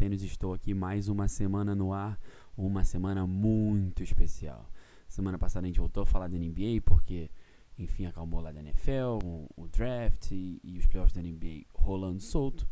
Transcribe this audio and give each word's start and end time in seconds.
Tênis 0.00 0.22
estou 0.22 0.54
aqui 0.54 0.72
mais 0.72 1.10
uma 1.10 1.28
semana 1.28 1.74
no 1.74 1.92
ar, 1.92 2.18
uma 2.56 2.84
semana 2.84 3.26
muito 3.26 4.02
especial. 4.02 4.66
Semana 5.06 5.38
passada 5.38 5.66
a 5.66 5.68
gente 5.68 5.78
voltou 5.78 6.04
a 6.04 6.06
falar 6.06 6.26
da 6.26 6.38
NBA 6.38 6.80
porque, 6.86 7.30
enfim, 7.78 8.06
acalmou 8.06 8.40
lá 8.40 8.50
da 8.50 8.60
NFL, 8.60 9.18
o, 9.22 9.46
o 9.54 9.68
draft 9.68 10.30
e, 10.32 10.58
e 10.64 10.78
os 10.78 10.86
playoffs 10.86 11.12
da 11.12 11.20
NBA 11.20 11.66
rolando 11.74 12.18
solto, 12.18 12.66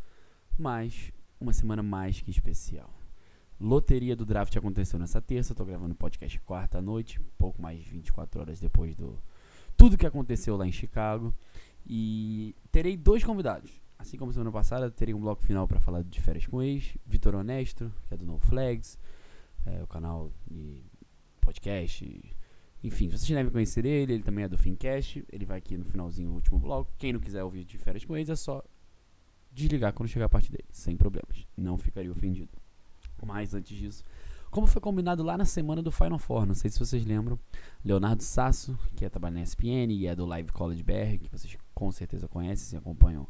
mas 0.59 1.13
uma 1.39 1.53
semana 1.53 1.83
mais 1.83 2.19
que 2.19 2.31
especial. 2.31 2.91
Loteria 3.61 4.17
do 4.17 4.25
draft 4.25 4.57
aconteceu 4.57 4.99
nessa 4.99 5.21
terça, 5.21 5.53
estou 5.53 5.67
gravando 5.67 5.93
o 5.93 5.99
podcast 5.99 6.41
quarta 6.41 6.81
noite, 6.81 7.21
pouco 7.37 7.61
mais 7.61 7.79
de 7.79 7.91
24 7.91 8.41
horas 8.41 8.59
depois 8.59 8.97
do 8.97 9.19
tudo 9.77 9.99
que 9.99 10.07
aconteceu 10.07 10.57
lá 10.57 10.67
em 10.67 10.73
Chicago. 10.73 11.35
E 11.87 12.57
terei 12.73 12.97
dois 12.97 13.23
convidados. 13.23 13.71
Assim 13.99 14.17
como 14.17 14.33
semana 14.33 14.53
passada, 14.53 14.91
terei 14.91 15.13
um 15.13 15.21
bloco 15.21 15.43
final 15.43 15.67
para 15.67 15.81
falar 15.81 16.05
de 16.05 16.21
férias 16.21 16.47
com 16.47 16.63
ex, 16.63 16.97
Vitor 17.05 17.35
Honesto, 17.35 17.93
que 18.07 18.15
é 18.15 18.17
do 18.17 18.25
No 18.25 18.39
Flags, 18.39 18.99
é, 19.67 19.83
o 19.83 19.87
canal 19.87 20.31
de 20.49 20.83
podcast. 21.41 22.37
Enfim, 22.83 23.09
vocês 23.09 23.29
devem 23.29 23.51
conhecer 23.51 23.85
ele, 23.85 24.15
ele 24.15 24.23
também 24.23 24.45
é 24.45 24.49
do 24.49 24.57
Fincast. 24.57 25.25
Ele 25.33 25.45
vai 25.45 25.59
aqui 25.59 25.77
no 25.77 25.85
finalzinho, 25.85 26.31
o 26.31 26.35
último 26.35 26.61
bloco. 26.61 26.93
Quem 26.97 27.13
não 27.13 27.21
quiser 27.21 27.43
ouvir 27.43 27.65
de 27.65 27.77
férias 27.77 28.05
com 28.05 28.17
ex, 28.17 28.29
é 28.29 28.37
só 28.37 28.63
desligar 29.53 29.93
quando 29.93 30.09
chegar 30.09 30.27
a 30.27 30.29
parte 30.29 30.51
dele, 30.51 30.69
sem 30.71 30.97
problemas. 30.97 31.47
Não 31.57 31.77
ficaria 31.77 32.13
ofendido. 32.13 32.51
Mas 33.27 33.53
antes 33.53 33.77
disso, 33.77 34.05
como 34.51 34.67
foi 34.67 34.81
combinado 34.81 35.23
lá 35.23 35.37
na 35.37 35.45
semana 35.45 35.83
do 35.83 35.91
Final 35.91 36.19
Four, 36.19 36.47
não 36.47 36.55
sei 36.55 36.71
se 36.71 36.79
vocês 36.79 37.05
lembram, 37.05 37.39
Leonardo 37.85 38.23
Sasso, 38.23 38.79
que 38.95 39.05
é 39.05 39.09
trabalha 39.09 39.35
na 39.35 39.43
ESPN 39.43 39.91
e 39.91 40.07
é 40.07 40.15
do 40.15 40.25
Live 40.25 40.53
College 40.53 40.83
BR, 40.83 41.19
que 41.21 41.29
vocês 41.31 41.59
com 41.75 41.91
certeza 41.91 42.29
conhecem, 42.29 42.65
se 42.65 42.77
acompanham 42.77 43.27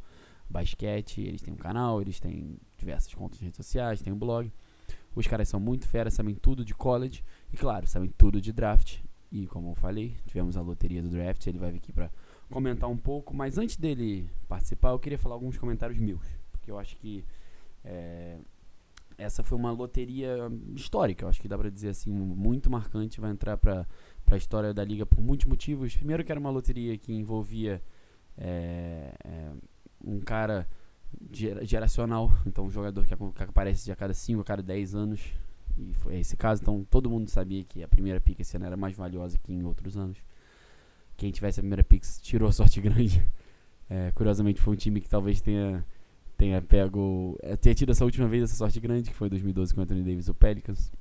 basquete, 0.49 1.21
eles 1.21 1.43
têm 1.43 1.53
um 1.53 1.57
canal, 1.57 2.01
eles 2.01 2.19
têm 2.21 2.57
diversas 2.77 3.13
contas 3.15 3.39
de 3.39 3.45
redes 3.45 3.57
sociais, 3.57 4.01
têm 4.01 4.13
um 4.13 4.19
blog. 4.19 4.53
Os 5.15 5.27
caras 5.27 5.49
são 5.49 5.59
muito 5.59 5.87
feras, 5.87 6.15
sabem 6.15 6.35
tudo 6.35 6.65
de 6.65 6.75
college 6.75 7.25
e, 7.53 7.57
claro, 7.57 7.87
sabem 7.87 8.13
tudo 8.17 8.41
de 8.41 8.53
draft. 8.53 9.01
E 9.31 9.47
como 9.47 9.71
eu 9.71 9.75
falei, 9.75 10.17
tivemos 10.27 10.57
a 10.57 10.63
loteria 10.63 11.03
do 11.03 11.09
draft, 11.09 11.47
ele 11.47 11.59
vai 11.59 11.71
vir 11.71 11.79
aqui 11.79 11.93
para 11.93 12.11
comentar 12.51 12.89
um 12.89 12.97
pouco. 12.97 13.35
Mas 13.35 13.59
antes 13.59 13.77
dele 13.77 14.31
participar, 14.49 14.91
eu 14.91 14.99
queria 14.99 15.19
falar 15.19 15.35
alguns 15.35 15.59
comentários 15.59 15.99
meus, 15.99 16.25
porque 16.51 16.71
eu 16.71 16.79
acho 16.79 16.97
que 16.97 17.25
é, 17.85 18.39
essa 19.19 19.43
foi 19.43 19.59
uma 19.59 19.73
loteria 19.73 20.37
histórica, 20.75 21.25
eu 21.25 21.29
acho 21.29 21.41
que 21.41 21.49
dá 21.49 21.59
para 21.59 21.71
dizer 21.71 21.89
assim, 21.89 22.11
muito 22.11 22.71
marcante, 22.71 23.21
vai 23.21 23.31
entrar 23.31 23.57
para 23.57 23.87
a 24.31 24.37
história 24.37 24.73
da 24.73 24.85
liga 24.85 25.05
por 25.05 25.21
muitos 25.21 25.47
motivos. 25.47 25.97
Primeiro 25.97 26.25
que 26.25 26.31
era 26.31 26.41
uma 26.41 26.51
loteria 26.51 26.97
que 26.97 27.13
envolvia 27.13 27.83
é, 28.37 29.13
é, 29.25 29.51
um 30.05 30.21
cara 30.21 30.69
geracional, 31.31 32.31
então 32.47 32.67
um 32.67 32.71
jogador 32.71 33.05
que, 33.07 33.15
aparece 33.15 33.91
a 33.91 33.97
cada 33.97 34.15
5, 34.15 34.41
a 34.41 34.45
cada 34.45 34.63
10 34.63 34.95
anos, 34.95 35.21
e 35.77 35.95
foi 35.95 36.19
esse 36.19 36.37
caso, 36.37 36.63
então 36.63 36.87
todo 36.91 37.09
mundo 37.09 37.29
sabia 37.29 37.65
que 37.65 37.83
a 37.83 37.89
primeira 37.89 38.21
pick 38.21 38.41
esse 38.41 38.57
ano 38.57 38.67
era 38.67 38.77
mais 38.77 38.97
valiosa 38.97 39.39
que 39.39 39.53
em 39.53 39.63
outros 39.65 39.97
anos. 39.97 40.19
Quem 41.17 41.31
tivesse 41.31 41.61
a 41.61 41.63
primeira 41.63 41.85
pick 41.85 42.05
tirou 42.21 42.51
sorte 42.53 42.81
grande. 42.83 43.25
É, 43.89 44.13
curiosamente 44.13 44.61
foi 44.61 44.75
um 44.75 44.77
time 44.77 45.01
que 45.01 45.09
talvez 45.09 45.41
tenha 45.41 45.85
tenha 46.37 46.63
pego. 46.63 47.37
É, 47.43 47.57
tenha 47.57 47.75
tido 47.75 47.91
essa 47.91 48.05
última 48.05 48.29
vez 48.29 48.45
essa 48.45 48.55
sorte 48.55 48.79
grande, 48.81 49.11
que 49.11 49.17
foi 49.17 49.29
2012 49.29 49.75
com 49.75 49.81
o 49.81 49.85
Anthony 49.85 50.03
Davis 50.03 50.29
o 50.29 50.35
Pelicans. 50.35 50.93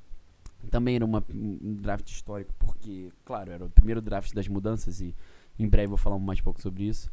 Também 0.72 0.96
era 0.96 1.06
uma, 1.06 1.24
um 1.34 1.76
draft 1.76 2.10
histórico, 2.10 2.54
porque, 2.58 3.12
claro, 3.24 3.52
era 3.52 3.64
o 3.64 3.70
primeiro 3.70 4.02
draft 4.02 4.34
das 4.34 4.48
mudanças 4.48 5.00
e 5.00 5.16
em 5.58 5.68
breve 5.70 5.88
vou 5.88 5.98
falar 5.98 6.18
mais 6.18 6.42
pouco 6.42 6.60
sobre 6.60 6.84
isso. 6.84 7.10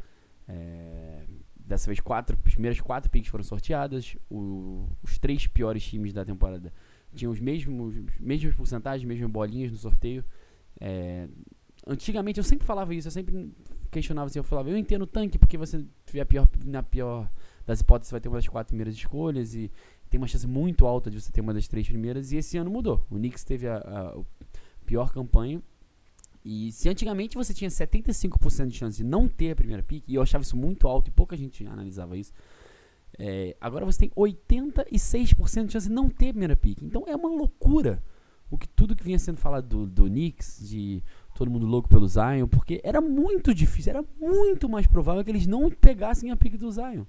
É, 0.49 1.25
dessa 1.65 1.87
vez, 1.87 2.01
quatro, 2.01 2.39
as 2.45 2.53
primeiras 2.53 2.81
quatro 2.81 3.11
picks 3.11 3.31
foram 3.31 3.45
sorteadas. 3.45 4.17
O, 4.31 4.89
os 5.03 5.19
três 5.19 5.47
piores 5.47 5.85
times 5.85 6.13
da 6.13 6.25
temporada 6.25 6.73
tinham 7.15 7.33
os 7.33 7.41
mesmos, 7.41 7.95
mesmas 8.21 8.55
porcentagens, 8.55 9.07
mesmas 9.07 9.31
bolinhas 9.31 9.73
no 9.73 9.79
sorteio. 9.79 10.25
É, 10.81 11.29
antigamente 11.87 12.39
eu 12.39 12.45
sempre 12.45 12.67
falava 12.67 12.95
isso, 12.95 13.09
eu 13.09 13.13
sempre 13.13 13.53
questionava 13.91 14.27
assim, 14.27 14.39
eu 14.39 14.45
falava, 14.45 14.69
eu 14.69 14.77
entendo 14.77 15.03
o 15.03 15.07
tanque 15.07 15.39
porque 15.39 15.57
você 15.57 15.85
tiver 16.05 16.25
pior, 16.25 16.49
na 16.65 16.83
pior 16.83 17.31
das 17.65 17.81
hipóteses 17.81 18.11
vai 18.11 18.21
ter 18.21 18.29
uma 18.29 18.39
das 18.39 18.49
quatro 18.49 18.69
primeiras 18.69 18.95
escolhas 18.95 19.55
e 19.55 19.71
tem 20.11 20.19
uma 20.19 20.27
chance 20.27 20.47
muito 20.47 20.87
alta 20.87 21.11
de 21.11 21.21
você 21.21 21.33
ter 21.33 21.41
uma 21.41 21.55
das 21.55 21.67
três 21.67 21.89
primeiras. 21.89 22.31
E 22.33 22.37
esse 22.37 22.57
ano 22.57 22.71
mudou. 22.71 23.07
O 23.11 23.17
Knicks 23.17 23.45
teve 23.45 23.67
a, 23.67 23.79
a, 23.79 24.09
a 24.11 24.25
pior 24.85 25.13
campanha. 25.13 25.63
E 26.45 26.71
se 26.73 26.89
antigamente 26.89 27.37
você 27.37 27.55
tinha 27.55 27.71
75% 27.71 28.67
de 28.67 28.77
chance 28.77 28.97
de 28.97 29.05
não 29.05 29.27
ter 29.27 29.53
a 29.53 29.57
primeira 29.57 29.83
pick, 29.83 30.05
e 30.07 30.15
eu 30.15 30.23
achava 30.23 30.43
isso 30.43 30.57
muito 30.57 30.87
alto 30.87 31.09
e 31.09 31.11
pouca 31.11 31.37
gente 31.37 31.67
analisava 31.67 32.17
isso, 32.17 32.33
é, 33.19 33.57
agora 33.61 33.85
você 33.85 34.01
tem 34.01 34.11
86% 34.11 35.67
de 35.67 35.73
chance 35.73 35.89
de 35.89 35.95
não 35.95 36.11
ter 36.11 36.29
a 36.29 36.33
primeira 36.33 36.57
pick. 36.57 36.83
Então 36.83 37.05
é 37.07 37.17
uma 37.17 37.29
loucura 37.29 38.03
o 38.51 38.59
que 38.59 38.69
tudo 38.69 38.95
que 38.95 39.03
vinha 39.03 39.19
sendo 39.19 39.39
falado 39.39 39.67
do, 39.67 39.87
do 39.87 40.05
Knicks, 40.05 40.69
de 40.69 41.03
todo 41.35 41.51
mundo 41.51 41.67
louco 41.67 41.89
pelo 41.89 42.07
Zion, 42.07 42.47
porque 42.47 42.81
era 42.85 43.01
muito 43.01 43.55
difícil, 43.55 43.91
era 43.91 44.05
muito 44.21 44.69
mais 44.69 44.87
provável 44.87 45.25
que 45.25 45.31
eles 45.31 45.47
não 45.47 45.71
pegassem 45.71 46.31
a 46.31 46.37
pick 46.37 46.57
do 46.57 46.71
Zion. 46.71 47.05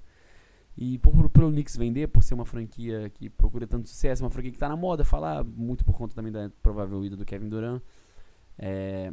E 0.78 0.98
por, 0.98 1.30
por, 1.30 1.44
o 1.44 1.52
Knicks 1.52 1.78
vender, 1.78 2.08
por 2.08 2.24
ser 2.24 2.34
uma 2.34 2.46
franquia 2.46 3.10
que 3.14 3.30
procura 3.30 3.66
tanto 3.68 3.88
sucesso, 3.88 4.24
uma 4.24 4.30
franquia 4.30 4.52
que 4.52 4.58
está 4.58 4.68
na 4.68 4.76
moda, 4.76 5.06
falar 5.06 5.44
muito 5.44 5.86
por 5.86 5.96
conta 5.96 6.16
também 6.16 6.32
da 6.32 6.50
provável 6.62 7.04
ida 7.06 7.16
do 7.16 7.26
Kevin 7.26 7.48
Durant, 7.48 7.82
é, 8.58 9.12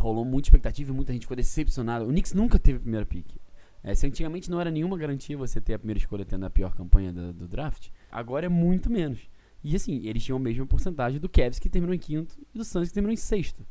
rolou 0.00 0.24
muita 0.24 0.48
expectativa 0.48 0.90
e 0.90 0.94
muita 0.94 1.12
gente 1.12 1.22
ficou 1.22 1.36
decepcionada. 1.36 2.04
O 2.04 2.08
Knicks 2.08 2.32
nunca 2.32 2.58
teve 2.58 2.78
a 2.78 2.80
primeira 2.80 3.06
pick. 3.06 3.36
É, 3.82 3.94
se 3.94 4.06
antigamente 4.06 4.50
não 4.50 4.60
era 4.60 4.70
nenhuma 4.70 4.98
garantia 4.98 5.36
você 5.36 5.60
ter 5.60 5.74
a 5.74 5.78
primeira 5.78 5.98
escolha 5.98 6.24
tendo 6.24 6.44
a 6.44 6.50
pior 6.50 6.74
campanha 6.74 7.12
do, 7.12 7.32
do 7.32 7.48
draft, 7.48 7.88
agora 8.10 8.46
é 8.46 8.48
muito 8.48 8.90
menos. 8.90 9.30
E 9.62 9.74
assim, 9.74 10.06
eles 10.06 10.24
tinham 10.24 10.36
a 10.36 10.40
mesma 10.40 10.66
porcentagem 10.66 11.20
do 11.20 11.28
Cavs 11.28 11.58
que 11.58 11.68
terminou 11.68 11.94
em 11.94 11.98
quinto 11.98 12.36
e 12.54 12.58
do 12.58 12.64
Suns 12.64 12.88
que 12.88 12.94
terminou 12.94 13.12
em 13.12 13.16
sexto. 13.16 13.66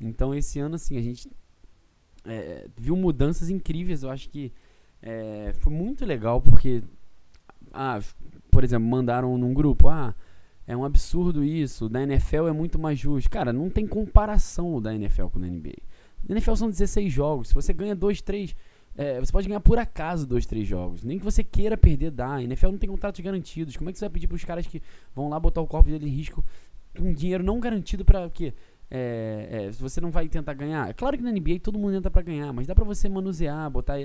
Então 0.00 0.34
esse 0.34 0.58
ano, 0.58 0.76
assim, 0.76 0.96
a 0.96 1.02
gente 1.02 1.30
é, 2.24 2.68
viu 2.76 2.96
mudanças 2.96 3.50
incríveis. 3.50 4.02
Eu 4.02 4.10
acho 4.10 4.28
que 4.28 4.52
é, 5.02 5.52
foi 5.58 5.72
muito 5.72 6.04
legal 6.04 6.40
porque, 6.40 6.82
ah, 7.72 8.00
por 8.50 8.64
exemplo, 8.64 8.88
mandaram 8.88 9.36
num 9.38 9.54
grupo, 9.54 9.88
ah, 9.88 10.14
é 10.66 10.76
um 10.76 10.84
absurdo 10.84 11.44
isso, 11.44 11.88
da 11.88 12.02
NFL 12.02 12.48
é 12.48 12.52
muito 12.52 12.78
mais 12.78 12.98
justo. 12.98 13.30
Cara, 13.30 13.52
não 13.52 13.70
tem 13.70 13.86
comparação 13.86 14.80
da 14.80 14.94
NFL 14.94 15.26
com 15.26 15.38
a 15.38 15.46
NBA. 15.46 15.76
Na 16.28 16.34
NFL 16.34 16.54
são 16.54 16.68
16 16.68 17.12
jogos, 17.12 17.48
se 17.48 17.54
você 17.54 17.72
ganha 17.72 17.94
2, 17.94 18.20
3, 18.20 18.56
é, 18.96 19.20
você 19.20 19.30
pode 19.30 19.46
ganhar 19.46 19.60
por 19.60 19.78
acaso 19.78 20.26
2, 20.26 20.46
3 20.46 20.66
jogos. 20.66 21.04
Nem 21.04 21.18
que 21.18 21.24
você 21.24 21.44
queira 21.44 21.76
perder, 21.76 22.10
dá. 22.10 22.36
A 22.36 22.42
NFL 22.42 22.68
não 22.68 22.78
tem 22.78 22.88
contratos 22.88 23.20
garantidos. 23.20 23.76
Como 23.76 23.90
é 23.90 23.92
que 23.92 23.98
você 23.98 24.06
vai 24.06 24.10
pedir 24.10 24.26
para 24.26 24.36
os 24.36 24.44
caras 24.44 24.66
que 24.66 24.82
vão 25.14 25.28
lá 25.28 25.38
botar 25.38 25.60
o 25.60 25.66
corpo 25.66 25.90
dele 25.90 26.06
em 26.06 26.10
risco 26.10 26.44
com 26.96 27.12
dinheiro 27.12 27.44
não 27.44 27.60
garantido 27.60 28.04
para 28.04 28.26
o 28.26 28.30
quê? 28.30 28.54
É, 28.90 29.66
é, 29.68 29.70
você 29.72 30.00
não 30.00 30.10
vai 30.10 30.28
tentar 30.28 30.54
ganhar. 30.54 30.88
É 30.88 30.94
claro 30.94 31.16
que 31.16 31.22
na 31.22 31.30
NBA 31.30 31.58
todo 31.62 31.78
mundo 31.78 31.96
entra 31.96 32.10
para 32.10 32.22
ganhar, 32.22 32.52
mas 32.52 32.66
dá 32.66 32.74
para 32.74 32.84
você 32.84 33.08
manusear, 33.08 33.68
botar, 33.70 33.96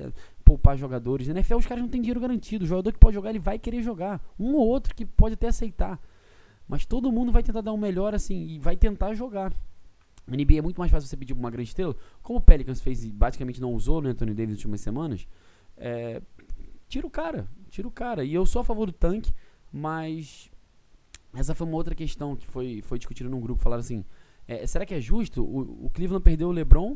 poupar 0.43 0.77
jogadores. 0.77 1.27
Na 1.27 1.35
NFL 1.35 1.55
os 1.55 1.67
caras 1.67 1.83
não 1.83 1.89
têm 1.89 2.01
dinheiro 2.01 2.19
garantido. 2.19 2.65
O 2.65 2.67
jogador 2.67 2.91
que 2.91 2.99
pode 2.99 3.13
jogar, 3.13 3.29
ele 3.29 3.39
vai 3.39 3.57
querer 3.57 3.81
jogar. 3.81 4.19
Um 4.37 4.55
ou 4.55 4.67
outro 4.67 4.93
que 4.93 5.05
pode 5.05 5.35
até 5.35 5.47
aceitar. 5.47 5.99
Mas 6.71 6.85
todo 6.85 7.11
mundo 7.11 7.33
vai 7.33 7.43
tentar 7.43 7.59
dar 7.59 7.73
um 7.73 7.77
melhor 7.77 8.15
assim 8.15 8.47
e 8.47 8.57
vai 8.57 8.77
tentar 8.77 9.13
jogar. 9.13 9.53
Na 10.25 10.37
NBA 10.37 10.59
é 10.59 10.61
muito 10.61 10.79
mais 10.79 10.89
fácil 10.89 11.09
você 11.09 11.17
pedir 11.17 11.33
uma 11.33 11.51
grande 11.51 11.67
estrela, 11.67 11.93
como 12.23 12.39
o 12.39 12.41
Pelicans 12.41 12.79
fez 12.79 13.03
e 13.03 13.11
basicamente 13.11 13.59
não 13.59 13.73
usou 13.73 14.01
no 14.01 14.07
Anthony 14.07 14.33
Davis 14.33 14.51
nas 14.51 14.59
últimas 14.59 14.79
semanas. 14.79 15.27
É, 15.75 16.21
tira 16.87 17.05
o 17.05 17.09
cara, 17.09 17.45
tira 17.69 17.85
o 17.85 17.91
cara. 17.91 18.23
E 18.23 18.33
eu 18.33 18.45
sou 18.45 18.61
a 18.61 18.63
favor 18.63 18.85
do 18.85 18.93
tanque, 18.93 19.33
mas 19.69 20.49
essa 21.33 21.53
foi 21.53 21.67
uma 21.67 21.75
outra 21.75 21.93
questão 21.93 22.37
que 22.37 22.47
foi, 22.47 22.81
foi 22.83 22.97
discutida 22.97 23.29
num 23.29 23.41
grupo. 23.41 23.61
Falaram 23.61 23.81
assim: 23.81 24.05
é, 24.47 24.65
será 24.65 24.85
que 24.85 24.93
é 24.93 25.01
justo? 25.01 25.43
O, 25.43 25.87
o, 25.87 25.89
Cleveland 25.89 26.23
perdeu 26.23 26.47
o 26.47 26.51
LeBron, 26.53 26.95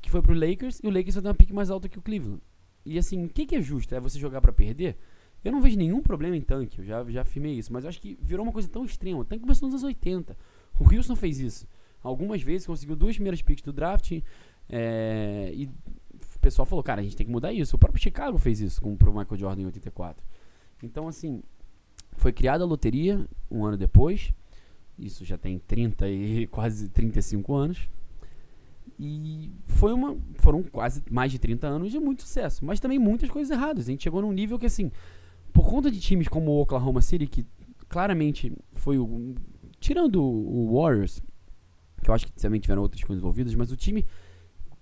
que 0.00 0.10
foi 0.10 0.22
pro 0.22 0.32
Lakers, 0.32 0.80
e 0.82 0.86
o 0.86 0.90
Lakers 0.90 1.16
vai 1.16 1.22
ter 1.22 1.28
uma 1.28 1.34
pique 1.34 1.52
mais 1.52 1.68
alta 1.68 1.86
que 1.86 1.98
o 1.98 2.02
Cleveland. 2.02 2.40
E 2.86 2.98
assim, 2.98 3.26
o 3.26 3.28
que, 3.28 3.44
que 3.44 3.56
é 3.56 3.60
justo? 3.60 3.94
É 3.94 4.00
você 4.00 4.18
jogar 4.18 4.40
para 4.40 4.54
perder? 4.54 4.96
Eu 5.44 5.52
não 5.52 5.60
vejo 5.60 5.76
nenhum 5.76 6.02
problema 6.02 6.36
em 6.36 6.40
tanque, 6.40 6.80
eu 6.80 6.84
já, 6.84 7.04
já 7.04 7.22
afirmei 7.22 7.54
isso, 7.54 7.72
mas 7.72 7.86
acho 7.86 8.00
que 8.00 8.18
virou 8.20 8.44
uma 8.44 8.52
coisa 8.52 8.68
tão 8.68 8.84
extrema. 8.84 9.20
O 9.20 9.24
tanque 9.24 9.42
começou 9.42 9.66
nos 9.66 9.74
anos 9.74 9.84
80. 9.84 10.36
O 10.78 10.88
Wilson 10.88 11.16
fez 11.16 11.40
isso. 11.40 11.66
Algumas 12.02 12.42
vezes 12.42 12.66
conseguiu 12.66 12.96
duas 12.96 13.16
primeiras 13.16 13.42
picks 13.42 13.62
do 13.62 13.72
draft 13.72 14.20
é, 14.68 15.52
e 15.54 15.66
o 15.66 16.38
pessoal 16.40 16.64
falou, 16.64 16.82
cara, 16.82 17.00
a 17.00 17.04
gente 17.04 17.16
tem 17.16 17.26
que 17.26 17.32
mudar 17.32 17.52
isso. 17.52 17.76
O 17.76 17.78
próprio 17.78 18.02
Chicago 18.02 18.38
fez 18.38 18.60
isso 18.60 18.80
com 18.80 18.90
o 18.90 18.92
Michael 18.92 19.36
Jordan 19.36 19.62
em 19.62 19.66
84. 19.66 20.24
Então, 20.82 21.08
assim, 21.08 21.42
foi 22.16 22.32
criada 22.32 22.64
a 22.64 22.66
loteria 22.66 23.26
um 23.50 23.64
ano 23.64 23.76
depois. 23.76 24.32
Isso 24.98 25.24
já 25.24 25.36
tem 25.36 25.58
30 25.58 26.08
e 26.08 26.46
quase 26.52 26.88
35 26.88 27.54
anos. 27.54 27.88
E 28.98 29.50
foi 29.64 29.92
uma, 29.92 30.16
foram 30.36 30.62
quase 30.62 31.02
mais 31.10 31.32
de 31.32 31.38
30 31.38 31.66
anos 31.66 31.90
de 31.90 31.98
muito 31.98 32.22
sucesso, 32.22 32.64
mas 32.64 32.80
também 32.80 32.98
muitas 32.98 33.30
coisas 33.30 33.50
erradas. 33.50 33.84
A 33.86 33.90
gente 33.90 34.02
chegou 34.02 34.20
num 34.20 34.32
nível 34.32 34.58
que 34.58 34.66
assim, 34.66 34.90
por 35.52 35.68
conta 35.68 35.90
de 35.90 36.00
times 36.00 36.28
como 36.28 36.50
o 36.50 36.60
Oklahoma 36.60 37.00
City, 37.00 37.26
que 37.26 37.46
claramente 37.88 38.52
foi 38.74 38.98
o 38.98 39.34
tirando 39.78 40.22
o 40.22 40.78
Warriors, 40.78 41.22
que 42.02 42.10
eu 42.10 42.14
acho 42.14 42.26
que 42.26 42.32
também 42.32 42.60
tiveram 42.60 42.82
outras 42.82 43.02
coisas 43.02 43.20
envolvidas, 43.20 43.54
mas 43.54 43.72
o 43.72 43.76
time 43.76 44.04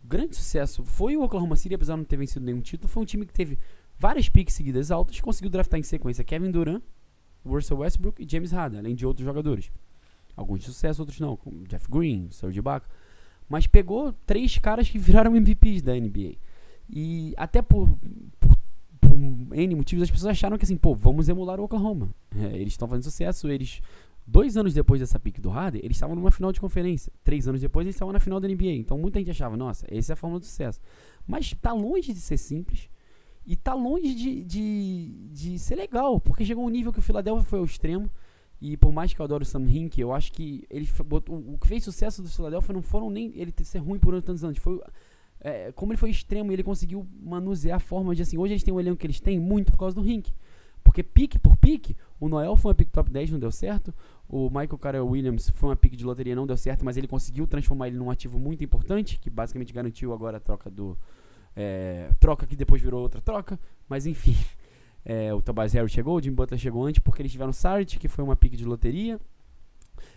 grande 0.09 0.35
sucesso 0.35 0.85
foi 0.85 1.17
o 1.17 1.23
Oklahoma 1.23 1.55
City, 1.55 1.75
apesar 1.75 1.95
de 1.95 1.99
não 1.99 2.05
ter 2.05 2.17
vencido 2.17 2.45
nenhum 2.45 2.61
título, 2.61 2.89
foi 2.89 3.03
um 3.03 3.07
time 3.07 3.27
que 3.27 3.33
teve 3.33 3.59
várias 3.99 4.29
picks 4.29 4.55
seguidas 4.55 4.91
altas, 4.91 5.21
conseguiu 5.21 5.51
draftar 5.51 5.79
em 5.79 5.83
sequência 5.83 6.25
Kevin 6.25 6.51
Durant, 6.51 6.83
Russell 7.45 7.79
Westbrook 7.79 8.23
e 8.23 8.29
James 8.29 8.53
Harden, 8.53 8.81
além 8.81 8.95
de 8.95 9.07
outros 9.07 9.25
jogadores. 9.25 9.71
Alguns 10.37 10.61
de 10.61 10.67
sucesso, 10.67 11.03
outros 11.03 11.19
não, 11.21 11.37
como 11.37 11.67
Jeff 11.67 11.87
Green, 11.91 12.29
Serge 12.31 12.59
Ibaka. 12.59 12.89
Mas 13.49 13.67
pegou 13.67 14.13
três 14.25 14.57
caras 14.59 14.89
que 14.89 14.99
viraram 14.99 15.35
MVPs 15.35 15.83
da 15.83 15.95
NBA. 15.95 16.37
E 16.89 17.35
até 17.37 17.61
por, 17.61 17.89
por, 19.09 19.57
N 19.57 19.75
motivos, 19.75 20.03
as 20.03 20.11
pessoas 20.11 20.33
acharam 20.33 20.59
que 20.59 20.65
assim, 20.65 20.77
pô, 20.77 20.95
vamos 20.95 21.29
emular 21.29 21.61
o 21.61 21.65
Oklahoma. 21.65 22.11
É, 22.37 22.57
eles 22.57 22.75
estão 22.75 22.89
fazendo 22.89 23.05
sucesso, 23.05 23.49
eles 23.49 23.81
dois 24.27 24.57
anos 24.57 24.75
depois 24.75 25.01
dessa 25.01 25.19
pick 25.19 25.41
do 25.41 25.49
Harden, 25.49 25.81
eles 25.83 25.97
estavam 25.97 26.15
numa 26.15 26.31
final 26.31 26.53
de 26.53 26.61
conferência. 26.61 27.13
Três 27.25 27.49
anos 27.49 27.61
depois, 27.61 27.87
eles 27.87 27.97
estavam 27.97 28.13
na 28.13 28.21
final 28.21 28.39
da 28.39 28.47
NBA. 28.47 28.73
Então 28.73 28.99
muita 28.99 29.19
gente 29.19 29.31
achava, 29.31 29.57
nossa, 29.57 29.87
essa 29.91 30.13
é 30.13 30.15
a 30.15 30.17
fórmula 30.17 30.39
do 30.41 30.47
sucesso. 30.47 30.81
Mas 31.27 31.55
tá 31.61 31.73
longe 31.73 32.13
de 32.13 32.21
ser 32.21 32.37
simples. 32.37 32.91
E 33.47 33.57
tá 33.57 33.73
longe 33.73 34.15
de, 34.15 34.45
de, 34.45 35.29
de 35.33 35.59
ser 35.59 35.77
legal, 35.77 36.21
porque 36.21 36.45
chegou 36.45 36.67
um 36.67 36.69
nível 36.69 36.93
que 36.93 36.99
o 36.99 37.03
Philadelphia 37.03 37.45
foi 37.45 37.59
ao 37.59 37.65
extremo. 37.65 38.11
E 38.61 38.77
por 38.77 38.93
mais 38.93 39.15
que 39.15 39.21
eu 39.21 39.25
adoro 39.25 39.43
o 39.43 39.47
Sam 39.47 39.65
Hink, 39.67 39.99
eu 39.99 40.13
acho 40.13 40.33
que 40.33 40.67
ele 40.69 40.87
botou, 41.07 41.37
o 41.37 41.57
que 41.59 41.67
fez 41.67 41.83
sucesso 41.85 42.21
do 42.21 42.29
Philadelphia 42.29 42.75
não 42.75 42.83
foram 42.83 43.09
nem 43.09 43.33
ele 43.37 43.55
ser 43.63 43.79
ruim 43.79 43.99
por 43.99 44.21
tantos 44.21 44.45
anos, 44.45 44.59
foi 44.59 44.81
é, 45.41 45.73
como 45.73 45.93
ele 45.93 45.99
foi 45.99 46.11
extremo, 46.11 46.53
ele 46.53 46.63
conseguiu 46.63 47.07
manusear 47.23 47.77
a 47.77 47.81
forma 47.81 48.15
de 48.15 48.23
assim, 48.23 48.37
hoje 48.37 48.55
eles 48.55 48.63
têm 48.63 48.75
o 48.75 48.81
elenco 48.81 48.97
que 48.97 49.07
eles 49.07 49.21
têm 49.21 49.39
muito 49.39 49.73
por 49.73 49.79
causa 49.79 49.95
do 49.95 50.07
Hink. 50.07 50.33
Porque 50.83 51.03
pique 51.03 51.39
por 51.39 51.57
pique, 51.57 51.97
o 52.19 52.29
Noel 52.29 52.57
foi 52.57 52.71
uma 52.71 52.75
pique 52.75 52.91
top 52.91 53.11
10, 53.11 53.31
não 53.33 53.39
deu 53.39 53.53
certo. 53.53 53.95
O 54.29 54.49
Michael 54.49 54.79
Carter 54.79 55.05
Williams 55.05 55.51
foi 55.51 55.69
uma 55.69 55.77
pique 55.77 55.97
de 55.97 56.05
loteria, 56.05 56.35
não 56.35 56.47
deu 56.47 56.57
certo, 56.57 56.85
mas 56.85 56.97
ele 56.97 57.07
conseguiu 57.07 57.47
transformar 57.47 57.89
ele 57.89 57.97
num 57.97 58.11
ativo 58.11 58.39
muito 58.39 58.65
importante, 58.65 59.19
que 59.19 59.29
basicamente 59.29 59.73
garantiu 59.73 60.13
agora 60.13 60.39
a 60.39 60.41
troca 60.41 60.71
do 60.71 60.97
é, 61.55 62.11
troca 62.21 62.47
que 62.47 62.55
depois 62.55 62.81
virou 62.81 63.03
outra 63.03 63.21
troca, 63.21 63.59
mas 63.89 64.07
enfim. 64.07 64.37
É, 65.05 65.33
o 65.33 65.41
Tobias 65.41 65.73
Harris 65.73 65.91
chegou, 65.91 66.19
o 66.19 66.21
Jim 66.23 66.33
Butler 66.33 66.61
chegou 66.61 66.85
antes 66.85 67.01
porque 67.01 67.23
eles 67.23 67.33
tiveram 67.33 67.51
Sart, 67.51 67.97
que 67.97 68.09
foi 68.09 68.23
uma 68.23 68.37
pick 68.37 68.55
de 68.55 68.65
loteria. 68.67 69.19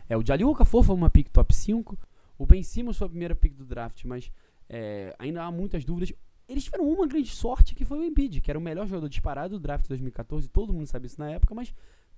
É, 0.10 0.18
o 0.18 0.50
Okafor 0.50 0.84
foi 0.84 0.96
uma 0.96 1.10
pick 1.10 1.30
top 1.30 1.56
5. 1.56 1.98
O 2.38 2.46
Ben 2.46 2.62
Simmons 2.62 2.98
foi 2.98 3.06
a 3.06 3.10
primeira 3.10 3.34
pick 3.34 3.54
do 3.54 3.64
draft, 3.64 4.04
mas 4.04 4.30
é, 4.74 5.14
ainda 5.20 5.44
há 5.44 5.52
muitas 5.52 5.84
dúvidas. 5.84 6.14
Eles 6.48 6.64
tiveram 6.64 6.88
uma 6.88 7.06
grande 7.06 7.30
sorte 7.30 7.76
que 7.76 7.84
foi 7.84 8.00
o 8.00 8.04
Embiid, 8.04 8.40
que 8.40 8.50
era 8.50 8.58
o 8.58 8.62
melhor 8.62 8.88
jogador 8.88 9.10
disparado 9.10 9.58
do 9.58 9.62
draft 9.62 9.84
de 9.84 9.90
2014. 9.90 10.48
Todo 10.48 10.72
mundo 10.72 10.88
sabia 10.88 11.08
isso 11.08 11.20
na 11.20 11.30
época, 11.30 11.54
mas 11.54 11.74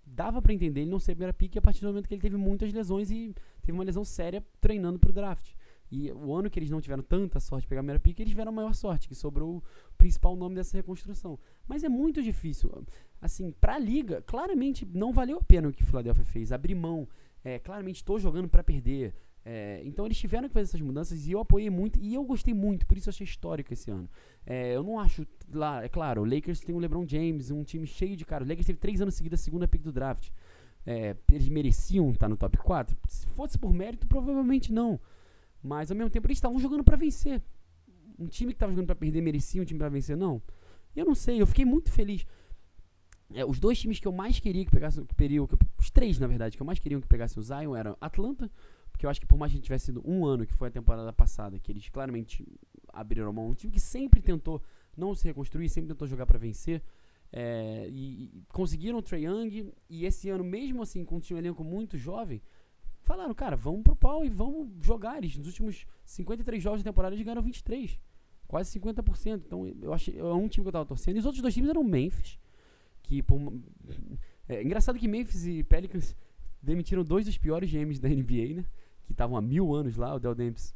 dava 0.05 0.39
para 0.39 0.53
entender 0.53 0.81
ele 0.81 0.91
não 0.91 0.99
ser 0.99 1.13
a 1.13 1.15
primeira 1.15 1.33
pick 1.33 1.57
a 1.57 1.61
partir 1.61 1.81
do 1.81 1.87
momento 1.87 2.07
que 2.07 2.13
ele 2.13 2.21
teve 2.21 2.37
muitas 2.37 2.71
lesões 2.71 3.09
e 3.09 3.33
teve 3.61 3.71
uma 3.71 3.83
lesão 3.83 4.05
séria 4.05 4.45
treinando 4.61 4.99
pro 4.99 5.11
draft. 5.11 5.51
E 5.91 6.11
o 6.11 6.33
ano 6.33 6.49
que 6.49 6.59
eles 6.59 6.69
não 6.69 6.79
tiveram 6.79 7.03
tanta 7.03 7.39
sorte 7.39 7.63
de 7.63 7.67
pegar 7.67 7.81
a 7.81 7.83
primeira 7.83 7.99
pick, 7.99 8.19
eles 8.19 8.31
tiveram 8.31 8.49
a 8.49 8.55
maior 8.55 8.73
sorte, 8.73 9.07
que 9.07 9.15
sobrou 9.15 9.57
o 9.57 9.63
principal 9.97 10.35
nome 10.35 10.55
dessa 10.55 10.77
reconstrução. 10.77 11.39
Mas 11.67 11.83
é 11.83 11.89
muito 11.89 12.21
difícil. 12.21 12.71
Assim, 13.19 13.51
pra 13.51 13.79
liga, 13.79 14.21
claramente 14.21 14.85
não 14.85 15.11
valeu 15.11 15.37
a 15.37 15.43
pena 15.43 15.69
o 15.69 15.73
que 15.73 15.83
o 15.83 15.85
Philadelphia 15.85 16.25
fez. 16.25 16.51
Abrir 16.51 16.75
mão. 16.75 17.07
É, 17.43 17.59
claramente 17.59 17.97
estou 17.97 18.19
jogando 18.19 18.47
para 18.47 18.63
perder. 18.63 19.13
É, 19.45 19.81
então 19.83 20.05
eles 20.05 20.17
tiveram 20.17 20.47
que 20.47 20.53
fazer 20.53 20.69
essas 20.69 20.81
mudanças 20.81 21.27
e 21.27 21.31
eu 21.33 21.39
apoiei 21.39 21.69
muito 21.69 21.99
e 21.99 22.13
eu 22.13 22.23
gostei 22.23 22.53
muito, 22.53 22.87
por 22.87 22.97
isso 22.97 23.09
eu 23.09 23.11
achei 23.11 23.25
histórico 23.25 23.73
esse 23.73 23.91
ano. 23.91 24.09
É, 24.45 24.75
eu 24.75 24.83
não 24.83 24.97
acho 24.97 25.27
lá, 25.51 25.83
é 25.83 25.89
claro, 25.89 26.21
o 26.21 26.25
Lakers 26.25 26.61
tem 26.61 26.73
o 26.73 26.79
LeBron 26.79 27.05
James, 27.07 27.51
um 27.51 27.63
time 27.63 27.85
cheio 27.85 28.15
de 28.15 28.25
cara. 28.25 28.43
O 28.43 28.47
Lakers 28.47 28.65
teve 28.65 28.79
três 28.79 29.01
anos 29.01 29.15
seguidos 29.15 29.39
a 29.39 29.43
segunda 29.43 29.67
pick 29.67 29.81
do 29.81 29.91
draft. 29.91 30.29
É, 30.85 31.15
eles 31.31 31.47
mereciam 31.49 32.09
estar 32.11 32.27
no 32.27 32.35
top 32.37 32.57
4? 32.57 32.95
Se 33.07 33.25
fosse 33.27 33.57
por 33.57 33.73
mérito, 33.73 34.07
provavelmente 34.07 34.71
não. 34.71 34.99
Mas 35.61 35.89
ao 35.91 35.97
mesmo 35.97 36.09
tempo 36.09 36.27
eles 36.27 36.37
estavam 36.37 36.59
jogando 36.59 36.83
para 36.83 36.97
vencer. 36.97 37.41
Um 38.19 38.27
time 38.27 38.51
que 38.51 38.57
estava 38.57 38.71
jogando 38.71 38.87
para 38.87 38.95
perder 38.95 39.21
merecia 39.21 39.61
um 39.61 39.65
time 39.65 39.79
para 39.79 39.89
vencer, 39.89 40.15
não. 40.15 40.41
Eu 40.95 41.05
não 41.05 41.15
sei, 41.15 41.41
eu 41.41 41.47
fiquei 41.47 41.65
muito 41.65 41.91
feliz. 41.91 42.25
É, 43.33 43.43
os 43.45 43.59
dois 43.59 43.79
times 43.79 43.99
que 43.99 44.07
eu 44.07 44.11
mais 44.11 44.39
queria 44.39 44.63
que 44.63 44.71
pegassem, 44.71 45.05
que, 45.05 45.55
os 45.79 45.89
três 45.89 46.19
na 46.19 46.27
verdade, 46.27 46.55
que 46.55 46.61
eu 46.61 46.65
mais 46.65 46.79
queria 46.79 46.99
que 46.99 47.07
pegassem 47.07 47.39
o 47.39 47.43
Zion 47.43 47.75
eram 47.75 47.97
Atlanta, 47.99 48.51
porque 48.93 49.05
eu 49.05 49.09
acho 49.09 49.19
que 49.19 49.25
por 49.25 49.37
mais 49.37 49.51
que 49.51 49.59
tivesse 49.59 49.87
sido 49.87 50.01
um 50.05 50.25
ano, 50.25 50.45
que 50.45 50.53
foi 50.53 50.67
a 50.69 50.71
temporada 50.71 51.11
passada, 51.11 51.59
que 51.59 51.71
eles 51.71 51.89
claramente 51.89 52.47
abriram 52.93 53.33
mão, 53.33 53.49
um 53.49 53.53
time 53.53 53.73
que 53.73 53.79
sempre 53.79 54.21
tentou 54.21 54.61
não 54.95 55.15
se 55.15 55.25
reconstruir, 55.25 55.67
sempre 55.67 55.89
tentou 55.89 56.07
jogar 56.07 56.25
para 56.27 56.37
vencer. 56.37 56.81
É, 57.35 57.87
e, 57.89 58.25
e, 58.25 58.43
conseguiram 58.49 58.99
o 58.99 59.01
Trae 59.01 59.25
Young, 59.25 59.73
e 59.89 60.05
esse 60.05 60.29
ano, 60.29 60.43
mesmo 60.43 60.83
assim, 60.83 61.03
com 61.03 61.17
um 61.17 61.37
elenco 61.37 61.63
muito 61.63 61.97
jovem, 61.97 62.39
falaram, 63.01 63.33
cara, 63.33 63.55
vamos 63.55 63.81
pro 63.81 63.95
pau 63.95 64.23
e 64.23 64.29
vamos 64.29 64.69
jogar. 64.79 65.17
Eles, 65.17 65.35
nos 65.35 65.47
últimos 65.47 65.87
53 66.05 66.61
jogos 66.61 66.79
de 66.81 66.83
temporada, 66.83 67.15
eles 67.15 67.25
ganharam 67.25 67.41
23. 67.41 67.99
Quase 68.47 68.79
50%. 68.79 69.41
Então, 69.47 69.67
eu 69.81 69.91
achei. 69.91 70.17
É 70.17 70.23
um 70.23 70.47
time 70.47 70.63
que 70.63 70.67
eu 70.67 70.71
tava 70.71 70.85
torcendo. 70.85 71.15
E 71.15 71.19
os 71.19 71.25
outros 71.25 71.41
dois 71.41 71.55
times 71.55 71.71
eram 71.71 71.83
Memphis. 71.83 72.37
Que, 73.01 73.23
por, 73.23 73.51
é 74.47 74.61
engraçado 74.61 74.99
que 74.99 75.07
Memphis 75.07 75.47
e 75.47 75.63
Pelicans 75.63 76.15
demitiram 76.61 77.03
dois 77.03 77.25
dos 77.25 77.37
piores 77.37 77.69
GMs 77.69 77.99
da 77.99 78.07
NBA, 78.07 78.61
né? 78.61 78.65
Que 79.13 79.15
estavam 79.15 79.37
há 79.37 79.41
mil 79.41 79.73
anos 79.73 79.95
lá, 79.95 80.15
o 80.15 80.19
Del 80.19 80.33
Demps 80.33 80.73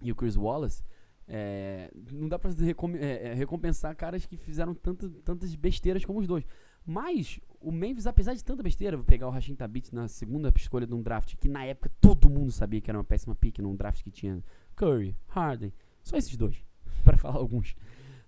e 0.00 0.10
o 0.10 0.16
Chris 0.16 0.34
Wallace. 0.34 0.82
É, 1.28 1.90
não 2.10 2.26
dá 2.26 2.38
pra 2.38 2.50
é, 2.98 3.28
é, 3.28 3.34
recompensar 3.34 3.94
caras 3.94 4.24
que 4.24 4.36
fizeram 4.36 4.74
tanto, 4.74 5.10
tantas 5.10 5.54
besteiras 5.54 6.04
como 6.04 6.20
os 6.20 6.26
dois. 6.26 6.44
Mas 6.86 7.38
o 7.60 7.70
Memphis, 7.70 8.06
apesar 8.06 8.32
de 8.32 8.42
tanta 8.42 8.62
besteira, 8.62 8.96
vou 8.96 9.04
pegar 9.04 9.26
o 9.26 9.30
Rashid 9.30 9.56
Tabit 9.56 9.94
na 9.94 10.08
segunda 10.08 10.50
escolha 10.56 10.86
de 10.86 10.94
um 10.94 11.02
draft, 11.02 11.34
que 11.36 11.48
na 11.48 11.64
época 11.64 11.90
todo 12.00 12.30
mundo 12.30 12.50
sabia 12.50 12.80
que 12.80 12.90
era 12.90 12.96
uma 12.96 13.04
péssima 13.04 13.34
pick 13.34 13.58
num 13.58 13.74
draft 13.76 14.02
que 14.02 14.10
tinha 14.10 14.42
Curry, 14.74 15.14
Harden, 15.26 15.72
só 16.02 16.16
esses 16.16 16.34
dois, 16.36 16.64
para 17.04 17.18
falar 17.18 17.36
alguns. 17.36 17.74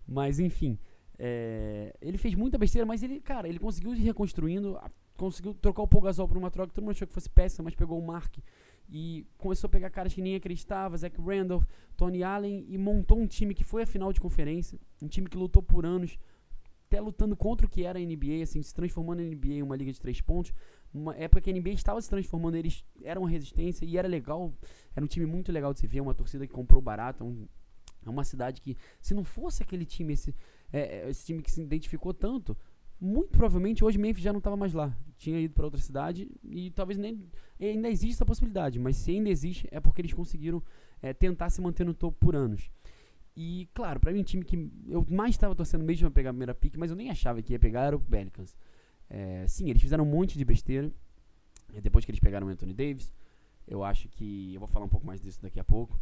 Mas 0.06 0.41
enfim, 0.41 0.79
é, 1.19 1.97
ele 2.03 2.19
fez 2.19 2.35
muita 2.35 2.59
besteira, 2.59 2.85
mas 2.85 3.03
ele, 3.03 3.21
cara, 3.21 3.49
ele 3.49 3.59
conseguiu 3.59 3.94
ir 3.94 4.01
reconstruindo, 4.01 4.79
conseguiu 5.17 5.55
trocar 5.55 5.83
o 5.83 5.89
Paul 5.89 6.03
Gasol 6.03 6.29
por 6.29 6.37
uma 6.37 6.51
troca 6.51 6.69
que 6.69 6.75
todo 6.75 6.85
mundo 6.85 6.93
achou 6.93 7.06
que 7.06 7.15
fosse 7.15 7.31
péssima, 7.31 7.65
mas 7.65 7.75
pegou 7.75 7.99
o 7.99 8.05
Mark 8.05 8.39
e 8.88 9.26
começou 9.37 9.69
a 9.69 9.70
pegar 9.70 9.90
caras 9.90 10.14
que 10.14 10.23
nem 10.23 10.35
acreditava, 10.35 10.96
Zach 10.96 11.14
Randolph, 11.20 11.64
Tony 11.96 12.23
Allen, 12.23 12.64
e 12.69 12.79
montou 12.79 13.19
um 13.19 13.26
time 13.26 13.55
que 13.55 13.64
foi 13.64 13.82
a 13.82 13.87
final 13.87 14.12
de 14.12 14.20
conferência, 14.20 14.79
um 15.02 15.08
time 15.08 15.29
que 15.29 15.37
lutou 15.37 15.62
por 15.62 15.85
anos, 15.85 16.19
até 16.87 17.00
lutando 17.00 17.37
contra 17.37 17.67
o 17.67 17.69
que 17.69 17.85
era 17.85 17.99
a 17.99 18.02
NBA, 18.02 18.43
assim, 18.43 18.62
se 18.62 18.75
transformando 18.75 19.20
a 19.20 19.23
NBA 19.23 19.55
em 19.55 19.62
uma 19.62 19.76
liga 19.76 19.93
de 19.93 20.00
três 20.00 20.20
pontos. 20.23 20.55
Uma 20.93 21.15
época 21.17 21.43
que 21.43 21.51
a 21.51 21.53
NBA 21.53 21.70
estava 21.70 22.01
se 22.01 22.08
transformando, 22.08 22.56
eles 22.56 22.82
eram 23.03 23.22
uma 23.22 23.31
resistência 23.31 23.84
e 23.84 23.98
era 23.98 24.08
legal, 24.08 24.55
era 24.96 25.05
um 25.05 25.08
time 25.08 25.27
muito 25.27 25.53
legal 25.53 25.74
de 25.74 25.81
se 25.81 25.86
ver, 25.86 26.01
uma 26.01 26.15
torcida 26.15 26.46
que 26.46 26.53
comprou 26.53 26.81
barato, 26.81 27.24
um, 27.24 27.46
é 28.05 28.08
uma 28.08 28.24
cidade 28.24 28.63
que, 28.63 28.74
se 29.03 29.13
não 29.13 29.22
fosse 29.22 29.63
aquele 29.63 29.84
time, 29.84 30.15
esse, 30.15 30.34
é, 30.72 31.01
é 31.05 31.10
esse 31.10 31.27
time 31.27 31.43
que 31.43 31.51
se 31.51 31.60
identificou 31.60 32.15
tanto, 32.15 32.56
muito 33.00 33.31
provavelmente 33.31 33.84
hoje 33.84 33.98
Memphis 33.98 34.22
já 34.22 34.32
não 34.32 34.38
estava 34.38 34.56
mais 34.56 34.72
lá. 34.72 34.96
Tinha 35.17 35.40
ido 35.40 35.55
para 35.55 35.64
outra 35.64 35.81
cidade 35.81 36.31
e 36.44 36.70
talvez 36.70 36.98
nem 36.98 37.24
ainda 37.60 37.88
existe 37.88 38.14
essa 38.14 38.26
possibilidade, 38.26 38.78
mas 38.78 38.96
se 38.96 39.10
ainda 39.10 39.28
existe 39.28 39.67
é 39.70 39.81
porque 39.81 40.00
eles 40.00 40.12
conseguiram 40.12 40.62
é, 41.02 41.12
tentar 41.12 41.50
se 41.50 41.60
manter 41.60 41.84
no 41.84 41.94
topo 41.94 42.17
por 42.19 42.36
anos. 42.36 42.70
E, 43.40 43.69
claro, 43.72 44.00
para 44.00 44.12
mim, 44.12 44.19
um 44.19 44.24
time 44.24 44.44
que 44.44 44.69
eu 44.88 45.06
mais 45.08 45.31
estava 45.36 45.55
torcendo 45.55 45.84
mesmo 45.84 46.10
para 46.10 46.14
pegar 46.14 46.31
a 46.31 46.32
primeira 46.32 46.55
pick, 46.55 46.76
mas 46.76 46.90
eu 46.90 46.96
nem 46.96 47.08
achava 47.08 47.40
que 47.40 47.52
ia 47.52 47.58
pegar 47.58 47.84
era 47.84 47.96
o 47.96 48.00
Pelicans. 48.00 48.56
É, 49.08 49.46
sim, 49.46 49.70
eles 49.70 49.81
fizeram 49.81 50.02
um 50.02 50.10
monte 50.10 50.36
de 50.36 50.44
besteira. 50.44 50.90
Depois 51.81 52.05
que 52.05 52.10
eles 52.10 52.19
pegaram 52.19 52.48
o 52.48 52.50
Anthony 52.50 52.74
Davis, 52.74 53.12
eu 53.64 53.84
acho 53.84 54.08
que. 54.08 54.52
Eu 54.55 54.58
vou 54.58 54.69
falar 54.69 54.86
um 54.86 54.88
pouco 54.88 55.06
mais 55.06 55.20
disso 55.20 55.40
daqui 55.40 55.60
a 55.60 55.64
pouco. 55.64 56.00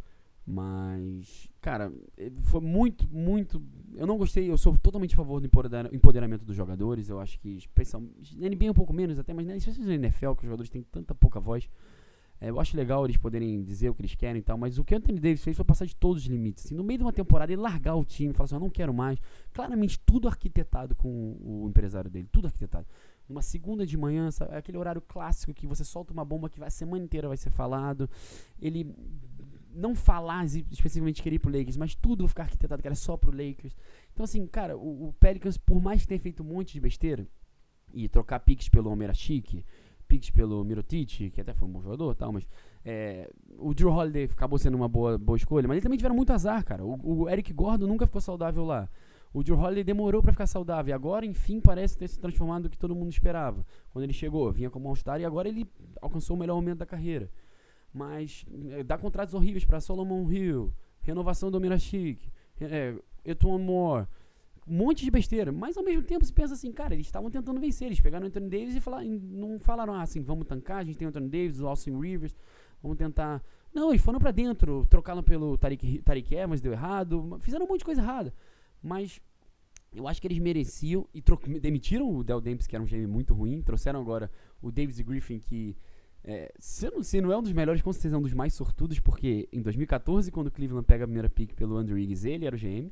Mas, 0.49 1.49
cara, 1.59 1.91
é, 2.15 2.31
foi 2.43 2.61
muito, 2.61 3.05
muito. 3.09 3.61
Eu 3.93 4.07
não 4.07 4.17
gostei, 4.17 4.49
eu 4.49 4.57
sou 4.57 4.77
totalmente 4.77 5.13
a 5.13 5.17
favor 5.17 5.41
do 5.41 5.49
empoderamento 5.91 6.45
dos 6.45 6.55
jogadores. 6.55 7.09
Eu 7.09 7.19
acho 7.19 7.37
que, 7.37 7.49
especialmente. 7.57 8.33
NBA 8.37 8.71
um 8.71 8.73
pouco 8.73 8.93
menos 8.93 9.19
até, 9.19 9.33
mas 9.33 9.45
né, 9.45 9.57
especialmente 9.57 9.99
na 9.99 10.07
NFL, 10.07 10.31
que 10.35 10.43
os 10.43 10.45
jogadores 10.45 10.69
têm 10.69 10.83
tanta 10.83 11.13
pouca 11.13 11.37
voz. 11.37 11.69
É, 12.39 12.49
eu 12.49 12.59
acho 12.61 12.77
legal 12.77 13.03
eles 13.03 13.17
poderem 13.17 13.61
dizer 13.61 13.89
o 13.89 13.95
que 13.95 14.01
eles 14.01 14.15
querem 14.15 14.39
e 14.39 14.43
tal, 14.43 14.57
mas 14.57 14.77
o 14.77 14.85
que 14.85 14.93
o 14.93 14.97
Anthony 14.97 15.19
Davis 15.19 15.43
fez 15.43 15.57
foi 15.57 15.65
passar 15.65 15.85
de 15.85 15.95
todos 15.95 16.23
os 16.23 16.29
limites. 16.29 16.65
Assim, 16.65 16.75
no 16.75 16.83
meio 16.83 16.99
de 16.99 17.03
uma 17.03 17.11
temporada, 17.11 17.51
ele 17.51 17.61
largar 17.61 17.95
o 17.95 18.05
time, 18.05 18.33
falar 18.33 18.45
assim: 18.45 18.55
eu 18.55 18.59
não 18.61 18.69
quero 18.69 18.93
mais. 18.93 19.19
Claramente, 19.51 19.99
tudo 19.99 20.29
arquitetado 20.29 20.95
com 20.95 21.35
o 21.41 21.67
empresário 21.67 22.09
dele, 22.09 22.29
tudo 22.31 22.45
arquitetado. 22.45 22.87
Numa 23.27 23.41
segunda 23.41 23.85
de 23.85 23.97
manhã, 23.97 24.31
sabe, 24.31 24.53
é 24.53 24.57
aquele 24.57 24.77
horário 24.77 25.01
clássico 25.01 25.53
que 25.53 25.67
você 25.67 25.83
solta 25.83 26.13
uma 26.13 26.23
bomba 26.23 26.49
que 26.49 26.57
vai, 26.57 26.69
a 26.69 26.71
semana 26.71 27.03
inteira 27.03 27.27
vai 27.27 27.35
ser 27.35 27.49
falado. 27.49 28.09
Ele 28.61 28.95
não 29.77 29.95
falar 29.95 30.45
especificamente 30.45 31.21
que 31.21 31.29
ele 31.29 31.35
ir 31.35 31.39
pro 31.39 31.51
Lakers, 31.51 31.77
mas 31.77 31.95
tudo 31.95 32.27
ficar 32.27 32.43
arquitetado 32.43 32.81
que 32.81 32.87
era 32.87 32.95
só 32.95 33.15
pro 33.15 33.31
Lakers. 33.31 33.75
Então, 34.13 34.23
assim, 34.23 34.45
cara, 34.47 34.75
o, 34.77 35.09
o 35.09 35.13
Pelicans, 35.13 35.57
por 35.57 35.81
mais 35.81 36.01
que 36.01 36.07
tenha 36.07 36.19
feito 36.19 36.43
um 36.43 36.47
monte 36.47 36.73
de 36.73 36.79
besteira, 36.79 37.27
e 37.93 38.07
trocar 38.09 38.39
picks 38.39 38.69
pelo 38.69 38.89
Homer 38.89 39.13
Chique, 39.13 39.63
picks 40.07 40.29
pelo 40.29 40.63
Mirotic, 40.63 41.31
que 41.31 41.41
até 41.41 41.53
foi 41.53 41.67
um 41.67 41.71
bom 41.71 41.81
jogador 41.81 42.15
tal, 42.15 42.31
mas 42.31 42.45
é, 42.83 43.29
o 43.57 43.73
Drew 43.73 43.91
Holiday 43.91 44.25
acabou 44.25 44.57
sendo 44.57 44.75
uma 44.75 44.87
boa, 44.87 45.17
boa 45.17 45.35
escolha, 45.35 45.67
mas 45.67 45.75
eles 45.75 45.83
também 45.83 45.97
tiveram 45.97 46.15
muito 46.15 46.31
azar, 46.31 46.63
cara. 46.63 46.85
O, 46.85 47.23
o 47.23 47.29
Eric 47.29 47.51
Gordon 47.53 47.87
nunca 47.87 48.05
ficou 48.05 48.21
saudável 48.21 48.63
lá. 48.63 48.89
O 49.33 49.43
Drew 49.43 49.59
Holiday 49.59 49.83
demorou 49.83 50.21
para 50.21 50.31
ficar 50.31 50.47
saudável 50.47 50.95
agora, 50.95 51.25
enfim, 51.25 51.59
parece 51.59 51.97
ter 51.97 52.07
se 52.07 52.19
transformado 52.19 52.63
no 52.63 52.69
que 52.69 52.77
todo 52.77 52.95
mundo 52.95 53.11
esperava. 53.11 53.65
Quando 53.91 54.03
ele 54.03 54.13
chegou, 54.13 54.51
vinha 54.51 54.69
como 54.69 54.87
All-Star 54.87 55.19
e 55.19 55.25
agora 55.25 55.49
ele 55.49 55.69
alcançou 56.01 56.35
o 56.35 56.39
melhor 56.39 56.55
momento 56.55 56.79
da 56.79 56.85
carreira. 56.85 57.29
Mas 57.93 58.45
é, 58.71 58.83
dá 58.83 58.97
contratos 58.97 59.33
horríveis 59.33 59.65
para 59.65 59.79
Solomon 59.79 60.29
Hill, 60.31 60.73
renovação 61.01 61.49
do 61.49 61.59
Mirachik, 61.59 62.31
é, 62.61 62.95
Etuan 63.23 63.59
Moore, 63.59 64.07
um 64.67 64.75
monte 64.75 65.03
de 65.03 65.11
besteira. 65.11 65.51
Mas 65.51 65.77
ao 65.77 65.83
mesmo 65.83 66.03
tempo 66.03 66.25
você 66.25 66.33
pensa 66.33 66.53
assim, 66.53 66.71
cara, 66.71 66.93
eles 66.93 67.07
estavam 67.07 67.29
tentando 67.31 67.59
vencer. 67.59 67.87
Eles 67.87 68.01
pegaram 68.01 68.25
o 68.25 68.27
Anthony 68.27 68.49
Davis 68.49 68.75
e 68.75 68.81
falaram, 68.81 69.07
não 69.07 69.59
falaram 69.59 69.93
ah, 69.93 70.01
assim, 70.01 70.21
vamos 70.21 70.45
tancar, 70.45 70.79
a 70.79 70.83
gente 70.83 70.97
tem 70.97 71.07
o 71.07 71.09
Anthony 71.09 71.29
Davis, 71.29 71.59
o 71.61 71.67
Austin 71.67 71.99
Rivers, 71.99 72.35
vamos 72.81 72.97
tentar. 72.97 73.43
Não, 73.73 73.89
eles 73.89 74.01
foram 74.01 74.19
para 74.19 74.31
dentro, 74.31 74.85
trocaram 74.89 75.23
pelo 75.23 75.57
Tariq, 75.57 76.01
Tariq 76.03 76.35
Evans, 76.35 76.61
deu 76.61 76.71
errado, 76.71 77.37
fizeram 77.41 77.65
um 77.65 77.69
monte 77.69 77.79
de 77.79 77.85
coisa 77.85 78.01
errada. 78.01 78.33
Mas 78.81 79.21
eu 79.93 80.07
acho 80.07 80.21
que 80.21 80.27
eles 80.27 80.39
mereciam 80.39 81.07
e 81.13 81.21
demitiram 81.59 82.09
o 82.13 82.23
Del 82.23 82.41
Dempsey, 82.41 82.69
que 82.69 82.75
era 82.75 82.83
um 82.83 82.87
GM 82.87 83.07
muito 83.07 83.33
ruim, 83.33 83.61
trouxeram 83.61 84.01
agora 84.01 84.29
o 84.61 84.71
Davis 84.71 84.99
Griffin, 84.99 85.39
que 85.39 85.75
é, 86.29 86.51
se, 86.59 86.91
não, 86.91 87.01
se 87.01 87.21
não 87.21 87.31
é 87.31 87.37
um 87.37 87.41
dos 87.41 87.53
melhores, 87.53 87.81
com 87.81 87.93
certeza 87.93 88.15
é 88.15 88.19
um 88.19 88.21
dos 88.21 88.33
mais 88.33 88.53
sortudos, 88.53 88.99
porque 88.99 89.47
em 89.49 89.61
2014, 89.61 90.29
quando 90.29 90.47
o 90.47 90.51
Cleveland 90.51 90.85
pega 90.85 91.05
a 91.05 91.07
primeira 91.07 91.29
pick 91.29 91.53
pelo 91.53 91.77
Andrew 91.77 91.95
Wiggins, 91.95 92.25
ele 92.25 92.45
era 92.45 92.53
o 92.53 92.59
GM. 92.59 92.91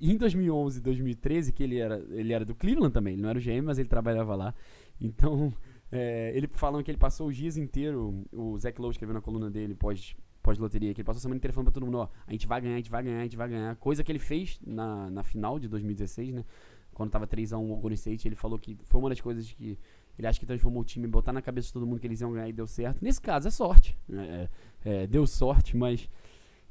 E 0.00 0.10
em 0.10 0.16
2011 0.16 0.80
2013, 0.80 1.52
que 1.52 1.62
ele 1.62 1.78
era, 1.78 2.04
ele 2.10 2.32
era 2.32 2.44
do 2.44 2.56
Cleveland 2.56 2.92
também, 2.92 3.12
ele 3.12 3.22
não 3.22 3.28
era 3.28 3.38
o 3.38 3.40
GM, 3.40 3.62
mas 3.62 3.78
ele 3.78 3.88
trabalhava 3.88 4.34
lá. 4.34 4.52
Então, 5.00 5.54
é, 5.92 6.32
ele 6.34 6.48
falam 6.48 6.82
que 6.82 6.90
ele 6.90 6.98
passou 6.98 7.28
os 7.28 7.36
dias 7.36 7.56
inteiros, 7.56 8.12
o 8.32 8.58
Zach 8.58 8.80
Lowe 8.80 8.90
escreveu 8.90 9.14
na 9.14 9.20
coluna 9.20 9.48
dele 9.48 9.76
pós, 9.76 10.16
pós-loteria, 10.42 10.92
que 10.92 11.02
ele 11.02 11.06
passou 11.06 11.18
a 11.18 11.22
semana 11.22 11.36
inteira 11.36 11.54
falando 11.54 11.66
pra 11.66 11.74
todo 11.74 11.86
mundo, 11.86 11.98
ó, 11.98 12.08
a 12.26 12.32
gente 12.32 12.48
vai 12.48 12.60
ganhar, 12.60 12.74
a 12.74 12.78
gente 12.78 12.90
vai 12.90 13.02
ganhar, 13.04 13.20
a 13.20 13.22
gente 13.22 13.36
vai 13.36 13.48
ganhar. 13.48 13.76
Coisa 13.76 14.02
que 14.02 14.10
ele 14.10 14.18
fez 14.18 14.58
na, 14.66 15.08
na 15.08 15.22
final 15.22 15.56
de 15.60 15.68
2016, 15.68 16.34
né? 16.34 16.44
Quando 16.92 17.10
tava 17.10 17.28
3x1 17.28 17.58
o 17.58 17.76
Golden 17.76 17.94
State, 17.94 18.26
ele 18.26 18.34
falou 18.34 18.58
que 18.58 18.76
foi 18.82 19.00
uma 19.00 19.08
das 19.08 19.20
coisas 19.20 19.52
que 19.52 19.78
ele 20.18 20.26
acha 20.26 20.38
que 20.38 20.46
transformou 20.46 20.82
o 20.82 20.84
time, 20.84 21.06
botar 21.06 21.32
na 21.32 21.42
cabeça 21.42 21.68
de 21.68 21.72
todo 21.72 21.86
mundo 21.86 22.00
que 22.00 22.06
eles 22.06 22.20
iam 22.20 22.32
ganhar 22.32 22.48
e 22.48 22.52
deu 22.52 22.66
certo. 22.66 23.02
Nesse 23.02 23.20
caso 23.20 23.48
é 23.48 23.50
sorte. 23.50 23.96
Né? 24.08 24.48
É, 24.84 25.02
é, 25.02 25.06
deu 25.06 25.26
sorte, 25.26 25.76
mas. 25.76 26.08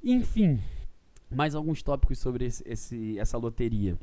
Enfim. 0.04 0.60
Mais 1.30 1.56
alguns 1.56 1.82
tópicos 1.82 2.20
sobre 2.20 2.46
esse, 2.46 2.64
esse 2.68 3.18
essa 3.18 3.38
loteria. 3.38 3.98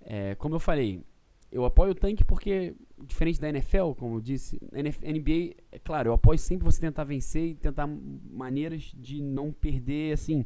É, 0.00 0.34
como 0.34 0.54
eu 0.54 0.60
falei, 0.60 1.02
eu 1.50 1.64
apoio 1.64 1.92
o 1.92 1.94
tanque 1.94 2.24
porque, 2.24 2.74
diferente 3.06 3.40
da 3.40 3.48
NFL, 3.48 3.92
como 3.96 4.16
eu 4.16 4.20
disse, 4.20 4.60
NBA, 4.72 5.56
é 5.72 5.78
claro, 5.78 6.10
eu 6.10 6.12
apoio 6.12 6.38
sempre 6.38 6.64
você 6.64 6.80
tentar 6.80 7.04
vencer 7.04 7.50
e 7.50 7.54
tentar 7.54 7.86
maneiras 7.86 8.92
de 8.94 9.22
não 9.22 9.52
perder, 9.52 10.12
assim, 10.12 10.44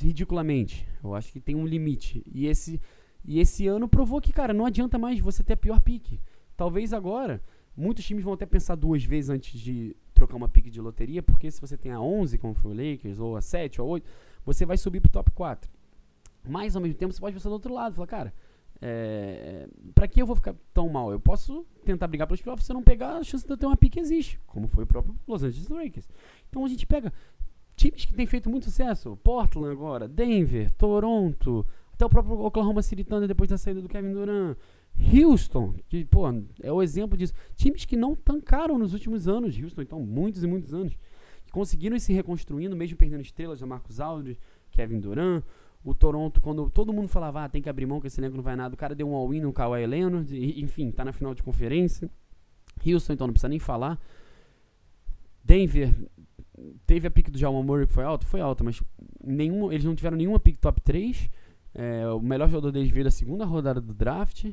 ridiculamente. 0.00 0.86
Eu 1.02 1.14
acho 1.14 1.32
que 1.32 1.40
tem 1.40 1.54
um 1.54 1.66
limite. 1.66 2.22
E 2.26 2.46
esse, 2.46 2.80
e 3.24 3.40
esse 3.40 3.66
ano 3.66 3.88
provou 3.88 4.20
que, 4.20 4.32
cara, 4.32 4.52
não 4.52 4.66
adianta 4.66 4.98
mais 4.98 5.18
você 5.18 5.42
ter 5.42 5.54
a 5.54 5.56
pior 5.56 5.80
pique. 5.80 6.20
Talvez 6.56 6.92
agora, 6.92 7.42
muitos 7.76 8.04
times 8.04 8.24
vão 8.24 8.34
até 8.34 8.46
pensar 8.46 8.74
duas 8.74 9.04
vezes 9.04 9.30
antes 9.30 9.58
de 9.58 9.96
trocar 10.14 10.36
uma 10.36 10.48
pique 10.48 10.70
de 10.70 10.80
loteria, 10.80 11.22
porque 11.22 11.50
se 11.50 11.60
você 11.60 11.76
tem 11.76 11.92
a 11.92 12.00
11, 12.00 12.38
como 12.38 12.54
foi 12.54 12.72
o 12.72 12.74
Lakers, 12.74 13.18
ou 13.18 13.36
a 13.36 13.42
7, 13.42 13.80
ou 13.80 13.88
a 13.88 13.90
8, 13.92 14.10
você 14.44 14.64
vai 14.64 14.76
subir 14.76 15.00
pro 15.00 15.10
top 15.10 15.30
4. 15.32 15.70
Mas, 16.46 16.76
ao 16.76 16.82
mesmo 16.82 16.96
tempo, 16.96 17.12
você 17.12 17.20
pode 17.20 17.34
pensar 17.34 17.48
do 17.48 17.54
outro 17.54 17.72
lado, 17.72 17.94
falar, 17.94 18.06
cara, 18.06 18.34
é, 18.80 19.66
pra 19.94 20.06
que 20.06 20.20
eu 20.20 20.26
vou 20.26 20.36
ficar 20.36 20.54
tão 20.72 20.88
mal? 20.88 21.10
Eu 21.10 21.18
posso 21.18 21.64
tentar 21.84 22.06
brigar 22.06 22.26
pelos 22.26 22.42
playoffs, 22.42 22.66
se 22.66 22.72
eu 22.72 22.74
não 22.74 22.82
pegar, 22.82 23.16
a 23.16 23.24
chance 23.24 23.46
de 23.46 23.52
eu 23.52 23.56
ter 23.56 23.66
uma 23.66 23.76
pique 23.76 23.98
existe, 23.98 24.38
como 24.46 24.68
foi 24.68 24.84
o 24.84 24.86
próprio 24.86 25.14
Los 25.26 25.42
Angeles 25.42 25.68
Lakers. 25.68 26.08
Então 26.48 26.64
a 26.64 26.68
gente 26.68 26.86
pega 26.86 27.12
times 27.76 28.04
que 28.04 28.14
têm 28.14 28.26
feito 28.26 28.50
muito 28.50 28.64
sucesso, 28.64 29.16
Portland 29.22 29.72
agora, 29.72 30.06
Denver, 30.06 30.70
Toronto, 30.72 31.66
até 31.92 32.04
o 32.04 32.10
próprio 32.10 32.38
Oklahoma 32.40 32.82
City 32.82 33.04
Thunder 33.04 33.28
depois 33.28 33.48
da 33.48 33.56
saída 33.56 33.80
do 33.80 33.88
Kevin 33.88 34.12
Durant, 34.12 34.56
Houston, 34.98 35.74
que, 35.88 36.04
pô, 36.04 36.24
é 36.62 36.72
o 36.72 36.82
exemplo 36.82 37.16
disso. 37.16 37.32
Times 37.56 37.84
que 37.84 37.96
não 37.96 38.14
tancaram 38.14 38.78
nos 38.78 38.92
últimos 38.92 39.26
anos. 39.28 39.58
Houston, 39.60 39.82
então, 39.82 40.00
muitos 40.00 40.42
e 40.42 40.46
muitos 40.46 40.72
anos. 40.72 40.96
Que 41.44 41.52
conseguiram 41.52 41.96
ir 41.96 42.00
se 42.00 42.12
reconstruindo, 42.12 42.76
mesmo 42.76 42.96
perdendo 42.96 43.20
estrelas, 43.20 43.62
a 43.62 43.66
Marcos 43.66 44.00
Aldridge, 44.00 44.38
Kevin 44.70 45.00
Durant. 45.00 45.42
O 45.84 45.94
Toronto, 45.94 46.40
quando 46.40 46.70
todo 46.70 46.92
mundo 46.92 47.08
falava, 47.08 47.44
ah, 47.44 47.48
tem 47.48 47.60
que 47.60 47.68
abrir 47.68 47.84
mão 47.84 48.00
que 48.00 48.06
esse 48.06 48.18
elenco 48.18 48.36
não 48.36 48.42
vai 48.42 48.56
nada, 48.56 48.74
o 48.74 48.78
cara 48.78 48.94
deu 48.94 49.06
um 49.06 49.14
all-in 49.14 49.40
no 49.40 49.52
Kawhi 49.52 49.86
Leonard, 49.86 50.34
e, 50.34 50.62
enfim, 50.62 50.90
tá 50.90 51.04
na 51.04 51.12
final 51.12 51.34
de 51.34 51.42
conferência. 51.42 52.08
Houston, 52.86 53.12
então, 53.12 53.26
não 53.26 53.34
precisa 53.34 53.50
nem 53.50 53.58
falar. 53.58 54.00
Denver, 55.44 55.94
teve 56.86 57.06
a 57.06 57.10
pick 57.10 57.30
do 57.30 57.36
Jamal 57.36 57.62
Murray 57.62 57.86
que 57.86 57.92
foi 57.92 58.04
alta? 58.04 58.24
Foi 58.24 58.40
alta, 58.40 58.64
mas 58.64 58.82
nenhum, 59.22 59.70
eles 59.70 59.84
não 59.84 59.94
tiveram 59.94 60.16
nenhuma 60.16 60.40
pick 60.40 60.56
top 60.56 60.80
3. 60.80 61.30
É, 61.74 62.08
o 62.08 62.20
melhor 62.20 62.48
jogador 62.48 62.72
deles 62.72 62.90
veio 62.90 63.04
da 63.04 63.10
segunda 63.10 63.44
rodada 63.44 63.80
do 63.80 63.92
draft. 63.92 64.46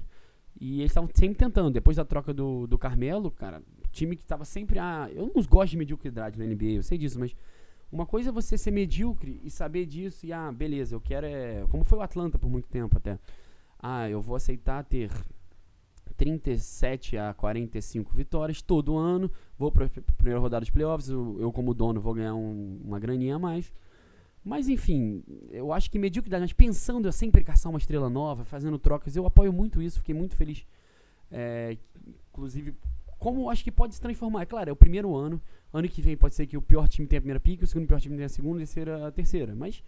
E 0.60 0.80
eles 0.80 0.92
estavam 0.92 1.10
sempre 1.14 1.38
tentando. 1.38 1.72
Depois 1.72 1.98
da 1.98 2.06
troca 2.06 2.34
do, 2.34 2.68
do 2.68 2.78
Carmelo, 2.78 3.32
cara, 3.32 3.62
time 3.92 4.16
que 4.16 4.24
estava 4.24 4.46
sempre. 4.46 4.80
Ah, 4.80 5.10
eu 5.14 5.32
não 5.34 5.44
gosto 5.44 5.72
de 5.72 5.78
mediocridade 5.78 6.38
na 6.38 6.46
NBA, 6.46 6.78
eu 6.78 6.84
sei 6.84 6.98
disso, 6.98 7.20
mas 7.20 7.36
uma 7.92 8.06
coisa 8.06 8.30
é 8.30 8.32
você 8.32 8.58
ser 8.58 8.72
medíocre 8.72 9.42
e 9.44 9.52
saber 9.52 9.86
disso 9.86 10.26
e, 10.26 10.32
ah, 10.32 10.52
beleza, 10.52 10.96
eu 10.96 11.02
quero 11.02 11.26
é. 11.26 11.66
Como 11.70 11.84
foi 11.84 11.98
o 11.98 12.02
Atlanta 12.02 12.40
por 12.40 12.50
muito 12.50 12.70
tempo 12.70 12.98
até. 12.98 13.20
Ah, 13.78 14.10
eu 14.10 14.22
vou 14.22 14.36
aceitar 14.36 14.84
ter 14.84 15.12
37 16.16 17.18
a 17.18 17.34
45 17.34 18.14
vitórias 18.14 18.62
todo 18.62 18.96
ano, 18.96 19.30
vou 19.58 19.72
para 19.72 19.86
a 19.86 20.14
primeira 20.16 20.40
rodada 20.40 20.62
dos 20.62 20.70
playoffs, 20.70 21.10
eu, 21.10 21.38
eu, 21.40 21.52
como 21.52 21.74
dono 21.74 22.00
vou 22.00 22.14
ganhar 22.14 22.36
um, 22.36 22.80
uma 22.86 23.00
graninha 23.00 23.36
a 23.36 23.40
mais. 23.40 23.74
Mas 24.44 24.68
enfim, 24.68 25.24
eu 25.52 25.72
acho 25.72 25.90
que 25.90 26.00
mediocridade, 26.00 26.42
mas 26.42 26.54
pensando 26.54 27.08
em 27.08 27.12
sempre 27.12 27.44
caçar 27.44 27.72
uma 27.72 27.78
estrela 27.78 28.10
nova, 28.10 28.44
fazendo 28.44 28.80
trocas, 28.80 29.16
eu 29.16 29.26
apoio 29.26 29.54
muito 29.54 29.82
isso, 29.82 30.00
fiquei 30.00 30.16
muito 30.16 30.36
feliz. 30.36 30.66
É, 31.32 31.78
inclusive, 32.30 32.74
como 33.20 33.42
eu 33.42 33.50
acho 33.52 33.64
que 33.64 33.72
pode 33.72 33.94
se 33.94 34.02
transformar. 34.02 34.42
É 34.42 34.46
claro, 34.46 34.70
é 34.70 34.74
o 34.74 34.76
primeiro 34.76 35.16
ano. 35.16 35.40
Ano 35.72 35.88
que 35.88 36.02
vem 36.02 36.18
pode 36.18 36.34
ser 36.34 36.48
que 36.48 36.58
o 36.58 36.62
pior 36.62 36.88
time 36.88 37.08
tenha 37.08 37.20
a 37.20 37.22
primeira 37.22 37.40
pique, 37.40 37.64
o 37.64 37.68
segundo 37.68 37.88
pior 37.88 38.02
time 38.02 38.16
tenha 38.16 38.26
a 38.26 38.30
segunda, 38.30 38.56
a 38.56 38.60
terceira 38.66 39.08
a 39.08 39.12
terceira. 39.12 39.56
Mas 39.56 39.84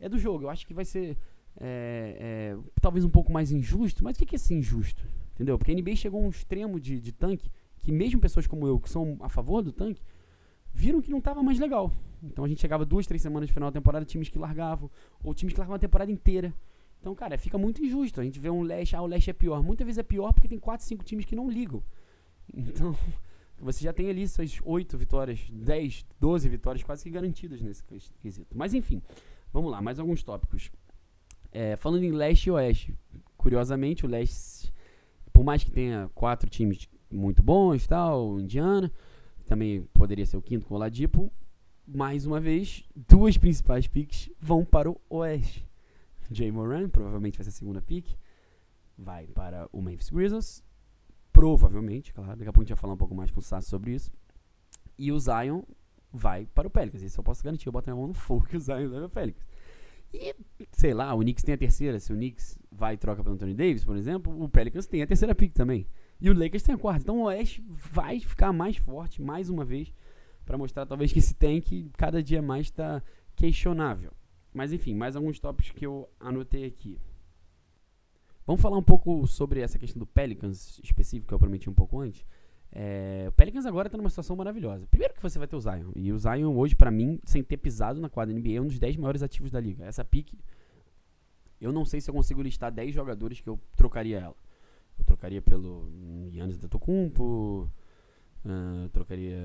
é 0.00 0.08
do 0.08 0.18
jogo. 0.18 0.44
Eu 0.44 0.50
acho 0.50 0.66
que 0.66 0.74
vai 0.74 0.84
ser 0.84 1.16
é, 1.60 2.54
é, 2.56 2.56
talvez 2.80 3.04
um 3.04 3.08
pouco 3.08 3.32
mais 3.32 3.52
injusto. 3.52 4.02
Mas 4.02 4.16
o 4.16 4.26
que 4.26 4.34
é 4.34 4.38
ser 4.38 4.54
injusto? 4.54 5.06
Entendeu? 5.34 5.56
Porque 5.56 5.70
a 5.70 5.74
NBA 5.74 5.94
chegou 5.94 6.20
a 6.20 6.26
um 6.26 6.28
extremo 6.28 6.80
de, 6.80 6.98
de 6.98 7.12
tanque 7.12 7.48
que 7.78 7.92
mesmo 7.92 8.20
pessoas 8.20 8.46
como 8.46 8.66
eu, 8.66 8.78
que 8.78 8.90
são 8.90 9.16
a 9.20 9.28
favor 9.28 9.62
do 9.62 9.72
tanque, 9.72 10.02
viram 10.72 11.00
que 11.00 11.10
não 11.10 11.18
estava 11.18 11.42
mais 11.42 11.58
legal. 11.58 11.92
Então 12.22 12.44
a 12.44 12.48
gente 12.48 12.60
chegava 12.60 12.84
duas, 12.84 13.06
três 13.06 13.20
semanas 13.20 13.48
de 13.48 13.52
final 13.52 13.70
da 13.70 13.78
temporada, 13.78 14.04
times 14.04 14.28
que 14.28 14.38
largavam, 14.38 14.90
ou 15.22 15.34
times 15.34 15.52
que 15.52 15.58
largavam 15.58 15.76
a 15.76 15.78
temporada 15.78 16.10
inteira. 16.10 16.54
Então, 17.00 17.14
cara, 17.16 17.36
fica 17.36 17.58
muito 17.58 17.84
injusto. 17.84 18.20
A 18.20 18.24
gente 18.24 18.38
vê 18.38 18.48
um 18.48 18.62
leste, 18.62 18.94
ah, 18.94 19.02
o 19.02 19.06
leste 19.06 19.28
é 19.28 19.32
pior. 19.32 19.60
Muitas 19.62 19.84
vezes 19.84 19.98
é 19.98 20.04
pior 20.04 20.32
porque 20.32 20.46
tem 20.46 20.58
quatro, 20.58 20.86
cinco 20.86 21.04
times 21.04 21.24
que 21.24 21.34
não 21.34 21.50
ligam. 21.50 21.82
Então, 22.54 22.96
você 23.58 23.82
já 23.82 23.92
tem 23.92 24.08
ali 24.08 24.26
suas 24.28 24.60
oito 24.64 24.96
vitórias, 24.96 25.40
dez, 25.50 26.06
doze 26.20 26.48
vitórias 26.48 26.84
quase 26.84 27.02
que 27.02 27.10
garantidas 27.10 27.60
nesse 27.60 27.82
quesito. 28.20 28.56
Mas 28.56 28.72
enfim, 28.72 29.02
vamos 29.52 29.72
lá, 29.72 29.82
mais 29.82 29.98
alguns 29.98 30.22
tópicos. 30.22 30.70
É, 31.50 31.76
falando 31.76 32.04
em 32.04 32.12
leste 32.12 32.46
e 32.46 32.50
oeste, 32.52 32.94
curiosamente, 33.36 34.06
o 34.06 34.08
leste, 34.08 34.72
por 35.32 35.44
mais 35.44 35.64
que 35.64 35.72
tenha 35.72 36.08
quatro 36.14 36.48
times 36.48 36.88
muito 37.10 37.42
bons, 37.42 37.84
tal, 37.86 38.40
Indiana, 38.40 38.90
também 39.44 39.82
poderia 39.92 40.24
ser 40.24 40.36
o 40.36 40.42
quinto 40.42 40.66
com 40.66 40.76
o 40.76 40.78
Ladipo. 40.78 41.30
Mais 41.94 42.24
uma 42.24 42.40
vez, 42.40 42.82
duas 42.96 43.36
principais 43.36 43.86
picks 43.86 44.30
vão 44.40 44.64
para 44.64 44.90
o 44.90 44.98
Oeste. 45.10 45.68
Jay 46.30 46.50
Moran, 46.50 46.88
provavelmente 46.88 47.36
vai 47.36 47.44
ser 47.44 47.50
a 47.50 47.52
segunda 47.52 47.82
pick, 47.82 48.06
vai 48.96 49.26
para 49.26 49.68
o 49.70 49.82
Memphis 49.82 50.08
Grizzlies. 50.08 50.64
Provavelmente, 51.30 52.14
claro. 52.14 52.30
Daqui 52.30 52.48
a 52.48 52.52
pouco 52.52 52.60
a 52.60 52.64
gente 52.64 52.74
vai 52.74 52.80
falar 52.80 52.94
um 52.94 52.96
pouco 52.96 53.14
mais 53.14 53.30
com 53.30 53.40
o 53.40 53.42
Sassi 53.42 53.68
sobre 53.68 53.92
isso. 53.92 54.10
E 54.98 55.12
o 55.12 55.18
Zion 55.18 55.62
vai 56.10 56.46
para 56.46 56.66
o 56.66 56.70
Pelicans. 56.70 57.02
Isso 57.02 57.20
eu 57.20 57.24
posso 57.24 57.44
garantir. 57.44 57.66
Eu 57.66 57.72
boto 57.72 57.90
minha 57.90 57.96
mão 57.96 58.08
no 58.08 58.14
fogo 58.14 58.46
que 58.46 58.56
o 58.56 58.60
Zion 58.60 58.88
vai 58.88 58.98
para 58.98 59.06
o 59.06 59.10
Pelicans. 59.10 59.46
E, 60.14 60.34
sei 60.72 60.94
lá, 60.94 61.12
o 61.14 61.20
Knicks 61.20 61.44
tem 61.44 61.54
a 61.54 61.58
terceira. 61.58 62.00
Se 62.00 62.10
o 62.10 62.16
Knicks 62.16 62.58
vai 62.70 62.94
e 62.94 62.96
troca 62.96 63.22
para 63.22 63.32
Anthony 63.32 63.52
Davis, 63.52 63.84
por 63.84 63.96
exemplo, 63.96 64.42
o 64.42 64.48
Pelicans 64.48 64.86
tem 64.86 65.02
a 65.02 65.06
terceira 65.06 65.34
pick 65.34 65.52
também. 65.52 65.86
E 66.18 66.30
o 66.30 66.38
Lakers 66.38 66.62
tem 66.62 66.74
a 66.74 66.78
quarta. 66.78 67.02
Então 67.02 67.18
o 67.18 67.24
Oeste 67.24 67.62
vai 67.68 68.18
ficar 68.18 68.50
mais 68.50 68.78
forte 68.78 69.20
mais 69.20 69.50
uma 69.50 69.64
vez 69.64 69.92
para 70.44 70.58
mostrar 70.58 70.86
talvez 70.86 71.12
que 71.12 71.18
esse 71.18 71.34
tank 71.34 71.90
cada 71.96 72.22
dia 72.22 72.42
mais 72.42 72.66
está 72.66 73.02
questionável. 73.34 74.12
Mas 74.52 74.72
enfim, 74.72 74.94
mais 74.94 75.16
alguns 75.16 75.38
tópicos 75.38 75.72
que 75.72 75.86
eu 75.86 76.08
anotei 76.20 76.64
aqui. 76.64 76.98
Vamos 78.46 78.60
falar 78.60 78.76
um 78.76 78.82
pouco 78.82 79.26
sobre 79.26 79.60
essa 79.60 79.78
questão 79.78 80.00
do 80.00 80.06
Pelicans 80.06 80.80
específico 80.82 81.28
que 81.28 81.34
eu 81.34 81.38
prometi 81.38 81.70
um 81.70 81.74
pouco 81.74 82.00
antes. 82.00 82.24
É, 82.74 83.26
o 83.28 83.32
Pelicans 83.32 83.66
agora 83.66 83.86
está 83.88 83.96
numa 83.96 84.08
situação 84.08 84.34
maravilhosa. 84.34 84.86
Primeiro 84.86 85.14
que 85.14 85.22
você 85.22 85.38
vai 85.38 85.46
ter 85.46 85.56
o 85.56 85.60
Zion. 85.60 85.92
E 85.94 86.12
o 86.12 86.18
Zion 86.18 86.56
hoje, 86.56 86.74
para 86.74 86.90
mim, 86.90 87.20
sem 87.24 87.42
ter 87.42 87.58
pisado 87.58 88.00
na 88.00 88.08
quadra 88.08 88.34
NBA, 88.34 88.54
é 88.56 88.60
um 88.60 88.66
dos 88.66 88.78
10 88.78 88.96
maiores 88.96 89.22
ativos 89.22 89.50
da 89.50 89.60
liga. 89.60 89.84
Essa 89.84 90.04
pique, 90.04 90.38
eu 91.60 91.70
não 91.72 91.84
sei 91.84 92.00
se 92.00 92.10
eu 92.10 92.14
consigo 92.14 92.42
listar 92.42 92.72
10 92.72 92.94
jogadores 92.94 93.40
que 93.40 93.48
eu 93.48 93.60
trocaria 93.76 94.18
ela. 94.18 94.36
Eu 94.98 95.04
trocaria 95.04 95.40
pelo 95.40 95.88
Yannis 96.32 96.56
Antetokounmpo, 96.56 97.70
uh, 98.44 98.88
trocaria... 98.90 99.38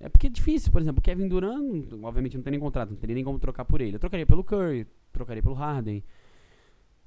É 0.00 0.08
porque 0.08 0.26
é 0.26 0.30
difícil, 0.30 0.70
por 0.72 0.80
exemplo, 0.80 1.00
o 1.00 1.02
Kevin 1.02 1.28
Durant, 1.28 1.92
obviamente 2.02 2.36
não 2.36 2.42
tem 2.42 2.52
nem 2.52 2.60
contrato, 2.60 2.90
não 2.90 2.96
teria 2.96 3.14
nem 3.14 3.24
como 3.24 3.38
trocar 3.38 3.64
por 3.64 3.80
ele. 3.80 3.96
Eu 3.96 4.00
trocaria 4.00 4.26
pelo 4.26 4.44
Curry, 4.44 4.86
trocaria 5.12 5.42
pelo 5.42 5.54
Harden. 5.54 6.02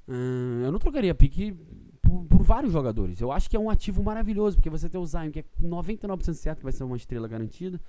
Uh, 0.07 0.63
eu 0.63 0.71
não 0.71 0.79
trocaria 0.79 1.13
pique 1.13 1.53
por, 2.01 2.25
por, 2.25 2.43
vários 2.43 2.71
jogadores. 2.71 3.19
Eu 3.19 3.31
acho 3.31 3.49
que 3.49 3.57
é 3.57 3.59
um 3.59 3.69
ativo 3.69 4.01
maravilhoso, 4.01 4.55
porque 4.55 4.69
você 4.69 4.89
tem 4.89 4.99
o 4.99 5.05
Zion, 5.05 5.31
que 5.31 5.39
é 5.39 5.45
99% 5.61 6.33
certo 6.33 6.59
que 6.59 6.63
vai 6.63 6.71
ser 6.71 6.85
uma 6.85 6.95
estrela 6.95 7.27
garantida. 7.27 7.79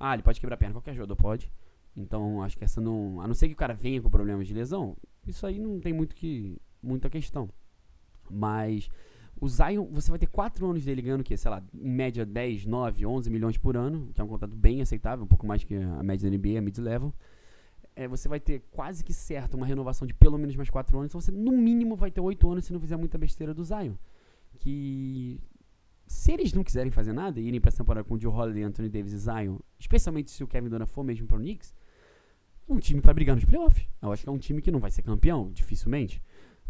Ah, 0.00 0.14
ele 0.14 0.22
pode 0.22 0.40
quebrar 0.40 0.54
a 0.54 0.58
perna, 0.58 0.74
qualquer 0.74 0.94
jogador 0.94 1.16
pode. 1.16 1.52
Então, 1.94 2.42
acho 2.42 2.56
que 2.56 2.64
essa 2.64 2.80
não. 2.80 3.20
A 3.20 3.26
não 3.26 3.34
ser 3.34 3.48
que 3.48 3.54
o 3.54 3.56
cara 3.56 3.74
venha 3.74 4.00
com 4.00 4.10
problemas 4.10 4.46
de 4.46 4.54
lesão, 4.54 4.96
isso 5.26 5.46
aí 5.46 5.58
não 5.58 5.80
tem 5.80 5.92
muito 5.92 6.14
que 6.14 6.56
muita 6.82 7.10
questão. 7.10 7.48
Mas 8.30 8.88
o 9.40 9.48
Zion, 9.48 9.86
você 9.90 10.10
vai 10.10 10.18
ter 10.18 10.26
4 10.26 10.66
anos 10.66 10.84
dele 10.84 11.02
ganhando 11.02 11.20
o 11.20 11.24
quê? 11.24 11.36
Sei 11.36 11.50
lá, 11.50 11.62
em 11.74 11.90
média 11.90 12.24
10, 12.24 12.64
9, 12.66 13.06
11 13.06 13.30
milhões 13.30 13.58
por 13.58 13.76
ano, 13.76 14.10
que 14.14 14.20
é 14.20 14.24
um 14.24 14.28
contrato 14.28 14.56
bem 14.56 14.80
aceitável, 14.80 15.24
um 15.24 15.28
pouco 15.28 15.46
mais 15.46 15.62
que 15.62 15.74
a 15.74 16.02
média 16.02 16.30
da 16.30 16.36
NBA, 16.36 16.58
a 16.58 16.62
mid-level. 16.62 17.12
É, 17.94 18.06
você 18.06 18.28
vai 18.28 18.40
ter 18.40 18.62
quase 18.70 19.02
que 19.02 19.12
certo 19.12 19.54
uma 19.54 19.66
renovação 19.66 20.06
de 20.06 20.14
pelo 20.14 20.38
menos 20.38 20.54
mais 20.56 20.70
4 20.70 20.98
anos, 20.98 21.10
então 21.10 21.20
você 21.20 21.30
no 21.30 21.52
mínimo 21.52 21.96
vai 21.96 22.10
ter 22.10 22.20
8 22.20 22.50
anos 22.50 22.64
se 22.64 22.72
não 22.72 22.80
fizer 22.80 22.96
muita 22.96 23.18
besteira 23.18 23.52
do 23.52 23.64
Zion. 23.64 23.94
Que 24.58 25.40
se 26.06 26.32
eles 26.32 26.52
não 26.52 26.62
quiserem 26.62 26.90
fazer 26.90 27.12
nada 27.12 27.40
e 27.40 27.48
irem 27.48 27.60
pra 27.60 27.72
temporada 27.72 28.04
com 28.04 28.14
o 28.14 28.20
Joe 28.20 28.32
Holiday, 28.32 28.62
Anthony 28.62 28.88
Davis 28.88 29.12
e 29.12 29.18
Zion, 29.18 29.58
especialmente 29.78 30.30
se 30.30 30.42
o 30.44 30.46
Kevin 30.46 30.68
Durant 30.68 30.88
for 30.88 31.04
mesmo 31.04 31.26
pro 31.26 31.38
Knicks, 31.38 31.74
um 32.68 32.78
time 32.78 33.00
para 33.00 33.14
brigar 33.14 33.34
nos 33.36 33.44
playoffs. 33.44 33.86
Eu 34.00 34.12
acho 34.12 34.22
que 34.22 34.28
é 34.28 34.32
um 34.32 34.38
time 34.38 34.60
que 34.60 34.70
não 34.70 34.80
vai 34.80 34.90
ser 34.90 35.02
campeão, 35.02 35.50
dificilmente. 35.52 36.22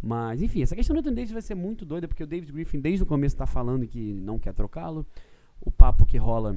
Mas, 0.03 0.43
enfim, 0.43 0.63
essa 0.63 0.77
questão 0.77 0.95
do 0.95 1.01
Anthony 1.01 1.17
Davis 1.17 1.33
vai 1.33 1.43
ser 1.43 1.55
muito 1.55 1.85
doida, 1.85 2.07
porque 2.07 2.23
o 2.23 2.27
David 2.27 2.53
Griffin, 2.53 2.81
desde 2.81 3.03
o 3.03 3.07
começo, 3.07 3.35
está 3.35 3.47
falando 3.47 3.87
que 3.87 4.13
não 4.15 4.39
quer 4.39 4.53
trocá-lo. 4.53 5.07
O 5.61 5.71
papo 5.71 6.05
que 6.05 6.19
rola. 6.19 6.57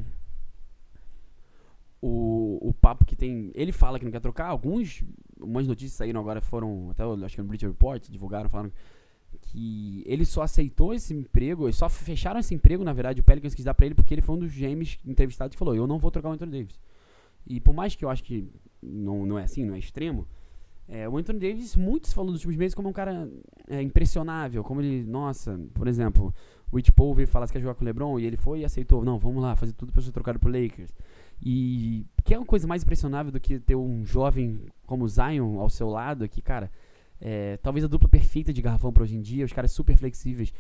O, 2.02 2.60
o 2.62 2.74
papo 2.74 3.06
que 3.06 3.16
tem. 3.16 3.52
Ele 3.56 3.72
fala 3.72 3.98
que 3.98 4.06
não 4.06 4.12
quer 4.12 4.22
trocar. 4.22 4.48
Alguns. 4.48 5.04
Umas 5.40 5.68
notícias 5.68 5.94
saíram 5.94 6.20
agora, 6.20 6.42
foram. 6.42 6.90
Até 6.92 7.04
acho 7.04 7.36
que 7.36 7.42
no 7.42 7.48
British 7.48 7.68
Report, 7.68 8.08
divulgaram, 8.10 8.50
falando 8.50 8.74
que 9.42 10.04
ele 10.06 10.26
só 10.26 10.42
aceitou 10.42 10.94
esse 10.94 11.14
emprego, 11.14 11.72
só 11.72 11.88
fecharam 11.88 12.40
esse 12.40 12.54
emprego, 12.54 12.84
na 12.84 12.94
verdade, 12.94 13.22
o 13.22 13.24
Pelicans 13.24 13.54
quis 13.54 13.66
dar 13.66 13.74
pra 13.74 13.86
ele 13.86 13.96
porque 13.96 14.14
ele 14.14 14.22
foi 14.22 14.36
um 14.36 14.40
dos 14.40 14.52
gêmeos 14.52 14.98
entrevistados 15.06 15.56
que 15.56 15.60
falou: 15.60 15.76
Eu 15.76 15.88
não 15.88 16.00
vou 16.00 16.12
trocar 16.12 16.30
o 16.30 16.32
Anthony 16.34 16.52
Davis. 16.52 16.80
E 17.48 17.60
por 17.60 17.74
mais 17.74 17.96
que 17.96 18.04
eu 18.04 18.10
acho 18.10 18.24
que 18.24 18.48
não, 18.82 19.26
não 19.26 19.40
é 19.40 19.44
assim, 19.44 19.66
não 19.66 19.76
é 19.76 19.80
extremo, 19.80 20.28
é, 20.90 21.08
o 21.08 21.18
Anthony 21.18 21.40
Davis, 21.40 21.76
muitos 21.76 22.12
falam 22.12 22.32
dos 22.32 22.42
últimos 22.42 22.56
meses 22.56 22.74
como 22.74 22.90
um 22.90 22.94
cara 22.94 23.30
é, 23.68 23.82
impressionável, 23.82 24.64
como 24.64 24.82
ele, 24.82 25.04
nossa, 25.04 25.60
por 25.74 25.88
exemplo, 25.88 26.34
o 26.72 26.78
Rich 26.78 26.92
Paul 26.92 27.14
veio 27.14 27.28
falar 27.28 27.46
que 27.46 27.54
quer 27.54 27.60
jogar 27.60 27.76
com 27.76 27.84
o 27.84 27.86
LeBron 27.86 28.20
e 28.20 28.26
ele 28.26 28.38
foi 28.38 28.62
e 28.62 28.66
aceitou, 28.66 29.06
não, 29.06 29.20
vamos 29.20 29.42
lá, 29.42 29.56
fazer 29.56 29.74
tudo 29.74 29.94
para 29.94 30.02
ser 30.02 30.12
trocado 30.12 30.40
pro 30.40 30.52
Lakers. 30.52 30.92
E 31.42 32.06
que 32.24 32.34
é 32.34 32.38
uma 32.38 32.46
coisa 32.46 32.68
mais 32.68 32.82
impressionável 32.82 33.32
do 33.32 33.40
que 33.40 33.60
ter 33.60 33.76
um 33.76 34.04
jovem 34.04 34.60
como 34.86 35.06
o 35.06 35.08
Zion 35.08 35.60
ao 35.60 35.70
seu 35.70 35.88
lado, 35.90 36.28
que, 36.28 36.42
cara, 36.42 36.72
é, 37.22 37.58
talvez 37.58 37.86
a 37.86 37.88
dupla 37.88 38.10
perfeita 38.10 38.52
de 38.52 38.62
garrafão 38.62 38.92
para 38.92 39.04
hoje 39.04 39.16
em 39.16 39.22
dia, 39.22 39.46
os 39.46 39.54
caras 39.54 39.72
super 39.72 39.96
flexíveis, 39.96 40.52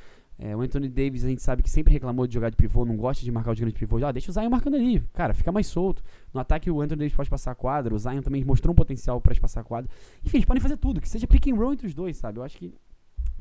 é, 0.41 0.55
o 0.55 0.61
Anthony 0.61 0.87
Davis, 0.87 1.25
a 1.25 1.27
gente 1.27 1.41
sabe 1.41 1.61
que 1.61 1.69
sempre 1.69 1.91
reclamou 1.91 2.25
de 2.25 2.33
jogar 2.33 2.49
de 2.49 2.55
pivô, 2.55 2.85
não 2.85 2.95
gosta 2.95 3.25
de 3.25 3.29
marcar 3.29 3.51
os 3.51 3.59
grandes 3.59 3.77
pivôs. 3.77 4.01
Ah, 4.01 4.11
deixa 4.13 4.31
o 4.31 4.33
Zion 4.33 4.49
marcando 4.49 4.75
ali. 4.75 5.01
Cara, 5.13 5.33
fica 5.33 5.51
mais 5.51 5.67
solto. 5.67 6.01
No 6.33 6.39
ataque, 6.39 6.71
o 6.71 6.79
Anthony 6.79 6.99
Davis 6.99 7.13
pode 7.13 7.29
passar 7.29 7.51
a 7.51 7.55
quadra. 7.55 7.93
O 7.93 7.99
Zion 7.99 8.21
também 8.21 8.41
mostrou 8.45 8.71
um 8.71 8.75
potencial 8.75 9.19
para 9.19 9.35
passar 9.35 9.59
a 9.59 9.63
quadra. 9.65 9.91
Enfim, 10.23 10.37
eles 10.37 10.45
podem 10.45 10.61
fazer 10.61 10.77
tudo. 10.77 11.01
Que 11.01 11.09
seja 11.09 11.27
pick 11.27 11.45
and 11.47 11.55
roll 11.55 11.73
entre 11.73 11.87
os 11.87 11.93
dois, 11.93 12.15
sabe? 12.15 12.39
Eu 12.39 12.43
acho 12.43 12.57
que 12.57 12.73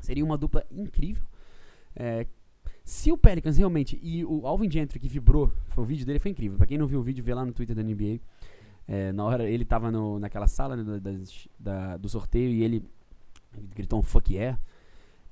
seria 0.01 0.25
uma 0.25 0.37
dupla 0.37 0.65
incrível. 0.69 1.23
É, 1.95 2.27
se 2.83 3.13
o 3.13 3.17
Pelicans 3.17 3.57
realmente. 3.57 3.97
E 4.03 4.25
o 4.25 4.45
Alvin 4.45 4.69
Gentry 4.69 4.99
que 4.99 5.07
vibrou, 5.07 5.53
foi, 5.67 5.85
o 5.85 5.87
vídeo 5.87 6.05
dele 6.05 6.19
foi 6.19 6.31
incrível. 6.31 6.57
Pra 6.57 6.67
quem 6.67 6.77
não 6.77 6.85
viu 6.85 6.99
o 6.99 7.03
vídeo, 7.03 7.23
vê 7.23 7.33
lá 7.33 7.45
no 7.45 7.53
Twitter 7.53 7.73
da 7.73 7.81
NBA. 7.81 8.19
É, 8.85 9.13
na 9.13 9.23
hora, 9.23 9.49
ele 9.49 9.63
tava 9.63 9.89
no, 9.89 10.19
naquela 10.19 10.49
sala 10.49 10.75
né, 10.75 10.99
da, 11.57 11.95
do 11.95 12.09
sorteio 12.09 12.49
e 12.49 12.61
ele 12.61 12.83
gritou 13.73 13.99
um 13.99 14.03
fuck 14.03 14.33
yeah. 14.33 14.59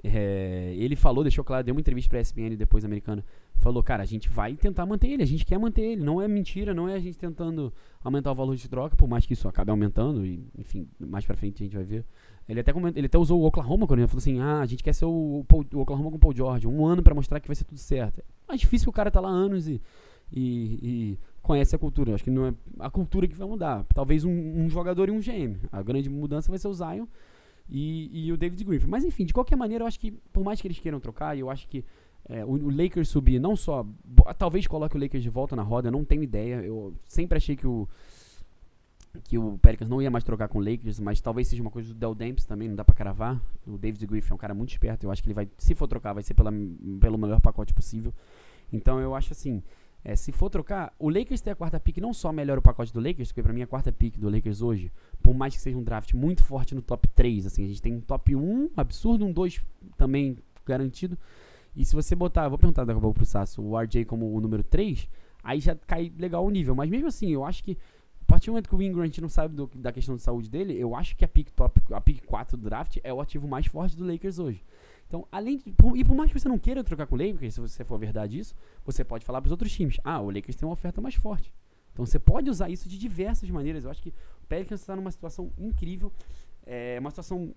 É, 0.04 0.74
ele 0.78 0.96
falou, 0.96 1.24
deixou 1.24 1.44
claro, 1.44 1.64
deu 1.64 1.74
uma 1.74 1.82
entrevista 1.82 2.10
pra 2.10 2.22
ESPN 2.22 2.56
depois 2.56 2.86
americana. 2.86 3.26
Falou, 3.56 3.82
cara, 3.82 4.04
a 4.04 4.06
gente 4.06 4.30
vai 4.30 4.56
tentar 4.56 4.86
manter 4.86 5.08
ele, 5.08 5.24
a 5.24 5.28
gente 5.28 5.44
quer 5.44 5.58
manter 5.58 5.82
ele. 5.82 6.04
Não 6.04 6.22
é 6.22 6.28
mentira, 6.28 6.74
não 6.74 6.88
é 6.88 6.94
a 6.94 7.00
gente 7.00 7.18
tentando 7.18 7.74
aumentar 8.04 8.32
o 8.32 8.36
valor 8.36 8.56
de 8.56 8.70
troca, 8.70 8.96
por 8.96 9.10
mais 9.10 9.26
que 9.26 9.34
isso 9.34 9.48
acabe 9.48 9.72
aumentando, 9.72 10.26
e 10.26 10.48
enfim, 10.58 10.88
mais 11.00 11.26
pra 11.26 11.36
frente 11.36 11.64
a 11.64 11.66
gente 11.66 11.76
vai 11.76 11.84
ver. 11.84 12.06
Ele 12.48 12.60
até, 12.60 12.72
comentou, 12.72 12.98
ele 12.98 13.08
até 13.08 13.18
usou 13.18 13.42
o 13.42 13.46
Oklahoma 13.46 13.88
quando 13.88 14.00
ele 14.00 14.08
falou 14.08 14.20
assim: 14.20 14.40
ah, 14.40 14.62
a 14.62 14.66
gente 14.66 14.84
quer 14.84 14.94
ser 14.94 15.06
o, 15.06 15.44
Paul, 15.48 15.66
o 15.74 15.80
Oklahoma 15.80 16.12
com 16.12 16.16
o 16.18 16.20
Paul 16.20 16.34
George, 16.34 16.68
um 16.68 16.86
ano 16.86 17.04
para 17.04 17.14
mostrar 17.14 17.40
que 17.40 17.48
vai 17.48 17.56
ser 17.56 17.66
tudo 17.66 17.80
certo. 17.80 18.20
É 18.20 18.24
mais 18.48 18.62
difícil 18.62 18.86
que 18.86 18.90
o 18.90 18.94
cara 18.94 19.12
tá 19.12 19.20
lá 19.20 19.30
anos 19.30 19.68
e, 19.68 19.82
e, 20.32 20.40
e 20.82 21.20
conhece 21.42 21.76
a 21.76 21.80
cultura. 21.80 22.14
Acho 22.14 22.24
que 22.24 22.32
não 22.32 22.46
é 22.46 22.54
a 22.80 22.90
cultura 22.90 23.28
que 23.28 23.36
vai 23.36 23.48
mudar. 23.48 23.86
Talvez 23.94 24.24
um, 24.24 24.32
um 24.32 24.70
jogador 24.70 25.10
e 25.10 25.12
um 25.12 25.20
GM. 25.20 25.58
A 25.72 25.82
grande 25.82 26.10
mudança 26.10 26.50
vai 26.50 26.58
ser 26.58 26.70
o 26.70 26.74
Zion 26.74 27.06
e, 27.70 28.28
e 28.28 28.32
o 28.32 28.38
David 28.38 28.64
Griffin. 28.64 28.88
Mas 28.88 29.04
enfim, 29.04 29.26
de 29.26 29.34
qualquer 29.34 29.56
maneira, 29.56 29.84
eu 29.84 29.88
acho 29.88 30.00
que, 30.00 30.12
por 30.32 30.44
mais 30.44 30.62
que 30.62 30.68
eles 30.68 30.80
queiram 30.80 31.00
trocar, 31.00 31.38
eu 31.38 31.50
acho 31.50 31.68
que 31.68 31.84
é, 32.30 32.44
o, 32.44 32.52
o, 32.52 32.70
Lakers 32.70 33.10
subir, 33.10 33.40
não 33.40 33.56
só. 33.56 33.86
Talvez 34.38 34.68
coloque 34.68 34.98
o 34.98 35.00
Lakers 35.00 35.24
de 35.24 35.30
volta 35.30 35.56
na 35.56 35.64
roda, 35.64 35.90
não 35.90 36.04
tenho 36.04 36.24
ideia. 36.24 36.56
Eu 36.56 36.94
sempre 37.08 37.38
achei 37.38 37.56
que 37.56 37.68
o. 37.68 37.88
Que 39.24 39.38
o 39.38 39.58
Pelicans 39.58 39.90
não 39.90 40.00
ia 40.00 40.12
mais 40.12 40.24
trocar 40.24 40.48
com 40.48 40.60
o 40.60 40.62
Lakers, 40.64 41.00
mas 41.00 41.20
talvez 41.20 41.48
seja 41.48 41.62
uma 41.62 41.72
coisa 41.72 41.92
do 41.92 41.96
Del 41.96 42.14
Demps 42.14 42.46
também, 42.46 42.68
não 42.68 42.76
dá 42.76 42.86
pra 42.86 42.94
cravar. 42.94 43.42
O 43.66 43.76
David 43.78 44.06
Griffin 44.06 44.32
é 44.32 44.36
um 44.36 44.38
cara 44.38 44.54
muito 44.54 44.70
esperto, 44.70 45.06
eu 45.06 45.12
acho 45.12 45.24
que 45.24 45.30
ele 45.30 45.34
vai, 45.34 45.50
se 45.58 45.74
for 45.74 45.88
trocar, 45.88 46.14
vai 46.14 46.22
ser 46.22 46.36
pela, 46.36 46.52
pelo 47.00 47.18
melhor 47.18 47.40
pacote 47.42 47.74
possível. 47.74 48.14
Então 48.72 49.00
eu 49.00 49.16
acho 49.16 49.34
assim, 49.34 49.64
é, 50.04 50.16
se 50.16 50.32
for 50.32 50.50
trocar, 50.50 50.94
o 50.98 51.10
Lakers 51.10 51.42
ter 51.42 51.52
a 51.52 51.56
quarta 51.56 51.80
pick 51.80 51.98
não 51.98 52.14
só 52.14 52.32
melhora 52.32 52.60
o 52.60 52.64
pacote 52.64 52.94
do 52.94 53.00
Lakers, 53.00 53.30
porque 53.30 53.44
pra 53.44 53.54
mim 53.54 53.62
a 53.62 53.68
quarta 53.68 53.92
pick 53.92 54.18
do 54.18 54.30
Lakers 54.30 54.62
hoje, 54.62 54.92
por 55.22 55.34
mais 55.34 55.56
que 55.56 55.62
seja 55.62 55.78
um 55.78 55.84
draft 55.84 56.14
muito 56.14 56.44
forte 56.44 56.74
no 56.74 56.82
top 56.82 57.08
3, 57.10 57.46
assim, 57.46 57.66
a 57.66 57.68
gente 57.68 57.82
tem 57.82 57.94
um 57.94 58.02
top 58.02 58.36
1 58.36 58.72
absurdo, 58.78 59.26
um 59.26 59.32
2 59.32 59.62
também 59.98 60.38
garantido. 60.66 61.18
E 61.76 61.86
se 61.86 61.94
você 61.94 62.16
botar, 62.16 62.48
vou 62.48 62.58
perguntar 62.58 62.86
daqui 62.86 62.98
a 62.98 63.02
pouco 63.02 63.16
pro 63.16 63.26
Sasso, 63.26 63.62
o 63.62 63.80
RJ 63.80 64.06
como 64.06 64.34
o 64.34 64.40
número 64.40 64.64
3, 64.64 65.08
aí 65.44 65.60
já 65.60 65.76
cai 65.76 66.12
legal 66.18 66.46
o 66.46 66.50
nível. 66.50 66.74
Mas 66.74 66.90
mesmo 66.90 67.08
assim, 67.08 67.30
eu 67.30 67.44
acho 67.44 67.64
que 67.64 67.78
a 68.22 68.26
partir 68.26 68.48
do 68.48 68.52
momento 68.52 68.68
que 68.68 68.76
o 68.76 68.82
Ingram 68.82 69.10
não 69.22 69.30
sabe 69.30 69.56
do, 69.56 69.70
da 69.76 69.92
questão 69.92 70.16
de 70.16 70.22
saúde 70.22 70.50
dele, 70.50 70.78
eu 70.78 70.96
acho 70.96 71.16
que 71.16 71.24
a 71.24 71.28
pick 71.28 71.52
top, 71.52 71.82
a 71.94 72.02
pick 72.02 72.26
4 72.26 72.58
do 72.58 72.64
draft 72.64 72.98
é 73.04 73.14
o 73.14 73.22
ativo 73.22 73.48
mais 73.48 73.68
forte 73.68 73.96
do 73.96 74.06
Lakers 74.06 74.40
hoje. 74.40 74.64
Então, 75.08 75.28
além 75.32 75.58
de. 75.58 75.72
Por, 75.72 75.98
e 75.98 76.04
por 76.04 76.16
mais 76.16 76.32
que 76.32 76.40
você 76.40 76.50
não 76.50 76.60
queira 76.60 76.84
trocar 76.84 77.08
com 77.08 77.16
o 77.16 77.18
Lakers, 77.18 77.54
se 77.54 77.62
você 77.62 77.84
for 77.84 77.98
verdade 77.98 78.38
isso, 78.38 78.54
você 78.86 79.04
pode 79.04 79.26
falar 79.26 79.42
para 79.42 79.48
os 79.48 79.52
outros 79.52 79.72
times: 79.72 80.00
ah, 80.04 80.20
o 80.20 80.30
Lakers 80.30 80.56
tem 80.56 80.68
uma 80.68 80.74
oferta 80.74 81.02
mais 81.02 81.16
forte. 81.16 81.54
Então 81.94 82.06
você 82.06 82.20
pode 82.20 82.50
usar 82.50 82.70
isso 82.70 82.88
de 82.88 82.98
diversas 82.98 83.50
maneiras. 83.50 83.84
Eu 83.84 83.90
acho 83.90 84.04
que 84.04 84.10
o 84.10 84.48
Pelicans 84.48 84.82
está 84.82 84.96
numa 84.96 85.10
situação 85.10 85.52
incrível. 85.58 86.12
É 86.66 87.00
uma 87.00 87.10
situação 87.10 87.56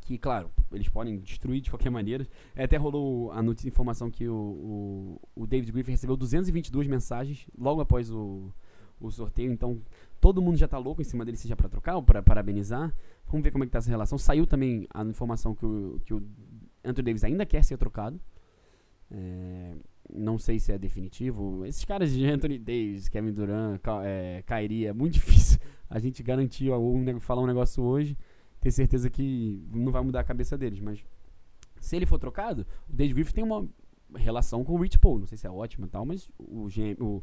que, 0.00 0.18
claro, 0.18 0.50
eles 0.72 0.88
podem 0.88 1.18
destruir 1.18 1.60
de 1.60 1.70
qualquer 1.70 1.90
maneira. 1.90 2.26
É, 2.56 2.64
até 2.64 2.76
rolou 2.76 3.30
a 3.32 3.42
notícia, 3.42 3.68
informação 3.68 4.10
que 4.10 4.26
o, 4.26 4.34
o, 4.34 5.42
o, 5.42 5.46
David 5.46 5.70
Griffin 5.70 5.92
recebeu 5.92 6.16
222 6.16 6.88
mensagens 6.88 7.46
logo 7.56 7.80
após 7.80 8.10
o, 8.10 8.52
o 9.00 9.10
sorteio. 9.10 9.52
Então 9.52 9.80
todo 10.20 10.42
mundo 10.42 10.56
já 10.56 10.66
está 10.66 10.78
louco 10.78 11.00
em 11.00 11.04
cima 11.04 11.24
dele, 11.24 11.36
seja 11.36 11.54
para 11.54 11.68
trocar 11.68 11.96
ou 11.96 12.02
para 12.02 12.22
parabenizar. 12.22 12.94
Vamos 13.26 13.44
ver 13.44 13.50
como 13.52 13.62
é 13.62 13.66
que 13.66 13.72
tá 13.72 13.78
essa 13.78 13.90
relação. 13.90 14.18
Saiu 14.18 14.46
também 14.46 14.86
a 14.92 15.04
informação 15.04 15.54
que 15.54 15.64
o, 15.64 16.00
que 16.04 16.12
o 16.12 16.20
Anthony 16.84 17.06
Davis 17.06 17.24
ainda 17.24 17.46
quer 17.46 17.62
ser 17.64 17.76
trocado. 17.76 18.20
É, 19.10 19.74
não 20.12 20.38
sei 20.38 20.58
se 20.58 20.72
é 20.72 20.78
definitivo. 20.78 21.64
Esses 21.64 21.84
caras 21.84 22.12
de 22.12 22.24
Anthony 22.26 22.58
Davis, 22.58 23.08
Kevin 23.08 23.32
Durant, 23.32 23.80
Ka 23.80 24.00
é, 24.04 24.42
Kyrie, 24.42 24.86
é 24.86 24.92
muito 24.92 25.14
difícil 25.20 25.58
a 25.88 25.98
gente 25.98 26.22
garantir 26.22 26.70
ou 26.70 27.20
falar 27.20 27.42
um 27.42 27.46
negócio 27.46 27.82
hoje, 27.82 28.16
ter 28.60 28.70
certeza 28.70 29.10
que 29.10 29.66
não 29.72 29.90
vai 29.90 30.02
mudar 30.02 30.20
a 30.20 30.24
cabeça 30.24 30.56
deles. 30.56 30.80
Mas 30.80 31.04
se 31.80 31.96
ele 31.96 32.06
for 32.06 32.18
trocado, 32.18 32.66
o 32.88 32.92
David 32.92 33.14
Griffin 33.14 33.34
tem 33.34 33.44
uma 33.44 33.68
relação 34.14 34.64
com 34.64 34.72
o 34.74 34.80
Rich 34.80 34.98
Paul. 34.98 35.18
Não 35.18 35.26
sei 35.26 35.38
se 35.38 35.46
é 35.46 35.50
ótimo 35.50 35.86
e 35.86 35.88
tal, 35.88 36.04
mas 36.04 36.30
o, 36.38 36.68
o 37.00 37.22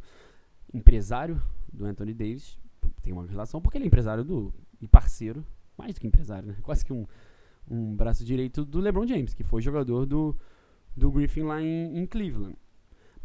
empresário 0.74 1.41
do 1.72 1.86
Anthony 1.86 2.13
Davis 2.13 2.58
tem 3.02 3.13
uma 3.13 3.26
relação 3.26 3.62
porque 3.62 3.78
ele 3.78 3.86
é 3.86 3.88
empresário 3.88 4.24
do 4.24 4.54
e 4.80 4.88
parceiro, 4.88 5.46
mais 5.78 5.93
do 5.93 6.02
que 6.02 6.08
empresário, 6.08 6.50
né? 6.50 6.58
Quase 6.62 6.86
que 6.86 6.93
um 6.93 7.06
um 7.69 7.95
braço 7.95 8.23
direito 8.23 8.63
do 8.65 8.80
LeBron 8.80 9.06
James, 9.06 9.34
que 9.34 9.43
foi 9.43 9.62
jogador 9.62 10.06
do, 10.06 10.36
do 10.95 11.12
Griffin 11.12 11.43
lá 11.43 11.62
em, 11.62 11.97
em 11.97 12.06
Cleveland. 12.06 12.56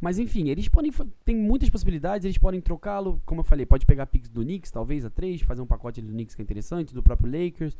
Mas 0.00 0.18
enfim, 0.18 0.48
eles 0.48 0.66
podem. 0.66 0.90
Tem 1.24 1.36
muitas 1.36 1.70
possibilidades, 1.70 2.24
eles 2.24 2.36
podem 2.36 2.60
trocá-lo, 2.60 3.22
como 3.24 3.40
eu 3.40 3.44
falei, 3.44 3.64
pode 3.64 3.86
pegar 3.86 4.06
picks 4.06 4.28
do 4.28 4.42
Knicks, 4.42 4.70
talvez 4.70 5.04
a 5.04 5.10
3, 5.10 5.42
fazer 5.42 5.62
um 5.62 5.66
pacote 5.66 6.02
do 6.02 6.12
Knicks 6.12 6.34
que 6.34 6.42
é 6.42 6.44
interessante, 6.44 6.92
do 6.92 7.04
próprio 7.04 7.30
Lakers, 7.30 7.76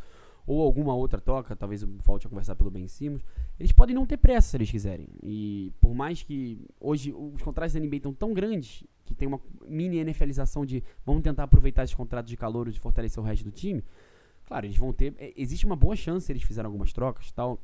ou 0.46 0.62
alguma 0.62 0.94
outra 0.94 1.20
troca, 1.20 1.56
talvez 1.56 1.82
volte 1.82 2.28
a 2.28 2.30
conversar 2.30 2.54
pelo 2.54 2.70
Ben 2.70 2.86
Simmons. 2.86 3.24
Eles 3.58 3.72
podem 3.72 3.94
não 3.94 4.06
ter 4.06 4.18
pressa 4.18 4.50
se 4.50 4.56
eles 4.56 4.70
quiserem. 4.70 5.08
E 5.20 5.72
por 5.80 5.94
mais 5.94 6.22
que 6.22 6.64
hoje 6.80 7.12
os 7.12 7.42
contratos 7.42 7.74
da 7.74 7.80
NBA 7.80 7.96
estão 7.96 8.14
tão 8.14 8.32
grandes 8.32 8.84
que 9.04 9.14
tem 9.14 9.26
uma 9.26 9.40
mini 9.66 10.02
NFLização 10.04 10.64
de 10.64 10.82
vamos 11.04 11.22
tentar 11.22 11.42
aproveitar 11.42 11.82
esses 11.82 11.94
contratos 11.94 12.30
de 12.30 12.36
calor 12.36 12.70
de 12.70 12.78
fortalecer 12.78 13.20
o 13.20 13.26
resto 13.26 13.44
do 13.44 13.50
time. 13.50 13.82
Claro, 14.52 14.66
eles 14.66 14.76
vão 14.76 14.92
ter. 14.92 15.14
É, 15.18 15.32
existe 15.34 15.64
uma 15.64 15.74
boa 15.74 15.96
chance 15.96 16.26
se 16.26 16.32
eles 16.32 16.42
fizerem 16.42 16.66
algumas 16.66 16.92
trocas 16.92 17.32
tal. 17.32 17.58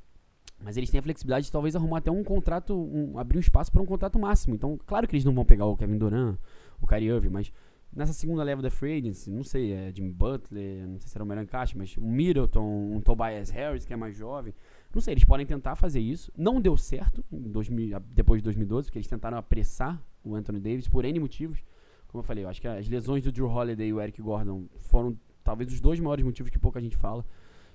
Mas 0.59 0.79
eles 0.79 0.89
têm 0.89 0.99
a 0.99 1.03
flexibilidade 1.03 1.45
de 1.45 1.53
talvez 1.53 1.77
arrumar 1.77 1.99
até 1.99 2.11
um 2.11 2.25
contrato, 2.25 2.75
um, 2.75 3.19
abrir 3.19 3.37
um 3.37 3.41
espaço 3.41 3.71
para 3.71 3.83
um 3.83 3.85
contrato 3.85 4.19
máximo. 4.19 4.55
Então, 4.55 4.79
claro 4.87 5.07
que 5.07 5.15
eles 5.15 5.23
não 5.23 5.35
vão 5.35 5.45
pegar 5.45 5.67
o 5.67 5.77
Kevin 5.77 5.99
Durant, 5.99 6.39
o 6.81 6.87
Kyrie 6.87 7.09
Irving, 7.09 7.29
mas 7.29 7.53
nessa 7.95 8.15
segunda 8.15 8.43
leva 8.43 8.63
da 8.63 8.71
free 8.71 8.99
agency, 8.99 9.31
não 9.31 9.45
sei, 9.45 9.73
é 9.73 9.93
Jimmy 9.95 10.11
Butler, 10.11 10.89
não 10.89 10.99
sei 10.99 11.09
se 11.09 11.11
será 11.11 11.25
o 11.25 11.29
melhor 11.29 11.43
encaixe, 11.43 11.77
mas 11.77 11.95
um 11.99 12.11
Middleton, 12.11 12.65
um 12.65 13.03
Tobias 13.03 13.51
Harris, 13.51 13.85
que 13.85 13.93
é 13.93 13.97
mais 13.97 14.17
jovem. 14.17 14.55
Não 14.95 15.03
sei, 15.03 15.13
eles 15.13 15.25
podem 15.25 15.45
tentar 15.45 15.77
fazer 15.77 16.01
isso. 16.01 16.33
Não 16.35 16.59
deu 16.59 16.75
certo 16.75 17.23
em 17.31 17.51
2000, 17.51 18.01
depois 18.01 18.41
de 18.41 18.45
2012, 18.45 18.87
porque 18.87 18.99
eles 18.99 19.09
tentaram 19.09 19.37
apressar 19.37 20.03
o 20.25 20.35
Anthony 20.35 20.59
Davis 20.59 20.89
por 20.89 21.05
N 21.05 21.21
motivos. 21.21 21.63
Como 22.09 22.23
eu 22.23 22.25
falei, 22.25 22.45
eu 22.45 22.49
acho 22.49 22.63
que 22.63 22.67
as 22.67 22.89
lesões 22.89 23.23
do 23.23 23.31
Drew 23.31 23.47
Holiday 23.47 23.89
e 23.89 23.93
o 23.93 24.01
Eric 24.01 24.23
Gordon 24.23 24.65
foram 24.81 25.15
talvez 25.49 25.73
os 25.73 25.81
dois 25.81 25.99
maiores 25.99 26.23
motivos 26.23 26.51
que 26.51 26.59
pouca 26.59 26.79
gente 26.79 26.95
fala 26.95 27.25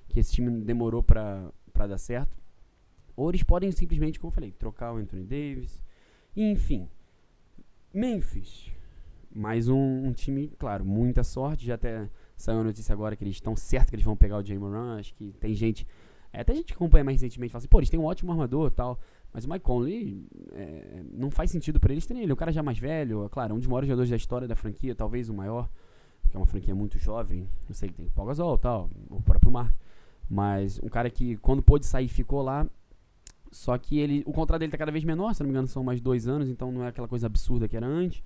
que 0.08 0.20
esse 0.20 0.32
time 0.32 0.62
demorou 0.62 1.02
para 1.02 1.52
dar 1.88 1.98
certo. 1.98 2.38
Ou 3.16 3.30
eles 3.30 3.42
podem 3.42 3.72
simplesmente, 3.72 4.20
como 4.20 4.30
eu 4.30 4.36
falei, 4.36 4.52
trocar 4.52 4.94
o 4.94 4.98
Anthony 4.98 5.24
Davis. 5.24 5.82
Enfim. 6.36 6.88
Memphis. 7.92 8.72
Mais 9.34 9.68
um, 9.68 10.06
um 10.06 10.14
time, 10.14 10.50
claro, 10.60 10.86
muita 10.86 11.24
sorte. 11.24 11.66
Já 11.66 11.74
até 11.74 12.08
saiu 12.38 12.60
a 12.60 12.64
notícia 12.64 12.94
agora 12.94 13.16
que 13.16 13.24
eles 13.24 13.36
estão 13.36 13.56
certos 13.56 13.90
que 13.90 13.96
eles 13.96 14.06
vão 14.06 14.16
pegar 14.16 14.38
o 14.38 14.46
Jay 14.46 14.58
Moran. 14.60 15.00
Acho 15.00 15.16
que 15.16 15.34
tem 15.40 15.56
gente. 15.56 15.88
É, 16.32 16.42
até 16.42 16.54
gente 16.54 16.68
que 16.68 16.74
acompanha 16.74 17.04
mais 17.04 17.20
recentemente 17.20 17.52
fala 17.52 17.60
assim, 17.60 17.68
pô, 17.68 17.80
eles 17.80 17.90
têm 17.90 18.00
um 18.00 18.06
ótimo 18.06 18.32
armador 18.32 18.70
tal. 18.70 19.00
Mas 19.32 19.46
o 19.46 19.50
Mike 19.50 19.66
Conley 19.66 20.28
é, 20.52 21.04
não 21.12 21.32
faz 21.32 21.50
sentido 21.50 21.80
para 21.80 21.92
eles 21.92 22.06
terem 22.06 22.22
ele. 22.22 22.34
O 22.34 22.36
cara 22.36 22.52
já 22.52 22.62
mais 22.62 22.78
velho, 22.78 23.26
é 23.26 23.30
claro, 23.30 23.56
um 23.56 23.58
dos 23.58 23.68
maiores 23.68 23.88
jogadores 23.88 24.12
da 24.12 24.16
história 24.16 24.48
da 24.48 24.56
franquia, 24.56 24.94
talvez 24.94 25.28
o 25.28 25.34
maior, 25.34 25.68
que 26.34 26.38
é 26.38 26.40
uma 26.40 26.48
franquia 26.48 26.74
muito 26.74 26.98
jovem. 26.98 27.48
Não 27.70 27.76
sei, 27.76 27.90
tem 27.90 28.08
o 28.08 28.10
Paul 28.10 28.28
Gasol 28.28 28.58
tal, 28.58 28.90
o 29.08 29.22
próprio 29.22 29.52
Mark. 29.52 29.72
Mas 30.28 30.80
um 30.82 30.90
cara 30.90 31.08
que, 31.08 31.38
quando 31.38 31.62
pôde 31.62 31.86
sair, 31.86 32.08
ficou 32.08 32.42
lá. 32.42 32.68
Só 33.52 33.78
que 33.78 34.00
ele, 34.00 34.24
o 34.26 34.34
contrato 34.34 34.62
dele 34.62 34.72
tá 34.72 34.78
cada 34.80 34.92
vez 34.92 35.04
menor, 35.04 35.36
se 35.36 35.42
não 35.42 35.46
me 35.46 35.52
engano, 35.52 35.68
são 35.68 35.84
mais 35.84 36.02
dois 36.02 36.28
anos, 36.28 36.50
então 36.50 36.72
não 36.72 36.84
é 36.84 36.88
aquela 36.88 37.08
coisa 37.08 37.28
absurda 37.28 37.68
que 37.68 37.78
era 37.78 37.86
antes. 37.86 38.24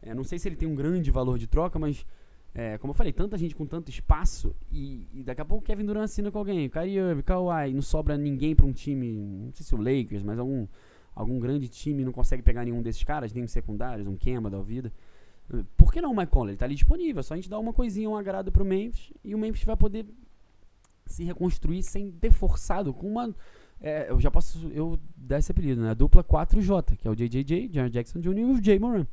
É, 0.00 0.14
não 0.14 0.24
sei 0.24 0.38
se 0.38 0.48
ele 0.48 0.56
tem 0.56 0.66
um 0.66 0.74
grande 0.74 1.10
valor 1.10 1.38
de 1.38 1.46
troca, 1.46 1.78
mas 1.78 2.06
é, 2.54 2.78
como 2.78 2.92
eu 2.92 2.94
falei, 2.94 3.12
tanta 3.12 3.36
gente 3.36 3.54
com 3.54 3.66
tanto 3.66 3.90
espaço 3.90 4.56
e, 4.70 5.06
e, 5.12 5.22
daqui 5.22 5.42
a 5.42 5.44
pouco 5.44 5.62
o 5.62 5.66
Kevin 5.66 5.84
Durant 5.84 6.04
assina 6.04 6.30
com 6.30 6.38
alguém, 6.38 6.70
Kyrie 6.70 7.22
Kawhi, 7.22 7.74
não 7.74 7.82
sobra 7.82 8.16
ninguém 8.16 8.54
para 8.54 8.64
um 8.64 8.72
time, 8.72 9.12
não 9.44 9.52
sei 9.52 9.66
se 9.66 9.74
o 9.74 9.78
Lakers, 9.78 10.22
mas 10.22 10.38
algum, 10.38 10.66
algum 11.14 11.38
grande 11.38 11.68
time 11.68 12.02
não 12.02 12.12
consegue 12.12 12.42
pegar 12.42 12.64
nenhum 12.64 12.80
desses 12.80 13.04
caras, 13.04 13.30
nem 13.30 13.44
os 13.44 13.50
secundários, 13.50 14.08
um 14.08 14.16
Kemba 14.16 14.48
da 14.48 14.62
vida. 14.62 14.90
Por 15.76 15.92
que 15.92 16.00
não 16.00 16.12
o 16.12 16.16
Mike 16.16 16.32
Conley? 16.32 16.52
Ele 16.52 16.56
tá 16.56 16.64
ali 16.64 16.74
disponível, 16.74 17.20
é 17.20 17.22
só 17.22 17.34
a 17.34 17.36
gente 17.36 17.50
dar 17.50 17.58
uma 17.58 17.72
coisinha, 17.72 18.08
um 18.08 18.16
agrado 18.16 18.50
pro 18.50 18.64
Memphis 18.64 19.12
e 19.22 19.34
o 19.34 19.38
Memphis 19.38 19.64
vai 19.64 19.76
poder 19.76 20.06
se 21.06 21.24
reconstruir 21.24 21.82
sem 21.82 22.10
ter 22.10 22.32
forçado 22.32 22.92
com 22.94 23.06
uma. 23.06 23.34
É, 23.80 24.10
eu 24.10 24.20
já 24.20 24.30
posso 24.30 24.68
eu 24.68 24.98
dar 25.16 25.38
esse 25.38 25.50
apelido, 25.50 25.82
né? 25.82 25.90
A 25.90 25.94
dupla 25.94 26.22
4J, 26.22 26.96
que 26.96 27.06
é 27.06 27.10
o 27.10 27.14
JJJ, 27.14 27.68
John 27.68 27.88
Jackson 27.88 28.20
Jr. 28.20 28.38
e 28.38 28.44
o 28.44 28.62
Jay 28.62 28.78
Moran. 28.78 29.06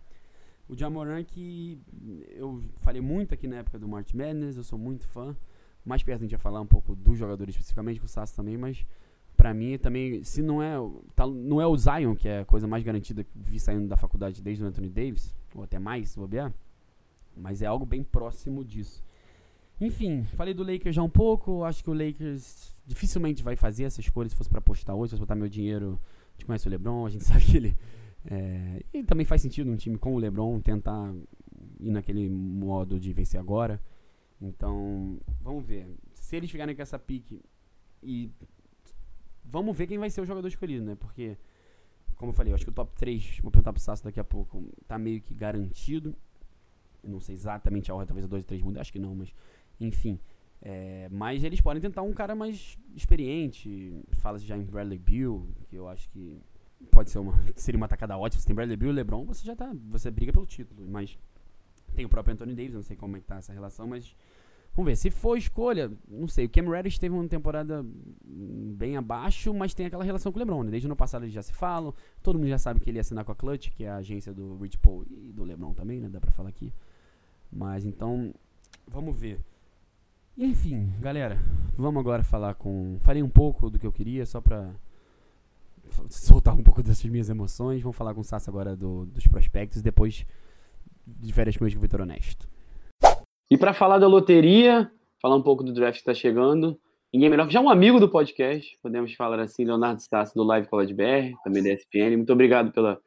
O 0.69 0.77
Jamoran 0.77 1.23
que 1.23 1.81
eu 2.35 2.61
falei 2.77 3.01
muito 3.01 3.33
aqui 3.33 3.47
na 3.47 3.57
época 3.57 3.79
do 3.79 3.87
March 3.87 4.13
Madness, 4.13 4.55
eu 4.55 4.63
sou 4.63 4.77
muito 4.77 5.07
fã. 5.07 5.35
Mais 5.83 6.03
perto 6.03 6.19
a 6.19 6.23
gente 6.25 6.33
ia 6.33 6.37
falar 6.37 6.61
um 6.61 6.67
pouco 6.67 6.95
do 6.95 7.15
jogador 7.15 7.49
especificamente, 7.49 7.99
com 7.99 8.05
o 8.05 8.09
Sasso 8.09 8.35
também, 8.35 8.55
mas 8.55 8.85
para 9.39 9.53
mim 9.53 9.77
também, 9.77 10.21
se 10.21 10.41
não 10.41 10.61
é, 10.61 10.75
tá, 11.15 11.25
não 11.25 11.61
é 11.61 11.65
o 11.65 11.77
Zion, 11.77 12.13
que 12.13 12.27
é 12.27 12.39
a 12.39 12.45
coisa 12.45 12.67
mais 12.67 12.83
garantida 12.83 13.23
que 13.23 13.31
vi 13.33 13.57
saindo 13.57 13.87
da 13.87 13.95
faculdade 13.95 14.41
desde 14.41 14.61
o 14.61 14.67
Anthony 14.67 14.89
Davis, 14.89 15.33
ou 15.55 15.63
até 15.63 15.79
mais, 15.79 16.09
se 16.09 16.19
bobear, 16.19 16.53
mas 17.37 17.61
é 17.61 17.65
algo 17.65 17.85
bem 17.85 18.03
próximo 18.03 18.65
disso. 18.65 19.01
Enfim, 19.79 20.25
falei 20.35 20.53
do 20.53 20.61
Lakers 20.61 20.93
já 20.93 21.01
um 21.01 21.09
pouco. 21.09 21.63
Acho 21.63 21.81
que 21.81 21.89
o 21.89 21.93
Lakers 21.93 22.75
dificilmente 22.85 23.41
vai 23.41 23.55
fazer 23.55 23.85
essa 23.85 24.01
escolha 24.01 24.27
se 24.27 24.35
fosse 24.35 24.49
para 24.49 24.59
apostar 24.59 24.93
hoje. 24.93 25.11
Se 25.11 25.15
fosse 25.15 25.21
botar 25.21 25.35
meu 25.35 25.47
dinheiro, 25.47 25.97
a 26.01 26.31
gente 26.33 26.45
conhece 26.45 26.67
o 26.67 26.69
LeBron, 26.69 27.05
a 27.05 27.09
gente 27.09 27.23
sabe 27.25 27.45
que 27.45 27.55
ele. 27.55 27.77
É, 28.29 28.83
e 28.93 29.03
também 29.03 29.25
faz 29.25 29.41
sentido 29.41 29.71
um 29.71 29.77
time 29.77 29.97
com 29.97 30.15
o 30.15 30.19
LeBron 30.19 30.59
tentar 30.59 31.13
ir 31.79 31.91
naquele 31.91 32.27
modo 32.29 32.99
de 32.99 33.13
vencer 33.13 33.39
agora. 33.39 33.81
Então, 34.41 35.17
vamos 35.41 35.63
ver. 35.63 35.87
Se 36.13 36.35
eles 36.35 36.51
ficarem 36.51 36.75
com 36.75 36.81
essa 36.81 36.99
pique 36.99 37.41
e. 38.03 38.29
Vamos 39.51 39.77
ver 39.77 39.87
quem 39.87 39.97
vai 39.97 40.09
ser 40.09 40.21
o 40.21 40.25
jogador 40.25 40.47
escolhido, 40.47 40.85
né? 40.85 40.95
Porque, 40.95 41.37
como 42.15 42.31
eu 42.31 42.35
falei, 42.35 42.51
eu 42.51 42.55
acho 42.55 42.65
que 42.65 42.69
o 42.69 42.73
top 42.73 42.93
3, 42.95 43.39
vou 43.41 43.51
perguntar 43.51 43.73
pro 43.73 43.81
Sasso 43.81 44.03
daqui 44.03 44.19
a 44.19 44.23
pouco, 44.23 44.63
tá 44.87 44.97
meio 44.97 45.21
que 45.21 45.33
garantido. 45.33 46.15
Eu 47.03 47.09
não 47.09 47.19
sei 47.19 47.33
exatamente 47.33 47.89
a 47.91 47.95
ordem, 47.95 48.07
talvez 48.07 48.25
a 48.25 48.29
2 48.29 48.43
e 48.43 48.47
3 48.47 48.61
muda, 48.61 48.81
acho 48.81 48.91
que 48.91 48.99
não, 48.99 49.15
mas 49.15 49.33
enfim. 49.79 50.19
É, 50.61 51.07
mas 51.09 51.43
eles 51.43 51.61
podem 51.61 51.81
tentar 51.81 52.01
um 52.01 52.13
cara 52.13 52.35
mais 52.35 52.77
experiente. 52.95 54.03
Fala-se 54.11 54.45
já 54.45 54.57
em 54.57 54.63
Bradley 54.63 54.99
Bill, 54.99 55.47
que 55.69 55.75
eu 55.75 55.87
acho 55.87 56.09
que 56.09 56.37
pode 56.91 57.09
ser 57.09 57.19
uma, 57.19 57.33
seria 57.55 57.77
uma 57.77 57.85
atacada 57.85 58.17
ótima. 58.17 58.41
Você 58.41 58.47
tem 58.47 58.55
Bradley 58.55 58.77
Bill 58.77 58.89
e 58.89 58.93
LeBron, 58.93 59.25
você 59.25 59.45
já 59.45 59.55
tá. 59.55 59.73
Você 59.89 60.11
briga 60.11 60.33
pelo 60.33 60.45
título. 60.45 60.87
Mas 60.89 61.17
tem 61.95 62.05
o 62.05 62.09
próprio 62.09 62.33
Anthony 62.33 62.53
Davis, 62.53 62.73
não 62.73 62.83
sei 62.83 62.97
como 62.97 63.17
é 63.17 63.19
que 63.19 63.25
tá 63.25 63.37
essa 63.37 63.53
relação, 63.53 63.87
mas. 63.87 64.15
Vamos 64.75 64.91
ver, 64.91 64.95
se 64.95 65.09
for 65.09 65.37
escolha, 65.37 65.91
não 66.07 66.27
sei, 66.27 66.45
o 66.45 66.49
Cam 66.49 66.69
Reddish 66.69 66.97
teve 66.99 67.13
uma 67.13 67.27
temporada 67.27 67.85
bem 68.23 68.95
abaixo, 68.95 69.53
mas 69.53 69.73
tem 69.73 69.85
aquela 69.85 70.03
relação 70.03 70.31
com 70.31 70.37
o 70.37 70.39
LeBron, 70.39 70.63
né? 70.63 70.71
Desde 70.71 70.87
o 70.87 70.89
ano 70.89 70.95
passado 70.95 71.23
eles 71.23 71.33
já 71.33 71.41
se 71.41 71.51
falam, 71.51 71.93
todo 72.23 72.39
mundo 72.39 72.47
já 72.47 72.57
sabe 72.57 72.79
que 72.79 72.89
ele 72.89 72.97
ia 72.97 73.01
assinar 73.01 73.25
com 73.25 73.31
a 73.31 73.35
Clutch, 73.35 73.71
que 73.71 73.83
é 73.83 73.89
a 73.89 73.97
agência 73.97 74.33
do 74.33 74.57
Rich 74.57 74.77
Paul 74.77 75.05
e 75.09 75.33
do 75.33 75.43
LeBron 75.43 75.73
também, 75.73 75.99
né? 75.99 76.07
Dá 76.07 76.21
pra 76.21 76.31
falar 76.31 76.49
aqui. 76.49 76.71
Mas 77.51 77.83
então, 77.83 78.33
vamos 78.87 79.19
ver. 79.19 79.39
Enfim, 80.37 80.93
galera, 81.01 81.37
vamos 81.75 81.99
agora 81.99 82.23
falar 82.23 82.53
com. 82.53 82.97
Falei 83.01 83.21
um 83.21 83.29
pouco 83.29 83.69
do 83.69 83.77
que 83.77 83.85
eu 83.85 83.91
queria, 83.91 84.25
só 84.25 84.39
pra 84.39 84.73
soltar 86.09 86.55
um 86.55 86.63
pouco 86.63 86.81
dessas 86.81 87.09
minhas 87.09 87.29
emoções. 87.29 87.81
Vamos 87.81 87.97
falar 87.97 88.13
com 88.13 88.21
o 88.21 88.23
Sassa 88.23 88.49
agora 88.49 88.75
do, 88.75 89.05
dos 89.07 89.27
prospectos, 89.27 89.81
depois 89.81 90.25
de 91.05 91.33
férias 91.33 91.57
com 91.57 91.65
o 91.65 91.67
Vitor 91.67 92.01
Honesto. 92.01 92.47
E 93.49 93.57
para 93.57 93.73
falar 93.73 93.97
da 93.97 94.07
loteria, 94.07 94.91
falar 95.21 95.35
um 95.35 95.41
pouco 95.41 95.63
do 95.63 95.73
draft 95.73 95.95
que 95.95 96.01
está 96.01 96.13
chegando, 96.13 96.79
ninguém 97.11 97.29
melhor 97.29 97.47
que 97.47 97.53
já 97.53 97.59
um 97.59 97.69
amigo 97.69 97.99
do 97.99 98.09
podcast, 98.09 98.77
podemos 98.81 99.13
falar 99.15 99.39
assim, 99.39 99.65
Leonardo 99.65 100.01
Stassi 100.01 100.35
do 100.35 100.43
Live 100.43 100.67
College 100.67 100.93
BR, 100.93 101.35
também 101.43 101.63
da 101.63 101.73
ESPN. 101.73 102.17
Muito 102.17 102.33
obrigado 102.33 102.71
pela 102.71 102.99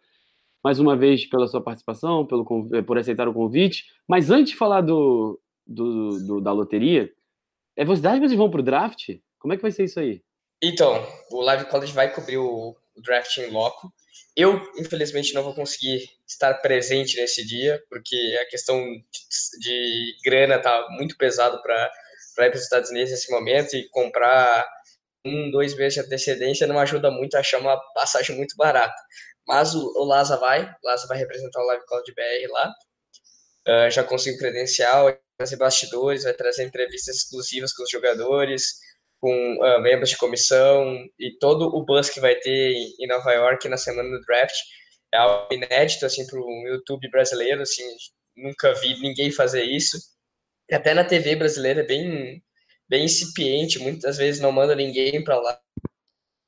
mais 0.65 0.79
uma 0.79 0.97
vez 0.97 1.27
pela 1.27 1.49
sua 1.49 1.61
participação, 1.61 2.25
pelo, 2.25 2.45
por 2.87 2.99
aceitar 2.99 3.29
o 3.29 3.35
convite. 3.35 3.85
Mas 4.09 4.31
antes 4.31 4.53
de 4.53 4.59
falar 4.59 4.81
do, 4.81 5.41
do, 5.67 6.11
do 6.27 6.41
da 6.41 6.53
loteria, 6.53 7.11
é 7.77 7.85
verdade 7.85 8.21
que 8.21 8.29
vocês 8.29 8.39
vão 8.39 8.51
pro 8.51 8.63
draft? 8.63 9.09
Como 9.39 9.53
é 9.53 9.57
que 9.57 9.63
vai 9.63 9.73
ser 9.73 9.85
isso 9.85 9.99
aí? 9.99 10.23
Então, 10.63 11.05
o 11.31 11.41
Live 11.41 11.69
College 11.69 11.93
vai 11.93 12.13
cobrir 12.15 12.39
o, 12.39 12.77
o 12.95 13.03
draft 13.03 13.37
em 13.39 13.51
loco. 13.51 13.93
Eu, 14.37 14.61
infelizmente, 14.79 15.35
não 15.35 15.43
vou 15.43 15.55
conseguir 15.55 16.09
estar 16.27 16.55
presente 16.55 17.17
nesse 17.17 17.47
dia, 17.47 17.83
porque 17.89 18.17
a 18.41 18.47
questão 18.47 18.83
de, 18.83 19.61
de 19.61 20.17
grana 20.25 20.59
tá 20.59 20.89
muito 20.91 21.17
pesado 21.17 21.61
para 21.63 21.91
ir 22.47 22.51
para 22.51 22.57
os 22.57 22.63
Estados 22.63 22.91
Unidos 22.91 23.11
nesse 23.11 23.31
momento 23.31 23.77
e 23.77 23.89
comprar 23.91 24.67
um, 25.25 25.51
dois 25.51 25.75
meses 25.77 25.95
de 25.95 26.01
antecedência 26.01 26.67
não 26.67 26.79
ajuda 26.79 27.11
muito 27.11 27.37
a 27.37 27.41
achar 27.41 27.61
uma 27.61 27.79
passagem 27.95 28.37
muito 28.37 28.57
barata. 28.57 28.95
Mas 29.47 29.75
o, 29.75 29.81
o 29.97 30.05
Laza 30.05 30.37
vai, 30.37 30.65
o 30.65 30.87
Laza 30.87 31.07
vai 31.07 31.19
representar 31.19 31.61
o 31.61 31.67
Live 31.67 31.85
College 31.87 32.15
BR 32.15 32.53
lá. 32.53 32.73
Uh, 33.69 33.91
já 33.91 34.03
consigo 34.03 34.39
credencial, 34.39 35.17
trazer 35.37 35.57
bastidores, 35.57 36.25
vai 36.25 36.35
trazer 36.35 36.65
entrevistas 36.65 37.17
exclusivas 37.17 37.73
com 37.73 37.83
os 37.83 37.91
jogadores, 37.91 38.79
com 39.23 39.55
uh, 39.55 39.81
membros 39.81 40.11
de 40.11 40.17
comissão 40.17 41.07
e 41.17 41.39
todo 41.39 41.69
o 41.69 41.85
buzz 41.85 42.11
que 42.11 42.19
vai 42.19 42.35
ter 42.35 42.75
em, 42.99 43.07
Nova 43.07 43.33
York 43.33 43.69
na 43.69 43.77
semana 43.77 44.11
do 44.11 44.21
draft. 44.23 44.57
É 45.15 45.19
algo 45.19 45.47
inédito 45.55 46.05
assim 46.05 46.27
para 46.27 46.41
o 46.41 46.67
YouTube 46.67 47.09
brasileiro, 47.09 47.63
assim, 47.63 47.85
nunca 48.37 48.75
vi 48.75 48.99
ninguém 49.01 49.31
fazer 49.31 49.63
isso. 49.63 49.97
Até 50.73 50.93
na 50.93 51.05
TV 51.05 51.37
brasileira 51.37 51.83
é 51.83 51.87
bem 51.87 52.43
bem 52.89 53.05
incipiente, 53.05 53.79
muitas 53.79 54.19
vezes 54.19 54.43
não 54.43 54.51
manda 54.51 54.75
ninguém 54.75 55.23
para 55.23 55.39
lá. 55.39 55.59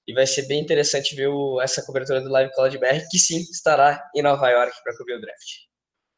E 0.06 0.12
vai 0.12 0.26
ser 0.26 0.46
bem 0.48 0.60
interessante 0.60 1.14
ver 1.14 1.28
o, 1.28 1.60
essa 1.60 1.82
cobertura 1.86 2.20
do 2.20 2.28
Live 2.28 2.52
Cloud 2.52 2.76
BR, 2.76 3.06
que 3.08 3.18
sim 3.18 3.38
estará 3.38 4.04
em 4.14 4.20
Nova 4.20 4.50
York 4.50 4.76
para 4.82 4.96
cobrir 4.98 5.14
o 5.14 5.20
draft. 5.20 5.64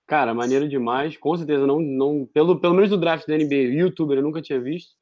Cara, 0.09 0.33
maneiro 0.33 0.69
demais. 0.69 1.17
Com 1.19 1.37
certeza, 1.37 1.67
não, 1.67 1.81
não 1.81 2.27
pelo, 2.27 2.59
pelo 2.59 2.75
menos 2.75 2.91
do 2.91 2.97
draft 2.97 3.27
da 3.27 3.37
NBA, 3.37 3.75
youtuber 3.75 4.19
eu 4.19 4.23
nunca 4.23 4.41
tinha 4.41 4.59
visto. 4.59 4.97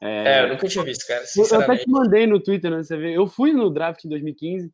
É, 0.00 0.40
é 0.40 0.44
eu 0.44 0.48
nunca 0.50 0.68
tinha 0.68 0.84
visto, 0.84 1.06
cara. 1.06 1.24
Eu 1.36 1.60
até 1.60 1.76
te 1.76 1.90
mandei 1.90 2.26
no 2.26 2.40
Twitter, 2.40 2.70
né? 2.70 2.82
Você 2.82 2.96
vê. 2.96 3.16
Eu 3.16 3.26
fui 3.26 3.52
no 3.52 3.70
draft 3.70 4.02
de 4.02 4.08
2015. 4.08 4.70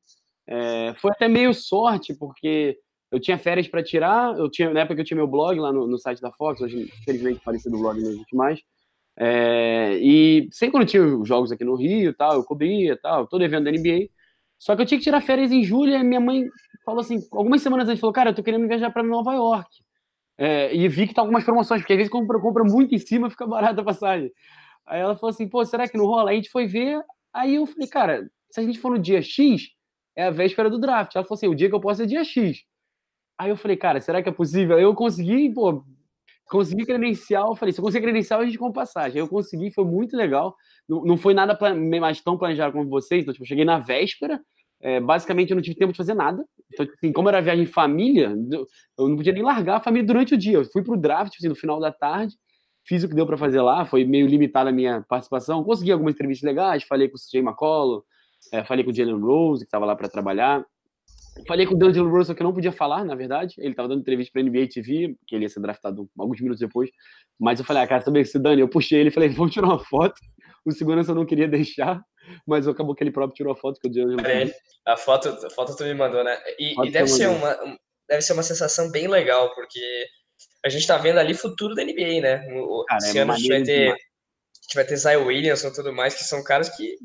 É, 0.47 0.95
foi 0.99 1.11
até 1.13 1.29
meio 1.29 1.55
sorte, 1.55 2.15
porque 2.15 2.79
eu 3.11 3.19
tinha 3.19 3.39
férias 3.39 3.69
para 3.69 3.83
tirar. 3.83 4.37
Eu 4.37 4.51
tinha, 4.51 4.73
na 4.73 4.81
época 4.81 5.01
eu 5.01 5.05
tinha 5.05 5.17
meu 5.17 5.27
blog 5.27 5.59
lá 5.59 5.73
no, 5.73 5.87
no 5.87 5.99
site 5.99 6.21
da 6.21 6.33
Fox, 6.33 6.61
hoje, 6.61 6.91
infelizmente, 7.01 7.41
parecido 7.45 7.77
do 7.77 7.83
blog 7.83 8.01
não 8.01 8.11
existe 8.11 8.37
mais. 8.37 8.61
É, 9.17 9.97
e 9.99 10.49
sempre 10.51 10.73
quando 10.73 10.89
tinha 10.89 11.05
os 11.05 11.27
jogos 11.27 11.53
aqui 11.53 11.65
no 11.65 11.77
Rio 11.77 12.11
e 12.11 12.15
tal, 12.15 12.35
eu 12.35 12.45
cobria 12.45 12.99
tal, 13.01 13.27
todo 13.27 13.45
evento 13.45 13.65
da 13.65 13.71
NBA. 13.71 14.09
Só 14.59 14.75
que 14.75 14.83
eu 14.83 14.87
tinha 14.87 14.99
que 14.99 15.05
tirar 15.05 15.21
férias 15.21 15.53
em 15.53 15.63
julho 15.63 15.93
e 15.93 16.03
minha 16.03 16.21
mãe 16.21 16.45
falou 16.85 17.01
assim, 17.01 17.21
algumas 17.33 17.63
semanas 17.63 17.89
antes, 17.89 18.01
falou, 18.01 18.13
cara, 18.13 18.31
eu 18.31 18.35
tô 18.35 18.43
querendo 18.43 18.67
viajar 18.67 18.91
para 18.91 19.03
Nova 19.03 19.33
York. 19.35 19.69
É, 20.37 20.75
e 20.75 20.89
vi 20.89 21.07
que 21.07 21.15
tá 21.15 21.23
algumas 21.23 21.45
promoções, 21.45 21.81
porque 21.81 21.93
às 21.93 21.97
vezes 21.99 22.11
compra, 22.11 22.41
compra 22.41 22.65
muito 22.65 22.95
em 22.95 22.99
cima, 22.99 23.31
fica 23.31 23.47
barata 23.47 23.81
a 23.81 23.85
passagem. 23.85 24.33
Aí 24.87 25.01
ela 25.01 25.16
falou 25.16 25.31
assim, 25.31 25.49
pô, 25.49 25.64
será 25.64 25.88
que 25.88 25.97
não 25.97 26.07
rola? 26.07 26.31
Aí 26.31 26.37
a 26.37 26.40
gente 26.40 26.51
foi 26.51 26.66
ver, 26.66 27.03
aí 27.33 27.55
eu 27.55 27.66
falei, 27.66 27.88
cara, 27.88 28.31
se 28.51 28.61
a 28.61 28.62
gente 28.62 28.79
for 28.79 28.90
no 28.90 28.99
dia 28.99 29.23
X, 29.23 29.70
é 30.16 30.25
a 30.25 30.31
véspera 30.31 30.70
do 30.70 30.79
draft. 30.79 31.14
Ela 31.14 31.25
falou 31.25 31.37
assim, 31.37 31.49
o 31.49 31.55
dia 31.55 31.68
que 31.68 31.75
eu 31.75 31.81
posso 31.81 32.03
é 32.03 32.07
dia 32.07 32.25
X. 32.25 32.62
Aí 33.38 33.51
eu 33.51 33.57
falei, 33.57 33.77
cara, 33.77 34.01
será 34.01 34.23
que 34.23 34.29
é 34.29 34.33
possível? 34.33 34.77
Aí 34.77 34.83
eu 34.83 34.94
consegui, 34.94 35.53
pô, 35.53 35.85
consegui 36.47 36.85
credencial. 36.85 37.49
Eu 37.49 37.57
falei, 37.57 37.73
se 37.73 37.81
eu 37.81 37.85
conseguir 37.85 38.05
credencial, 38.05 38.40
a 38.40 38.44
gente 38.44 38.59
compra 38.59 38.83
passagem. 38.83 39.14
Aí 39.14 39.18
eu 39.18 39.29
consegui, 39.29 39.73
foi 39.73 39.85
muito 39.85 40.16
legal. 40.16 40.55
Não, 40.88 41.05
não 41.05 41.16
foi 41.16 41.35
nada 41.35 41.59
mais 42.01 42.20
tão 42.20 42.38
planejado 42.38 42.73
como 42.73 42.88
vocês. 42.88 43.23
Então, 43.23 43.33
tipo, 43.33 43.44
eu 43.44 43.49
cheguei 43.49 43.64
na 43.64 43.79
véspera, 43.79 44.40
é, 44.81 45.01
basicamente 45.01 45.51
eu 45.51 45.57
não 45.57 45.62
tive 45.62 45.77
tempo 45.77 45.92
de 45.92 45.97
fazer 45.97 46.14
nada. 46.14 46.44
Então, 46.73 46.87
assim, 46.87 47.12
como 47.12 47.29
era 47.29 47.40
viagem 47.40 47.64
em 47.64 47.66
família, 47.66 48.35
eu 48.99 49.09
não 49.09 49.16
podia 49.16 49.33
nem 49.33 49.42
largar 49.42 49.77
a 49.77 49.81
família 49.81 50.07
durante 50.07 50.35
o 50.35 50.38
dia. 50.38 50.59
Eu 50.59 50.64
fui 50.66 50.83
pro 50.83 50.97
draft, 50.97 51.35
assim, 51.37 51.49
no 51.49 51.57
final 51.57 51.81
da 51.81 51.90
tarde, 51.90 52.37
fiz 52.87 53.03
o 53.03 53.09
que 53.09 53.14
deu 53.14 53.27
para 53.27 53.37
fazer 53.37 53.61
lá, 53.61 53.85
foi 53.85 54.05
meio 54.05 54.27
limitada 54.27 54.70
a 54.70 54.73
minha 54.73 55.03
participação. 55.09 55.64
Consegui 55.64 55.92
algumas 55.92 56.14
entrevistas 56.14 56.47
legais, 56.47 56.85
falei 56.85 57.09
com 57.09 57.16
o 57.16 57.20
CJ 57.20 57.40
McCollum, 57.40 58.03
É, 58.53 58.62
falei 58.62 58.85
com 58.85 58.90
o 58.90 58.94
Jalen 58.94 59.20
Rose, 59.20 59.64
que 59.64 59.68
estava 59.68 59.87
lá 59.87 59.97
para 59.97 60.09
trabalhar. 60.09 60.64
Falei 61.49 61.66
com 61.66 61.75
o 61.75 61.79
D'Angelo 61.79 62.11
Russell, 62.11 62.35
que 62.35 62.42
eu 62.42 62.44
não 62.44 62.53
podia 62.53 62.70
falar, 62.70 63.05
na 63.05 63.14
verdade. 63.14 63.55
Ele 63.59 63.70
estava 63.70 63.88
dando 63.88 64.01
entrevista 64.01 64.33
para 64.33 64.42
NBA 64.42 64.68
TV, 64.68 65.16
que 65.27 65.35
ele 65.35 65.44
ia 65.44 65.49
ser 65.49 65.61
draftado 65.61 66.09
alguns 66.16 66.40
minutos 66.40 66.61
depois. 66.61 66.90
Mas 67.40 67.59
eu 67.59 67.64
falei, 67.64 67.83
ah, 67.83 67.87
cara, 67.87 68.03
também 68.03 68.23
que 68.23 68.29
se 68.29 68.38
Dani, 68.38 68.61
eu 68.61 68.68
puxei 68.68 69.01
ele 69.01 69.09
e 69.09 69.12
falei, 69.12 69.29
vamos 69.31 69.53
tirar 69.53 69.66
uma 69.66 69.79
foto. 69.79 70.14
O 70.64 70.70
segurança 70.70 71.14
não 71.14 71.27
queria 71.27 71.49
deixar, 71.49 72.01
mas 72.47 72.68
acabou 72.68 72.94
que 72.94 73.03
ele 73.03 73.11
próprio 73.11 73.35
tirou 73.35 73.53
a 73.53 73.57
foto 73.57 73.81
que 73.81 73.88
o 73.88 73.90
D'Angelo 73.90 74.20
A 74.87 74.97
foto, 74.97 75.29
a 75.29 75.51
foto 75.51 75.77
tu 75.77 75.85
me 75.85 75.94
mandou, 75.94 76.23
né? 76.23 76.38
E, 76.59 76.87
e 76.87 76.90
deve, 76.90 77.09
ser 77.09 77.29
uma, 77.29 77.57
deve 78.09 78.23
ser 78.23 78.33
uma 78.33 78.42
sensação 78.42 78.90
bem 78.90 79.09
legal, 79.09 79.53
porque 79.55 80.07
a 80.64 80.68
gente 80.68 80.87
tá 80.87 80.96
vendo 80.96 81.18
ali 81.18 81.35
futuro 81.35 81.74
da 81.74 81.85
NBA, 81.85 82.20
né? 82.22 82.38
Cara, 82.88 82.98
Esse 82.98 83.18
é 83.18 83.22
ano 83.22 83.33
a 83.33 83.37
gente 83.37 83.48
vai 83.48 83.62
ter, 83.62 83.90
a 83.90 83.94
gente 83.94 84.74
vai 84.74 84.85
ter 84.85 84.96
Zion 84.96 85.27
Williamson 85.27 85.68
e 85.68 85.72
tudo 85.72 85.92
mais, 85.92 86.14
que 86.14 86.24
são 86.24 86.42
caras 86.42 86.74
que 86.74 86.96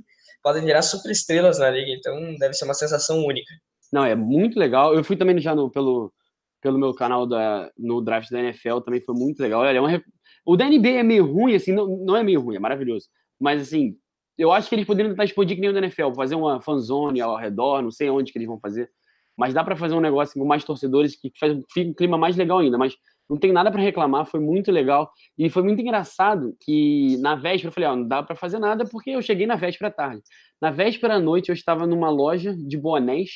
podem 0.42 0.64
virar 0.64 0.82
super 0.82 1.12
estrelas 1.12 1.60
na 1.60 1.70
liga, 1.70 1.92
então 1.92 2.36
deve 2.38 2.54
ser 2.54 2.66
uma 2.66 2.74
sensação 2.74 3.26
única. 3.26 3.54
Não, 3.92 4.06
é 4.06 4.16
muito 4.16 4.58
legal. 4.58 4.96
Eu 4.96 5.04
fui 5.04 5.18
também 5.18 5.38
já 5.40 5.54
no, 5.54 5.70
pelo, 5.70 6.14
pelo 6.62 6.78
meu 6.78 6.94
canal 6.94 7.28
da, 7.28 7.70
no 7.78 8.02
draft 8.02 8.30
da 8.30 8.40
NFL, 8.40 8.80
também 8.80 9.02
foi 9.02 9.16
muito 9.16 9.42
legal. 9.42 9.62
Olha, 9.62 9.78
é 9.78 9.82
uma, 9.82 10.02
o 10.46 10.56
da 10.56 10.66
NBA 10.66 11.00
é 11.00 11.04
meio 11.04 11.26
ruim, 11.26 11.56
assim, 11.56 11.74
não, 11.74 11.88
não 12.06 12.16
é 12.16 12.24
meio 12.24 12.40
ruim, 12.40 12.56
é 12.56 12.60
maravilhoso. 12.60 13.08
Mas, 13.40 13.62
assim, 13.62 13.98
eu 14.38 14.52
acho 14.52 14.70
que 14.70 14.76
eles 14.76 14.86
poderiam 14.86 15.12
tentar 15.12 15.26
expandir 15.26 15.56
que 15.56 15.62
nem 15.62 15.70
o 15.70 15.74
da 15.74 15.80
NFL, 15.80 16.14
fazer 16.16 16.36
uma 16.36 16.62
fanzone 16.62 17.20
ao 17.20 17.36
redor, 17.36 17.82
não 17.82 17.92
sei 17.92 18.10
onde 18.10 18.32
que 18.32 18.38
eles 18.38 18.48
vão 18.48 18.60
fazer. 18.60 18.90
Mas 19.38 19.54
dá 19.54 19.64
para 19.64 19.76
fazer 19.76 19.96
um 19.96 20.02
negócio 20.02 20.40
com 20.40 20.46
mais 20.46 20.64
torcedores 20.64 21.16
que 21.16 21.32
faz, 21.40 21.58
fica 21.74 21.90
um 21.90 21.94
clima 21.94 22.18
mais 22.18 22.36
legal 22.36 22.60
ainda. 22.60 22.78
Mas 22.78 22.96
não 23.30 23.38
tem 23.38 23.52
nada 23.52 23.72
para 23.72 23.82
reclamar, 23.82 24.26
foi 24.26 24.40
muito 24.40 24.72
legal. 24.72 25.12
E 25.38 25.50
foi 25.50 25.62
muito 25.64 25.82
engraçado 25.82 26.56
que 26.62 27.18
na 27.18 27.36
véspera 27.36 27.70
eu 27.70 27.74
falei, 27.74 27.90
ó, 27.90 27.96
não 27.96 28.08
dá 28.08 28.24
para 28.24 28.36
fazer 28.36 28.60
nada 28.60 28.86
porque 28.86 29.12
eu 29.12 29.22
cheguei 29.22 29.46
na 29.46 29.56
véspera 29.56 29.92
tarde. 29.92 30.24
Na 30.62 30.72
véspera 30.72 31.16
à 31.16 31.20
noite 31.20 31.50
eu 31.50 31.54
estava 31.54 31.86
numa 31.86 32.10
loja 32.10 32.56
de 32.56 32.78
bonés 32.78 33.30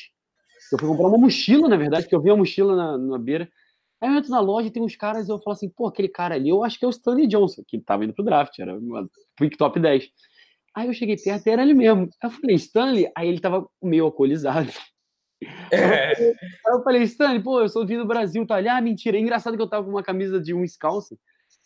eu 0.71 0.79
fui 0.79 0.87
comprar 0.87 1.07
uma 1.07 1.17
mochila, 1.17 1.67
na 1.67 1.77
verdade, 1.77 2.07
que 2.07 2.15
eu 2.15 2.21
vi 2.21 2.29
uma 2.29 2.37
mochila 2.37 2.75
na, 2.75 2.97
na 2.97 3.17
beira. 3.17 3.49
Aí 4.01 4.09
eu 4.09 4.15
entro 4.15 4.31
na 4.31 4.39
loja 4.39 4.67
e 4.67 4.71
tem 4.71 4.83
uns 4.83 4.95
caras 4.95 5.27
e 5.27 5.31
eu 5.31 5.39
falo 5.39 5.53
assim, 5.53 5.69
pô, 5.69 5.87
aquele 5.87 6.09
cara 6.09 6.35
ali, 6.35 6.49
eu 6.49 6.63
acho 6.63 6.77
que 6.77 6.85
é 6.85 6.87
o 6.87 6.91
Stanley 6.91 7.27
Johnson, 7.27 7.63
que 7.67 7.79
tava 7.79 8.03
indo 8.03 8.13
pro 8.13 8.23
draft, 8.23 8.57
era 8.59 8.77
Quick 9.37 9.57
Top 9.57 9.79
10. 9.79 10.09
Aí 10.75 10.87
eu 10.87 10.93
cheguei 10.93 11.15
perto 11.15 11.47
e 11.47 11.51
era 11.51 11.61
ele 11.61 11.73
mesmo. 11.73 12.09
Aí 12.21 12.29
eu 12.29 12.31
falei, 12.31 12.55
Stanley? 12.55 13.11
Aí 13.15 13.27
ele 13.27 13.39
tava 13.39 13.67
meio 13.81 14.05
alcoolizado. 14.05 14.71
É. 15.71 16.13
Aí 16.13 16.35
eu 16.67 16.83
falei, 16.83 17.03
Stanley, 17.03 17.41
pô, 17.41 17.59
eu 17.59 17.69
sou 17.69 17.85
vindo 17.85 18.01
do 18.01 18.07
Brasil, 18.07 18.45
tá 18.45 18.55
ali. 18.55 18.67
Ah, 18.67 18.81
mentira. 18.81 19.17
É 19.17 19.19
engraçado 19.19 19.55
que 19.55 19.61
eu 19.61 19.69
tava 19.69 19.83
com 19.83 19.91
uma 19.91 20.03
camisa 20.03 20.39
de 20.39 20.53
um 20.53 20.61
Wisconsin, 20.61 21.17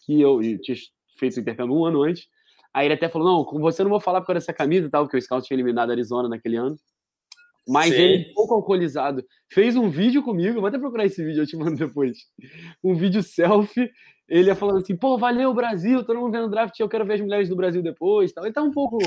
que 0.06 0.22
eu, 0.22 0.42
eu 0.42 0.62
tinha 0.62 0.78
feito 1.18 1.38
o 1.38 1.40
intercâmbio 1.40 1.76
um 1.76 1.86
ano 1.86 2.04
antes. 2.04 2.28
Aí 2.74 2.88
ele 2.88 2.94
até 2.94 3.10
falou, 3.10 3.28
não, 3.28 3.44
com 3.44 3.60
você 3.60 3.82
eu 3.82 3.86
não 3.86 3.92
vou 3.92 4.00
falar 4.00 4.22
por 4.22 4.28
causa 4.28 4.40
dessa 4.40 4.54
camisa 4.54 4.88
e 4.88 4.90
tal, 4.90 5.04
porque 5.04 5.18
o 5.18 5.20
Wisconsin 5.20 5.48
tinha 5.48 5.56
eliminado 5.56 5.90
a 5.90 5.94
Arizona 5.94 6.30
naquele 6.30 6.58
ano. 6.58 6.78
Mas 7.68 7.94
Sim. 7.94 8.02
ele, 8.02 8.34
pouco 8.34 8.54
alcoolizado, 8.54 9.26
fez 9.52 9.76
um 9.76 9.90
vídeo 9.90 10.24
comigo. 10.24 10.60
Vou 10.60 10.68
até 10.68 10.80
procurar 10.80 11.06
esse 11.06 11.24
vídeo, 11.24 11.42
eu 11.42 11.48
te 11.48 11.58
mando 11.58 11.76
depois. 11.76 12.18
Um 12.82 12.96
vídeo 12.96 13.22
selfie. 13.22 13.92
Ele 14.28 14.48
ia 14.48 14.56
falando 14.56 14.78
assim: 14.78 14.96
pô, 14.96 15.18
valeu, 15.18 15.54
Brasil, 15.54 16.04
todo 16.04 16.20
mundo 16.20 16.32
vendo 16.32 16.50
draft, 16.50 16.80
eu 16.80 16.88
quero 16.88 17.06
ver 17.06 17.16
as 17.16 17.22
mulheres 17.22 17.50
do 17.50 17.56
Brasil 17.56 17.82
depois. 17.82 18.32
Tal. 18.32 18.46
Ele 18.46 18.54
tá 18.54 18.62
um 18.62 18.72
pouco 18.72 18.98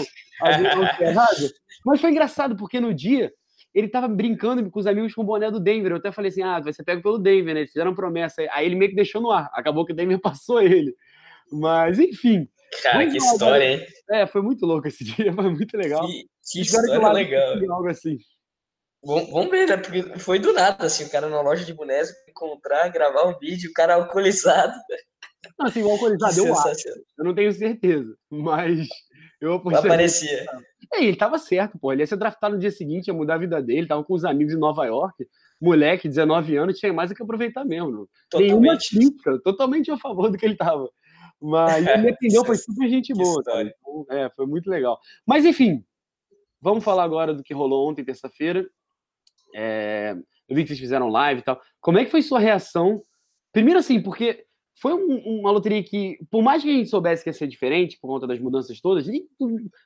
errado. 1.00 1.50
Mas 1.86 2.00
foi 2.00 2.10
engraçado, 2.10 2.56
porque 2.56 2.80
no 2.80 2.92
dia 2.92 3.32
ele 3.74 3.88
tava 3.88 4.08
brincando 4.08 4.68
com 4.70 4.80
os 4.80 4.86
amigos 4.86 5.14
com 5.14 5.22
o 5.22 5.24
boné 5.24 5.50
do 5.50 5.60
Denver. 5.60 5.92
Eu 5.92 5.96
até 5.96 6.10
falei 6.10 6.30
assim: 6.30 6.42
ah, 6.42 6.60
vai 6.60 6.72
ser 6.72 6.84
pego 6.84 7.02
pelo 7.02 7.18
Denver, 7.18 7.54
né? 7.54 7.60
Eles 7.60 7.72
fizeram 7.72 7.94
promessa. 7.94 8.42
Aí 8.52 8.66
ele 8.66 8.74
meio 8.74 8.90
que 8.90 8.96
deixou 8.96 9.20
no 9.20 9.30
ar. 9.30 9.48
Acabou 9.52 9.84
que 9.84 9.92
o 9.92 9.96
Denver 9.96 10.18
passou 10.20 10.60
ele. 10.60 10.94
Mas, 11.52 11.98
enfim. 11.98 12.48
Cara, 12.82 13.08
que 13.08 13.16
história, 13.16 13.64
hein? 13.64 13.86
É, 14.10 14.26
foi 14.26 14.42
muito 14.42 14.64
louco 14.64 14.86
esse 14.86 15.02
dia, 15.04 15.32
foi 15.32 15.50
muito 15.50 15.76
legal. 15.76 16.06
Que, 16.06 16.24
que 16.52 16.60
história 16.60 16.88
que 16.88 17.14
legal. 17.14 17.74
Algo 17.74 17.88
assim. 17.88 18.16
Vamos 19.02 19.50
ver, 19.50 19.66
né? 19.66 19.76
Porque 19.76 20.18
foi 20.18 20.38
do 20.38 20.52
nada, 20.52 20.84
assim, 20.84 21.04
o 21.04 21.10
cara 21.10 21.28
na 21.28 21.40
loja 21.40 21.64
de 21.64 21.72
bonés 21.72 22.12
encontrar, 22.28 22.88
gravar 22.90 23.26
um 23.26 23.38
vídeo, 23.38 23.70
o 23.70 23.72
cara 23.72 23.94
alcoolizado. 23.94 24.74
Não, 25.58 25.66
assim, 25.66 25.82
o 25.82 25.90
alcoolizado, 25.90 26.38
eu 26.38 26.52
acho. 26.58 26.88
Eu 27.18 27.24
não 27.24 27.34
tenho 27.34 27.50
certeza, 27.50 28.14
mas 28.30 28.86
eu 29.40 29.54
apostei. 29.54 29.90
Aparecia. 29.90 30.46
É, 30.92 31.04
ele 31.04 31.16
tava 31.16 31.38
certo, 31.38 31.78
pô. 31.78 31.92
Ele 31.92 32.02
ia 32.02 32.06
ser 32.06 32.16
draftado 32.16 32.54
no 32.54 32.60
dia 32.60 32.70
seguinte, 32.70 33.08
ia 33.08 33.14
mudar 33.14 33.34
a 33.34 33.38
vida 33.38 33.62
dele, 33.62 33.86
tava 33.86 34.04
com 34.04 34.14
os 34.14 34.24
amigos 34.24 34.52
em 34.52 34.58
Nova 34.58 34.84
York. 34.84 35.26
Moleque, 35.60 36.08
19 36.08 36.56
anos, 36.56 36.78
tinha 36.78 36.92
mais 36.92 37.10
do 37.10 37.16
que 37.16 37.22
aproveitar 37.22 37.64
mesmo. 37.64 38.08
Totalmente. 38.28 38.52
Nenhuma 38.52 38.78
crítica, 38.78 39.38
totalmente 39.42 39.90
a 39.90 39.96
favor 39.96 40.30
do 40.30 40.36
que 40.36 40.44
ele 40.44 40.56
tava. 40.56 40.90
Mas 41.40 41.86
ele 41.86 42.02
me 42.02 42.10
atendeu, 42.12 42.44
foi 42.44 42.56
super 42.56 42.88
gente 42.88 43.14
boa. 43.14 43.40
Então, 43.40 44.06
é, 44.10 44.30
foi 44.30 44.46
muito 44.46 44.68
legal. 44.68 44.98
Mas 45.26 45.44
enfim, 45.44 45.84
vamos 46.60 46.84
falar 46.84 47.04
agora 47.04 47.32
do 47.32 47.42
que 47.42 47.54
rolou 47.54 47.88
ontem, 47.88 48.04
terça-feira. 48.04 48.66
É, 49.54 50.14
eu 50.48 50.56
vi 50.56 50.62
que 50.62 50.68
vocês 50.68 50.80
fizeram 50.80 51.08
live 51.08 51.40
e 51.40 51.44
tal. 51.44 51.60
Como 51.80 51.98
é 51.98 52.04
que 52.04 52.10
foi 52.10 52.22
sua 52.22 52.38
reação? 52.38 53.02
Primeiro, 53.52 53.80
assim, 53.80 54.02
porque 54.02 54.44
foi 54.74 54.94
um, 54.94 55.40
uma 55.40 55.50
loteria 55.50 55.82
que, 55.82 56.18
por 56.30 56.42
mais 56.42 56.62
que 56.62 56.70
a 56.70 56.72
gente 56.72 56.88
soubesse 56.88 57.22
que 57.22 57.30
ia 57.30 57.34
ser 57.34 57.46
diferente 57.46 57.98
por 58.00 58.08
conta 58.08 58.26
das 58.26 58.38
mudanças 58.38 58.80
todas, 58.80 59.06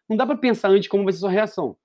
não 0.09 0.17
dá 0.17 0.27
para 0.27 0.37
pensar 0.37 0.71
antes 0.71 0.89
como 0.89 1.05
vai 1.05 1.13
ser 1.13 1.21
sua 1.21 1.31
reação. 1.31 1.77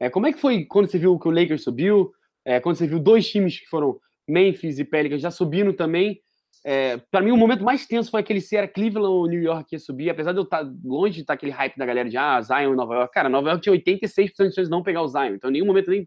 É, 0.00 0.08
como 0.08 0.26
é 0.26 0.32
que 0.32 0.40
foi 0.40 0.64
quando 0.64 0.88
você 0.88 0.98
viu 0.98 1.18
que 1.18 1.28
o 1.28 1.30
Lakers 1.30 1.62
subiu? 1.62 2.12
É, 2.44 2.60
quando 2.60 2.76
você 2.76 2.86
viu 2.86 2.98
dois 2.98 3.28
times 3.28 3.58
que 3.58 3.66
foram 3.66 3.98
Memphis 4.26 4.78
e 4.78 4.84
Pelicans 4.84 5.20
já 5.20 5.30
subindo 5.30 5.72
também? 5.72 6.20
É, 6.64 6.96
para 7.10 7.20
mim, 7.20 7.30
o 7.30 7.36
momento 7.36 7.64
mais 7.64 7.86
tenso 7.86 8.10
foi 8.10 8.20
aquele 8.20 8.40
se 8.40 8.56
era 8.56 8.66
Cleveland 8.66 9.08
ou 9.08 9.26
New 9.28 9.40
York 9.40 9.68
que 9.68 9.76
ia 9.76 9.80
subir, 9.80 10.10
apesar 10.10 10.32
de 10.32 10.38
eu 10.38 10.44
estar 10.44 10.64
tá 10.64 10.72
longe 10.84 11.14
de 11.14 11.20
estar 11.20 11.32
tá 11.32 11.34
aquele 11.34 11.52
hype 11.52 11.76
da 11.76 11.86
galera 11.86 12.08
de 12.08 12.16
ah, 12.16 12.40
Zion 12.40 12.74
Nova 12.74 12.94
York. 12.94 13.12
Cara, 13.12 13.28
Nova 13.28 13.50
York 13.50 13.62
tinha 13.62 13.74
86% 13.74 14.24
de 14.24 14.36
chance 14.36 14.64
de 14.64 14.70
não 14.70 14.82
pegar 14.82 15.02
o 15.02 15.08
Zion, 15.08 15.34
então 15.34 15.50
em 15.50 15.54
nenhum 15.54 15.66
momento 15.66 15.90
nem 15.90 16.06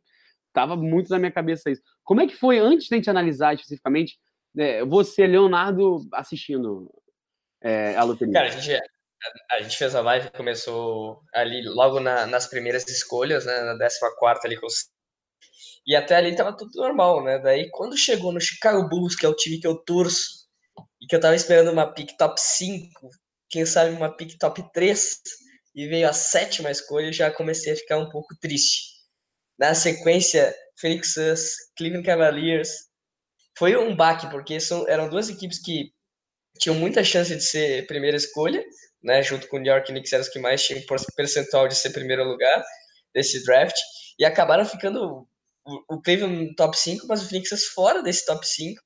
Tava 0.54 0.76
muito 0.76 1.10
na 1.10 1.18
minha 1.18 1.32
cabeça 1.32 1.72
isso. 1.72 1.82
Como 2.04 2.22
é 2.22 2.28
que 2.28 2.36
foi, 2.36 2.60
antes 2.60 2.88
de 2.88 2.94
a 2.94 2.98
gente 2.98 3.10
analisar 3.10 3.54
especificamente, 3.54 4.20
é, 4.58 4.84
você, 4.86 5.26
Leonardo, 5.26 6.08
assistindo 6.14 6.92
é, 7.62 7.96
a 7.96 8.04
loteria? 8.04 8.34
Cara, 8.34 8.48
a 8.48 8.52
gente, 8.52 8.74
a, 8.74 9.56
a, 9.56 9.62
gente 9.62 9.78
fez 9.78 9.96
a 9.96 10.02
live, 10.02 10.32
começou 10.32 11.22
ali 11.34 11.62
logo 11.68 12.00
na, 12.00 12.26
nas 12.26 12.48
primeiras 12.48 12.88
escolhas, 12.88 13.46
né, 13.46 13.62
na 13.62 13.78
14 13.78 14.42
ali 14.46 14.60
com 14.60 14.66
os... 14.66 14.90
E 15.86 15.96
até 15.96 16.16
ali 16.16 16.36
tava 16.36 16.56
tudo 16.56 16.72
normal, 16.76 17.24
né? 17.24 17.40
Daí 17.40 17.70
quando 17.72 17.98
chegou 17.98 18.32
no 18.32 18.40
Chicago 18.40 18.88
Bulls, 18.88 19.16
que 19.16 19.26
é 19.26 19.30
o 19.30 19.36
time 19.36 19.60
que 19.60 19.66
eu 19.66 19.76
torço, 19.76 20.48
e 21.02 21.08
que 21.08 21.16
eu 21.16 21.20
tava 21.20 21.36
esperando 21.36 21.72
uma 21.72 21.92
pick 21.92 22.16
top 22.18 22.40
5, 22.40 23.10
quem 23.50 23.66
sabe 23.66 23.96
uma 23.96 24.16
pick 24.16 24.38
top 24.38 24.64
3, 24.72 25.22
e 25.74 25.88
veio 25.88 26.08
a 26.08 26.14
sétima 26.14 26.70
escolha, 26.70 27.08
eu 27.08 27.14
já 27.14 27.32
comecei 27.32 27.74
a 27.74 27.76
ficar 27.76 27.98
um 27.98 28.10
pouco 28.10 28.36
triste. 28.40 28.92
Na 29.58 29.74
sequência, 29.74 30.56
Phoenix 30.80 31.14
Suns, 31.14 31.52
Cleveland 31.78 32.06
Cavaliers. 32.06 32.91
Foi 33.58 33.76
um 33.76 33.96
baque, 33.96 34.30
porque 34.30 34.60
são, 34.60 34.88
eram 34.88 35.10
duas 35.10 35.30
equipes 35.30 35.62
que 35.62 35.92
tinham 36.60 36.76
muita 36.76 37.04
chance 37.04 37.36
de 37.36 37.44
ser 37.44 37.88
primeira 37.88 38.18
escolha, 38.18 38.64
né, 39.04 39.22
junto 39.24 39.48
com 39.48 39.58
o 39.58 39.60
New 39.60 39.72
York 39.72 39.92
Knicks, 39.92 40.14
eram 40.14 40.24
os 40.24 40.30
que 40.30 40.40
mais 40.40 40.64
tinham 40.64 40.82
percentual 41.16 41.68
de 41.68 41.76
ser 41.76 41.92
primeiro 41.92 42.24
lugar 42.24 42.64
desse 43.14 43.44
draft, 43.44 43.76
e 44.20 44.26
acabaram 44.26 44.66
ficando 44.66 45.28
o, 45.66 45.96
o 45.96 46.02
Cleveland 46.02 46.50
no 46.50 46.56
top 46.56 46.78
5, 46.78 47.08
mas 47.08 47.24
o 47.24 47.28
Phoenix 47.28 47.66
fora 47.74 48.02
desse 48.04 48.26
top 48.26 48.48
5, 48.48 48.82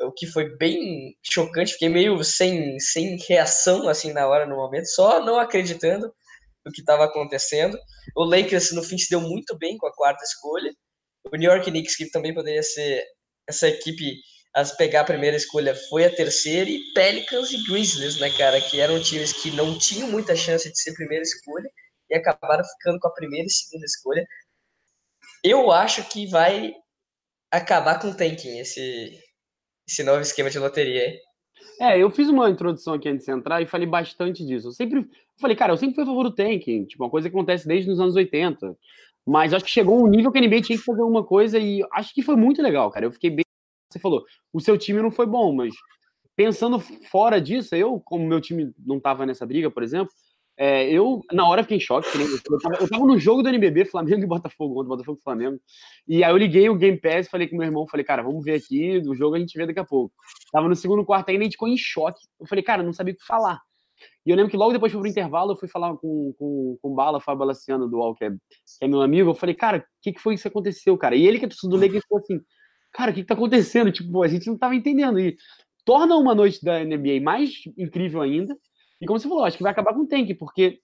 o 0.00 0.12
que 0.12 0.26
foi 0.26 0.56
bem 0.56 1.16
chocante, 1.22 1.72
fiquei 1.72 1.88
meio 1.88 2.22
sem, 2.22 2.78
sem 2.78 3.16
reação 3.28 3.88
assim 3.88 4.12
na 4.12 4.26
hora, 4.28 4.46
no 4.46 4.56
momento, 4.56 4.86
só 4.86 5.24
não 5.24 5.38
acreditando 5.38 6.12
do 6.64 6.72
que 6.72 6.80
estava 6.80 7.04
acontecendo. 7.04 7.76
O 8.16 8.24
Lakers, 8.24 8.72
no 8.72 8.82
fim, 8.82 8.98
se 8.98 9.10
deu 9.10 9.20
muito 9.20 9.56
bem 9.58 9.76
com 9.76 9.86
a 9.86 9.94
quarta 9.94 10.22
escolha. 10.22 10.72
O 11.32 11.36
New 11.36 11.50
York 11.50 11.70
Knicks, 11.70 11.96
que 11.96 12.10
também 12.10 12.34
poderia 12.34 12.62
ser 12.62 13.04
essa 13.48 13.68
equipe 13.68 14.20
a 14.54 14.64
pegar 14.76 15.02
a 15.02 15.04
primeira 15.04 15.36
escolha, 15.36 15.74
foi 15.88 16.04
a 16.04 16.14
terceira. 16.14 16.68
E 16.68 16.92
Pelicans 16.92 17.52
e 17.52 17.62
Grizzlies, 17.64 18.18
né, 18.18 18.30
cara, 18.30 18.60
que 18.60 18.80
eram 18.80 19.00
times 19.00 19.32
que 19.32 19.50
não 19.50 19.78
tinham 19.78 20.10
muita 20.10 20.34
chance 20.34 20.70
de 20.70 20.80
ser 20.80 20.94
primeira 20.94 21.22
escolha 21.22 21.70
e 22.10 22.14
acabaram 22.16 22.64
ficando 22.64 22.98
com 22.98 23.08
a 23.08 23.14
primeira 23.14 23.46
e 23.46 23.50
segunda 23.50 23.84
escolha. 23.84 24.26
Eu 25.44 25.70
acho 25.70 26.08
que 26.08 26.26
vai 26.26 26.72
acabar 27.50 28.00
com 28.00 28.08
o 28.08 28.16
tanking 28.16 28.58
esse, 28.58 29.18
esse 29.88 30.02
novo 30.02 30.20
esquema 30.20 30.50
de 30.50 30.58
loteria 30.58 31.02
aí. 31.02 31.20
É, 31.80 31.98
eu 31.98 32.10
fiz 32.10 32.28
uma 32.28 32.50
introdução 32.50 32.94
aqui 32.94 33.08
antes 33.08 33.24
de 33.24 33.32
entrar 33.32 33.62
e 33.62 33.66
falei 33.66 33.86
bastante 33.86 34.44
disso. 34.44 34.68
Eu 34.68 34.72
sempre 34.72 35.08
falei, 35.40 35.56
cara, 35.56 35.72
eu 35.72 35.76
sempre 35.76 35.94
fui 35.94 36.02
a 36.02 36.06
favor 36.06 36.24
do 36.24 36.34
tanking, 36.34 36.86
tipo, 36.86 37.04
uma 37.04 37.10
coisa 37.10 37.28
que 37.28 37.36
acontece 37.36 37.68
desde 37.68 37.90
os 37.90 38.00
anos 38.00 38.16
80. 38.16 38.76
Mas 39.28 39.52
acho 39.52 39.64
que 39.64 39.70
chegou 39.70 40.02
um 40.02 40.06
nível 40.06 40.32
que 40.32 40.38
a 40.38 40.40
NBA 40.40 40.62
tinha 40.62 40.78
que 40.78 40.84
fazer 40.84 41.02
alguma 41.02 41.22
coisa 41.22 41.58
e 41.58 41.84
acho 41.92 42.14
que 42.14 42.22
foi 42.22 42.34
muito 42.34 42.62
legal, 42.62 42.90
cara. 42.90 43.04
Eu 43.04 43.12
fiquei 43.12 43.28
bem. 43.28 43.44
Você 43.92 43.98
falou, 43.98 44.24
o 44.52 44.60
seu 44.60 44.78
time 44.78 45.02
não 45.02 45.10
foi 45.10 45.26
bom, 45.26 45.52
mas 45.54 45.74
pensando 46.34 46.80
fora 46.80 47.38
disso, 47.38 47.74
eu, 47.74 48.00
como 48.00 48.26
meu 48.26 48.40
time 48.40 48.72
não 48.78 48.98
tava 48.98 49.26
nessa 49.26 49.44
briga, 49.44 49.70
por 49.70 49.82
exemplo, 49.82 50.10
é, 50.56 50.90
eu, 50.90 51.20
na 51.30 51.46
hora, 51.46 51.62
fiquei 51.62 51.76
em 51.76 51.80
choque. 51.80 52.08
Eu 52.16 52.58
tava, 52.58 52.76
eu 52.76 52.88
tava, 52.88 53.04
no 53.04 53.18
jogo 53.18 53.42
do 53.42 53.50
NBB, 53.50 53.84
Flamengo 53.84 54.22
e 54.22 54.26
Botafogo, 54.26 54.80
ontem, 54.80 54.88
Botafogo 54.88 55.18
e 55.20 55.22
Flamengo. 55.22 55.60
E 56.06 56.24
aí 56.24 56.32
eu 56.32 56.36
liguei 56.38 56.70
o 56.70 56.74
Game 56.74 56.98
Pass, 56.98 57.28
falei 57.28 57.48
com 57.48 57.56
meu 57.56 57.66
irmão, 57.66 57.86
falei, 57.86 58.04
cara, 58.04 58.22
vamos 58.22 58.42
ver 58.42 58.54
aqui, 58.54 59.02
o 59.06 59.14
jogo 59.14 59.36
a 59.36 59.38
gente 59.38 59.56
vê 59.58 59.66
daqui 59.66 59.78
a 59.78 59.84
pouco. 59.84 60.14
Tava 60.50 60.68
no 60.68 60.74
segundo 60.74 61.04
quarto 61.04 61.28
ainda, 61.28 61.42
a 61.42 61.44
gente 61.44 61.52
ficou 61.52 61.68
em 61.68 61.76
choque. 61.76 62.20
Eu 62.40 62.46
falei, 62.46 62.64
cara, 62.64 62.82
não 62.82 62.94
sabia 62.94 63.12
o 63.12 63.16
que 63.16 63.24
falar. 63.26 63.60
E 64.28 64.30
eu 64.30 64.36
lembro 64.36 64.50
que 64.50 64.58
logo 64.58 64.74
depois 64.74 64.92
pro 64.92 65.06
intervalo, 65.06 65.52
eu 65.52 65.56
fui 65.56 65.66
falar 65.66 65.96
com, 65.96 66.34
com, 66.38 66.78
com 66.82 66.92
o 66.92 66.94
Bala, 66.94 67.18
Fábio 67.18 67.38
Balaciano 67.38 67.88
do 67.88 67.96
UOL, 67.96 68.14
que 68.14 68.26
é, 68.26 68.30
que 68.30 68.36
é 68.82 68.86
meu 68.86 69.00
amigo. 69.00 69.30
Eu 69.30 69.34
falei, 69.34 69.54
cara, 69.54 69.78
o 69.78 69.82
que, 70.02 70.12
que 70.12 70.20
foi 70.20 70.36
que 70.36 70.46
aconteceu, 70.46 70.98
cara? 70.98 71.16
E 71.16 71.26
ele 71.26 71.38
que 71.38 71.46
é 71.46 71.48
do 71.48 71.76
Lakers 71.76 72.04
falou 72.06 72.22
assim, 72.22 72.38
cara, 72.92 73.10
o 73.10 73.14
que, 73.14 73.22
que 73.22 73.26
tá 73.26 73.32
acontecendo? 73.32 73.90
Tipo, 73.90 74.22
a 74.22 74.28
gente 74.28 74.46
não 74.46 74.58
tava 74.58 74.74
entendendo. 74.74 75.18
E 75.18 75.34
torna 75.82 76.14
uma 76.14 76.34
noite 76.34 76.62
da 76.62 76.84
NBA 76.84 77.22
mais 77.22 77.54
incrível 77.78 78.20
ainda. 78.20 78.54
E 79.00 79.06
como 79.06 79.18
você 79.18 79.26
falou, 79.26 79.46
acho 79.46 79.56
que 79.56 79.62
vai 79.62 79.72
acabar 79.72 79.94
com 79.94 80.00
o 80.00 80.06
tank, 80.06 80.34
porque 80.34 80.78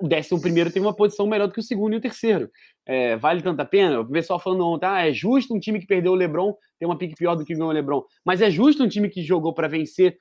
o 0.00 0.06
décimo 0.06 0.40
primeiro 0.40 0.70
tem 0.70 0.80
uma 0.80 0.94
posição 0.94 1.26
melhor 1.26 1.48
do 1.48 1.54
que 1.54 1.60
o 1.60 1.64
segundo 1.64 1.94
e 1.94 1.96
o 1.96 2.00
terceiro. 2.00 2.48
É, 2.86 3.16
vale 3.16 3.42
tanta 3.42 3.64
pena? 3.64 3.98
O 3.98 4.08
pessoal 4.08 4.38
falando 4.38 4.64
ontem, 4.64 4.86
ah, 4.86 5.04
é 5.04 5.12
justo 5.12 5.52
um 5.52 5.58
time 5.58 5.80
que 5.80 5.86
perdeu 5.88 6.12
o 6.12 6.14
LeBron 6.14 6.54
ter 6.78 6.86
uma 6.86 6.96
pique 6.96 7.16
pior 7.16 7.34
do 7.34 7.44
que 7.44 7.54
ganhou 7.54 7.70
o 7.70 7.72
LeBron. 7.72 8.04
Mas 8.24 8.40
é 8.40 8.48
justo 8.48 8.84
um 8.84 8.88
time 8.88 9.10
que 9.10 9.20
jogou 9.20 9.52
para 9.52 9.66
vencer 9.66 10.16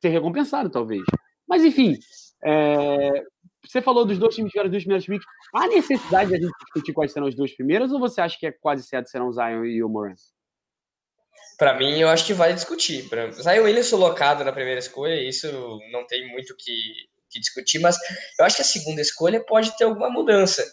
ser 0.00 0.08
recompensado, 0.08 0.68
talvez. 0.70 1.04
Mas, 1.48 1.64
enfim, 1.64 1.98
é, 2.44 3.24
você 3.64 3.82
falou 3.82 4.04
dos 4.04 4.18
dois 4.18 4.34
times 4.34 4.52
que 4.52 4.58
eram 4.58 4.70
dos 4.70 4.82
primeiros 4.82 5.06
picks. 5.06 5.26
Há 5.54 5.66
necessidade 5.66 6.30
de 6.30 6.36
a 6.36 6.38
gente 6.40 6.52
discutir 6.64 6.92
quais 6.92 7.12
serão 7.12 7.26
os 7.26 7.34
dois 7.34 7.54
primeiros 7.54 7.92
ou 7.92 7.98
você 7.98 8.20
acha 8.20 8.36
que 8.38 8.46
é 8.46 8.52
quase 8.52 8.82
certo 8.82 9.08
serão 9.08 9.28
o 9.28 9.32
Zion 9.32 9.64
e 9.64 9.82
o 9.82 9.88
Moran? 9.88 10.14
Para 11.58 11.76
mim, 11.76 11.98
eu 11.98 12.08
acho 12.08 12.24
que 12.24 12.32
vale 12.32 12.54
discutir. 12.54 13.08
Pra... 13.08 13.30
Zion 13.30 13.64
Williams 13.64 13.90
colocado 13.90 14.44
na 14.44 14.52
primeira 14.52 14.78
escolha, 14.78 15.20
isso 15.20 15.48
não 15.90 16.06
tem 16.06 16.30
muito 16.30 16.54
que, 16.56 16.72
que 17.30 17.40
discutir, 17.40 17.80
mas 17.80 17.96
eu 18.38 18.44
acho 18.44 18.56
que 18.56 18.62
a 18.62 18.64
segunda 18.64 19.00
escolha 19.00 19.44
pode 19.44 19.76
ter 19.76 19.84
alguma 19.84 20.08
mudança. 20.08 20.64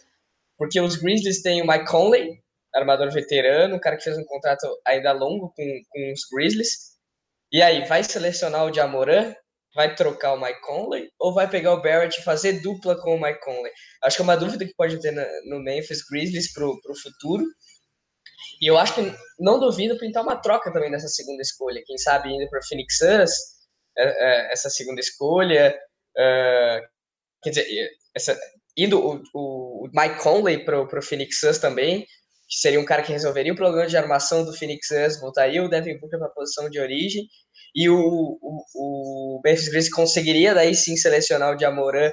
Porque 0.58 0.80
os 0.80 0.96
Grizzlies 0.96 1.42
têm 1.42 1.62
o 1.62 1.68
Mike 1.68 1.86
Conley, 1.86 2.40
armador 2.74 3.12
veterano, 3.12 3.76
um 3.76 3.80
cara 3.80 3.98
que 3.98 4.04
fez 4.04 4.18
um 4.18 4.24
contrato 4.26 4.68
ainda 4.86 5.12
longo 5.12 5.52
com, 5.56 5.82
com 5.90 6.14
os 6.14 6.22
Grizzlies. 6.32 6.96
E 7.52 7.62
aí, 7.62 7.86
vai 7.86 8.04
selecionar 8.04 8.66
o 8.66 8.74
Jamoran? 8.74 9.34
Vai 9.76 9.94
trocar 9.94 10.34
o 10.34 10.42
Mike 10.42 10.62
Conley? 10.62 11.12
Ou 11.20 11.34
vai 11.34 11.50
pegar 11.50 11.74
o 11.74 11.82
Barrett 11.82 12.20
e 12.20 12.24
fazer 12.24 12.62
dupla 12.62 13.00
com 13.02 13.16
o 13.16 13.22
Mike 13.22 13.42
Conley? 13.42 13.72
Acho 14.02 14.18
que 14.18 14.22
é 14.22 14.24
uma 14.24 14.38
dúvida 14.38 14.66
que 14.66 14.74
pode 14.74 15.00
ter 15.02 15.12
no 15.46 15.60
Memphis 15.60 16.02
Grizzlies 16.10 16.54
para 16.54 16.66
o 16.66 17.02
futuro. 17.02 17.44
E 18.62 18.68
eu 18.68 18.78
acho 18.78 18.96
que 18.96 19.14
não 19.40 19.60
duvido 19.60 19.98
pintar 19.98 20.24
uma 20.24 20.38
troca 20.38 20.72
também 20.72 20.90
nessa 20.90 21.10
segunda 21.10 21.42
escolha. 21.42 21.84
Quem 21.86 21.98
sabe 21.98 22.30
indo 22.30 22.50
para 22.50 22.60
o 22.60 22.66
Phoenix 22.66 22.98
Suns, 22.98 23.32
é, 23.98 24.04
é, 24.06 24.54
essa 24.54 24.70
segunda 24.70 25.02
escolha. 25.02 25.78
Uh, 26.18 26.80
quer 27.44 27.50
dizer, 27.50 27.90
essa, 28.16 28.40
indo 28.78 29.00
o, 29.00 29.22
o 29.34 29.90
Mike 29.94 30.22
Conley 30.22 30.64
para 30.64 30.82
o 30.82 31.02
Phoenix 31.02 31.40
Suns 31.40 31.58
também, 31.58 32.06
que 32.48 32.58
seria 32.58 32.80
um 32.80 32.86
cara 32.86 33.02
que 33.02 33.12
resolveria 33.12 33.54
o 33.54 33.56
problema 33.56 33.88
de 33.88 33.98
armação 33.98 34.46
do 34.46 34.54
Phoenix 34.54 34.88
Suns, 34.88 35.20
voltaria 35.20 35.64
o 35.64 35.70
Devin 35.70 35.98
Booker 35.98 36.20
para 36.20 36.28
a 36.28 36.34
posição 36.34 36.70
de 36.70 36.80
origem, 36.80 37.28
e 37.76 37.90
o, 37.90 37.98
o, 37.98 38.64
o 38.76 39.42
Memphis 39.44 39.68
Grizzlies 39.68 39.94
conseguiria 39.94 40.54
daí 40.54 40.74
sim 40.74 40.96
selecionar 40.96 41.54
o 41.54 41.60
Jamoran, 41.60 42.12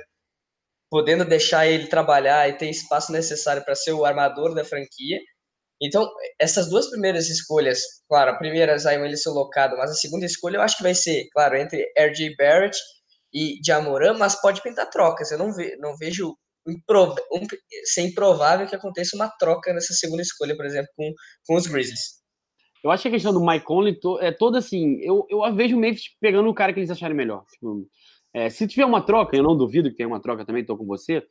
podendo 0.91 1.25
deixar 1.25 1.67
ele 1.67 1.87
trabalhar 1.87 2.49
e 2.49 2.59
ter 2.59 2.69
espaço 2.69 3.13
necessário 3.13 3.65
para 3.65 3.75
ser 3.75 3.93
o 3.93 4.05
armador 4.05 4.55
da 4.55 4.65
franquia. 4.65 5.19
Então, 5.81 6.09
essas 6.41 6.69
duas 6.69 6.91
primeiras 6.91 7.29
escolhas, 7.29 7.81
claro, 8.09 8.33
a 8.33 8.39
primeira 8.39 8.77
Zion 8.79 9.03
Williams 9.03 9.25
locado, 9.27 9.77
mas 9.77 9.91
a 9.91 9.95
segunda 9.95 10.27
escolha 10.27 10.57
eu 10.57 10.63
acho 10.63 10.77
que 10.77 10.83
vai 10.83 10.95
ser, 10.95 11.29
claro, 11.33 11.57
entre 11.57 11.85
RJ 11.97 12.35
Barrett 12.37 12.77
e 13.33 13.59
Jamoran, 13.65 14.15
mas 14.15 14.41
pode 14.41 14.63
pintar 14.63 14.91
trocas. 14.91 15.31
Eu 15.31 15.39
não, 15.39 15.53
ve, 15.53 15.77
não 15.79 15.97
vejo 15.97 16.37
improv, 16.69 17.17
um, 17.33 17.47
ser 17.85 18.03
improvável 18.03 18.67
que 18.67 18.77
aconteça 18.77 19.17
uma 19.17 19.29
troca 19.39 19.73
nessa 19.73 19.95
segunda 19.95 20.23
escolha, 20.23 20.57
por 20.57 20.67
exemplo, 20.67 20.89
com, 20.97 21.13
com 21.47 21.57
os 21.57 21.67
Grizzlies. 21.67 22.22
Eu 22.83 22.91
acho 22.91 23.03
que 23.03 23.09
a 23.09 23.13
questão 23.13 23.33
do 23.33 23.45
Mike 23.45 23.65
Conley 23.65 23.99
é 24.21 24.33
toda 24.33 24.59
assim. 24.59 24.97
Eu, 25.01 25.27
eu 25.31 25.55
vejo 25.55 25.77
o 25.77 25.81
Memphis 25.81 26.17
pegando 26.21 26.49
o 26.49 26.55
cara 26.55 26.73
que 26.73 26.81
eles 26.81 26.91
acharem 26.91 27.17
melhor. 27.17 27.45
Tipo, 27.47 27.87
é, 28.35 28.51
se 28.51 28.67
tiver 28.67 28.85
uma 28.85 29.01
troca, 29.01 29.37
eu 29.37 29.43
não 29.43 29.57
duvido 29.57 29.91
que 29.91 29.97
tenha 29.97 30.09
uma 30.09 30.21
troca 30.21 30.45
também, 30.45 30.63
estou 30.63 30.77
com 30.77 30.85
você. 30.85 31.23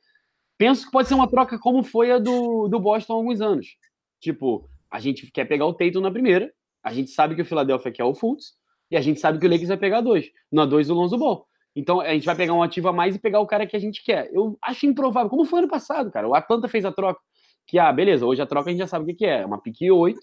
Penso 0.58 0.86
que 0.86 0.92
pode 0.92 1.08
ser 1.08 1.16
uma 1.16 1.30
troca 1.30 1.60
como 1.60 1.84
foi 1.84 2.12
a 2.12 2.20
do, 2.20 2.68
do 2.68 2.80
Boston 2.80 3.14
há 3.14 3.16
alguns 3.18 3.42
anos. 3.42 3.76
Tipo, 4.20 4.70
a 4.90 5.00
gente 5.00 5.30
quer 5.32 5.46
pegar 5.46 5.66
o 5.66 5.74
Tatum 5.74 6.00
na 6.00 6.12
primeira, 6.12 6.52
a 6.84 6.94
gente 6.94 7.10
sabe 7.10 7.36
que 7.36 7.42
o 7.42 7.46
Philadelphia 7.46 7.92
quer 7.92 8.04
o 8.04 8.14
Fultz, 8.14 8.54
e 8.90 8.96
a 8.96 9.02
gente 9.02 9.20
sabe 9.20 9.40
que 9.40 9.46
o 9.46 9.50
Lakers 9.50 9.70
vai 9.70 9.78
pegar 9.78 10.02
dois. 10.02 10.30
Na 10.52 10.66
dois, 10.66 10.90
o 10.90 10.94
Lonzo 10.94 11.18
Ball. 11.18 11.48
Então 11.76 12.02
a 12.02 12.14
gente 12.14 12.26
vai 12.26 12.36
pegar 12.36 12.54
um 12.54 12.62
ativo 12.62 12.90
a 12.90 12.94
mais 12.94 13.16
e 13.16 13.20
pegar 13.20 13.40
o 13.40 13.48
cara 13.48 13.66
que 13.66 13.76
a 13.76 13.80
gente 13.80 14.04
quer. 14.04 14.30
Eu 14.34 14.58
acho 14.62 14.86
improvável, 14.86 15.30
como 15.30 15.46
foi 15.46 15.60
ano 15.60 15.70
passado, 15.70 16.12
cara. 16.12 16.28
O 16.28 16.36
Atlanta 16.36 16.68
fez 16.68 16.86
a 16.86 16.92
troca. 16.92 17.20
Que, 17.66 17.80
ah, 17.80 17.92
beleza, 17.92 18.26
hoje 18.26 18.42
a 18.42 18.46
troca 18.46 18.70
a 18.70 18.72
gente 18.72 18.80
já 18.80 18.88
sabe 18.88 19.12
o 19.12 19.16
que, 19.16 19.26
é. 19.26 19.46
Uma 19.46 19.62
pique 19.62 19.90
8 19.90 20.20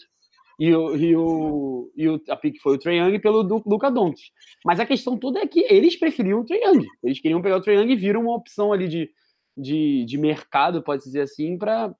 e, 0.58 0.74
o, 0.74 0.96
e, 0.96 1.16
o, 1.16 1.92
e 1.96 2.08
o, 2.08 2.20
a 2.28 2.36
pique 2.36 2.58
foi 2.58 2.74
o 2.74 2.78
Trae 2.78 2.98
Young 2.98 3.18
pelo 3.20 3.44
do, 3.44 3.62
Luca 3.64 3.90
Doncic. 3.90 4.30
Mas 4.64 4.80
a 4.80 4.86
questão 4.86 5.16
toda 5.16 5.38
é 5.38 5.46
que 5.46 5.60
eles 5.60 5.96
preferiam 5.96 6.40
o 6.40 6.44
Trae 6.44 6.60
Young. 6.60 6.84
Eles 7.02 7.20
queriam 7.20 7.40
pegar 7.40 7.56
o 7.56 7.60
Trae 7.60 7.76
Young 7.76 7.92
e 7.92 7.96
viram 7.96 8.22
uma 8.22 8.34
opção 8.34 8.72
ali 8.72 8.88
de, 8.88 9.10
de, 9.56 10.04
de 10.04 10.18
mercado, 10.18 10.82
pode 10.82 11.04
dizer 11.04 11.20
assim, 11.20 11.56
para 11.56 11.94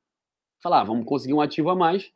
falar, 0.61 0.81
ah, 0.81 0.85
vamos 0.85 1.07
conseguir 1.07 1.35
um 1.35 1.40
ativo 1.40 1.71
a 1.71 1.77
mais. 1.77 2.11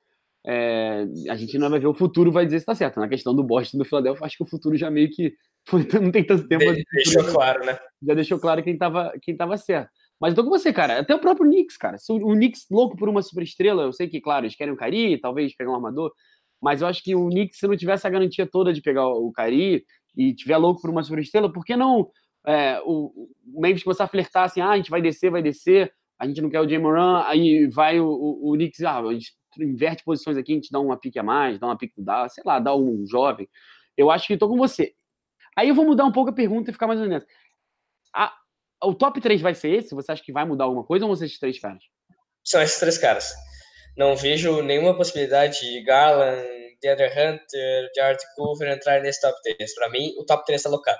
É, 0.44 1.06
a 1.30 1.36
gente 1.36 1.56
não 1.56 1.70
vai 1.70 1.78
ver 1.78 1.86
o 1.86 1.94
futuro, 1.94 2.32
vai 2.32 2.44
dizer 2.44 2.58
se 2.58 2.62
está 2.62 2.74
certo. 2.74 2.98
Na 2.98 3.08
questão 3.08 3.34
do 3.34 3.44
Boston 3.44 3.78
do 3.78 3.84
Philadelphia, 3.84 4.26
acho 4.26 4.36
que 4.36 4.42
o 4.42 4.48
futuro 4.48 4.76
já 4.76 4.90
meio 4.90 5.08
que 5.10 5.34
não 6.02 6.10
tem 6.10 6.24
tanto 6.24 6.48
tempo. 6.48 6.64
De, 6.74 6.84
deixou 6.92 7.24
claro, 7.32 7.64
né? 7.64 7.78
Já 8.02 8.14
deixou 8.14 8.38
claro 8.40 8.62
quem 8.62 8.72
estava 8.72 9.12
quem 9.22 9.36
tava 9.36 9.56
certo. 9.56 9.90
Mas 10.20 10.34
tô 10.34 10.44
com 10.44 10.50
você, 10.50 10.72
cara. 10.72 11.00
Até 11.00 11.14
o 11.14 11.18
próprio 11.18 11.48
Knicks, 11.48 11.76
cara. 11.76 11.98
Se 11.98 12.12
o 12.12 12.18
Knicks 12.18 12.66
louco 12.70 12.96
por 12.96 13.08
uma 13.08 13.22
superestrela, 13.22 13.82
eu 13.82 13.92
sei 13.92 14.08
que, 14.08 14.20
claro, 14.20 14.44
eles 14.44 14.54
querem 14.54 14.72
o 14.72 14.76
Cari, 14.76 15.18
talvez 15.18 15.52
pegar 15.52 15.72
um 15.72 15.74
armador, 15.74 16.12
mas 16.62 16.80
eu 16.80 16.86
acho 16.86 17.02
que 17.02 17.14
o 17.14 17.28
Knicks, 17.28 17.58
se 17.58 17.66
não 17.66 17.76
tivesse 17.76 18.06
a 18.06 18.10
garantia 18.10 18.46
toda 18.46 18.72
de 18.72 18.80
pegar 18.80 19.06
o 19.08 19.32
Cari 19.32 19.84
e 20.16 20.34
tiver 20.34 20.56
louco 20.56 20.80
por 20.80 20.90
uma 20.90 21.02
superestrela, 21.02 21.52
por 21.52 21.64
que 21.64 21.76
não 21.76 22.08
é, 22.46 22.80
o, 22.84 23.28
o 23.54 23.60
Memphis 23.60 23.82
começar 23.82 24.04
a 24.04 24.08
flertar 24.08 24.44
assim, 24.44 24.60
ah, 24.60 24.70
a 24.70 24.76
gente 24.76 24.90
vai 24.90 25.00
descer, 25.00 25.30
vai 25.30 25.42
descer, 25.42 25.92
a 26.18 26.26
gente 26.26 26.40
não 26.40 26.50
quer 26.50 26.60
o 26.60 26.68
Jay 26.68 26.78
Moran, 26.78 27.22
aí 27.26 27.66
vai 27.66 28.00
o, 28.00 28.06
o, 28.06 28.50
o 28.50 28.52
Knicks, 28.54 28.82
ah, 28.82 29.00
a 29.00 29.12
gente 29.12 29.32
inverte 29.58 30.04
posições 30.04 30.36
aqui, 30.36 30.52
a 30.52 30.54
gente 30.54 30.70
dá 30.70 30.80
uma 30.80 30.96
pique 30.96 31.18
a 31.18 31.22
mais, 31.22 31.58
dá 31.58 31.66
uma 31.66 31.76
pique 31.76 31.94
dá, 31.98 32.28
sei 32.28 32.42
lá, 32.46 32.58
dá 32.58 32.74
um 32.74 33.04
jovem. 33.06 33.48
Eu 33.96 34.10
acho 34.10 34.26
que 34.26 34.32
estou 34.32 34.48
com 34.48 34.56
você. 34.56 34.94
Aí 35.56 35.68
eu 35.68 35.74
vou 35.74 35.84
mudar 35.84 36.04
um 36.04 36.12
pouco 36.12 36.30
a 36.30 36.34
pergunta 36.34 36.70
e 36.70 36.72
ficar 36.72 36.86
mais 36.86 37.00
nessa. 37.00 37.26
A, 38.14 38.32
o 38.84 38.94
top 38.94 39.20
3 39.20 39.40
vai 39.40 39.54
ser 39.54 39.70
esse? 39.70 39.94
Você 39.94 40.10
acha 40.10 40.22
que 40.22 40.32
vai 40.32 40.44
mudar 40.44 40.64
alguma 40.64 40.84
coisa 40.84 41.04
ou 41.04 41.10
vão 41.10 41.16
ser 41.16 41.26
esses 41.26 41.38
três 41.38 41.58
caras? 41.58 41.82
São 42.42 42.62
esses 42.62 42.78
três 42.80 42.98
caras. 42.98 43.32
Não 43.96 44.16
vejo 44.16 44.62
nenhuma 44.62 44.96
possibilidade 44.96 45.60
de 45.60 45.82
Garland, 45.82 46.42
DeAndre 46.80 47.06
Hunter, 47.06 47.90
Jared 47.94 48.22
Cooper 48.34 48.68
entrar 48.72 49.00
nesse 49.00 49.20
top 49.20 49.36
3. 49.42 49.74
Para 49.74 49.90
mim, 49.90 50.14
o 50.18 50.24
top 50.24 50.44
3 50.44 50.58
está 50.58 50.70
locado. 50.70 50.98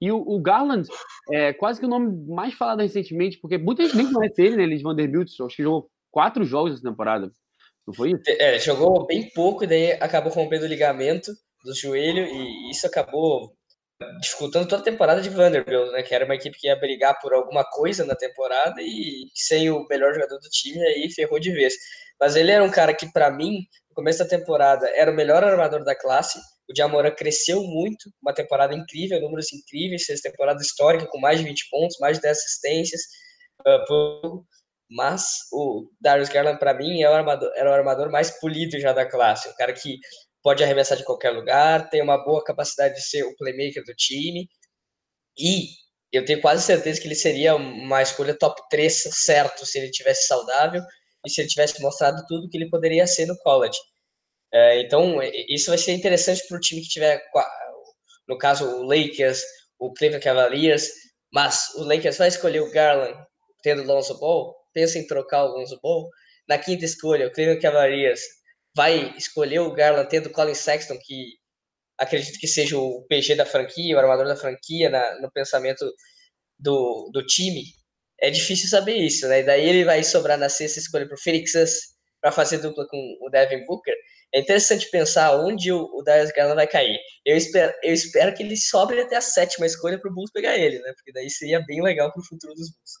E 0.00 0.10
o, 0.10 0.16
o, 0.16 0.40
Garland 0.40 0.88
é 1.30 1.52
quase 1.52 1.78
que 1.78 1.84
o 1.84 1.88
nome 1.88 2.26
mais 2.26 2.54
falado 2.54 2.80
recentemente, 2.80 3.38
porque 3.38 3.58
muita 3.58 3.84
gente 3.84 3.96
nem 3.96 4.12
conhece 4.12 4.40
ele, 4.40 4.56
né? 4.56 4.62
Ele 4.62 4.76
de 4.76 4.82
Vanderbilt, 4.82 5.28
acho 5.40 5.56
que 5.56 5.62
jogou 5.62 5.90
quatro 6.10 6.42
jogos 6.44 6.72
essa 6.72 6.82
temporada. 6.82 7.30
Não 7.86 7.94
foi 7.94 8.12
isso? 8.12 8.22
É, 8.26 8.58
jogou 8.58 9.06
bem 9.06 9.28
pouco 9.34 9.64
e 9.64 9.66
daí 9.66 9.92
acabou 9.92 10.32
rompendo 10.32 10.64
o 10.64 10.68
ligamento 10.68 11.32
do 11.64 11.74
joelho 11.74 12.24
e 12.24 12.70
isso 12.70 12.86
acabou 12.86 13.54
dificultando 14.20 14.66
toda 14.66 14.82
a 14.82 14.84
temporada 14.84 15.20
de 15.20 15.28
Vanderbilt, 15.28 15.92
né? 15.92 16.02
Que 16.02 16.14
era 16.14 16.24
uma 16.24 16.34
equipe 16.34 16.58
que 16.58 16.66
ia 16.68 16.76
brigar 16.76 17.18
por 17.20 17.34
alguma 17.34 17.64
coisa 17.64 18.04
na 18.04 18.14
temporada 18.14 18.80
e 18.80 19.28
sem 19.34 19.70
o 19.70 19.86
melhor 19.88 20.14
jogador 20.14 20.38
do 20.38 20.48
time 20.48 20.82
aí 20.86 21.10
ferrou 21.10 21.38
de 21.38 21.52
vez. 21.52 21.74
Mas 22.18 22.36
ele 22.36 22.50
era 22.50 22.64
um 22.64 22.70
cara 22.70 22.94
que 22.94 23.10
para 23.12 23.30
mim, 23.30 23.58
no 23.88 23.94
começo 23.94 24.18
da 24.18 24.24
temporada, 24.24 24.88
era 24.94 25.10
o 25.10 25.14
melhor 25.14 25.44
armador 25.44 25.84
da 25.84 25.94
classe. 25.94 26.38
O 26.68 26.72
Diamora 26.72 27.10
cresceu 27.10 27.62
muito, 27.62 28.10
uma 28.22 28.32
temporada 28.32 28.74
incrível, 28.74 29.20
números 29.20 29.52
incríveis, 29.52 30.04
fez 30.04 30.20
temporada 30.20 30.62
histórica 30.62 31.06
com 31.06 31.18
mais 31.18 31.38
de 31.38 31.44
20 31.44 31.68
pontos, 31.70 31.96
mais 31.98 32.16
de 32.16 32.22
10 32.22 32.38
assistências. 32.38 33.00
Uh, 33.66 34.44
mas 34.90 35.24
o 35.52 35.88
Darius 36.00 36.28
Garland, 36.28 36.58
para 36.58 36.74
mim, 36.74 37.02
é 37.02 37.08
o 37.08 37.12
armador, 37.12 37.50
era 37.54 37.70
o 37.70 37.72
armador 37.72 38.10
mais 38.10 38.30
polido 38.40 38.78
já 38.78 38.92
da 38.92 39.08
classe. 39.08 39.48
Um 39.48 39.54
cara 39.54 39.72
que 39.72 39.98
pode 40.42 40.62
arremessar 40.64 40.96
de 40.96 41.04
qualquer 41.04 41.30
lugar, 41.30 41.88
tem 41.90 42.02
uma 42.02 42.22
boa 42.24 42.42
capacidade 42.42 42.94
de 42.94 43.02
ser 43.02 43.24
o 43.24 43.36
playmaker 43.36 43.84
do 43.84 43.94
time. 43.94 44.48
E 45.38 45.68
eu 46.12 46.24
tenho 46.24 46.40
quase 46.40 46.64
certeza 46.64 47.00
que 47.00 47.06
ele 47.06 47.14
seria 47.14 47.54
uma 47.54 48.02
escolha 48.02 48.36
top 48.36 48.60
3 48.70 49.08
certo 49.12 49.64
se 49.66 49.78
ele 49.78 49.90
tivesse 49.90 50.26
saudável 50.26 50.82
e 51.24 51.30
se 51.30 51.40
ele 51.40 51.48
tivesse 51.48 51.80
mostrado 51.80 52.24
tudo 52.26 52.48
que 52.48 52.56
ele 52.56 52.68
poderia 52.68 53.06
ser 53.06 53.26
no 53.26 53.36
college. 53.38 53.78
É, 54.52 54.80
então, 54.80 55.20
isso 55.48 55.70
vai 55.70 55.78
ser 55.78 55.92
interessante 55.92 56.46
para 56.48 56.56
o 56.56 56.60
time 56.60 56.82
que 56.82 56.88
tiver, 56.88 57.22
no 58.28 58.36
caso, 58.36 58.66
o 58.66 58.82
Lakers, 58.82 59.42
o 59.78 59.92
Cleveland 59.92 60.24
Cavaliers, 60.24 60.88
mas 61.32 61.68
o 61.76 61.84
Lakers 61.84 62.18
vai 62.18 62.28
escolher 62.28 62.60
o 62.60 62.70
Garland 62.72 63.16
tendo 63.62 63.84
Lonzo 63.84 64.18
Ball, 64.18 64.54
pensa 64.72 64.98
em 64.98 65.06
trocar 65.06 65.44
o 65.44 65.52
Lonzo 65.52 65.78
Ball. 65.80 66.08
Na 66.48 66.58
quinta 66.58 66.84
escolha, 66.84 67.28
o 67.28 67.32
Cleveland 67.32 67.62
Cavaliers 67.62 68.20
vai 68.74 69.14
escolher 69.16 69.60
o 69.60 69.72
Garland 69.72 70.08
tendo 70.08 70.30
Colin 70.30 70.54
Sexton, 70.54 70.98
que 71.02 71.34
acredito 71.98 72.38
que 72.38 72.48
seja 72.48 72.78
o 72.78 73.04
PG 73.08 73.34
da 73.34 73.44
franquia, 73.44 73.96
o 73.96 73.98
armador 73.98 74.26
da 74.26 74.36
franquia 74.36 74.88
na, 74.88 75.20
no 75.20 75.30
pensamento 75.30 75.84
do, 76.58 77.10
do 77.12 77.24
time. 77.26 77.64
É 78.20 78.30
difícil 78.30 78.68
saber 78.68 78.96
isso, 78.96 79.26
né? 79.28 79.40
E 79.40 79.42
daí 79.42 79.68
ele 79.68 79.84
vai 79.84 80.02
sobrar 80.02 80.38
na 80.38 80.48
sexta 80.48 80.78
escolha 80.78 81.06
para 81.06 81.14
o 81.14 81.20
Phoenix 81.20 81.52
para 82.20 82.32
fazer 82.32 82.58
dupla 82.58 82.86
com 82.86 83.18
o 83.22 83.30
Devin 83.30 83.64
Booker. 83.64 83.94
é 84.34 84.40
interessante 84.40 84.90
pensar 84.90 85.38
onde 85.40 85.72
o, 85.72 85.84
o 85.94 86.02
Darius 86.02 86.30
Garland 86.32 86.56
vai 86.56 86.66
cair. 86.66 86.98
Eu 87.24 87.36
espero, 87.36 87.72
eu 87.82 87.92
espero 87.92 88.34
que 88.34 88.42
ele 88.42 88.56
sobre 88.56 89.00
até 89.00 89.16
a 89.16 89.20
sétima 89.22 89.66
escolha 89.66 89.98
para 89.98 90.10
o 90.10 90.14
Bulls 90.14 90.30
pegar 90.30 90.56
ele, 90.56 90.78
né? 90.80 90.92
Porque 90.94 91.12
daí 91.12 91.30
seria 91.30 91.64
bem 91.66 91.82
legal 91.82 92.12
para 92.12 92.20
o 92.20 92.24
futuro 92.24 92.54
dos 92.54 92.70
Bulls. 92.70 92.92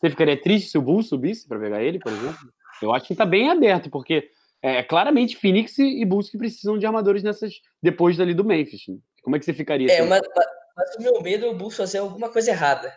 Você 0.00 0.10
ficaria 0.10 0.40
triste 0.40 0.70
se 0.70 0.78
o 0.78 0.82
Bulls 0.82 1.08
subisse 1.08 1.46
para 1.46 1.58
pegar 1.58 1.82
ele, 1.82 1.98
por 1.98 2.12
exemplo? 2.12 2.38
Eu 2.80 2.92
acho 2.92 3.06
que 3.06 3.12
está 3.14 3.26
bem 3.26 3.50
aberto, 3.50 3.90
porque 3.90 4.30
é 4.62 4.82
claramente 4.82 5.36
Phoenix 5.36 5.78
e 5.78 6.04
Bulls 6.04 6.30
que 6.30 6.38
precisam 6.38 6.78
de 6.78 6.86
armadores 6.86 7.22
nessas 7.22 7.54
depois 7.82 8.16
dali 8.16 8.34
do 8.34 8.44
Memphis. 8.44 8.82
Como 9.22 9.36
é 9.36 9.38
que 9.38 9.44
você 9.44 9.54
ficaria? 9.54 9.90
É, 9.92 10.02
mas, 10.02 10.20
mas, 10.76 10.96
o 10.96 11.02
meu 11.02 11.22
medo 11.22 11.46
é 11.46 11.48
o 11.48 11.56
Bulls 11.56 11.76
fazer 11.76 11.98
alguma 11.98 12.28
coisa 12.28 12.50
errada. 12.50 12.92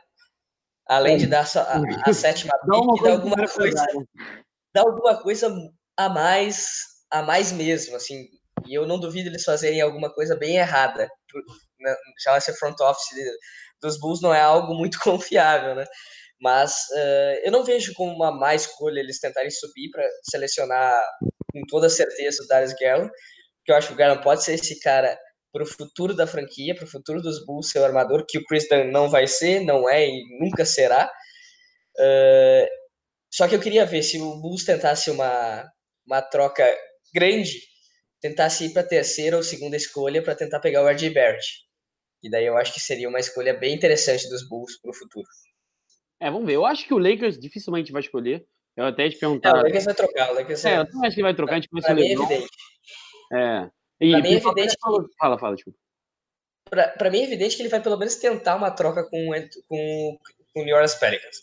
Além 0.87 1.15
é. 1.15 1.17
de 1.17 1.27
dar 1.27 1.45
a, 1.55 1.59
a, 1.59 2.09
a 2.09 2.13
sétima 2.13 2.51
pick, 2.65 3.03
dar 3.03 3.11
alguma 3.11 3.47
coisa, 3.47 3.85
dar 4.73 4.81
alguma 4.81 5.21
coisa 5.21 5.71
a 5.97 6.09
mais 6.09 6.91
a 7.11 7.21
mais 7.21 7.51
mesmo, 7.51 7.95
assim. 7.95 8.27
E 8.65 8.73
eu 8.73 8.87
não 8.87 8.99
duvido 8.99 9.29
eles 9.29 9.43
fazerem 9.43 9.81
alguma 9.81 10.11
coisa 10.13 10.35
bem 10.35 10.57
errada. 10.57 11.09
Né, 11.79 11.95
já 12.23 12.37
esse 12.37 12.53
front 12.53 12.79
office 12.79 13.09
dos 13.81 13.99
Bulls 13.99 14.21
não 14.21 14.33
é 14.33 14.41
algo 14.41 14.73
muito 14.73 14.99
confiável, 15.03 15.75
né? 15.75 15.85
Mas 16.41 16.71
uh, 16.91 17.41
eu 17.43 17.51
não 17.51 17.63
vejo 17.63 17.93
como 17.93 18.13
uma 18.13 18.31
má 18.31 18.55
escolha 18.55 18.99
eles 18.99 19.19
tentarem 19.19 19.51
subir 19.51 19.89
para 19.91 20.03
selecionar 20.29 20.93
com 21.51 21.61
toda 21.67 21.89
certeza 21.89 22.43
o 22.43 22.47
Darius 22.47 22.73
Garland, 22.73 23.11
porque 23.57 23.71
eu 23.71 23.75
acho 23.75 23.87
que 23.87 23.93
o 23.93 23.97
Garland 23.97 24.23
pode 24.23 24.43
ser 24.43 24.53
esse 24.53 24.79
cara 24.79 25.17
para 25.53 25.63
o 25.63 25.67
futuro 25.67 26.15
da 26.15 26.25
franquia, 26.25 26.73
para 26.73 26.85
o 26.85 26.89
futuro 26.89 27.21
dos 27.21 27.45
Bulls, 27.45 27.69
seu 27.69 27.85
armador, 27.85 28.25
que 28.27 28.37
o 28.37 28.45
Chris 28.45 28.67
Dunn 28.69 28.89
não 28.89 29.09
vai 29.09 29.27
ser, 29.27 29.59
não 29.59 29.87
é 29.89 30.07
e 30.07 30.23
nunca 30.39 30.65
será. 30.65 31.11
Uh, 31.97 32.67
só 33.31 33.47
que 33.47 33.55
eu 33.55 33.59
queria 33.59 33.85
ver 33.85 34.01
se 34.01 34.19
o 34.19 34.41
Bulls 34.41 34.65
tentasse 34.65 35.11
uma, 35.11 35.69
uma 36.05 36.21
troca 36.21 36.65
grande 37.13 37.59
tentasse 38.21 38.65
ir 38.65 38.69
para 38.71 38.83
a 38.83 38.87
terceira 38.87 39.35
ou 39.35 39.43
segunda 39.43 39.75
escolha 39.75 40.21
para 40.21 40.35
tentar 40.35 40.59
pegar 40.59 40.83
o 40.83 40.87
RJ 40.87 41.09
Barrett. 41.09 41.65
E 42.23 42.29
daí 42.29 42.45
eu 42.45 42.55
acho 42.55 42.71
que 42.71 42.79
seria 42.79 43.09
uma 43.09 43.19
escolha 43.19 43.53
bem 43.53 43.73
interessante 43.73 44.29
dos 44.29 44.47
Bulls 44.47 44.79
para 44.79 44.91
o 44.91 44.93
futuro. 44.93 45.27
É, 46.21 46.29
vamos 46.29 46.45
ver. 46.45 46.53
Eu 46.53 46.65
acho 46.67 46.85
que 46.85 46.93
o 46.93 46.99
Lakers 46.99 47.39
dificilmente 47.39 47.91
vai 47.91 48.01
escolher. 48.01 48.45
Eu 48.77 48.85
até 48.85 49.09
te 49.09 49.17
perguntar. 49.17 49.49
É, 49.49 49.59
o 49.59 49.63
Lakers 49.63 49.85
vai 49.85 49.95
trocar. 49.95 50.31
O 50.31 50.35
Lakers 50.35 50.65
é, 50.65 50.77
eu 50.77 50.85
também 50.85 51.07
acho 51.07 51.15
que 51.15 51.23
vai 51.23 51.33
trocar. 51.33 51.53
A 51.53 51.55
gente 51.55 51.67
pra 51.67 51.95
mim 51.95 52.01
é 52.03 52.13
evidente. 52.13 52.49
É. 53.33 53.69
E, 53.99 54.11
pra 54.11 54.21
mim 54.21 54.27
é 54.27 54.37
evidente 54.37 54.75
que... 54.75 55.17
Fala, 55.17 55.39
fala, 55.39 55.55
desculpa. 55.55 55.79
Pra, 56.69 57.09
mim 57.09 57.19
é 57.19 57.23
evidente 57.23 57.55
que 57.55 57.63
ele 57.63 57.69
vai 57.69 57.81
pelo 57.81 57.97
menos 57.97 58.15
tentar 58.15 58.55
uma 58.55 58.69
troca 58.69 59.03
com, 59.03 59.31
com, 59.67 60.17
com 60.53 60.61
o 60.61 60.63
New 60.63 60.75
Orleans 60.75 60.93
Pelicans. 60.93 61.37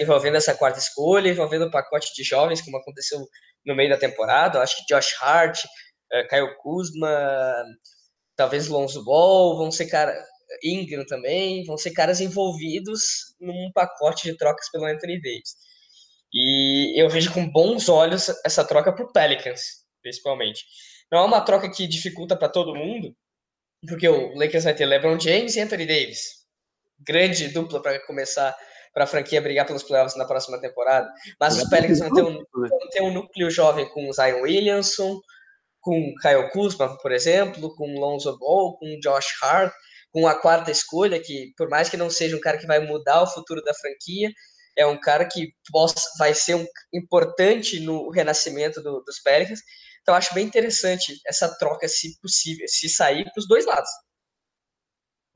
Envolvendo 0.00 0.36
essa 0.36 0.54
quarta 0.54 0.78
escolha, 0.78 1.28
envolvendo 1.28 1.66
o 1.66 1.70
pacote 1.70 2.14
de 2.14 2.24
jovens, 2.24 2.62
como 2.62 2.78
aconteceu 2.78 3.20
no 3.66 3.76
meio 3.76 3.90
da 3.90 3.98
temporada. 3.98 4.58
Eu 4.58 4.62
acho 4.62 4.78
que 4.78 4.94
Josh 4.94 5.14
Hart, 5.20 5.62
uh, 5.62 6.28
Kyle 6.28 6.56
Kuzma, 6.62 7.62
talvez 8.34 8.66
Lonzo 8.66 9.04
Ball, 9.04 9.58
vão 9.58 9.70
ser 9.70 9.86
cara 9.86 10.16
Ingram 10.62 11.04
também, 11.06 11.64
vão 11.64 11.76
ser 11.76 11.92
caras 11.92 12.20
envolvidos 12.20 13.34
num 13.40 13.70
pacote 13.72 14.30
de 14.30 14.36
trocas 14.36 14.70
pelo 14.70 14.84
Anthony 14.84 15.20
Davis. 15.20 15.54
E 16.32 17.00
eu 17.00 17.08
vejo 17.08 17.32
com 17.32 17.48
bons 17.50 17.88
olhos 17.88 18.28
essa 18.44 18.64
troca 18.64 18.92
para 18.92 19.04
o 19.04 19.12
Pelicans, 19.12 19.60
principalmente. 20.02 20.64
Não 21.10 21.20
é 21.20 21.24
uma 21.24 21.40
troca 21.40 21.70
que 21.70 21.86
dificulta 21.86 22.36
para 22.36 22.48
todo 22.48 22.74
mundo, 22.74 23.14
porque 23.88 24.08
o 24.08 24.34
Lakers 24.34 24.64
vai 24.64 24.74
ter 24.74 24.86
LeBron 24.86 25.18
James 25.18 25.56
e 25.56 25.60
Anthony 25.60 25.86
Davis. 25.86 26.46
Grande 27.00 27.48
dupla 27.48 27.80
para 27.80 28.04
começar 28.06 28.56
para 28.92 29.04
a 29.04 29.06
franquia 29.06 29.42
brigar 29.42 29.66
pelos 29.66 29.82
playoffs 29.82 30.16
na 30.16 30.24
próxima 30.24 30.58
temporada. 30.58 31.06
Mas 31.38 31.56
os 31.58 31.68
Pelicans 31.68 31.98
vão 31.98 32.12
ter, 32.12 32.22
um, 32.22 32.34
vão 32.34 32.88
ter 32.90 33.02
um 33.02 33.12
núcleo 33.12 33.50
jovem 33.50 33.86
com 33.90 34.10
Zion 34.12 34.40
Williamson, 34.40 35.20
com 35.80 36.14
Kyle 36.20 36.50
Kuzma, 36.50 36.96
por 36.98 37.12
exemplo, 37.12 37.74
com 37.76 38.00
Lonzo 38.00 38.36
Ball, 38.38 38.76
com 38.78 38.98
Josh 39.00 39.26
Hart, 39.42 39.72
com 40.16 40.26
a 40.26 40.34
quarta 40.34 40.70
escolha, 40.70 41.20
que 41.20 41.52
por 41.58 41.68
mais 41.68 41.90
que 41.90 41.96
não 41.98 42.08
seja 42.08 42.34
um 42.34 42.40
cara 42.40 42.56
que 42.56 42.66
vai 42.66 42.80
mudar 42.80 43.22
o 43.22 43.26
futuro 43.26 43.62
da 43.62 43.74
franquia, 43.74 44.32
é 44.74 44.86
um 44.86 44.98
cara 44.98 45.28
que 45.28 45.52
possa, 45.70 46.00
vai 46.18 46.32
ser 46.32 46.54
um, 46.54 46.64
importante 46.90 47.78
no 47.80 48.08
renascimento 48.08 48.80
do, 48.80 49.02
dos 49.02 49.20
Pelicans. 49.22 49.60
Então 50.00 50.14
acho 50.14 50.32
bem 50.32 50.46
interessante 50.46 51.20
essa 51.26 51.54
troca, 51.58 51.86
se 51.86 52.18
possível, 52.18 52.66
se 52.66 52.88
sair 52.88 53.24
para 53.24 53.38
os 53.38 53.46
dois 53.46 53.66
lados. 53.66 53.90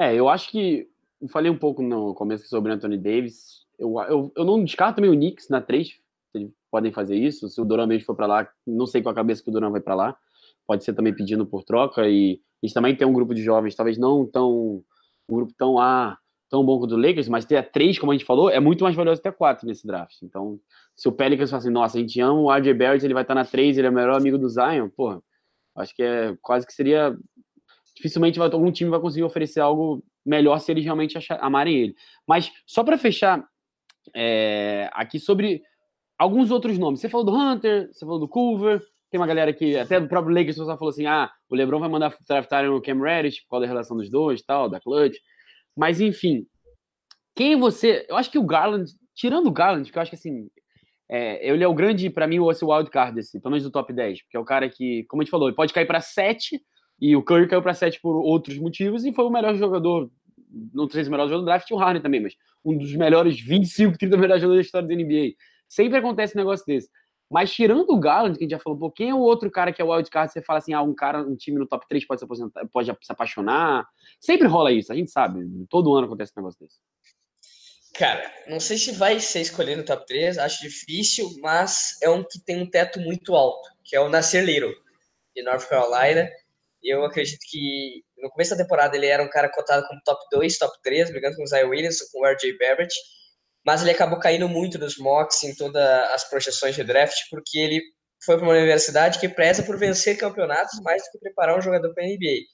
É, 0.01 0.15
eu 0.15 0.31
acho 0.31 0.51
que 0.51 0.89
eu 1.21 1.29
falei 1.29 1.51
um 1.51 1.59
pouco 1.59 1.83
no 1.83 2.15
começo 2.15 2.49
sobre 2.49 2.73
Anthony 2.73 2.97
Davis. 2.97 3.67
Eu, 3.79 4.01
eu, 4.09 4.33
eu 4.35 4.45
não 4.47 4.65
descarto 4.65 4.97
também 4.97 5.11
o 5.11 5.15
Knicks 5.15 5.51
na 5.51 5.61
3, 5.61 5.91
eles 6.33 6.51
podem 6.71 6.91
fazer 6.91 7.17
isso. 7.17 7.51
Se 7.51 7.61
o 7.61 7.67
Duran 7.67 7.87
mesmo 7.87 8.07
for 8.07 8.17
para 8.17 8.27
lá, 8.27 8.51
não 8.67 8.87
sei 8.87 9.03
com 9.03 9.11
a 9.11 9.15
cabeça 9.15 9.43
que 9.43 9.51
o 9.51 9.53
Duran 9.53 9.71
vai 9.71 9.83
para 9.83 9.95
lá. 9.95 10.17
Pode 10.67 10.85
ser 10.85 10.95
também 10.95 11.15
pedindo 11.15 11.45
por 11.45 11.65
troca. 11.65 12.09
E 12.09 12.41
eles 12.63 12.73
também 12.73 12.95
tem 12.97 13.07
um 13.07 13.13
grupo 13.13 13.35
de 13.35 13.43
jovens, 13.43 13.75
talvez 13.75 13.99
não 13.99 14.27
tão. 14.27 14.83
um 15.29 15.35
grupo 15.35 15.53
tão 15.57 15.79
ah, 15.79 16.19
tão 16.51 16.65
bom 16.65 16.81
quanto 16.81 16.97
o 16.97 17.01
Lakers, 17.01 17.29
mas 17.29 17.45
ter 17.45 17.57
a 17.57 17.63
3, 17.63 17.99
como 17.99 18.11
a 18.11 18.15
gente 18.15 18.25
falou, 18.25 18.51
é 18.51 18.59
muito 18.59 18.83
mais 18.83 18.97
valioso 18.97 19.23
ter 19.23 19.33
4 19.33 19.67
nesse 19.67 19.87
draft. 19.87 20.17
Então, 20.23 20.59
se 20.97 21.09
o 21.09 21.13
Pelicans 21.13 21.49
fala 21.49 21.61
assim, 21.63 21.71
nossa, 21.71 21.97
a 21.97 22.01
gente 22.01 22.21
ama 22.21 22.41
o 22.41 22.53
RJ 22.53 22.75
Barrett, 22.75 23.05
ele 23.05 23.15
vai 23.15 23.23
estar 23.23 23.37
na 23.37 23.45
3, 23.45 23.79
ele 23.79 23.87
é 23.87 23.91
o 23.91 23.93
melhor 23.93 24.17
amigo 24.17 24.37
do 24.37 24.49
Zion, 24.49 24.89
porra, 24.89 25.23
acho 25.77 25.95
que 25.95 26.03
é 26.03 26.37
quase 26.43 26.67
que 26.67 26.73
seria. 26.73 27.17
Dificilmente 27.95 28.39
vai, 28.39 28.51
algum 28.51 28.73
time 28.73 28.91
vai 28.91 28.99
conseguir 28.99 29.25
oferecer 29.25 29.61
algo 29.61 30.03
melhor 30.27 30.59
se 30.59 30.73
eles 30.73 30.85
realmente 30.85 31.17
achar, 31.17 31.39
amarem 31.41 31.77
ele. 31.77 31.95
Mas 32.27 32.51
só 32.67 32.83
para 32.83 32.99
fechar 32.99 33.47
é, 34.15 34.91
aqui 34.93 35.21
sobre 35.21 35.63
alguns 36.19 36.51
outros 36.51 36.79
nomes. 36.79 37.01
Você 37.01 37.09
falou 37.09 37.25
do 37.25 37.33
Hunter, 37.33 37.89
você 37.93 38.01
falou 38.01 38.19
do 38.19 38.29
Culver, 38.29 38.83
tem 39.11 39.21
uma 39.21 39.27
galera 39.27 39.53
que, 39.53 39.77
até 39.77 39.99
do 39.99 40.09
próprio 40.09 40.35
Lakers, 40.35 40.57
você 40.57 40.77
falou 40.77 40.91
assim: 40.91 41.07
ah, 41.07 41.31
o 41.49 41.55
LeBron 41.55 41.81
vai 41.81 41.89
mandar 41.89 42.15
draftar 42.27 42.71
o 42.71 42.81
Cam 42.81 43.03
Reddish 43.03 43.41
por 43.41 43.51
causa 43.51 43.67
da 43.67 43.73
relação 43.73 43.97
dos 43.97 44.09
dois 44.09 44.41
tal, 44.43 44.69
da 44.69 44.81
Clutch. 44.81 45.17
Mas, 45.77 46.01
enfim, 46.01 46.47
quem 47.35 47.59
você. 47.59 48.07
Eu 48.09 48.17
acho 48.17 48.31
que 48.31 48.39
o 48.39 48.47
Garland, 48.47 48.91
tirando 49.15 49.47
o 49.49 49.53
Garland, 49.53 49.91
que 49.91 49.99
eu 49.99 50.03
acho 50.03 50.11
que 50.11 50.17
assim. 50.17 50.49
É, 51.13 51.49
ele 51.49 51.65
é 51.65 51.67
o 51.67 51.75
grande, 51.75 52.09
para 52.09 52.29
mim, 52.29 52.39
o 52.39 52.47
wild 52.47 52.89
card, 52.89 53.19
assim, 53.19 53.41
pelo 53.41 53.51
menos 53.51 53.65
do 53.65 53.71
top 53.73 53.93
10, 53.93 54.23
porque 54.23 54.37
é 54.37 54.41
o 54.41 54.45
cara 54.45 54.69
que, 54.69 55.05
como 55.09 55.21
a 55.21 55.25
gente 55.25 55.31
falou, 55.33 55.49
ele 55.49 55.57
pode 55.57 55.73
cair 55.73 55.85
para 55.85 56.01
7 56.01 56.63
e 57.01 57.17
o 57.17 57.23
Curry 57.25 57.49
caiu 57.49 57.61
para 57.61 57.75
7 57.75 58.01
por 58.01 58.15
outros 58.15 58.57
motivos 58.59 59.05
e 59.05 59.13
foi 59.13 59.25
o 59.25 59.31
melhor 59.31 59.57
jogador, 59.57 60.09
não 60.73 60.89
sei 60.89 61.03
se 61.03 61.09
o 61.09 61.11
melhor 61.11 61.25
jogador 61.25 61.43
do 61.43 61.47
draft, 61.47 61.69
o 61.73 61.77
Harden 61.77 62.01
também, 62.01 62.21
mas 62.21 62.37
um 62.65 62.79
dos 62.79 62.95
melhores 62.95 63.41
25, 63.41 63.99
30 63.99 64.17
melhores 64.17 64.41
jogadores 64.41 64.67
da 64.67 64.67
história 64.67 64.87
da 64.87 64.95
NBA. 64.95 65.35
Sempre 65.69 65.99
acontece 65.99 66.37
um 66.37 66.39
negócio 66.39 66.65
desse. 66.65 66.89
Mas 67.31 67.53
tirando 67.53 67.89
o 67.91 68.01
Garland, 68.01 68.37
que 68.37 68.43
a 68.43 68.45
gente 68.45 68.51
já 68.51 68.59
falou, 68.59 68.77
pô, 68.77 68.91
quem 68.91 69.11
é 69.11 69.15
o 69.15 69.21
outro 69.21 69.49
cara 69.51 69.73
que 69.73 69.81
é 69.81 69.85
wildcard? 69.85 70.33
Você 70.33 70.43
fala 70.43 70.59
assim, 70.59 70.73
ah, 70.73 70.83
um 70.83 70.93
cara, 70.93 71.23
um 71.23 71.37
time 71.37 71.59
no 71.59 71.67
top 71.67 71.87
3 71.89 72.05
pode 72.05 72.21
se 72.21 72.27
pode 72.73 72.87
se 72.87 73.13
apaixonar. 73.13 73.87
Sempre 74.19 74.49
rola 74.49 74.73
isso, 74.73 74.93
a 74.93 74.97
gente 74.97 75.13
sabe. 75.13 75.41
Todo 75.69 75.95
ano 75.95 76.07
acontece 76.07 76.33
um 76.37 76.41
negócio 76.41 76.59
desse. 76.59 76.79
Cara, 77.95 78.33
não 78.49 78.59
sei 78.59 78.79
se 78.79 78.93
vai 78.93 79.21
ser 79.21 79.43
escolhido 79.43 79.83
no 79.83 79.87
top 79.87 80.05
3, 80.07 80.39
acho 80.39 80.63
difícil, 80.63 81.31
mas 81.41 81.99
é 82.03 82.11
um 82.11 82.25
que 82.25 82.41
tem 82.41 82.61
um 82.61 82.69
teto 82.69 82.99
muito 82.99 83.37
alto, 83.37 83.69
que 83.85 83.95
é 83.95 84.01
o 84.01 84.09
Nasir 84.09 84.45
Little, 84.45 84.75
de 85.35 85.43
North 85.45 85.69
Carolina. 85.69 86.29
Eu 86.83 87.05
acredito 87.05 87.41
que 87.49 88.03
no 88.19 88.31
começo 88.31 88.51
da 88.51 88.63
temporada 88.63 88.97
ele 88.97 89.07
era 89.07 89.23
um 89.23 89.31
cara 89.31 89.49
cotado 89.49 89.87
como 89.87 90.01
top 90.05 90.21
2, 90.33 90.59
top 90.59 90.77
3, 90.83 91.11
brigando 91.11 91.37
com 91.37 91.45
o 91.45 91.47
Zion 91.47 91.69
Williams, 91.69 92.11
com 92.11 92.23
o 92.23 92.27
RJ 92.27 92.59
Barrett, 92.59 92.95
mas 93.65 93.83
ele 93.83 93.91
acabou 93.91 94.19
caindo 94.19 94.49
muito 94.49 94.79
nos 94.79 94.97
mocks, 94.97 95.43
em 95.43 95.55
todas 95.55 95.83
as 96.13 96.29
projeções 96.29 96.75
de 96.75 96.85
draft, 96.85 97.19
porque 97.31 97.59
ele 97.59 97.81
foi 98.25 98.37
para 98.37 98.45
uma 98.45 98.55
universidade 98.55 99.19
que 99.19 99.29
preza 99.29 99.63
por 99.63 99.79
vencer 99.79 100.17
campeonatos 100.17 100.81
mais 100.83 101.03
do 101.03 101.11
que 101.13 101.19
preparar 101.19 101.59
um 101.59 101.63
jogador 101.63 101.93
para 101.95 102.05
a 102.05 102.07
NBA, 102.07 102.45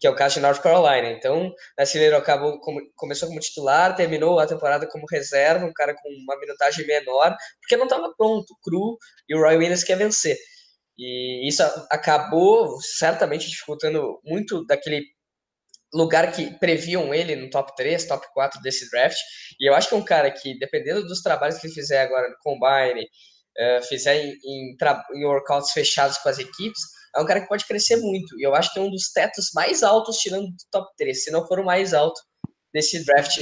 que 0.00 0.06
é 0.06 0.10
o 0.10 0.14
caso 0.14 0.36
de 0.36 0.40
North 0.40 0.60
Carolina. 0.60 1.10
Então, 1.10 1.52
Nascimento 1.78 2.14
acabou 2.14 2.58
como, 2.60 2.80
começou 2.96 3.28
como 3.28 3.40
titular, 3.40 3.94
terminou 3.94 4.38
a 4.38 4.46
temporada 4.46 4.86
como 4.86 5.06
reserva, 5.10 5.66
um 5.66 5.72
cara 5.72 5.94
com 5.94 6.08
uma 6.08 6.38
minutagem 6.38 6.86
menor, 6.86 7.36
porque 7.60 7.76
não 7.76 7.84
estava 7.84 8.12
pronto, 8.16 8.54
cru, 8.62 8.98
e 9.28 9.34
o 9.34 9.40
Roy 9.40 9.56
Williams 9.56 9.84
quer 9.84 9.96
vencer. 9.96 10.36
E 10.96 11.48
isso 11.48 11.62
acabou 11.90 12.80
certamente 12.80 13.48
dificultando 13.48 14.20
muito 14.24 14.64
daquele 14.64 15.04
lugar 15.94 16.32
que 16.32 16.50
previam 16.58 17.14
ele 17.14 17.36
no 17.36 17.48
top 17.48 17.74
3, 17.76 18.06
top 18.06 18.26
4 18.34 18.60
desse 18.60 18.90
draft. 18.90 19.16
E 19.60 19.68
eu 19.68 19.74
acho 19.74 19.88
que 19.88 19.94
é 19.94 19.98
um 19.98 20.04
cara 20.04 20.30
que, 20.30 20.58
dependendo 20.58 21.06
dos 21.06 21.22
trabalhos 21.22 21.58
que 21.58 21.68
ele 21.68 21.74
fizer 21.74 22.02
agora 22.02 22.28
no 22.28 22.36
Combine, 22.42 23.04
uh, 23.04 23.82
fizer 23.86 24.16
em, 24.16 24.34
em, 24.44 24.76
em, 25.14 25.24
workouts 25.24 25.70
fechados 25.70 26.18
com 26.18 26.28
as 26.28 26.38
equipes, 26.38 26.80
é 27.16 27.20
um 27.20 27.24
cara 27.24 27.40
que 27.40 27.48
pode 27.48 27.64
crescer 27.64 27.96
muito. 27.96 28.38
E 28.38 28.42
eu 28.42 28.54
acho 28.54 28.72
que 28.72 28.78
é 28.78 28.82
um 28.82 28.90
dos 28.90 29.12
tetos 29.12 29.50
mais 29.54 29.82
altos, 29.82 30.18
tirando 30.18 30.46
do 30.46 30.56
top 30.70 30.88
3, 30.98 31.24
se 31.24 31.30
não 31.30 31.46
for 31.46 31.60
o 31.60 31.64
mais 31.64 31.94
alto 31.94 32.20
desse 32.72 33.04
draft, 33.04 33.40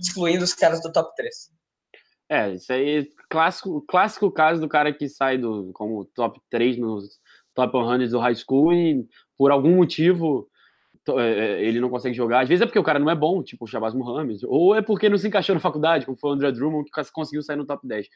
excluindo 0.00 0.42
os 0.42 0.54
caras 0.54 0.80
do 0.80 0.90
top 0.90 1.14
3. 1.14 1.34
É, 2.30 2.54
isso 2.54 2.72
aí, 2.72 3.06
clássico, 3.28 3.84
clássico 3.86 4.32
caso 4.32 4.60
do 4.60 4.68
cara 4.68 4.94
que 4.94 5.08
sai 5.08 5.36
do 5.36 5.70
como 5.74 6.04
top 6.14 6.40
3 6.48 6.78
nos 6.78 7.04
top 7.54 7.72
100 7.72 8.08
do 8.08 8.20
high 8.20 8.34
school 8.34 8.72
e 8.72 9.04
por 9.36 9.50
algum 9.50 9.76
motivo 9.76 10.49
ele 11.18 11.80
não 11.80 11.88
consegue 11.88 12.14
jogar. 12.14 12.40
Às 12.40 12.48
vezes 12.48 12.62
é 12.62 12.66
porque 12.66 12.78
o 12.78 12.84
cara 12.84 12.98
não 12.98 13.10
é 13.10 13.14
bom, 13.14 13.42
tipo 13.42 13.64
o 13.64 13.66
Shabazz 13.66 13.94
Muhammad, 13.94 14.40
ou 14.44 14.74
é 14.74 14.82
porque 14.82 15.08
não 15.08 15.16
se 15.16 15.26
encaixou 15.26 15.54
na 15.54 15.60
faculdade, 15.60 16.04
como 16.04 16.16
foi 16.16 16.30
o 16.30 16.32
André 16.34 16.52
Drummond, 16.52 16.90
que 16.90 17.12
conseguiu 17.12 17.42
sair 17.42 17.56
no 17.56 17.66
top 17.66 17.86
10. 17.86 18.06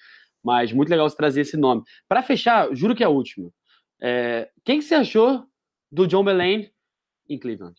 Mas 0.43 0.73
muito 0.73 0.91
legal 0.91 1.09
você 1.09 1.17
trazer 1.17 1.41
esse 1.41 1.57
nome. 1.57 1.83
Para 2.07 2.23
fechar, 2.23 2.69
juro 2.75 2.95
que 2.95 3.03
é 3.03 3.07
a 3.07 3.11
última. 3.11 3.51
É, 4.03 4.51
quem 4.65 4.79
que 4.79 4.85
você 4.85 4.95
achou 4.95 5.45
do 5.91 6.07
John 6.07 6.23
Belaine 6.23 6.71
em 7.29 7.39
Cleveland? 7.39 7.75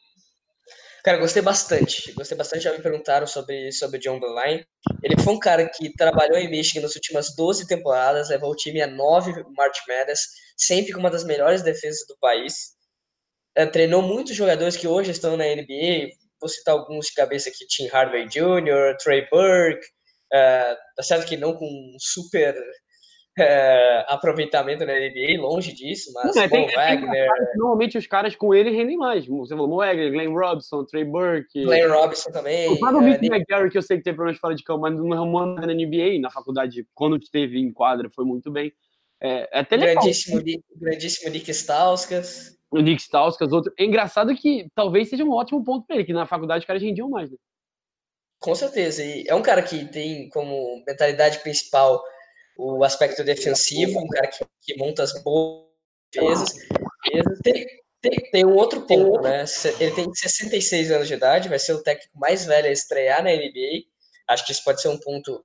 Cara, 1.06 1.20
gostei 1.20 1.44
bastante. 1.44 2.12
Gostei 2.14 2.36
bastante. 2.36 2.64
Já 2.64 2.74
me 2.74 2.82
perguntaram 2.82 3.28
sobre, 3.28 3.72
sobre 3.72 3.98
o 3.98 4.02
John 4.02 4.20
Belaine. 4.20 4.66
Ele 5.04 5.16
foi 5.22 5.34
um 5.36 5.40
cara 5.40 5.70
que 5.70 5.94
trabalhou 5.94 6.36
em 6.36 6.50
Michigan 6.50 6.82
nas 6.82 6.96
últimas 6.96 7.36
12 7.36 7.68
temporadas, 7.68 8.30
levou 8.30 8.50
o 8.50 8.56
time 8.56 8.82
a 8.82 8.88
9 8.88 9.32
March 9.56 9.78
Madness, 9.88 10.22
sempre 10.58 10.94
com 10.94 11.00
uma 11.00 11.12
das 11.12 11.24
melhores 11.24 11.62
defesas 11.62 12.08
do 12.08 12.18
país. 12.20 12.75
É, 13.56 13.66
treinou 13.66 14.02
muitos 14.02 14.36
jogadores 14.36 14.76
que 14.76 14.88
hoje 14.88 15.12
estão 15.12 15.38
na 15.38 15.46
NBA. 15.46 16.10
Vou 16.40 16.50
citar 16.50 16.76
alguns 16.76 17.08
de 17.08 17.14
cabeça 17.14 17.50
aqui: 17.50 17.66
Tim 17.68 17.88
Hardaway 17.88 18.28
Jr., 18.28 18.98
Trey 19.02 19.28
Burke. 19.32 19.86
É, 20.34 20.76
tá 20.96 21.04
certo 21.04 21.28
que 21.28 21.38
não 21.38 21.54
com 21.54 21.96
super 21.98 22.56
é, 23.38 24.06
aproveitamento 24.08 24.86
na 24.86 24.94
NBA, 24.94 25.40
longe 25.42 25.74
disso, 25.74 26.12
mas 26.14 26.36
não, 26.36 26.50
tem, 26.50 26.68
Wagner. 26.74 27.30
normalmente 27.56 27.98
os 27.98 28.08
caras 28.08 28.36
com 28.36 28.54
ele 28.54 28.72
rendem 28.72 28.98
mais. 28.98 29.26
Você 29.26 29.54
falou 29.54 29.68
Mo 29.68 29.78
Wagner, 29.78 30.12
Glenn 30.12 30.34
Robinson, 30.34 30.86
Trey 30.86 31.04
Burke. 31.04 31.64
Glenn 31.64 31.90
Robinson 31.90 32.32
também. 32.32 32.70
O 32.70 32.80
próprio 32.80 33.08
é, 33.08 33.18
McGarry, 33.22 33.70
que 33.70 33.78
eu 33.78 33.82
sei 33.82 33.98
que 33.98 34.04
teve 34.04 34.16
problemas 34.16 34.40
fora 34.40 34.56
de 34.56 34.64
campo, 34.64 34.82
mas 34.82 34.96
não 34.96 35.12
arrumou 35.12 35.46
nada 35.46 35.68
na 35.68 35.74
NBA, 35.74 36.20
na 36.22 36.32
faculdade, 36.32 36.88
quando 36.94 37.18
esteve 37.18 37.60
em 37.60 37.72
quadra, 37.72 38.10
foi 38.10 38.24
muito 38.24 38.50
bem. 38.50 38.72
É, 39.22 39.50
é 39.52 39.60
até 39.60 39.78
grandíssimo, 39.78 40.38
legal. 40.38 40.62
grandíssimo 40.78 41.32
Nick 41.32 41.52
Stauskas. 41.52 42.55
O 42.76 42.82
Nick 42.82 43.02
Stauskas, 43.02 43.54
outro. 43.54 43.74
É 43.80 43.86
engraçado 43.86 44.36
que 44.36 44.68
talvez 44.76 45.10
seja 45.10 45.24
um 45.24 45.32
ótimo 45.32 45.64
ponto 45.64 45.88
para 45.88 45.96
ele, 45.96 46.06
que 46.06 46.12
na 46.12 46.26
faculdade 46.26 46.60
os 46.60 46.66
caras 46.66 46.82
rendiam 46.82 47.10
mais, 47.10 47.32
né? 47.32 47.38
Com 48.40 48.54
certeza. 48.54 49.02
E 49.02 49.26
é 49.28 49.34
um 49.34 49.42
cara 49.42 49.62
que 49.62 49.86
tem 49.86 50.28
como 50.30 50.84
mentalidade 50.86 51.40
principal 51.40 52.04
o 52.58 52.84
aspecto 52.84 53.24
defensivo, 53.24 54.00
um 54.00 54.08
cara 54.08 54.28
que, 54.28 54.46
que 54.62 54.78
monta 54.78 55.04
as 55.04 55.24
boas 55.24 55.66
defesas. 56.14 56.54
Tem, 57.44 57.66
tem, 58.02 58.32
tem, 58.32 58.46
um 58.46 58.56
outro 58.56 58.82
ponto, 58.82 59.22
né? 59.22 59.46
Ele 59.80 59.92
tem 59.92 60.14
66 60.14 60.92
anos 60.92 61.08
de 61.08 61.14
idade, 61.14 61.50
vai 61.50 61.60
ser 61.60 61.74
o 61.74 61.82
técnico 61.82 62.18
mais 62.18 62.46
velho 62.46 62.68
a 62.68 62.72
estrear 62.72 63.24
na 63.24 63.32
NBA. 63.32 63.86
Acho 64.28 64.46
que 64.46 64.52
isso 64.52 64.64
pode 64.64 64.82
ser 64.82 64.90
um 64.90 65.00
ponto 65.00 65.44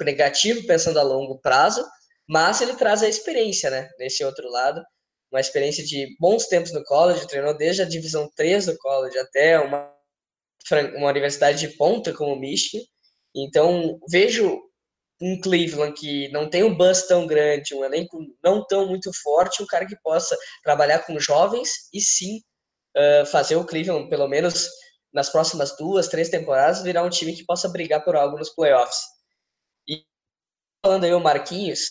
negativo 0.00 0.66
pensando 0.66 0.98
a 0.98 1.02
longo 1.02 1.38
prazo, 1.38 1.84
mas 2.28 2.60
ele 2.60 2.74
traz 2.74 3.02
a 3.02 3.08
experiência, 3.08 3.70
né? 3.70 3.88
Nesse 3.98 4.24
outro 4.24 4.48
lado, 4.50 4.82
uma 5.32 5.40
experiência 5.40 5.82
de 5.82 6.14
bons 6.20 6.46
tempos 6.46 6.72
no 6.72 6.84
college, 6.84 7.26
treinou 7.26 7.56
desde 7.56 7.82
a 7.82 7.88
divisão 7.88 8.30
3 8.36 8.66
do 8.66 8.76
college 8.78 9.18
até 9.18 9.58
uma, 9.58 9.90
uma 10.96 11.08
universidade 11.08 11.58
de 11.58 11.74
ponta 11.76 12.12
como 12.12 12.36
Michigan. 12.36 12.84
Então, 13.34 13.98
vejo 14.10 14.60
um 15.20 15.40
Cleveland 15.40 15.94
que 15.98 16.28
não 16.28 16.50
tem 16.50 16.62
um 16.62 16.74
buzz 16.74 17.06
tão 17.06 17.26
grande, 17.26 17.74
um 17.74 17.84
elenco 17.84 18.18
não 18.44 18.66
tão 18.66 18.86
muito 18.86 19.10
forte, 19.22 19.62
um 19.62 19.66
cara 19.66 19.86
que 19.86 19.96
possa 20.02 20.36
trabalhar 20.62 20.98
com 21.06 21.18
jovens 21.18 21.88
e 21.94 22.00
sim 22.00 22.42
uh, 22.96 23.24
fazer 23.26 23.56
o 23.56 23.64
Cleveland, 23.64 24.10
pelo 24.10 24.28
menos 24.28 24.68
nas 25.12 25.30
próximas 25.30 25.76
duas, 25.76 26.08
três 26.08 26.28
temporadas, 26.28 26.82
virar 26.82 27.04
um 27.04 27.10
time 27.10 27.34
que 27.34 27.44
possa 27.44 27.68
brigar 27.68 28.04
por 28.04 28.16
algo 28.16 28.36
nos 28.36 28.50
playoffs. 28.50 29.00
E 29.88 30.04
falando 30.84 31.04
aí 31.04 31.14
o 31.14 31.20
Marquinhos, 31.20 31.90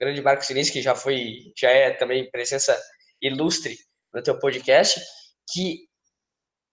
grande 0.00 0.22
Marcos 0.22 0.46
Diniz, 0.46 0.70
que 0.70 0.82
já 0.82 0.94
foi, 0.94 1.52
já 1.56 1.70
é 1.70 1.90
também 1.90 2.30
presença 2.30 2.78
ilustre 3.20 3.76
no 4.12 4.22
teu 4.22 4.38
podcast, 4.38 5.00
que 5.52 5.86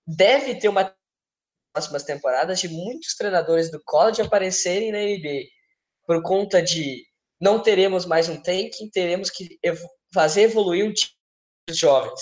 deve 0.08 0.56
ter 0.56 0.68
uma 0.68 0.96
próximas 1.74 2.04
temporadas 2.04 2.60
de 2.60 2.70
muitos 2.70 3.16
treinadores 3.16 3.72
do 3.72 3.82
college 3.84 4.22
aparecerem 4.22 4.92
na 4.92 5.00
NBA 5.00 5.48
por 6.06 6.22
conta 6.22 6.62
de 6.62 7.04
não 7.42 7.62
teremos 7.62 8.06
mais 8.06 8.30
um 8.30 8.42
tanking, 8.42 8.90
teremos 8.92 9.30
que 9.30 9.60
fazer 10.14 10.44
evoluir 10.44 10.86
um 10.86 10.94
time 10.94 11.12
dos 11.68 11.78
jovens. 11.78 12.22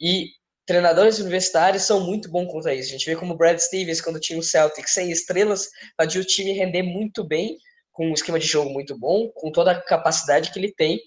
E 0.00 0.28
treinadores 0.66 1.18
universitários 1.18 1.82
são 1.82 2.00
muito 2.00 2.30
bons 2.30 2.50
contra 2.50 2.74
isso. 2.74 2.90
A 2.90 2.92
gente 2.92 3.06
vê 3.06 3.16
como 3.16 3.34
o 3.34 3.36
Brad 3.36 3.58
Stevens, 3.58 4.00
quando 4.00 4.20
tinha 4.20 4.38
o 4.38 4.42
Celtic 4.42 4.88
sem 4.88 5.10
estrelas, 5.10 5.68
fazia 5.96 6.20
o 6.20 6.24
time 6.24 6.52
render 6.52 6.82
muito 6.82 7.24
bem, 7.24 7.58
com 7.94 8.10
um 8.10 8.12
esquema 8.12 8.38
de 8.38 8.46
jogo 8.46 8.70
muito 8.70 8.98
bom, 8.98 9.30
com 9.34 9.50
toda 9.50 9.70
a 9.70 9.80
capacidade 9.80 10.50
que 10.52 10.58
ele 10.58 10.72
tem. 10.72 11.00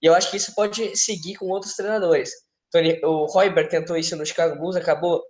E 0.00 0.06
eu 0.06 0.14
acho 0.14 0.30
que 0.30 0.36
isso 0.36 0.54
pode 0.54 0.96
seguir 0.96 1.34
com 1.34 1.46
outros 1.46 1.74
treinadores. 1.74 2.30
Tony, 2.70 2.98
o 3.04 3.26
Royber 3.26 3.68
tentou 3.68 3.96
isso 3.96 4.16
no 4.16 4.24
Chicago 4.24 4.56
Bulls, 4.56 4.76
acabou. 4.76 5.22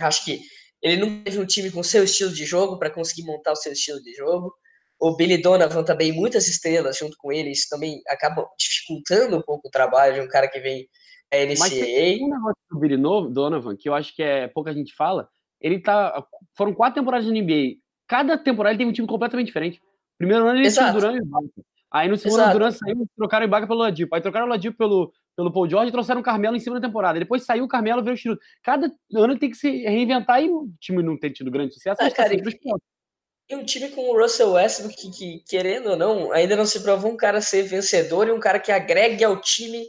Acho 0.00 0.24
que 0.24 0.40
ele 0.82 0.96
não 0.96 1.22
teve 1.22 1.38
um 1.38 1.46
time 1.46 1.70
com 1.70 1.82
seu 1.82 2.02
estilo 2.04 2.32
de 2.32 2.44
jogo 2.44 2.78
para 2.78 2.90
conseguir 2.90 3.24
montar 3.24 3.52
o 3.52 3.56
seu 3.56 3.72
estilo 3.72 4.02
de 4.02 4.12
jogo. 4.14 4.52
O 4.98 5.14
Billy 5.14 5.38
Donovan 5.38 5.84
também, 5.84 6.12
muitas 6.12 6.48
estrelas 6.48 6.98
junto 6.98 7.16
com 7.18 7.32
ele, 7.32 7.50
isso 7.50 7.68
também 7.70 8.02
acaba 8.08 8.46
dificultando 8.58 9.38
um 9.38 9.42
pouco 9.42 9.68
o 9.68 9.70
trabalho 9.70 10.14
de 10.14 10.20
um 10.20 10.28
cara 10.28 10.48
que 10.48 10.58
vem 10.60 10.86
da 11.30 11.38
NCAA. 11.38 11.58
Mas 11.58 11.70
tem 11.70 12.24
um 12.24 12.28
negócio 12.28 12.62
do 12.70 12.78
Billy 12.78 12.96
Donovan, 12.96 13.76
que 13.76 13.88
eu 13.88 13.94
acho 13.94 14.14
que 14.14 14.22
é 14.22 14.48
pouca 14.48 14.74
gente 14.74 14.94
fala, 14.94 15.28
ele 15.60 15.80
tá. 15.80 16.26
Foram 16.56 16.74
quatro 16.74 17.00
temporadas 17.00 17.26
de 17.26 17.32
NBA. 17.32 17.76
Cada 18.08 18.36
temporada 18.36 18.72
ele 18.72 18.78
tem 18.78 18.88
um 18.88 18.92
time 18.92 19.06
completamente 19.06 19.46
diferente. 19.46 19.80
Primeiro 20.20 20.46
ano 20.46 20.58
ele 20.58 20.66
Exato. 20.66 20.98
tinha 20.98 20.98
o 20.98 21.00
Duran 21.00 21.16
e 21.16 21.20
o 21.20 21.24
Ibaka. 21.24 21.48
Aí 21.90 22.08
no 22.10 22.16
segundo 22.18 22.40
ano 22.40 22.50
o 22.50 22.52
Duran 22.52 22.70
saiu, 22.72 23.06
trocaram 23.16 23.46
o 23.46 23.48
Ibaka 23.48 23.66
pelo 23.66 23.78
Ladipo. 23.78 24.14
Aí 24.14 24.20
trocaram 24.20 24.44
o 24.44 24.50
Ladipo 24.50 24.76
pelo, 24.76 25.10
pelo 25.34 25.50
Paul 25.50 25.66
George 25.66 25.88
e 25.88 25.92
trouxeram 25.92 26.20
o 26.20 26.22
Carmelo 26.22 26.54
em 26.54 26.60
cima 26.60 26.78
da 26.78 26.86
temporada. 26.86 27.18
Depois 27.18 27.42
saiu 27.42 27.64
o 27.64 27.68
Carmelo 27.68 28.02
e 28.02 28.04
veio 28.04 28.14
o 28.14 28.18
Chiruto. 28.18 28.42
Cada 28.62 28.92
ano 29.14 29.38
tem 29.38 29.48
que 29.48 29.56
se 29.56 29.70
reinventar 29.78 30.42
e 30.42 30.50
o 30.50 30.68
time 30.78 31.02
não 31.02 31.18
tem 31.18 31.32
tido 31.32 31.50
grande 31.50 31.72
sucesso. 31.72 32.02
Ah, 32.02 32.10
cara, 32.10 32.34
e 32.34 33.56
um 33.56 33.64
time 33.64 33.88
com 33.88 34.10
o 34.10 34.20
Russell 34.20 34.52
Westbrook, 34.52 34.94
que, 34.94 35.10
que, 35.10 35.44
querendo 35.48 35.88
ou 35.90 35.96
não, 35.96 36.30
ainda 36.32 36.54
não 36.54 36.66
se 36.66 36.82
provou 36.82 37.10
um 37.10 37.16
cara 37.16 37.40
ser 37.40 37.62
vencedor 37.62 38.28
e 38.28 38.30
um 38.30 38.38
cara 38.38 38.60
que 38.60 38.70
agregue 38.70 39.24
ao 39.24 39.40
time 39.40 39.88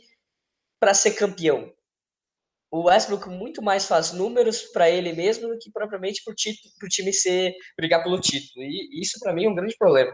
para 0.80 0.94
ser 0.94 1.12
campeão. 1.12 1.72
O 2.72 2.84
Westbrook 2.84 3.28
muito 3.28 3.62
mais 3.62 3.86
faz 3.86 4.14
números 4.14 4.62
para 4.72 4.90
ele 4.90 5.12
mesmo 5.12 5.50
do 5.50 5.58
que 5.60 5.70
propriamente 5.70 6.24
para 6.24 6.32
o 6.32 6.90
time 6.90 7.12
ser 7.12 7.54
brigar 7.78 8.02
pelo 8.02 8.18
título. 8.18 8.64
E 8.64 9.02
isso 9.02 9.20
para 9.20 9.34
mim 9.34 9.44
é 9.44 9.50
um 9.50 9.56
grande 9.56 9.76
problema. 9.78 10.10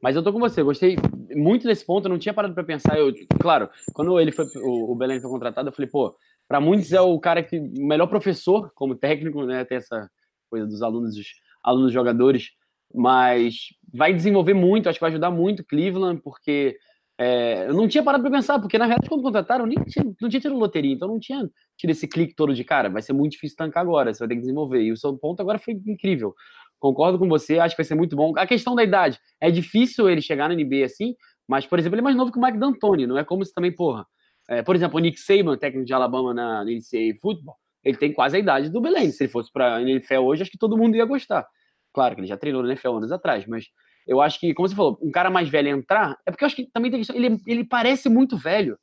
Mas 0.00 0.14
eu 0.14 0.22
tô 0.22 0.32
com 0.32 0.38
você, 0.38 0.62
gostei 0.62 0.96
muito 1.34 1.66
desse 1.66 1.84
ponto, 1.84 2.04
eu 2.04 2.10
não 2.10 2.18
tinha 2.18 2.32
parado 2.32 2.54
para 2.54 2.62
pensar. 2.62 2.96
Eu, 2.96 3.12
claro, 3.40 3.68
quando 3.92 4.20
ele 4.20 4.30
foi, 4.30 4.46
o, 4.62 4.92
o 4.92 4.94
Belém 4.94 5.20
foi 5.20 5.28
contratado, 5.28 5.68
eu 5.68 5.72
falei, 5.72 5.90
pô, 5.90 6.16
para 6.46 6.60
muitos 6.60 6.92
é 6.92 7.00
o 7.00 7.18
cara 7.18 7.42
que, 7.42 7.58
melhor 7.58 8.06
professor 8.06 8.70
como 8.76 8.94
técnico, 8.94 9.44
né, 9.44 9.64
tem 9.64 9.78
essa 9.78 10.08
coisa 10.48 10.64
dos 10.64 10.80
alunos, 10.80 11.16
dos 11.16 11.26
alunos 11.64 11.92
jogadores, 11.92 12.50
mas 12.94 13.74
vai 13.92 14.14
desenvolver 14.14 14.54
muito, 14.54 14.88
acho 14.88 14.98
que 14.98 15.04
vai 15.04 15.10
ajudar 15.10 15.32
muito 15.32 15.64
Cleveland, 15.64 16.20
porque 16.22 16.76
é, 17.18 17.66
eu 17.68 17.74
não 17.74 17.88
tinha 17.88 18.02
parado 18.02 18.22
para 18.22 18.30
pensar, 18.30 18.58
porque 18.58 18.76
na 18.76 18.86
verdade 18.86 19.08
quando 19.08 19.22
contrataram 19.22 19.66
nem 19.66 19.76
tinha, 19.84 20.04
não 20.20 20.28
tinha 20.28 20.40
tido 20.40 20.54
loteria, 20.54 20.92
então 20.92 21.08
não 21.08 21.18
tinha 21.18 21.48
tido 21.76 21.90
esse 21.90 22.06
clique 22.06 22.34
todo 22.34 22.54
de 22.54 22.62
cara, 22.62 22.90
vai 22.90 23.00
ser 23.02 23.12
muito 23.12 23.32
difícil 23.32 23.56
tancar 23.56 23.82
agora, 23.82 24.12
você 24.12 24.18
vai 24.18 24.28
ter 24.28 24.34
que 24.34 24.40
desenvolver, 24.40 24.82
e 24.82 24.92
o 24.92 24.96
seu 24.96 25.16
ponto 25.16 25.40
agora 25.40 25.58
foi 25.58 25.74
incrível. 25.86 26.34
Concordo 26.78 27.18
com 27.18 27.26
você, 27.26 27.58
acho 27.58 27.74
que 27.74 27.82
vai 27.82 27.86
ser 27.86 27.94
muito 27.94 28.14
bom. 28.14 28.34
A 28.36 28.46
questão 28.46 28.74
da 28.74 28.84
idade, 28.84 29.18
é 29.40 29.50
difícil 29.50 30.10
ele 30.10 30.20
chegar 30.20 30.48
na 30.48 30.54
NBA 30.54 30.84
assim, 30.84 31.14
mas, 31.48 31.66
por 31.66 31.78
exemplo, 31.78 31.94
ele 31.94 32.00
é 32.00 32.04
mais 32.04 32.16
novo 32.16 32.32
que 32.32 32.38
o 32.38 32.42
Mike 32.42 32.58
D'Antoni, 32.58 33.06
não 33.06 33.16
é 33.16 33.24
como 33.24 33.44
se 33.44 33.54
também, 33.54 33.72
porra. 33.72 34.06
É, 34.48 34.62
por 34.62 34.76
exemplo, 34.76 34.98
o 34.98 35.00
Nick 35.00 35.18
Saban, 35.18 35.56
técnico 35.56 35.86
de 35.86 35.92
Alabama 35.92 36.34
na 36.34 36.64
NCAA 36.64 37.18
Football, 37.20 37.56
ele 37.82 37.96
tem 37.96 38.12
quase 38.12 38.36
a 38.36 38.38
idade 38.38 38.68
do 38.68 38.80
Belém. 38.80 39.10
Se 39.10 39.24
ele 39.24 39.30
fosse 39.30 39.50
para 39.52 39.76
a 39.76 39.82
NFL 39.82 40.20
hoje, 40.20 40.42
acho 40.42 40.50
que 40.50 40.58
todo 40.58 40.76
mundo 40.76 40.96
ia 40.96 41.04
gostar. 41.04 41.46
Claro 41.92 42.14
que 42.14 42.20
ele 42.20 42.28
já 42.28 42.36
treinou 42.36 42.62
na 42.62 42.68
NFL 42.68 42.96
anos 42.96 43.12
atrás, 43.12 43.46
mas 43.46 43.66
eu 44.06 44.20
acho 44.20 44.38
que, 44.38 44.54
como 44.54 44.68
você 44.68 44.74
falou, 44.74 44.98
um 45.02 45.10
cara 45.10 45.30
mais 45.30 45.48
velho 45.48 45.68
entrar, 45.68 46.18
é 46.24 46.30
porque 46.30 46.44
eu 46.44 46.46
acho 46.46 46.56
que 46.56 46.66
também 46.72 46.90
tem 46.90 47.00
questão, 47.00 47.16
ele, 47.16 47.40
ele 47.46 47.64
parece 47.64 48.08
muito 48.08 48.36
velho. 48.36 48.78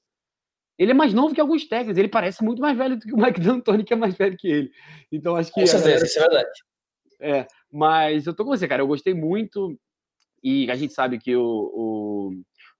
Ele 0.77 0.91
é 0.91 0.93
mais 0.93 1.13
novo 1.13 1.33
que 1.35 1.41
alguns 1.41 1.65
técnicos, 1.65 1.97
ele 1.97 2.07
parece 2.07 2.43
muito 2.43 2.61
mais 2.61 2.77
velho 2.77 2.97
do 2.97 3.05
que 3.05 3.13
o 3.13 3.17
Mike 3.17 3.39
D'Antoni, 3.41 3.83
que 3.83 3.93
é 3.93 3.95
mais 3.95 4.15
velho 4.15 4.35
que 4.37 4.47
ele. 4.47 4.71
Então 5.11 5.35
acho 5.35 5.53
que. 5.53 5.61
Com 5.61 5.67
certeza, 5.67 6.05
isso 6.05 6.19
é 6.19 6.21
verdade. 6.21 6.63
É, 7.21 7.47
mas 7.71 8.25
eu 8.25 8.33
tô 8.33 8.43
com 8.43 8.49
você, 8.49 8.67
cara. 8.67 8.81
Eu 8.81 8.87
gostei 8.87 9.13
muito. 9.13 9.77
E 10.43 10.69
a 10.69 10.75
gente 10.75 10.93
sabe 10.93 11.19
que 11.19 11.35
o, 11.35 11.41
o 11.41 12.33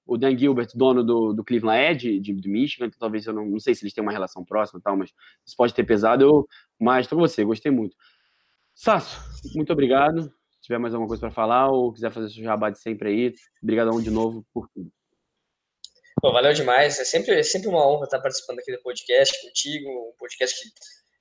o 0.05 0.17
Dan 0.17 0.37
Gilbert, 0.37 0.69
dono 0.75 1.03
do, 1.03 1.33
do 1.33 1.43
Cleveland 1.43 1.81
é 1.81 1.93
de, 1.93 2.19
de, 2.19 2.33
de 2.33 2.49
Michigan, 2.49 2.87
então 2.87 2.99
talvez 2.99 3.25
eu 3.25 3.33
não, 3.33 3.45
não 3.45 3.59
sei 3.59 3.73
se 3.73 3.83
eles 3.83 3.93
têm 3.93 4.01
uma 4.01 4.11
relação 4.11 4.43
próxima 4.43 4.81
tal, 4.81 4.97
mas 4.97 5.13
isso 5.45 5.55
pode 5.55 5.73
ter 5.73 5.83
pesado. 5.83 6.23
Eu, 6.23 6.47
mas 6.79 7.07
tô 7.07 7.15
com 7.15 7.21
você, 7.21 7.43
gostei 7.43 7.71
muito. 7.71 7.95
Sasso, 8.75 9.21
muito 9.55 9.71
obrigado. 9.71 10.31
Tiver 10.63 10.79
mais 10.79 10.93
alguma 10.93 11.09
coisa 11.09 11.19
para 11.19 11.31
falar 11.31 11.69
ou 11.69 11.91
quiser 11.91 12.09
fazer 12.09 12.29
seu 12.29 12.41
jabá 12.41 12.69
de 12.69 12.79
sempre 12.79 13.09
aí, 13.09 13.33
obrigadão 13.61 14.01
de 14.01 14.09
novo 14.09 14.45
por 14.53 14.69
tudo. 14.73 14.89
Pô, 16.21 16.31
valeu 16.31 16.53
demais. 16.53 16.97
É 16.99 17.03
sempre, 17.03 17.37
é 17.37 17.43
sempre 17.43 17.67
uma 17.67 17.85
honra 17.85 18.05
estar 18.05 18.21
participando 18.21 18.59
aqui 18.59 18.71
do 18.71 18.81
podcast 18.81 19.45
contigo, 19.45 19.89
um 19.89 20.13
podcast 20.17 20.57
que 20.57 20.69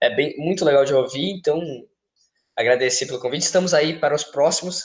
é 0.01 0.15
bem, 0.15 0.37
muito 0.39 0.65
legal 0.65 0.85
de 0.85 0.95
ouvir, 0.95 1.33
então 1.33 1.61
agradecer 2.57 3.07
pelo 3.07 3.19
convite. 3.19 3.43
Estamos 3.43 3.75
aí 3.75 3.99
para 3.99 4.15
os 4.15 4.23
próximos 4.23 4.85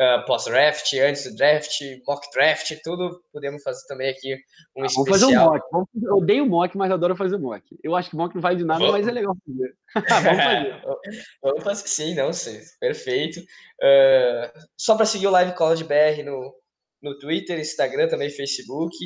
uh, 0.00 0.24
pós-draft, 0.26 0.92
antes 0.94 1.24
do 1.24 1.36
draft, 1.36 1.78
mock 2.06 2.26
draft, 2.32 2.72
tudo 2.82 3.22
podemos 3.32 3.62
fazer 3.62 3.86
também 3.86 4.10
aqui 4.10 4.34
um 4.76 4.82
ah, 4.82 4.86
especial. 4.86 5.04
Vamos 5.04 5.20
fazer 5.20 5.26
um 5.26 5.44
mock. 5.44 5.66
Vamos, 5.70 5.88
eu 6.02 6.16
odeio 6.16 6.46
mock, 6.46 6.76
mas 6.76 6.90
adoro 6.90 7.14
fazer 7.16 7.38
mock. 7.38 7.62
Eu 7.84 7.94
acho 7.94 8.10
que 8.10 8.16
mock 8.16 8.34
não 8.34 8.42
vai 8.42 8.56
de 8.56 8.64
nada, 8.64 8.80
vamos. 8.80 8.98
mas 8.98 9.08
é 9.08 9.10
legal 9.12 9.36
fazer. 9.46 9.74
vamos 10.24 10.42
fazer. 10.42 10.82
vamos 11.42 11.64
fazer 11.64 11.88
sim, 11.88 12.14
não 12.14 12.32
sei. 12.32 12.60
Perfeito. 12.80 13.40
Uh, 13.40 14.60
só 14.76 14.96
para 14.96 15.06
seguir 15.06 15.26
o 15.26 15.30
Live 15.30 15.54
College 15.54 15.84
BR 15.84 16.22
no, 16.24 16.54
no 17.02 17.18
Twitter, 17.18 17.58
Instagram, 17.58 18.08
também 18.08 18.30
Facebook. 18.30 18.96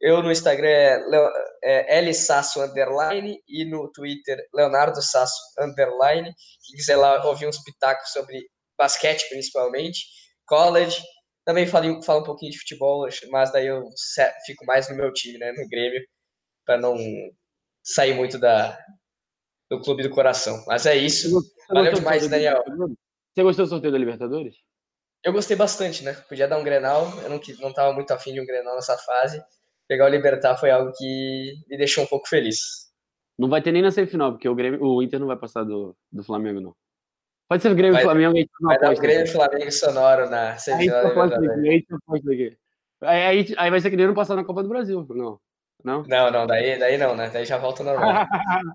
Eu 0.00 0.22
no 0.22 0.30
Instagram 0.30 0.68
é, 0.68 0.98
Leo, 1.08 1.30
é 1.62 2.00
lsasso 2.02 2.60
underline 2.60 3.38
e 3.48 3.64
no 3.64 3.90
Twitter 3.90 4.36
Leonardo 4.52 5.00
Sasso 5.00 5.34
underline. 5.58 6.24
Quem 6.24 6.76
quiser 6.76 6.96
lá 6.96 7.24
ouvir 7.26 7.46
uns 7.46 7.62
pitacos 7.62 8.10
sobre 8.10 8.42
basquete 8.76 9.26
principalmente, 9.28 10.00
college. 10.46 11.00
Também 11.44 11.66
falo, 11.66 12.02
falo 12.02 12.20
um 12.20 12.24
pouquinho 12.24 12.52
de 12.52 12.58
futebol, 12.58 13.06
mas 13.30 13.52
daí 13.52 13.66
eu 13.66 13.84
fico 14.46 14.64
mais 14.64 14.88
no 14.88 14.96
meu 14.96 15.12
time, 15.12 15.38
né, 15.38 15.52
no 15.52 15.68
Grêmio, 15.68 16.00
para 16.64 16.78
não 16.78 16.96
sair 17.82 18.14
muito 18.14 18.38
da, 18.38 18.78
do 19.70 19.80
clube 19.80 20.02
do 20.02 20.10
coração. 20.10 20.64
Mas 20.66 20.86
é 20.86 20.96
isso. 20.96 21.30
Você 21.30 21.74
Valeu 21.74 21.92
demais, 21.92 22.28
Daniel. 22.28 22.62
Você 23.34 23.42
gostou 23.42 23.66
do 23.66 23.68
sorteio 23.68 23.92
da 23.92 23.98
Libertadores? 23.98 24.54
Eu 25.22 25.32
gostei 25.32 25.56
bastante, 25.56 26.04
né? 26.04 26.12
Podia 26.28 26.46
dar 26.46 26.58
um 26.58 26.64
Grenal, 26.64 27.06
eu 27.22 27.30
não, 27.30 27.40
não 27.60 27.72
tava 27.72 27.92
muito 27.94 28.10
afim 28.12 28.32
de 28.32 28.40
um 28.40 28.46
Grenal 28.46 28.74
nessa 28.74 28.96
fase. 28.98 29.42
Pegar 29.88 30.06
o 30.06 30.08
Libertar 30.08 30.56
foi 30.56 30.70
algo 30.70 30.92
que 30.96 31.54
me 31.68 31.76
deixou 31.76 32.04
um 32.04 32.06
pouco 32.06 32.28
feliz. 32.28 32.84
Não 33.38 33.48
vai 33.48 33.60
ter 33.60 33.72
nem 33.72 33.82
na 33.82 33.90
semifinal, 33.90 34.32
porque 34.32 34.48
o, 34.48 34.54
Grêmio, 34.54 34.82
o 34.82 35.02
Inter 35.02 35.18
não 35.18 35.26
vai 35.26 35.36
passar 35.36 35.64
do, 35.64 35.96
do 36.12 36.22
Flamengo, 36.22 36.60
não. 36.60 36.76
Pode 37.48 37.62
ser 37.62 37.70
o 37.70 37.74
Grêmio 37.74 37.98
e 37.98 38.02
Flamengo. 38.02 38.34
Vai 38.60 38.78
dar 38.78 38.92
o 38.92 38.96
Grêmio 38.96 39.24
e 39.24 39.28
Flamengo 39.28 39.72
sonoro 39.72 40.30
na 40.30 40.56
semifinal 40.56 41.28
da 41.28 41.38
Libertadores. 41.38 42.56
Aí, 43.02 43.22
aí, 43.22 43.54
aí 43.58 43.70
vai 43.70 43.80
ser 43.80 43.90
que 43.90 43.96
nem 43.96 44.06
não 44.06 44.14
passar 44.14 44.34
na 44.34 44.44
Copa 44.44 44.62
do 44.62 44.68
Brasil, 44.68 45.06
não. 45.10 45.38
Não? 45.84 46.02
Não, 46.08 46.30
não, 46.30 46.46
daí, 46.46 46.78
daí 46.78 46.96
não, 46.96 47.14
né? 47.14 47.28
Daí 47.30 47.44
já 47.44 47.58
volta 47.58 47.84
normal. 47.84 48.26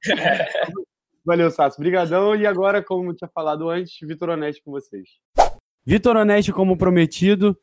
Valeu, 1.25 1.49
Sasso. 1.49 1.77
Obrigadão. 1.77 2.35
E 2.35 2.45
agora, 2.45 2.83
como 2.83 3.13
tinha 3.13 3.27
falado 3.27 3.67
antes, 3.67 3.97
Vitor 4.07 4.29
Honeste 4.29 4.61
com 4.61 4.71
vocês. 4.71 5.09
Vitor 5.83 6.15
Honeste, 6.15 6.53
como 6.53 6.77
prometido. 6.77 7.57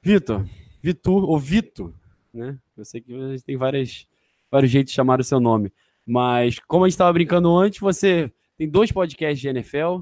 Vitor, 0.00 0.44
Vitor, 0.80 1.24
ou 1.24 1.38
Vito, 1.38 1.94
né? 2.32 2.58
Eu 2.76 2.84
sei 2.84 3.00
que 3.00 3.14
a 3.14 3.28
gente 3.28 3.44
tem 3.44 3.56
várias, 3.56 4.06
vários 4.50 4.70
jeitos 4.70 4.92
de 4.92 4.96
chamar 4.96 5.20
o 5.20 5.24
seu 5.24 5.40
nome. 5.40 5.72
Mas, 6.06 6.58
como 6.60 6.84
a 6.84 6.88
gente 6.88 6.94
estava 6.94 7.12
brincando 7.12 7.56
antes, 7.56 7.78
você 7.80 8.32
tem 8.56 8.68
dois 8.68 8.90
podcasts 8.90 9.40
de 9.40 9.48
NFL. 9.48 10.00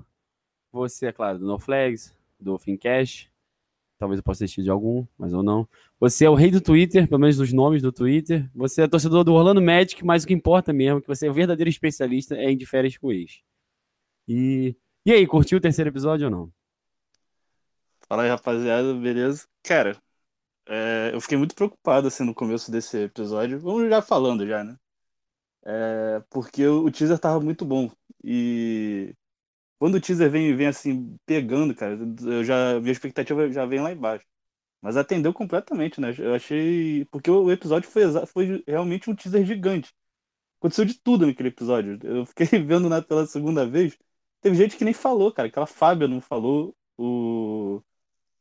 Você, 0.72 1.06
é 1.06 1.12
claro, 1.12 1.38
do 1.38 1.46
No 1.46 1.58
Flags, 1.58 2.16
do 2.38 2.58
Fincast. 2.58 3.30
Talvez 3.98 4.18
eu 4.18 4.24
possa 4.24 4.44
assistir 4.44 4.62
de 4.62 4.70
algum, 4.70 5.06
mas 5.18 5.34
ou 5.34 5.42
não. 5.42 5.68
Você 5.98 6.24
é 6.24 6.30
o 6.30 6.34
rei 6.34 6.50
do 6.50 6.60
Twitter, 6.60 7.06
pelo 7.06 7.20
menos 7.20 7.36
dos 7.36 7.52
nomes 7.52 7.82
do 7.82 7.92
Twitter. 7.92 8.48
Você 8.54 8.82
é 8.82 8.88
torcedor 8.88 9.24
do 9.24 9.34
Orlando 9.34 9.60
Magic, 9.60 10.02
mas 10.04 10.24
o 10.24 10.26
que 10.26 10.32
importa 10.32 10.72
mesmo 10.72 10.98
é 10.98 11.00
que 11.02 11.08
você 11.08 11.26
é 11.26 11.30
o 11.30 11.34
verdadeiro 11.34 11.68
especialista 11.68 12.34
é 12.34 12.50
em 12.50 12.56
de 12.56 12.64
férias 12.64 12.96
com 12.96 13.12
ex. 13.12 13.42
E, 14.26 14.74
e 15.04 15.12
aí, 15.12 15.26
curtiu 15.26 15.58
o 15.58 15.60
terceiro 15.60 15.90
episódio 15.90 16.26
ou 16.26 16.30
não? 16.30 16.52
Fala 18.08 18.22
aí, 18.22 18.30
rapaziada, 18.30 18.94
beleza? 18.94 19.46
Cara, 19.62 20.00
é, 20.66 21.10
eu 21.12 21.20
fiquei 21.20 21.36
muito 21.36 21.54
preocupado 21.54 22.06
assim 22.08 22.24
no 22.24 22.34
começo 22.34 22.70
desse 22.70 23.04
episódio. 23.04 23.60
Vamos 23.60 23.88
já 23.88 24.00
falando 24.00 24.46
já, 24.46 24.64
né? 24.64 24.76
É, 25.64 26.22
porque 26.30 26.66
o 26.66 26.90
teaser 26.90 27.18
tava 27.18 27.40
muito 27.40 27.64
bom. 27.64 27.90
E 28.24 29.14
quando 29.80 29.96
o 29.96 30.02
teaser 30.02 30.30
vem, 30.30 30.56
vem 30.56 30.68
assim, 30.68 31.16
pegando, 31.26 31.74
cara, 31.74 31.98
eu 32.24 32.44
já, 32.44 32.80
minha 32.80 32.92
expectativa 32.92 33.50
já 33.52 33.66
vem 33.66 33.80
lá 33.82 33.92
embaixo. 33.92 34.26
Mas 34.82 34.96
atendeu 34.96 35.32
completamente, 35.34 36.00
né? 36.00 36.14
Eu 36.18 36.34
achei. 36.34 37.04
Porque 37.06 37.30
o 37.30 37.50
episódio 37.52 37.90
foi, 37.90 38.04
foi 38.26 38.64
realmente 38.66 39.10
um 39.10 39.16
teaser 39.16 39.44
gigante. 39.44 39.94
Aconteceu 40.60 40.84
de 40.84 40.94
tudo 41.00 41.26
naquele 41.26 41.48
episódio. 41.50 41.98
Eu 42.04 42.26
fiquei 42.26 42.46
vendo 42.64 42.88
na, 42.88 43.02
pela 43.02 43.26
segunda 43.26 43.66
vez. 43.66 43.96
Teve 44.40 44.56
gente 44.56 44.76
que 44.76 44.84
nem 44.84 44.94
falou, 44.94 45.32
cara. 45.32 45.48
Aquela 45.48 45.66
Fábia 45.66 46.08
não 46.08 46.20
falou. 46.20 46.76
O, 46.98 47.82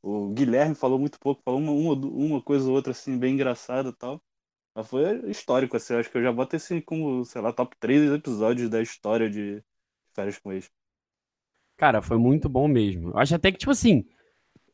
o 0.02 0.30
Guilherme 0.34 0.76
falou 0.76 1.00
muito 1.00 1.20
pouco. 1.20 1.42
Falou 1.44 1.60
uma, 1.60 1.72
uma, 1.72 1.96
uma 2.08 2.44
coisa 2.44 2.70
ou 2.70 2.76
outra, 2.76 2.92
assim, 2.94 3.18
bem 3.20 3.36
engraçada 3.36 3.90
e 3.90 3.94
tal. 3.96 4.22
Mas 4.76 4.88
foi 4.90 5.30
histórico, 5.32 5.78
assim. 5.78 5.94
Eu 5.94 6.00
acho 6.00 6.12
que 6.12 6.18
eu 6.18 6.24
já 6.24 6.32
boto 6.34 6.56
esse 6.56 6.82
como, 6.82 7.26
sei 7.26 7.42
lá, 7.42 7.54
top 7.54 7.76
3 7.80 8.12
episódios 8.12 8.70
da 8.70 8.82
história 8.82 9.30
de 9.30 9.64
Férias 10.16 10.40
com 10.40 10.54
Ex. 10.54 10.72
Cara, 11.80 12.02
foi 12.02 12.18
muito 12.18 12.50
bom 12.50 12.68
mesmo. 12.68 13.12
Eu 13.12 13.18
acho 13.18 13.34
até 13.34 13.54
que, 13.54 13.58
tipo 13.58 13.72
assim, 13.72 14.06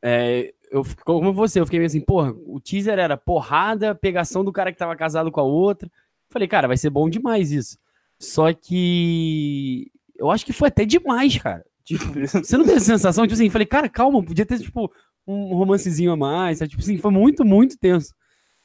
é, 0.02 0.52
eu, 0.72 0.84
como 1.06 1.32
você, 1.32 1.60
eu 1.60 1.66
fiquei 1.66 1.78
meio 1.78 1.86
assim, 1.86 2.02
porra, 2.02 2.34
o 2.48 2.60
teaser 2.60 2.98
era 2.98 3.16
porrada, 3.16 3.94
pegação 3.94 4.44
do 4.44 4.52
cara 4.52 4.72
que 4.72 4.78
tava 4.80 4.96
casado 4.96 5.32
com 5.32 5.40
a 5.40 5.44
outra. 5.44 5.88
Falei, 6.32 6.48
cara, 6.48 6.68
vai 6.68 6.78
ser 6.78 6.90
bom 6.90 7.08
demais 7.08 7.52
isso. 7.52 7.78
Só 8.20 8.52
que 8.52 9.92
eu 10.16 10.32
acho 10.32 10.44
que 10.44 10.52
foi 10.52 10.70
até 10.70 10.84
demais, 10.84 11.38
cara. 11.38 11.64
Tipo, 11.84 12.06
você 12.44 12.58
não 12.58 12.66
teve 12.66 12.78
essa 12.78 12.86
sensação? 12.88 13.24
Tipo 13.26 13.36
assim, 13.36 13.52
falei, 13.52 13.68
cara, 13.68 13.88
calma, 13.88 14.26
podia 14.26 14.44
ter, 14.44 14.58
tipo, 14.58 14.92
um 15.28 15.54
romancezinho 15.54 16.12
a 16.12 16.18
mais. 16.18 16.58
Sabe? 16.58 16.72
Tipo 16.72 16.82
assim, 16.82 16.98
foi 16.98 17.12
muito, 17.12 17.46
muito 17.46 17.78
tenso. 17.78 18.16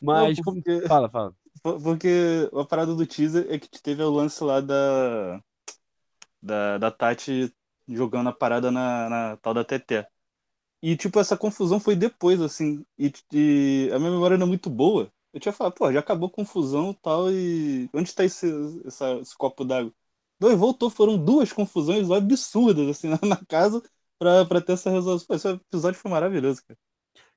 Mas, 0.01 0.39
não, 0.39 0.45
porque... 0.45 0.81
fala, 0.89 1.11
fala. 1.11 1.35
Porque 1.63 2.49
a 2.55 2.65
parada 2.65 2.95
do 2.95 3.05
teaser 3.05 3.47
é 3.51 3.59
que 3.59 3.69
teve 3.83 4.03
o 4.03 4.09
lance 4.09 4.43
lá 4.43 4.63
da, 4.63 5.43
da, 6.43 6.79
da 6.79 6.91
Tati 6.91 7.53
jogando 7.91 8.29
a 8.29 8.33
parada 8.33 8.71
na, 8.71 9.09
na 9.09 9.37
tal 9.39 9.55
da 9.55 9.65
TT. 9.65 10.07
E, 10.83 10.97
tipo, 10.97 11.21
essa 11.21 11.37
confusão 11.37 11.79
foi 11.79 11.95
depois, 11.95 12.41
assim. 12.41 12.85
E, 12.99 13.13
e, 13.33 13.91
a 13.93 13.99
minha 13.99 14.11
memória 14.11 14.39
não 14.39 14.47
é 14.47 14.49
muito 14.49 14.71
boa. 14.71 15.13
Eu 15.33 15.41
tinha 15.41 15.53
falado, 15.53 15.75
pô, 15.75 15.93
já 15.93 16.01
acabou 16.01 16.29
a 16.29 16.33
confusão 16.33 16.91
e 16.91 16.95
tal, 17.03 17.31
e 17.31 17.89
onde 17.95 18.15
tá 18.15 18.25
esse, 18.25 18.47
essa, 18.85 19.13
esse 19.21 19.37
copo 19.37 19.65
d'água? 19.65 19.93
Dois 20.41 20.59
voltou, 20.59 20.91
foram 20.91 21.23
duas 21.23 21.53
confusões 21.53 22.11
absurdas, 22.11 22.89
assim, 22.89 23.09
na, 23.23 23.37
casa 23.47 23.83
pra, 24.19 24.45
pra 24.45 24.61
ter 24.61 24.73
essa 24.73 24.91
resolução. 24.91 25.27
Pô, 25.29 25.35
esse 25.35 25.49
episódio 25.49 26.01
foi 26.01 26.11
maravilhoso, 26.11 26.63
cara. 26.67 26.79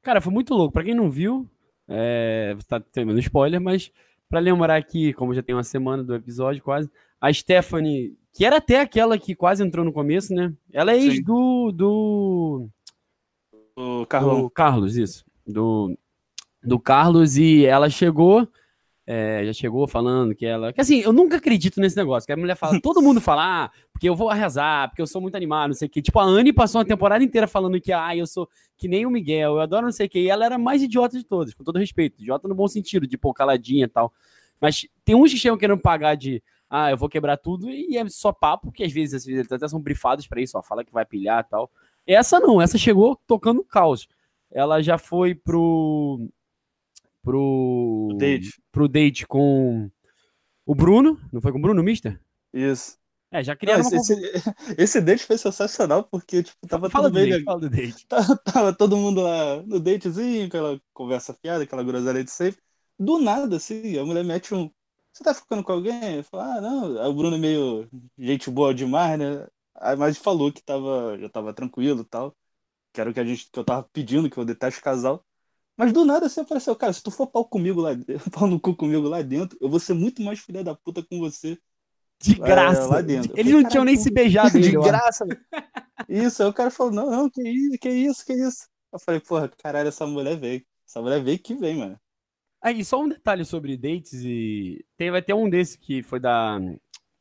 Cara, 0.02 0.22
foi 0.22 0.34
muito 0.34 0.54
louco. 0.54 0.74
Pra 0.74 0.84
quem 0.84 0.96
não 0.96 1.10
viu, 1.10 1.50
é, 1.88 2.56
tá 2.68 2.80
tendo 2.80 3.18
spoiler, 3.20 3.62
mas 3.62 3.92
pra 4.30 4.40
lembrar 4.40 4.76
aqui, 4.78 5.14
como 5.14 5.34
já 5.34 5.44
tem 5.44 5.54
uma 5.54 5.64
semana 5.64 6.04
do 6.04 6.16
episódio 6.16 6.64
quase, 6.64 6.90
a 7.22 7.32
Stephanie 7.32 8.18
que 8.34 8.44
era 8.44 8.58
até 8.58 8.80
aquela 8.80 9.18
que 9.18 9.36
quase 9.36 9.64
entrou 9.64 9.86
no 9.86 9.94
começo, 9.94 10.34
né? 10.34 10.52
Ela 10.72 10.94
é 10.94 10.98
ex 10.98 11.24
do, 11.24 11.72
do. 11.72 12.68
Carlão. 14.10 14.42
Do 14.42 14.50
Carlos, 14.50 14.98
isso. 14.98 15.24
Do, 15.46 15.96
do 16.64 16.80
Carlos, 16.80 17.38
e 17.38 17.66
ela 17.66 17.90
chegou. 17.90 18.48
É, 19.06 19.46
já 19.46 19.54
chegou 19.54 19.86
falando 19.86 20.34
que 20.34 20.46
ela. 20.46 20.74
Que 20.74 20.82
assim, 20.82 21.02
eu 21.02 21.14
nunca 21.14 21.38
acredito 21.38 21.80
nesse 21.80 21.96
negócio. 21.96 22.26
Que 22.26 22.34
a 22.34 22.38
mulher 22.38 22.56
fala, 22.56 22.82
todo 22.82 23.02
mundo 23.04 23.20
fala, 23.22 23.66
ah, 23.66 23.72
porque 23.92 24.10
eu 24.10 24.16
vou 24.16 24.30
arrasar, 24.30 24.90
porque 24.90 25.02
eu 25.02 25.08
sou 25.08 25.22
muito 25.22 25.36
animado, 25.36 25.68
não 25.68 25.76
sei 25.76 25.88
o 25.88 25.92
quê. 25.92 26.02
Tipo, 26.02 26.20
a 26.20 26.24
Anne 26.24 26.52
passou 26.52 26.80
uma 26.80 26.86
temporada 26.86 27.24
inteira 27.24 27.46
falando 27.46 27.80
que, 27.80 27.92
ah, 27.92 28.16
eu 28.16 28.26
sou 28.26 28.50
que 28.78 28.88
nem 28.88 29.06
o 29.06 29.12
Miguel, 29.12 29.54
eu 29.54 29.60
adoro 29.60 29.86
não 29.86 29.92
sei 29.92 30.08
o 30.08 30.10
quê. 30.10 30.22
E 30.22 30.30
ela 30.30 30.46
era 30.46 30.58
mais 30.58 30.82
idiota 30.82 31.18
de 31.18 31.24
todas, 31.24 31.54
com 31.54 31.64
todo 31.64 31.78
respeito. 31.78 32.20
Idiota 32.20 32.48
no 32.48 32.56
bom 32.56 32.68
sentido, 32.68 33.06
de 33.06 33.16
pô, 33.16 33.32
caladinha 33.32 33.86
e 33.86 33.90
tal. 33.90 34.12
Mas 34.60 34.88
tem 35.06 35.14
uns 35.14 35.32
que 35.32 35.38
chegam 35.38 35.58
querendo 35.58 35.80
pagar 35.80 36.16
de 36.16 36.42
ah, 36.76 36.90
eu 36.90 36.98
vou 36.98 37.08
quebrar 37.08 37.38
tudo, 37.38 37.70
e 37.70 37.96
é 37.96 38.10
só 38.10 38.34
papo, 38.34 38.72
que 38.72 38.84
às 38.84 38.92
vezes, 38.92 39.14
às 39.14 39.26
vezes 39.26 39.42
eles 39.42 39.52
até 39.52 39.68
são 39.68 39.80
brifados 39.80 40.26
para 40.26 40.42
isso, 40.42 40.58
ó, 40.58 40.64
fala 40.64 40.84
que 40.84 40.92
vai 40.92 41.06
pilhar 41.06 41.46
e 41.46 41.48
tal. 41.48 41.72
Essa 42.04 42.40
não, 42.40 42.60
essa 42.60 42.80
chegou 42.80 43.16
tocando 43.28 43.64
caos. 43.64 44.08
Ela 44.50 44.82
já 44.82 44.98
foi 44.98 45.36
pro. 45.36 46.28
pro. 47.22 48.16
Date. 48.18 48.60
pro 48.72 48.88
date 48.88 49.28
com 49.28 49.88
o 50.66 50.74
Bruno, 50.74 51.22
não 51.32 51.40
foi 51.40 51.52
com 51.52 51.60
o 51.60 51.62
Bruno, 51.62 51.84
Mister? 51.84 52.20
Isso. 52.52 52.98
É, 53.30 53.44
já 53.44 53.56
criaram 53.56 53.84
não, 53.84 53.96
esse, 53.96 54.14
uma... 54.16 54.26
esse, 54.26 54.56
esse, 54.76 55.02
date 55.02 55.26
foi 55.26 55.38
sensacional, 55.38 56.04
porque, 56.06 56.42
tipo, 56.42 56.68
tava 56.68 56.90
fala 56.90 57.08
tudo 57.08 57.20
bem... 57.20 57.30
Date, 57.30 57.44
fala 57.44 57.60
do 57.60 57.70
date. 57.70 58.06
Tava, 58.10 58.38
tava, 58.38 58.74
todo 58.74 58.98
mundo 58.98 59.22
lá 59.22 59.62
no 59.62 59.80
datezinho, 59.80 60.48
aquela 60.48 60.82
conversa 60.92 61.36
fiada, 61.36 61.64
aquela 61.64 61.84
groselha 61.84 62.24
de 62.24 62.32
sempre. 62.32 62.60
Do 62.98 63.20
nada, 63.20 63.58
assim, 63.58 63.96
a 64.00 64.04
mulher 64.04 64.24
mete 64.24 64.56
um 64.56 64.72
você 65.14 65.24
tá 65.24 65.34
ficando 65.34 65.64
com 65.64 65.72
alguém? 65.72 66.16
Eu 66.16 66.24
falo, 66.24 66.44
ah, 66.44 66.62
não. 66.62 67.10
o 67.10 67.14
Bruno 67.14 67.36
é 67.36 67.40
meio 67.40 67.88
gente 68.18 68.50
boa 68.50 68.74
demais, 68.74 69.18
né? 69.20 69.48
Aí, 69.76 69.96
mas 69.96 70.18
falou 70.18 70.52
que 70.52 70.64
tava, 70.64 71.18
já 71.20 71.30
tava 71.30 71.54
tranquilo 71.54 72.02
e 72.02 72.06
tal. 72.06 72.36
Que 72.92 73.00
era 73.00 73.10
o 73.10 73.14
que, 73.14 73.20
a 73.20 73.26
gente, 73.26 73.50
que 73.52 73.60
eu 73.60 73.64
tava 73.64 73.84
pedindo, 73.94 74.30
que 74.30 74.38
eu 74.38 74.46
detesto 74.46 74.82
casal. 74.82 75.24
Mas 75.78 75.94
do 75.94 76.04
nada 76.04 76.28
você 76.28 76.40
apareceu, 76.40 76.76
cara, 76.76 76.94
se 76.94 77.02
tu 77.02 77.12
for 77.12 77.28
pau 77.28 77.46
comigo 77.46 77.82
lá, 77.82 77.92
pau 78.34 78.48
no 78.48 78.60
cu 78.60 78.76
comigo 78.76 79.08
lá 79.08 79.22
dentro, 79.22 79.58
eu 79.62 79.70
vou 79.70 79.80
ser 79.80 79.94
muito 79.94 80.22
mais 80.22 80.40
filha 80.40 80.64
da 80.64 80.76
puta 80.76 81.04
com 81.04 81.20
você. 81.20 81.58
De 82.20 82.36
graça. 82.36 82.88
Lá 82.88 83.02
dentro. 83.02 83.34
Eles 83.38 83.54
não 83.54 83.68
tinham 83.68 83.84
nem 83.84 83.98
se 83.98 84.10
beijado. 84.10 84.52
De 84.60 84.72
graça. 84.72 85.26
Isso, 86.08 86.42
aí 86.42 86.50
o 86.50 86.54
cara 86.54 86.72
falou, 86.72 86.94
não, 86.94 87.12
não, 87.12 87.30
que 87.30 87.42
isso, 87.42 87.78
que 87.80 87.90
isso, 87.90 88.26
que 88.26 88.34
isso. 88.34 88.68
Eu 88.92 89.00
falei, 89.00 89.20
porra, 89.20 89.50
caralho, 89.50 89.90
essa 89.90 90.08
mulher 90.08 90.38
veio. 90.38 90.64
Essa 90.88 91.02
mulher 91.02 91.22
veio 91.22 91.40
que 91.40 91.54
vem, 91.56 91.78
mano. 91.78 92.00
Aí, 92.64 92.84
só 92.86 93.02
um 93.02 93.10
detalhe 93.10 93.44
sobre 93.44 93.76
dates 93.76 94.24
e. 94.24 94.86
Tem, 94.96 95.12
vai 95.12 95.22
ter 95.22 95.34
um 95.34 95.50
desse 95.50 95.78
que 95.78 96.02
foi 96.02 96.18
da, 96.18 96.58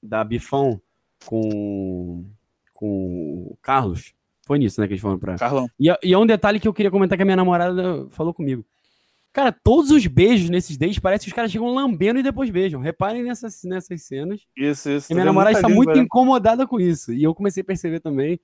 da 0.01 0.23
Bifão 0.23 0.81
com, 1.27 2.25
com 2.73 3.49
o 3.51 3.59
Carlos. 3.61 4.15
Foi 4.47 4.59
nisso, 4.59 4.81
né, 4.81 4.87
que 4.87 4.93
eles 4.93 5.03
foram 5.03 5.19
pra. 5.19 5.37
Carlão. 5.37 5.69
E, 5.81 5.89
e 6.05 6.13
é 6.13 6.19
um 6.19 6.27
detalhe 6.27 6.61
que 6.61 6.69
eu 6.69 6.73
queria 6.73 6.93
comentar 6.93 7.19
que 7.19 7.23
a 7.23 7.25
minha 7.25 7.37
namorada 7.37 8.07
falou 8.11 8.33
comigo. 8.33 8.65
Cara, 9.33 9.51
todos 9.51 9.91
os 9.91 10.07
beijos 10.07 10.49
nesses 10.49 10.77
dates 10.77 10.99
parece 10.99 11.25
que 11.25 11.31
os 11.31 11.35
caras 11.35 11.51
chegam 11.51 11.75
lambendo 11.75 12.21
e 12.21 12.23
depois 12.23 12.51
beijam. 12.51 12.81
Reparem 12.81 13.25
nessas, 13.25 13.65
nessas 13.65 14.03
cenas. 14.03 14.43
Isso, 14.57 14.91
isso. 14.91 15.11
E 15.11 15.15
minha 15.15 15.25
namorada 15.25 15.57
está 15.57 15.69
muito 15.69 15.99
incomodada 15.99 16.67
com 16.67 16.79
isso. 16.79 17.13
E 17.13 17.25
eu 17.25 17.35
comecei 17.35 17.63
a 17.63 17.65
perceber 17.65 17.99
também. 17.99 18.39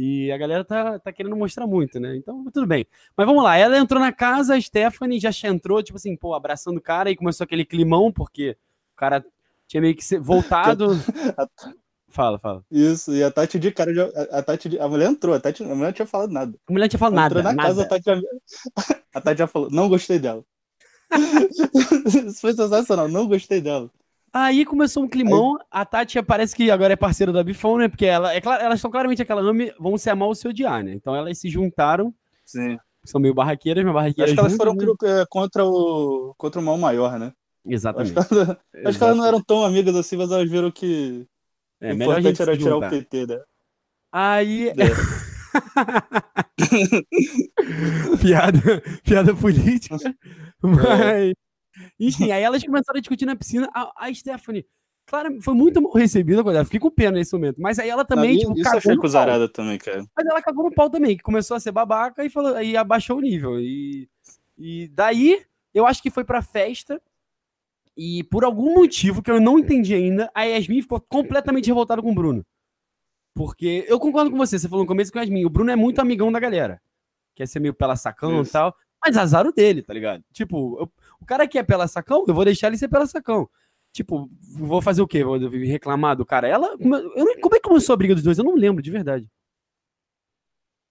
E 0.00 0.30
a 0.30 0.38
galera 0.38 0.64
tá, 0.64 0.96
tá 1.00 1.12
querendo 1.12 1.34
mostrar 1.34 1.66
muito, 1.66 1.98
né? 1.98 2.14
Então, 2.14 2.44
tudo 2.52 2.68
bem. 2.68 2.86
Mas 3.16 3.26
vamos 3.26 3.42
lá, 3.42 3.56
ela 3.56 3.76
entrou 3.76 4.00
na 4.00 4.12
casa, 4.12 4.54
a 4.54 4.60
Stephanie 4.60 5.18
já 5.18 5.30
entrou, 5.48 5.82
tipo 5.82 5.96
assim, 5.96 6.14
pô, 6.14 6.34
abraçando 6.34 6.76
o 6.76 6.80
cara 6.80 7.10
e 7.10 7.16
começou 7.16 7.42
aquele 7.42 7.64
climão, 7.64 8.12
porque 8.12 8.56
o 8.94 8.96
cara 8.96 9.26
tinha 9.66 9.80
meio 9.80 9.96
que 9.96 10.18
voltado. 10.18 10.90
fala, 12.06 12.38
fala. 12.38 12.64
Isso, 12.70 13.12
e 13.12 13.24
a 13.24 13.30
Tati 13.32 13.58
de 13.58 13.72
cara, 13.72 13.92
já, 13.92 14.04
a, 14.04 14.38
a 14.38 14.42
Tati, 14.44 14.68
de- 14.68 14.78
a 14.78 14.86
mulher 14.86 15.10
entrou, 15.10 15.34
a, 15.34 15.40
Tati, 15.40 15.64
a 15.64 15.66
mulher 15.66 15.86
não 15.86 15.92
tinha 15.92 16.06
falado 16.06 16.30
nada. 16.32 16.54
A 16.68 16.72
mulher 16.72 16.84
não 16.84 16.88
tinha 16.90 17.00
falado 17.00 17.26
Entrou 17.26 17.42
nada. 17.42 17.56
na 17.56 17.62
nada. 17.62 17.68
casa, 17.68 17.82
a 17.82 17.88
Tati, 17.88 18.04
já, 18.04 18.94
a 19.14 19.20
Tati 19.20 19.38
já 19.40 19.46
falou, 19.48 19.68
não 19.68 19.88
gostei 19.88 20.20
dela. 20.20 20.44
Isso 22.24 22.40
foi 22.40 22.52
sensacional, 22.52 23.08
não 23.08 23.26
gostei 23.26 23.60
dela. 23.60 23.90
Aí 24.32 24.64
começou 24.64 25.02
um 25.02 25.08
climão. 25.08 25.58
A 25.70 25.84
Tati 25.84 26.20
parece 26.22 26.54
que 26.54 26.70
agora 26.70 26.92
é 26.92 26.96
parceira 26.96 27.32
da 27.32 27.42
Bifão, 27.42 27.78
né? 27.78 27.88
Porque 27.88 28.06
ela, 28.06 28.34
é 28.34 28.40
elas 28.44 28.80
são 28.80 28.90
claramente 28.90 29.22
aquela 29.22 29.42
ame, 29.42 29.72
vão 29.78 29.96
se 29.96 30.10
amar 30.10 30.28
ou 30.28 30.34
se 30.34 30.46
odiar, 30.46 30.84
né? 30.84 30.92
Então 30.92 31.14
elas 31.14 31.38
se 31.38 31.48
juntaram, 31.48 32.14
Sim. 32.44 32.78
são 33.04 33.20
meio 33.20 33.34
barraqueiras, 33.34 33.84
mas 33.84 33.94
barraqueiras. 33.94 34.32
Acho 34.32 34.34
que 34.34 34.40
elas 34.40 34.56
foram 34.56 34.74
né? 34.74 34.84
é, 35.04 35.24
contra 35.28 35.64
o 35.64 36.34
contra 36.36 36.60
o 36.60 36.64
mal 36.64 36.76
maior, 36.76 37.18
né? 37.18 37.26
Acho 37.26 37.74
Exatamente. 37.74 38.12
que, 38.12 38.34
elas, 38.34 38.56
acho 38.86 38.98
que 38.98 39.04
elas 39.04 39.16
não 39.16 39.26
eram 39.26 39.42
tão 39.42 39.64
amigas 39.64 39.96
assim, 39.96 40.16
mas 40.16 40.30
elas 40.30 40.50
viram 40.50 40.70
que 40.70 41.26
É, 41.80 41.92
o 41.92 41.96
melhor 41.96 42.16
a 42.16 42.20
gente 42.20 42.34
importante 42.34 42.50
era 42.50 42.58
tirar 42.58 42.76
o. 42.76 42.90
PT, 42.90 43.26
né? 43.26 43.40
Aí. 44.12 44.68
É. 44.70 44.74
piada, 48.20 48.82
piada 49.02 49.34
política. 49.34 49.96
Mas. 50.62 51.34
Enfim, 51.98 52.30
aí 52.30 52.42
elas 52.42 52.62
começaram 52.64 52.98
a 52.98 53.00
discutir 53.00 53.26
na 53.26 53.36
piscina. 53.36 53.68
A, 53.74 54.06
a 54.06 54.14
Stephanie, 54.14 54.66
claro, 55.06 55.40
foi 55.42 55.54
muito 55.54 55.80
mal 55.80 55.92
recebida 55.92 56.40
ela. 56.40 56.64
Fiquei 56.64 56.80
com 56.80 56.90
pena 56.90 57.12
nesse 57.18 57.32
momento. 57.32 57.60
Mas 57.60 57.78
aí 57.78 57.88
ela 57.88 58.04
também, 58.04 58.32
Não, 58.34 58.40
tipo, 58.40 58.52
isso 58.52 58.60
eu 58.60 58.64
cagou 58.64 58.78
achei 58.78 58.94
no 58.94 59.00
pau. 59.02 59.48
também, 59.48 59.78
cara. 59.78 60.04
Mas 60.16 60.26
ela 60.26 60.42
cagou 60.42 60.64
no 60.64 60.74
pau 60.74 60.90
também, 60.90 61.16
que 61.16 61.22
começou 61.22 61.56
a 61.56 61.60
ser 61.60 61.72
babaca 61.72 62.24
e, 62.24 62.30
falou, 62.30 62.60
e 62.62 62.76
abaixou 62.76 63.18
o 63.18 63.20
nível. 63.20 63.60
E, 63.60 64.08
e 64.56 64.88
daí, 64.88 65.42
eu 65.74 65.86
acho 65.86 66.02
que 66.02 66.10
foi 66.10 66.24
pra 66.24 66.42
festa. 66.42 67.00
E 67.96 68.22
por 68.24 68.44
algum 68.44 68.74
motivo 68.74 69.20
que 69.22 69.30
eu 69.30 69.40
não 69.40 69.58
entendi 69.58 69.92
ainda, 69.92 70.30
a 70.32 70.44
Yasmin 70.44 70.82
ficou 70.82 71.00
completamente 71.00 71.66
revoltada 71.66 72.00
com 72.00 72.12
o 72.12 72.14
Bruno. 72.14 72.46
Porque 73.34 73.84
eu 73.88 73.98
concordo 74.00 74.30
com 74.30 74.36
você, 74.36 74.58
você 74.58 74.68
falou 74.68 74.84
no 74.84 74.88
começo 74.88 75.12
com 75.12 75.18
a 75.18 75.22
Yasmin. 75.22 75.44
O 75.44 75.50
Bruno 75.50 75.70
é 75.70 75.76
muito 75.76 76.00
amigão 76.00 76.30
da 76.30 76.40
galera. 76.40 76.80
Quer 77.34 77.46
ser 77.46 77.60
meio 77.60 77.74
pela 77.74 77.96
sacão 77.96 78.42
e 78.42 78.46
tal. 78.46 78.74
Mas 79.04 79.16
azar 79.16 79.46
o 79.46 79.52
dele, 79.52 79.80
tá 79.82 79.94
ligado? 79.94 80.24
Tipo, 80.32 80.76
eu- 80.80 80.92
o 81.20 81.26
cara 81.26 81.46
que 81.46 81.58
é 81.58 81.62
pela 81.62 81.88
sacão, 81.88 82.24
eu 82.26 82.34
vou 82.34 82.44
deixar 82.44 82.68
ele 82.68 82.78
ser 82.78 82.88
pela 82.88 83.06
sacão. 83.06 83.48
Tipo, 83.92 84.30
vou 84.40 84.82
fazer 84.82 85.02
o 85.02 85.08
quê? 85.08 85.24
Vou 85.24 85.38
reclamar 85.38 86.16
do 86.16 86.26
cara? 86.26 86.46
Ela. 86.46 86.76
Eu 86.78 87.40
como 87.40 87.56
é 87.56 87.58
que 87.58 87.68
começou 87.68 87.94
a 87.94 87.96
briga 87.96 88.14
dos 88.14 88.22
dois? 88.22 88.38
Eu 88.38 88.44
não 88.44 88.54
lembro, 88.54 88.82
de 88.82 88.90
verdade. 88.90 89.30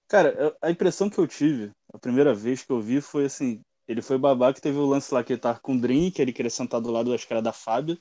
Cara, 0.08 0.56
a 0.62 0.72
impressão 0.72 1.10
que 1.10 1.18
eu 1.18 1.28
tive, 1.28 1.72
a 1.94 2.00
primeira 2.00 2.34
vez 2.34 2.64
que 2.64 2.72
eu 2.72 2.82
vi, 2.82 3.02
foi 3.02 3.26
assim: 3.26 3.62
ele 3.88 4.02
foi 4.02 4.18
babaca, 4.18 4.60
teve 4.60 4.78
o 4.78 4.86
lance 4.86 5.14
lá 5.14 5.24
que 5.24 5.34
ele 5.34 5.40
tava 5.40 5.60
com 5.60 5.76
o 5.76 5.80
drink, 5.80 6.20
ele 6.20 6.34
queria 6.34 6.50
sentar 6.50 6.82
do 6.82 6.92
lado 6.92 7.12
das 7.12 7.24
caras 7.26 7.44
da 7.44 7.54
Fábio. 7.54 7.98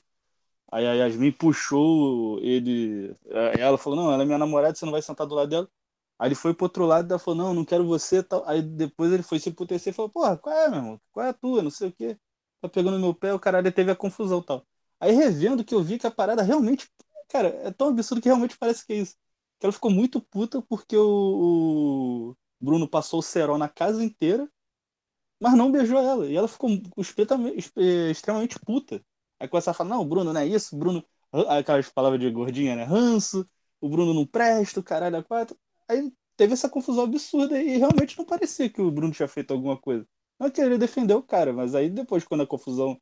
Aí 0.71 0.85
a 0.85 0.93
Yasmin 0.93 1.31
puxou 1.31 2.39
ele. 2.41 3.15
Ela 3.57 3.77
falou: 3.77 3.97
Não, 3.97 4.11
ela 4.11 4.23
é 4.23 4.25
minha 4.25 4.37
namorada, 4.37 4.75
você 4.75 4.85
não 4.85 4.91
vai 4.91 5.01
sentar 5.01 5.27
do 5.27 5.35
lado 5.35 5.49
dela. 5.49 5.69
Aí 6.19 6.27
ele 6.29 6.35
foi 6.35 6.53
pro 6.53 6.65
outro 6.65 6.85
lado 6.85 7.13
e 7.15 7.19
falou: 7.19 7.37
Não, 7.45 7.53
não 7.53 7.65
quero 7.65 7.85
você. 7.85 8.23
Tal. 8.23 8.43
Aí 8.47 8.61
depois 8.61 9.11
ele 9.11 9.23
foi 9.23 9.39
se 9.39 9.49
emputecer 9.49 9.93
e 9.93 9.95
falou: 9.95 10.09
Porra, 10.11 10.37
qual 10.37 10.55
é, 10.55 10.69
meu 10.69 10.77
irmão? 10.79 11.01
Qual 11.11 11.25
é 11.25 11.29
a 11.29 11.33
tua? 11.33 11.61
Não 11.61 11.71
sei 11.71 11.89
o 11.89 11.93
quê. 11.93 12.17
Tá 12.61 12.67
pegando 12.69 12.99
meu 12.99 13.13
pé, 13.13 13.33
o 13.33 13.39
caralho 13.39 13.71
teve 13.71 13.91
a 13.91 13.95
confusão 13.95 14.41
tal. 14.41 14.65
Aí 14.99 15.11
revendo 15.13 15.63
que 15.63 15.75
eu 15.75 15.83
vi 15.83 15.99
que 15.99 16.07
a 16.07 16.11
parada 16.11 16.41
realmente. 16.43 16.89
Cara, 17.29 17.49
é 17.63 17.71
tão 17.71 17.89
absurdo 17.89 18.21
que 18.21 18.27
realmente 18.29 18.57
parece 18.57 18.85
que 18.85 18.93
é 18.93 18.97
isso. 18.97 19.15
Que 19.59 19.65
ela 19.65 19.73
ficou 19.73 19.91
muito 19.91 20.21
puta 20.21 20.61
porque 20.61 20.95
o, 20.97 22.31
o 22.31 22.35
Bruno 22.59 22.87
passou 22.89 23.19
o 23.19 23.23
cerol 23.23 23.57
na 23.57 23.69
casa 23.69 24.03
inteira, 24.03 24.49
mas 25.39 25.53
não 25.55 25.71
beijou 25.71 25.99
ela. 25.99 26.27
E 26.27 26.35
ela 26.35 26.47
ficou 26.47 26.69
espe- 26.97 28.11
extremamente 28.11 28.59
puta. 28.59 29.03
Aí 29.39 29.47
começa 29.47 29.71
a 29.71 29.73
falar: 29.73 29.89
Não, 29.91 30.07
Bruno, 30.07 30.33
não 30.33 30.41
é 30.41 30.45
isso. 30.47 30.77
Bruno. 30.77 31.03
Aquelas 31.49 31.89
palavras 31.89 32.19
de 32.21 32.29
gordinha, 32.31 32.75
né? 32.75 32.83
Ranço. 32.83 33.47
O 33.81 33.89
Bruno 33.89 34.13
não 34.13 34.25
presta, 34.25 34.79
o 34.79 34.83
caralho 34.83 35.17
é 35.17 35.23
quatro. 35.23 35.57
Aí 35.87 36.11
teve 36.35 36.53
essa 36.53 36.69
confusão 36.69 37.03
absurda 37.03 37.61
e 37.61 37.77
realmente 37.77 38.17
não 38.17 38.25
parecia 38.25 38.69
que 38.69 38.81
o 38.81 38.91
Bruno 38.91 39.13
tinha 39.13 39.27
feito 39.27 39.51
alguma 39.51 39.77
coisa. 39.77 40.07
Não 40.39 40.51
queria 40.51 40.77
defender 40.77 41.13
o 41.13 41.23
cara, 41.23 41.51
mas 41.51 41.73
aí 41.73 41.89
depois, 41.89 42.23
quando 42.23 42.41
a 42.41 42.47
confusão 42.47 42.99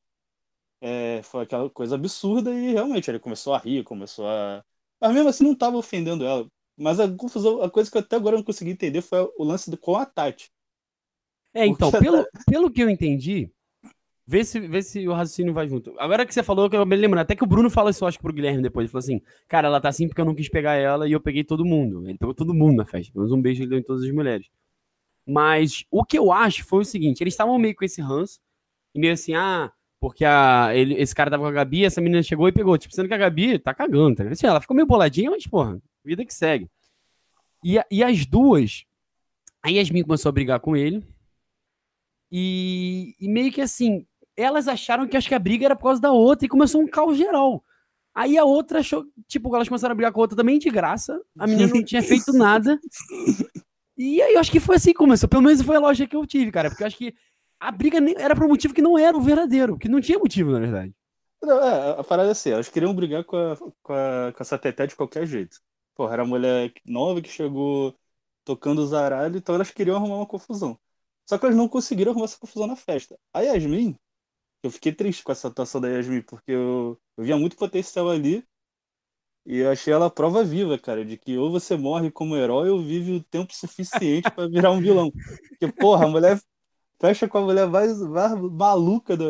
é, 0.82 1.22
foi 1.24 1.44
aquela 1.44 1.70
coisa 1.70 1.96
absurda, 1.96 2.54
e 2.54 2.74
realmente 2.74 3.10
ele 3.10 3.20
começou 3.20 3.54
a 3.54 3.58
rir, 3.58 3.84
começou 3.84 4.28
a. 4.28 4.64
Mas 5.02 5.14
mesmo 5.14 5.30
assim 5.30 5.44
não 5.44 5.56
tava 5.56 5.78
ofendendo 5.78 6.24
ela. 6.26 6.48
Mas 6.78 7.00
a 7.00 7.10
confusão, 7.14 7.62
a 7.62 7.70
coisa 7.70 7.90
que 7.90 7.98
eu 7.98 8.02
até 8.02 8.16
agora 8.16 8.38
não 8.38 8.44
consegui 8.44 8.72
entender 8.72 9.02
foi 9.02 9.20
o 9.38 9.44
lance 9.44 9.70
do, 9.70 9.78
com 9.78 9.96
a 9.96 10.06
Tati. 10.06 10.52
É, 11.54 11.66
então, 11.66 11.90
pelo, 11.92 12.26
pelo 12.46 12.72
que 12.72 12.82
eu 12.84 12.90
entendi, 12.90 13.50
vê 14.28 14.44
se, 14.44 14.60
vê 14.60 14.82
se 14.82 15.08
o 15.08 15.14
raciocínio 15.14 15.54
vai 15.54 15.68
junto. 15.68 15.94
Agora 16.00 16.26
que 16.26 16.34
você 16.34 16.44
falou, 16.44 16.70
que 16.70 16.76
eu 16.76 16.86
me 16.86 16.96
lembro, 16.96 17.20
até 17.20 17.36
que 17.36 17.44
o 17.44 17.48
Bruno 17.48 17.70
fala 17.70 17.92
isso, 17.92 18.06
acho 18.06 18.18
que 18.18 18.24
pro 18.24 18.34
Guilherme 18.34 18.62
depois. 18.62 18.86
Ele 18.86 18.92
falou 18.92 19.04
assim: 19.04 19.22
Cara, 19.48 19.68
ela 19.68 19.80
tá 19.82 19.90
assim 19.90 20.08
porque 20.08 20.22
eu 20.22 20.26
não 20.26 20.36
quis 20.36 20.50
pegar 20.50 20.76
ela 20.76 21.08
e 21.08 21.12
eu 21.12 21.20
peguei 21.20 21.44
todo 21.44 21.66
mundo. 21.66 22.08
Ele 22.08 22.18
pegou 22.18 22.34
todo 22.34 22.54
mundo 22.54 22.78
na 22.78 22.86
festa. 22.86 23.12
Pelo 23.14 23.26
menos 23.26 23.38
um 23.38 23.42
beijo 23.42 23.64
ele 23.64 23.70
deu 23.70 23.80
em 23.80 23.84
todas 23.84 24.04
as 24.04 24.12
mulheres. 24.12 24.48
Mas 25.26 25.86
o 25.90 26.04
que 26.04 26.18
eu 26.18 26.32
acho 26.32 26.64
foi 26.66 26.82
o 26.82 26.86
seguinte: 26.86 27.22
eles 27.22 27.34
estavam 27.34 27.58
meio 27.58 27.76
com 27.76 27.86
esse 27.86 28.02
ranço, 28.02 28.40
e 28.94 29.00
meio 29.00 29.14
assim, 29.14 29.34
ah, 29.34 29.72
porque 30.00 30.24
a, 30.24 30.70
ele, 30.76 30.96
esse 30.96 31.16
cara 31.16 31.32
tava 31.32 31.44
com 31.44 31.50
a 31.50 31.52
Gabi, 31.52 31.84
essa 31.84 32.02
menina 32.02 32.22
chegou 32.22 32.48
e 32.48 32.52
pegou. 32.52 32.78
Tipo, 32.78 32.94
sendo 32.94 33.08
que 33.08 33.14
a 33.14 33.18
Gabi 33.18 33.60
tá 33.60 33.74
cagando, 33.74 34.18
tá? 34.18 34.24
Assim, 34.30 34.46
ela 34.46 34.62
ficou 34.62 34.76
meio 34.76 34.88
boladinha, 34.88 35.32
mas, 35.32 35.48
porra, 35.48 35.82
vida 36.04 36.24
que 36.24 36.34
segue. 36.34 36.70
E, 37.64 37.80
e 37.90 38.04
as 38.04 38.26
duas. 38.26 38.86
A 39.64 39.70
Yasmin 39.70 40.04
começou 40.04 40.30
a 40.30 40.34
brigar 40.34 40.60
com 40.60 40.78
ele. 40.78 41.04
E, 42.32 43.16
e 43.20 43.28
meio 43.28 43.52
que 43.52 43.62
assim, 43.62 44.06
elas 44.38 44.68
acharam 44.68 45.08
que 45.08 45.18
acho 45.18 45.28
que 45.28 45.36
a 45.36 45.40
briga 45.40 45.66
era 45.66 45.76
por 45.76 45.84
causa 45.84 46.02
da 46.02 46.12
outra 46.12 46.46
e 46.46 46.50
começou 46.50 46.82
um 46.82 46.88
caos 46.88 47.18
geral. 47.18 47.64
Aí 48.14 48.38
a 48.38 48.46
outra 48.46 48.80
achou, 48.80 49.06
tipo, 49.28 49.54
elas 49.54 49.68
começaram 49.68 49.92
a 49.92 49.96
brigar 49.96 50.12
com 50.12 50.22
a 50.22 50.24
outra 50.24 50.38
também 50.38 50.58
de 50.58 50.70
graça. 50.70 51.22
A 51.38 51.46
menina 51.46 51.74
não 51.74 51.84
tinha 51.84 52.02
feito 52.02 52.32
nada. 52.32 52.80
E 53.98 54.22
aí 54.22 54.34
eu 54.34 54.40
acho 54.40 54.52
que 54.52 54.60
foi 54.60 54.78
assim 54.78 54.92
que 54.92 54.98
começou. 54.98 55.28
Pelo 55.28 55.42
menos 55.42 55.62
foi 55.62 55.76
a 55.76 55.80
lógica 55.80 56.10
que 56.10 56.16
eu 56.16 56.26
tive, 56.26 56.52
cara. 56.52 56.70
Porque 56.70 56.84
eu 56.84 56.88
acho 56.88 56.98
que 56.98 57.14
a 57.60 57.72
briga 57.72 57.98
era 58.18 58.36
por 58.36 58.46
um 58.46 58.50
motivo 58.50 58.74
que 58.74 58.82
não 58.82 58.98
era 58.98 59.18
o 59.18 59.22
verdadeiro, 59.22 59.78
que 59.78 59.90
não 59.90 60.02
tinha 60.02 60.20
motivo, 60.20 60.52
na 60.52 60.60
verdade. 60.60 60.94
Não, 61.42 61.62
é, 61.62 62.00
a 62.00 62.04
parada 62.04 62.30
é 62.30 62.32
assim, 62.32 62.50
elas 62.50 62.70
queriam 62.70 62.94
brigar 62.94 63.24
com, 63.24 63.38
a, 63.38 63.58
com, 63.58 63.94
a, 63.94 64.34
com 64.34 64.42
essa 64.42 64.58
Teté 64.58 64.88
de 64.88 64.96
qualquer 64.96 65.26
jeito. 65.26 65.60
Porra, 65.94 66.14
era 66.14 66.24
a 66.24 66.26
mulher 66.26 66.74
nova 66.86 67.22
que 67.22 67.30
chegou 67.30 67.96
tocando 68.44 68.80
o 68.80 68.88
zaralho, 68.88 69.38
então 69.38 69.56
elas 69.56 69.72
queriam 69.72 69.96
arrumar 69.96 70.18
uma 70.18 70.26
confusão. 70.26 70.78
Só 71.28 71.38
que 71.38 71.46
elas 71.46 71.58
não 71.58 71.68
conseguiram 71.68 72.12
arrumar 72.12 72.26
essa 72.26 72.38
confusão 72.38 72.68
na 72.68 72.76
festa. 72.76 73.18
A 73.34 73.42
Yasmin, 73.42 73.98
eu 74.68 74.72
fiquei 74.72 74.94
triste 74.94 75.24
com 75.24 75.32
essa 75.32 75.48
atuação 75.48 75.82
da 75.82 75.90
Yasmin, 75.90 76.22
porque 76.22 76.52
eu, 76.52 77.00
eu 77.18 77.24
via 77.24 77.38
muito 77.38 77.56
potencial 77.58 78.10
ali 78.10 78.46
e 79.46 79.58
eu 79.60 79.72
achei 79.72 79.94
ela 79.94 80.08
a 80.08 80.10
prova 80.10 80.44
viva, 80.44 80.78
cara, 80.80 81.06
de 81.06 81.18
que 81.18 81.38
ou 81.38 81.52
você 81.52 81.76
morre 81.78 82.12
como 82.12 82.36
herói 82.36 82.70
ou 82.70 82.82
vive 82.82 83.14
o 83.14 83.24
tempo 83.24 83.54
suficiente 83.54 84.32
pra 84.32 84.48
virar 84.48 84.72
um 84.72 84.82
vilão. 84.82 85.14
Porque, 85.60 85.72
porra, 85.74 86.06
a 86.06 86.08
mulher 86.10 86.42
fecha 87.02 87.28
com 87.30 87.40
a 87.40 87.42
mulher 87.42 87.68
mais, 87.70 88.00
mais 88.02 88.34
maluca 88.42 89.18
da, 89.18 89.26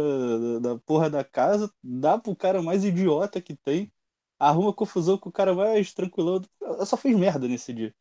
da, 0.61 0.75
da 0.75 0.79
porra 0.81 1.09
da 1.09 1.23
casa, 1.23 1.71
dá 1.83 2.17
pro 2.19 2.35
cara 2.35 2.61
mais 2.63 2.83
idiota 2.85 3.41
que 3.41 3.55
tem, 3.57 3.91
arruma 4.39 4.73
confusão 4.73 5.17
com 5.17 5.29
o 5.29 5.33
cara 5.33 5.53
mais 5.55 5.93
tranquilão. 5.93 6.41
Ela 6.61 6.85
só 6.85 6.97
fez 6.97 7.17
merda 7.17 7.47
nesse 7.47 7.73
dia. 7.73 7.95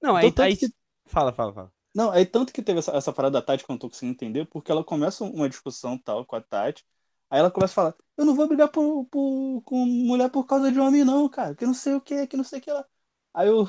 Não, 0.00 0.16
aí, 0.16 0.30
Então, 0.30 0.32
tanto 0.32 0.56
aí... 0.56 0.56
que- 0.56 0.72
Fala, 1.06 1.32
fala, 1.34 1.54
fala. 1.54 1.73
Não, 1.94 2.10
aí 2.10 2.26
tanto 2.26 2.52
que 2.52 2.62
teve 2.62 2.80
essa, 2.80 2.92
essa 2.92 3.12
parada 3.12 3.40
da 3.40 3.42
Tati 3.46 3.64
que 3.64 3.70
eu 3.70 3.74
não 3.74 3.78
tô 3.78 3.88
conseguindo 3.88 4.14
entender, 4.14 4.46
porque 4.46 4.70
ela 4.72 4.82
começa 4.84 5.22
uma 5.24 5.48
discussão 5.48 5.96
tal 5.98 6.24
com 6.26 6.34
a 6.36 6.40
Tati, 6.40 6.84
aí 7.30 7.38
ela 7.38 7.50
começa 7.50 7.72
a 7.72 7.74
falar, 7.76 7.94
eu 8.16 8.24
não 8.24 8.34
vou 8.34 8.48
brigar 8.48 8.68
por, 8.70 9.04
por- 9.06 9.62
com 9.62 9.76
mulher 9.86 10.28
por 10.30 10.44
causa 10.46 10.72
de 10.72 10.80
homem 10.80 11.04
não, 11.04 11.28
cara, 11.28 11.54
que 11.54 11.64
não 11.66 11.74
sei 11.74 11.94
o 11.94 12.00
que, 12.00 12.26
que 12.26 12.36
não 12.36 12.44
sei 12.44 12.58
o 12.58 12.62
que 12.62 12.70
lá. 12.72 12.84
Aí, 13.32 13.48
eu, 13.48 13.68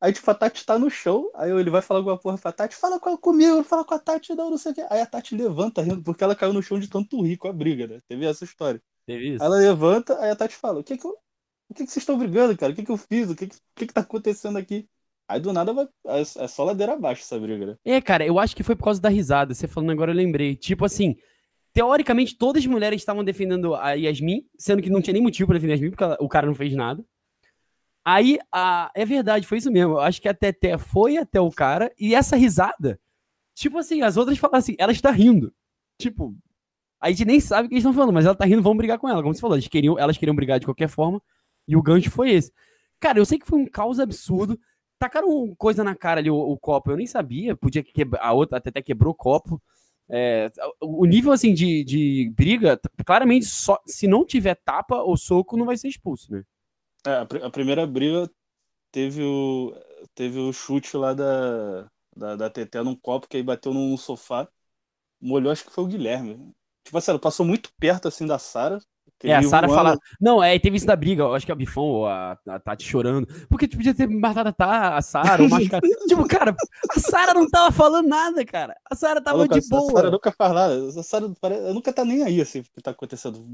aí 0.00 0.12
tipo, 0.12 0.30
a 0.30 0.34
Tati 0.34 0.64
tá 0.66 0.78
no 0.78 0.90
show, 0.90 1.30
aí 1.34 1.50
ele 1.50 1.70
vai 1.70 1.82
falar 1.82 2.00
alguma 2.00 2.18
porra 2.18 2.38
pra 2.38 2.52
Tati, 2.52 2.74
fala 2.76 2.98
com, 3.00 3.16
comigo, 3.16 3.62
fala 3.64 3.84
com 3.84 3.94
a 3.94 3.98
Tati, 3.98 4.34
não, 4.34 4.50
não 4.50 4.58
sei 4.58 4.72
o 4.72 4.74
que. 4.74 4.80
Aí 4.90 5.00
a 5.00 5.06
Tati 5.06 5.34
levanta 5.36 5.82
rindo, 5.82 6.02
porque 6.02 6.22
ela 6.24 6.36
caiu 6.36 6.52
no 6.52 6.62
chão 6.62 6.78
de 6.78 6.88
tanto 6.88 7.22
rir 7.22 7.36
com 7.38 7.48
a 7.48 7.52
briga, 7.52 7.86
né? 7.86 8.00
Teve 8.08 8.26
essa 8.26 8.44
história. 8.44 8.82
Teve 9.06 9.34
isso? 9.34 9.40
Aí 9.40 9.48
ela 9.48 9.56
levanta, 9.58 10.20
aí 10.22 10.30
a 10.30 10.36
Tati 10.36 10.54
fala, 10.56 10.80
o 10.80 10.84
que 10.84 10.96
que 10.98 11.06
eu, 11.06 11.12
o 11.70 11.74
que 11.74 11.84
que 11.86 11.92
vocês 11.92 11.98
estão 12.02 12.18
brigando, 12.18 12.56
cara? 12.58 12.72
O 12.72 12.76
que 12.76 12.84
que 12.84 12.92
eu 12.92 12.96
fiz? 12.98 13.30
O 13.30 13.36
que 13.36 13.48
que, 13.48 13.56
o 13.56 13.60
que 13.76 13.86
que 13.88 13.94
tá 13.94 14.02
acontecendo 14.02 14.58
aqui? 14.58 14.88
Aí 15.32 15.40
do 15.40 15.50
nada 15.50 15.72
vai, 15.72 15.86
é 16.08 16.20
é 16.20 16.46
só 16.46 16.62
ladeira 16.62 16.92
abaixo 16.92 17.22
essa 17.22 17.40
briga, 17.40 17.64
né? 17.64 17.76
É, 17.86 18.02
cara, 18.02 18.26
eu 18.26 18.38
acho 18.38 18.54
que 18.54 18.62
foi 18.62 18.76
por 18.76 18.84
causa 18.84 19.00
da 19.00 19.08
risada. 19.08 19.54
Você 19.54 19.66
falando 19.66 19.90
agora, 19.90 20.10
eu 20.10 20.14
lembrei. 20.14 20.54
Tipo 20.54 20.84
assim, 20.84 21.16
teoricamente, 21.72 22.36
todas 22.36 22.62
as 22.62 22.66
mulheres 22.66 23.00
estavam 23.00 23.24
defendendo 23.24 23.74
a 23.74 23.92
Yasmin, 23.92 24.44
sendo 24.58 24.82
que 24.82 24.90
não 24.90 25.00
tinha 25.00 25.14
nem 25.14 25.22
motivo 25.22 25.46
pra 25.46 25.54
defender 25.54 25.72
a 25.72 25.76
Yasmin, 25.76 25.90
porque 25.90 26.04
o 26.22 26.28
cara 26.28 26.46
não 26.46 26.54
fez 26.54 26.74
nada. 26.74 27.02
Aí, 28.04 28.38
a... 28.52 28.90
é 28.94 29.06
verdade, 29.06 29.46
foi 29.46 29.56
isso 29.56 29.72
mesmo. 29.72 29.94
Eu 29.94 30.00
acho 30.00 30.20
que 30.20 30.28
a 30.28 30.34
Teté 30.34 30.76
foi 30.76 31.16
até 31.16 31.40
o 31.40 31.50
cara, 31.50 31.90
e 31.98 32.14
essa 32.14 32.36
risada, 32.36 33.00
tipo 33.54 33.78
assim, 33.78 34.02
as 34.02 34.18
outras 34.18 34.36
falaram 34.36 34.58
assim, 34.58 34.74
ela 34.78 34.92
está 34.92 35.10
rindo. 35.10 35.50
Tipo, 35.98 36.36
a 37.00 37.08
gente 37.08 37.24
nem 37.24 37.40
sabe 37.40 37.66
o 37.66 37.68
que 37.70 37.74
eles 37.74 37.82
estão 37.82 37.94
falando, 37.94 38.12
mas 38.12 38.26
ela 38.26 38.34
tá 38.34 38.44
rindo, 38.44 38.60
vamos 38.60 38.76
brigar 38.76 38.98
com 38.98 39.08
ela. 39.08 39.22
Como 39.22 39.34
você 39.34 39.40
falou, 39.40 39.56
eles 39.56 39.66
queriam, 39.66 39.98
elas 39.98 40.18
queriam 40.18 40.36
brigar 40.36 40.60
de 40.60 40.66
qualquer 40.66 40.88
forma, 40.88 41.22
e 41.66 41.74
o 41.74 41.82
gancho 41.82 42.10
foi 42.10 42.32
esse. 42.32 42.52
Cara, 43.00 43.18
eu 43.18 43.24
sei 43.24 43.38
que 43.38 43.46
foi 43.46 43.58
um 43.58 43.66
caos 43.66 43.98
absurdo. 43.98 44.60
Tacaram 45.02 45.52
coisa 45.56 45.82
na 45.82 45.96
cara 45.96 46.20
ali, 46.20 46.30
o, 46.30 46.36
o 46.36 46.56
copo. 46.56 46.92
Eu 46.92 46.96
nem 46.96 47.06
sabia. 47.06 47.56
Podia 47.56 47.82
quebrar. 47.82 48.22
A 48.22 48.32
outra 48.32 48.58
até 48.58 48.80
quebrou 48.80 49.12
o 49.12 49.16
copo. 49.16 49.60
É, 50.08 50.50
o 50.80 51.04
nível 51.06 51.32
assim 51.32 51.52
de, 51.54 51.82
de 51.82 52.30
briga, 52.36 52.78
claramente, 53.04 53.46
só, 53.46 53.80
se 53.86 54.06
não 54.06 54.24
tiver 54.24 54.54
tapa 54.54 54.96
ou 54.96 55.16
soco, 55.16 55.56
não 55.56 55.64
vai 55.64 55.76
ser 55.76 55.88
expulso, 55.88 56.30
né? 56.30 56.44
É, 57.06 57.10
a, 57.10 57.22
a, 57.22 57.50
primeira 57.50 57.86
briga 57.86 58.30
teve 58.92 59.22
o, 59.22 59.74
teve 60.14 60.38
o 60.38 60.52
chute 60.52 60.96
lá 60.96 61.14
da, 61.14 61.90
da, 62.14 62.36
da 62.36 62.50
TT 62.50 62.82
num 62.84 62.94
copo 62.94 63.26
que 63.26 63.38
aí 63.38 63.42
bateu 63.42 63.72
num 63.72 63.96
sofá. 63.96 64.46
Molhou, 65.20 65.50
acho 65.50 65.64
que 65.64 65.72
foi 65.72 65.84
o 65.84 65.88
Guilherme. 65.88 66.52
Tipo 66.84 66.98
assim, 66.98 67.10
ela 67.10 67.20
passou 67.20 67.46
muito 67.46 67.72
perto 67.78 68.06
assim 68.06 68.26
da 68.26 68.38
Sara. 68.38 68.78
É, 69.22 69.34
a 69.34 69.42
Sara 69.42 69.68
fala. 69.68 69.98
Não, 70.20 70.42
é, 70.42 70.58
teve 70.58 70.76
isso 70.76 70.86
da 70.86 70.96
briga, 70.96 71.22
eu 71.22 71.34
acho 71.34 71.46
que 71.46 71.52
a 71.52 71.54
Bifão 71.54 71.84
ou 71.84 72.06
a, 72.06 72.38
a 72.46 72.58
Tati 72.58 72.84
chorando. 72.84 73.26
Porque 73.48 73.68
tu 73.68 73.76
podia 73.76 73.94
ter 73.94 74.08
matado 74.08 74.48
a, 74.48 74.52
tá, 74.52 74.96
a 74.96 75.02
Sara 75.02 75.42
ou 75.42 75.48
machucado. 75.48 75.86
tipo, 76.08 76.26
cara, 76.26 76.54
a 76.90 77.00
Sara 77.00 77.34
não 77.34 77.48
tava 77.48 77.70
falando 77.70 78.08
nada, 78.08 78.44
cara. 78.44 78.74
A 78.90 78.94
Sara 78.94 79.20
tava 79.20 79.46
de 79.46 79.60
boa. 79.68 79.90
A 79.90 79.94
Sara 79.94 80.10
nunca 80.10 80.32
faz 80.32 80.52
nada. 80.52 80.88
A 80.88 81.02
Sara 81.02 81.26
nunca 81.72 81.92
tá 81.92 82.04
nem 82.04 82.22
aí, 82.22 82.40
assim, 82.40 82.60
o 82.60 82.62
que 82.64 82.82
tá 82.82 82.90
acontecendo. 82.90 83.46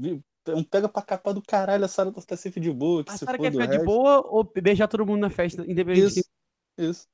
Um 0.47 0.63
pega 0.63 0.89
pra 0.89 1.01
capa 1.01 1.33
do 1.33 1.41
caralho, 1.41 1.85
a 1.85 1.87
Sara 1.87 2.11
tá 2.11 2.35
sempre 2.35 2.59
de 2.59 2.71
boa. 2.71 3.03
a 3.07 3.17
Sara 3.17 3.37
quer 3.37 3.51
ficar 3.51 3.67
de 3.67 3.83
boa 3.83 4.25
ou 4.25 4.43
beijar 4.43 4.87
todo 4.87 5.05
mundo 5.05 5.21
na 5.21 5.29
festa, 5.29 5.63
independente. 5.67 6.19
Isso, 6.19 6.29
isso. 6.77 7.07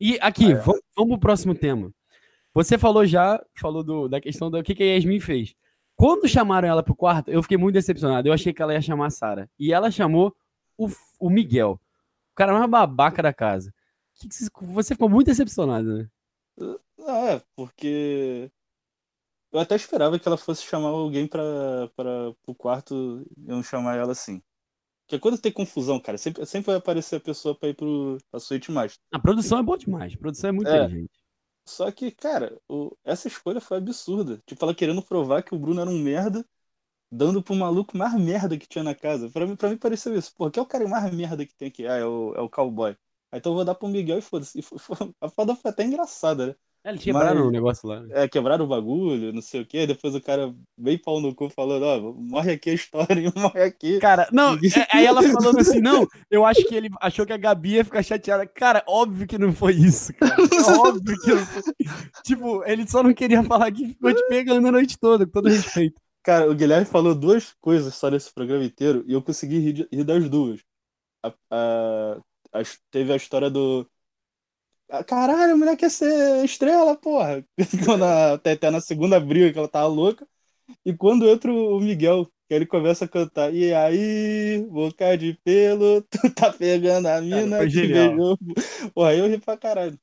E 0.00 0.18
aqui, 0.20 0.54
vamos, 0.54 0.80
vamos 0.96 1.10
pro 1.10 1.20
próximo 1.20 1.54
tema. 1.54 1.92
Você 2.54 2.78
falou 2.78 3.06
já, 3.06 3.40
falou 3.54 3.84
do, 3.84 4.08
da 4.08 4.20
questão 4.20 4.50
do 4.50 4.62
que, 4.62 4.74
que 4.74 4.82
a 4.82 4.94
Yasmin 4.94 5.20
fez. 5.20 5.54
Quando 6.00 6.26
chamaram 6.26 6.66
ela 6.66 6.82
pro 6.82 6.96
quarto, 6.96 7.30
eu 7.30 7.42
fiquei 7.42 7.58
muito 7.58 7.74
decepcionado. 7.74 8.26
Eu 8.26 8.32
achei 8.32 8.54
que 8.54 8.62
ela 8.62 8.72
ia 8.72 8.80
chamar 8.80 9.08
a 9.08 9.10
Sara. 9.10 9.50
E 9.58 9.70
ela 9.70 9.90
chamou 9.90 10.34
o, 10.74 10.88
o 11.20 11.28
Miguel, 11.28 11.78
o 12.32 12.34
cara 12.34 12.54
mais 12.54 12.70
babaca 12.70 13.22
da 13.22 13.34
casa. 13.34 13.70
Que 14.14 14.26
que 14.26 14.64
você 14.64 14.94
ficou 14.94 15.10
muito 15.10 15.26
decepcionado, 15.26 15.98
né? 15.98 16.10
Não, 16.96 17.28
é, 17.28 17.42
porque 17.54 18.50
eu 19.52 19.60
até 19.60 19.76
esperava 19.76 20.18
que 20.18 20.26
ela 20.26 20.38
fosse 20.38 20.62
chamar 20.62 20.88
alguém 20.88 21.26
para 21.26 21.90
para 21.94 22.32
o 22.46 22.54
quarto 22.54 23.22
e 23.36 23.46
não 23.46 23.62
chamar 23.62 23.98
ela 23.98 24.12
assim. 24.12 24.42
Porque 25.06 25.18
quando 25.18 25.38
tem 25.38 25.52
confusão, 25.52 26.00
cara, 26.00 26.16
sempre, 26.16 26.46
sempre 26.46 26.68
vai 26.68 26.76
aparecer 26.76 27.16
a 27.16 27.20
pessoa 27.20 27.54
para 27.54 27.68
ir 27.68 27.74
pro, 27.74 28.16
pra 28.30 28.40
suíte 28.40 28.72
mais. 28.72 28.98
A 29.12 29.18
produção 29.18 29.58
é 29.58 29.62
boa 29.62 29.76
demais. 29.76 30.14
A 30.14 30.18
produção 30.18 30.48
é 30.48 30.52
muito 30.52 30.68
é, 30.68 30.76
inteligente. 30.76 31.19
Só 31.66 31.90
que, 31.92 32.10
cara, 32.10 32.60
o, 32.68 32.96
essa 33.04 33.28
escolha 33.28 33.60
foi 33.60 33.78
absurda. 33.78 34.42
Tipo, 34.46 34.64
ela 34.64 34.74
querendo 34.74 35.02
provar 35.02 35.42
que 35.42 35.54
o 35.54 35.58
Bruno 35.58 35.80
era 35.80 35.90
um 35.90 35.98
merda, 36.02 36.44
dando 37.10 37.42
pro 37.42 37.54
maluco 37.56 37.96
mais 37.96 38.14
merda 38.14 38.58
que 38.58 38.66
tinha 38.68 38.84
na 38.84 38.94
casa. 38.94 39.30
Pra 39.30 39.46
mim, 39.46 39.56
pra 39.56 39.70
mim 39.70 39.78
pareceu 39.78 40.16
isso. 40.16 40.34
Pô, 40.36 40.50
que 40.50 40.58
é 40.58 40.62
o 40.62 40.66
cara 40.66 40.88
mais 40.88 41.12
merda 41.14 41.46
que 41.46 41.54
tem 41.56 41.68
aqui? 41.68 41.86
Ah, 41.86 41.96
é 41.96 42.04
o, 42.06 42.34
é 42.36 42.40
o 42.42 42.50
cowboy. 42.50 42.92
Aí 43.32 43.38
então 43.40 43.52
eu 43.52 43.56
vou 43.56 43.64
dar 43.64 43.74
pro 43.76 43.88
Miguel 43.88 44.18
e 44.18 44.22
foda-se. 44.22 44.60
A 45.20 45.28
foda 45.30 45.56
foi 45.56 45.70
até 45.70 45.84
engraçada, 45.84 46.48
né? 46.48 46.54
É, 46.82 46.90
eles 46.90 47.02
quebraram 47.02 47.46
o 47.46 47.50
negócio 47.50 47.86
lá. 47.86 48.02
É, 48.10 48.26
quebraram 48.26 48.64
o 48.64 48.68
bagulho, 48.68 49.32
não 49.32 49.42
sei 49.42 49.60
o 49.60 49.66
quê. 49.66 49.86
Depois 49.86 50.14
o 50.14 50.20
cara 50.20 50.54
bem 50.78 50.96
pau 50.96 51.20
no 51.20 51.34
cu 51.34 51.50
falando, 51.50 51.82
ó, 51.82 51.98
oh, 51.98 52.14
morre 52.14 52.52
aqui 52.52 52.70
a 52.70 52.74
história, 52.74 53.32
morre 53.36 53.62
aqui. 53.62 53.98
Cara, 53.98 54.26
não, 54.32 54.54
é, 54.54 54.86
aí 54.92 55.04
ela 55.04 55.22
falando 55.22 55.58
assim, 55.58 55.80
não, 55.80 56.08
eu 56.30 56.44
acho 56.44 56.64
que 56.66 56.74
ele 56.74 56.88
achou 57.00 57.26
que 57.26 57.32
a 57.32 57.36
Gabi 57.36 57.74
ia 57.74 57.84
ficar 57.84 58.02
chateada. 58.02 58.46
Cara, 58.46 58.82
óbvio 58.86 59.26
que 59.26 59.36
não 59.36 59.52
foi 59.52 59.74
isso, 59.74 60.14
cara. 60.14 60.36
óbvio 60.80 61.20
que 61.20 61.30
não 61.30 61.44
foi. 61.44 61.62
tipo, 62.24 62.64
ele 62.64 62.88
só 62.88 63.02
não 63.02 63.12
queria 63.12 63.42
falar 63.42 63.70
que 63.72 63.88
ficou 63.88 64.14
te 64.14 64.26
pegando 64.28 64.68
a 64.68 64.72
noite 64.72 64.98
toda, 64.98 65.26
com 65.26 65.32
todo 65.32 65.48
respeito. 65.50 66.00
Cara, 66.22 66.50
o 66.50 66.54
Guilherme 66.54 66.86
falou 66.86 67.14
duas 67.14 67.54
coisas 67.60 67.94
só 67.94 68.10
nesse 68.10 68.32
programa 68.32 68.64
inteiro 68.64 69.04
e 69.06 69.12
eu 69.12 69.22
consegui 69.22 69.58
rir, 69.58 69.88
rir 69.92 70.04
das 70.04 70.28
duas. 70.28 70.60
A, 71.22 71.32
a, 71.50 72.20
a, 72.54 72.62
teve 72.90 73.12
a 73.12 73.16
história 73.16 73.50
do 73.50 73.86
Caralho, 75.06 75.52
a 75.52 75.56
mulher 75.56 75.76
quer 75.76 75.90
ser 75.90 76.44
estrela, 76.44 76.96
porra. 76.96 77.44
Quando 77.84 78.04
a 78.04 78.38
Teté 78.38 78.70
na 78.70 78.80
segunda 78.80 79.20
briga, 79.20 79.52
que 79.52 79.58
ela 79.58 79.68
tava 79.68 79.86
louca. 79.86 80.26
E 80.84 80.92
quando 80.92 81.28
entra 81.28 81.52
o 81.52 81.80
Miguel, 81.80 82.26
que 82.48 82.54
ele 82.54 82.66
começa 82.66 83.04
a 83.04 83.08
cantar. 83.08 83.54
E 83.54 83.72
aí, 83.72 84.66
boca 84.68 85.16
de 85.16 85.38
pelo, 85.44 86.02
tu 86.10 86.34
tá 86.34 86.52
pegando 86.52 87.06
a 87.06 87.20
mina 87.20 87.58
cara, 87.58 87.70
que 87.70 87.86
beijou. 87.86 88.38
Porra, 88.92 89.10
aí 89.10 89.18
eu 89.20 89.28
ri 89.28 89.38
pra 89.38 89.56
caralho. 89.56 89.98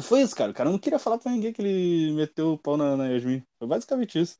Foi 0.00 0.22
isso, 0.22 0.36
cara. 0.36 0.50
O 0.50 0.54
cara 0.54 0.70
não 0.70 0.78
queria 0.78 0.98
falar 0.98 1.18
pra 1.18 1.32
ninguém 1.32 1.52
que 1.52 1.62
ele 1.62 2.12
meteu 2.14 2.52
o 2.52 2.58
pau 2.58 2.76
na, 2.76 2.96
na 2.96 3.08
Yasmin. 3.08 3.42
Foi 3.58 3.68
basicamente 3.68 4.20
isso. 4.20 4.38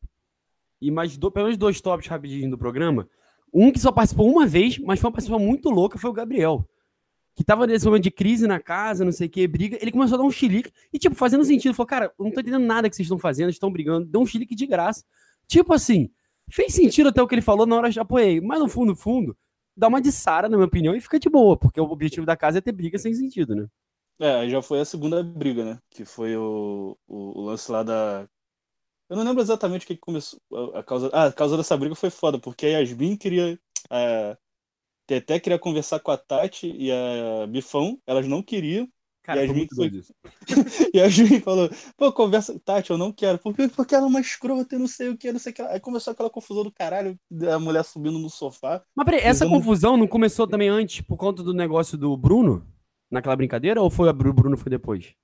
E 0.80 0.90
mais 0.90 1.16
do, 1.16 1.30
pelo 1.30 1.46
menos 1.46 1.58
dois 1.58 1.80
tops 1.80 2.06
rapidinho 2.06 2.50
do 2.50 2.58
programa. 2.58 3.08
Um 3.52 3.70
que 3.70 3.78
só 3.78 3.92
participou 3.92 4.30
uma 4.30 4.46
vez, 4.46 4.78
mas 4.78 4.98
foi 4.98 5.08
uma 5.08 5.12
participação 5.12 5.44
muito 5.44 5.68
louca, 5.68 5.98
foi 5.98 6.10
o 6.10 6.14
Gabriel 6.14 6.66
que 7.34 7.42
tava 7.42 7.66
nesse 7.66 7.86
momento 7.86 8.02
de 8.02 8.10
crise 8.10 8.46
na 8.46 8.60
casa, 8.60 9.04
não 9.04 9.12
sei 9.12 9.26
o 9.26 9.30
que, 9.30 9.46
briga, 9.46 9.78
ele 9.80 9.90
começou 9.90 10.16
a 10.16 10.18
dar 10.18 10.24
um 10.24 10.30
chilique 10.30 10.70
e, 10.92 10.98
tipo, 10.98 11.14
fazendo 11.14 11.44
sentido. 11.44 11.74
Falou, 11.74 11.86
cara, 11.86 12.12
eu 12.18 12.24
não 12.24 12.32
tô 12.32 12.40
entendendo 12.40 12.64
nada 12.64 12.88
que 12.90 12.96
vocês 12.96 13.06
estão 13.06 13.18
fazendo, 13.18 13.50
estão 13.50 13.72
brigando, 13.72 14.06
deu 14.06 14.20
um 14.20 14.26
chilique 14.26 14.54
de 14.54 14.66
graça. 14.66 15.04
Tipo 15.46 15.72
assim, 15.72 16.10
fez 16.50 16.74
sentido 16.74 17.08
até 17.08 17.22
o 17.22 17.26
que 17.26 17.34
ele 17.34 17.42
falou 17.42 17.66
na 17.66 17.76
hora 17.76 17.90
de 17.90 17.98
apoiei, 17.98 18.40
mas 18.40 18.60
no 18.60 18.68
fundo, 18.68 18.88
no 18.88 18.96
fundo, 18.96 19.36
dá 19.76 19.88
uma 19.88 20.00
de 20.00 20.12
Sara, 20.12 20.48
na 20.48 20.56
minha 20.56 20.66
opinião, 20.66 20.94
e 20.94 21.00
fica 21.00 21.18
de 21.18 21.30
boa, 21.30 21.56
porque 21.56 21.80
o 21.80 21.84
objetivo 21.84 22.26
da 22.26 22.36
casa 22.36 22.58
é 22.58 22.60
ter 22.60 22.72
briga 22.72 22.98
sem 22.98 23.14
sentido, 23.14 23.54
né? 23.54 23.66
É, 24.20 24.48
já 24.48 24.60
foi 24.60 24.80
a 24.80 24.84
segunda 24.84 25.22
briga, 25.22 25.64
né? 25.64 25.78
Que 25.90 26.04
foi 26.04 26.36
o, 26.36 26.96
o, 27.08 27.40
o 27.40 27.44
lance 27.46 27.72
lá 27.72 27.82
da. 27.82 28.28
Eu 29.08 29.16
não 29.16 29.24
lembro 29.24 29.42
exatamente 29.42 29.84
o 29.84 29.88
que 29.88 29.96
começou. 29.96 30.38
A 30.74 30.82
causa... 30.82 31.10
Ah, 31.12 31.26
a 31.26 31.32
causa 31.32 31.56
dessa 31.56 31.76
briga 31.76 31.94
foi 31.94 32.08
foda, 32.08 32.38
porque 32.38 32.66
a 32.66 32.78
Yasmin 32.78 33.16
queria. 33.16 33.58
É 33.90 34.36
até 35.10 35.40
queria 35.40 35.58
conversar 35.58 36.00
com 36.00 36.10
a 36.10 36.16
Tati 36.16 36.72
e 36.76 36.90
a 36.90 37.46
Bifão, 37.46 37.98
elas 38.06 38.26
não 38.26 38.42
queriam. 38.42 38.88
Cara, 39.22 39.44
e 39.44 39.48
a 39.48 39.52
muito 39.52 39.74
foi... 39.76 39.86
isso. 39.86 40.12
e 40.92 41.00
a 41.00 41.08
Júlia 41.08 41.40
falou, 41.40 41.70
pô, 41.96 42.12
conversa, 42.12 42.58
Tati, 42.64 42.90
eu 42.90 42.98
não 42.98 43.12
quero. 43.12 43.38
Por 43.38 43.54
quê? 43.54 43.68
Porque 43.68 43.94
ela 43.94 44.04
é 44.04 44.08
uma 44.08 44.20
escrota 44.20 44.78
não 44.78 44.88
sei 44.88 45.10
o 45.10 45.16
que, 45.16 45.30
não 45.30 45.38
sei 45.38 45.52
o 45.52 45.54
que. 45.54 45.62
Aí 45.62 45.78
começou 45.78 46.12
aquela 46.12 46.30
confusão 46.30 46.64
do 46.64 46.72
caralho, 46.72 47.16
a 47.52 47.58
mulher 47.58 47.84
subindo 47.84 48.18
no 48.18 48.28
sofá. 48.28 48.82
Mas 48.94 49.04
peraí, 49.04 49.20
essa 49.20 49.46
confusão 49.46 49.96
não 49.96 50.08
começou 50.08 50.46
também 50.46 50.68
antes 50.68 51.00
por 51.02 51.16
conta 51.16 51.42
do 51.42 51.54
negócio 51.54 51.96
do 51.96 52.16
Bruno? 52.16 52.66
Naquela 53.10 53.36
brincadeira? 53.36 53.80
Ou 53.80 53.90
foi 53.90 54.08
o 54.08 54.12
Bruno 54.12 54.56
foi 54.56 54.70
depois? 54.70 55.14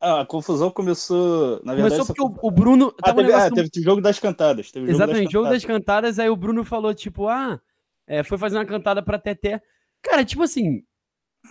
Ah, 0.00 0.20
a 0.20 0.26
confusão 0.26 0.70
começou. 0.70 1.62
Na 1.64 1.74
verdade, 1.74 1.96
começou 1.96 2.06
porque 2.06 2.22
o, 2.22 2.48
o, 2.48 2.50
Bruno. 2.50 2.94
Ah, 3.02 3.14
teve, 3.14 3.32
um 3.32 3.36
ah, 3.36 3.50
teve 3.50 3.70
jogo 3.76 4.00
das 4.02 4.18
cantadas. 4.18 4.70
Teve 4.70 4.90
Exatamente, 4.90 5.32
jogo 5.32 5.48
das, 5.48 5.54
jogo 5.54 5.54
das 5.54 5.64
cantadas, 5.64 6.18
aí 6.18 6.28
o 6.28 6.36
Bruno 6.36 6.62
falou, 6.62 6.92
tipo, 6.94 7.26
ah 7.26 7.58
é, 8.06 8.22
foi 8.22 8.38
fazer 8.38 8.56
uma 8.56 8.66
cantada 8.66 9.02
pra 9.02 9.18
Teté. 9.18 9.62
Cara, 10.02 10.24
tipo 10.24 10.42
assim, 10.42 10.82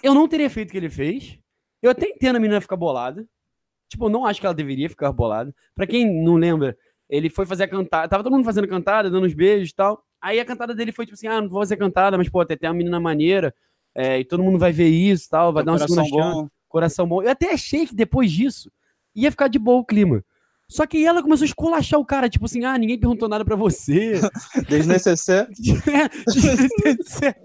eu 0.01 0.13
não 0.13 0.27
teria 0.27 0.49
feito 0.49 0.69
o 0.69 0.71
que 0.71 0.77
ele 0.77 0.89
fez. 0.89 1.37
Eu 1.81 1.91
até 1.91 2.07
entendo 2.07 2.37
a 2.37 2.39
menina 2.39 2.61
ficar 2.61 2.75
bolada. 2.75 3.27
Tipo, 3.89 4.05
eu 4.05 4.09
não 4.09 4.25
acho 4.25 4.39
que 4.39 4.45
ela 4.45 4.55
deveria 4.55 4.89
ficar 4.89 5.11
bolada. 5.11 5.53
Pra 5.75 5.85
quem 5.85 6.23
não 6.23 6.35
lembra, 6.35 6.77
ele 7.09 7.29
foi 7.29 7.45
fazer 7.45 7.63
a 7.63 7.67
cantada. 7.67 8.07
Tava 8.07 8.23
todo 8.23 8.33
mundo 8.33 8.45
fazendo 8.45 8.67
cantada, 8.67 9.09
dando 9.09 9.25
uns 9.25 9.33
beijos 9.33 9.69
e 9.69 9.75
tal. 9.75 10.03
Aí 10.21 10.39
a 10.39 10.45
cantada 10.45 10.73
dele 10.73 10.91
foi 10.91 11.05
tipo 11.05 11.15
assim: 11.15 11.27
ah, 11.27 11.41
não 11.41 11.49
vou 11.49 11.61
fazer 11.61 11.77
cantada, 11.77 12.17
mas 12.17 12.29
pô, 12.29 12.39
a 12.39 12.45
Teté 12.45 12.67
é 12.67 12.69
uma 12.69 12.77
menina 12.77 12.99
maneira. 12.99 13.53
É, 13.95 14.19
e 14.19 14.25
todo 14.25 14.41
mundo 14.41 14.57
vai 14.57 14.71
ver 14.71 14.87
isso 14.87 15.29
tal, 15.29 15.53
vai 15.53 15.63
dar 15.63 15.73
uma 15.73 15.79
segunda 15.79 16.03
chance. 16.05 16.49
Coração 16.67 17.07
bom. 17.07 17.21
Eu 17.21 17.29
até 17.29 17.53
achei 17.53 17.85
que 17.85 17.93
depois 17.93 18.31
disso 18.31 18.71
ia 19.13 19.29
ficar 19.29 19.47
de 19.47 19.59
boa 19.59 19.81
o 19.81 19.85
clima. 19.85 20.23
Só 20.69 20.87
que 20.87 21.05
ela 21.05 21.21
começou 21.21 21.43
a 21.43 21.47
esculachar 21.47 21.99
o 21.99 22.05
cara, 22.05 22.29
tipo 22.29 22.45
assim, 22.45 22.63
ah, 22.63 22.77
ninguém 22.77 22.99
perguntou 22.99 23.29
nada 23.29 23.45
pra 23.45 23.55
você. 23.55 24.13
Desnecessário. 24.67 25.53
Desnecessário. 26.27 27.37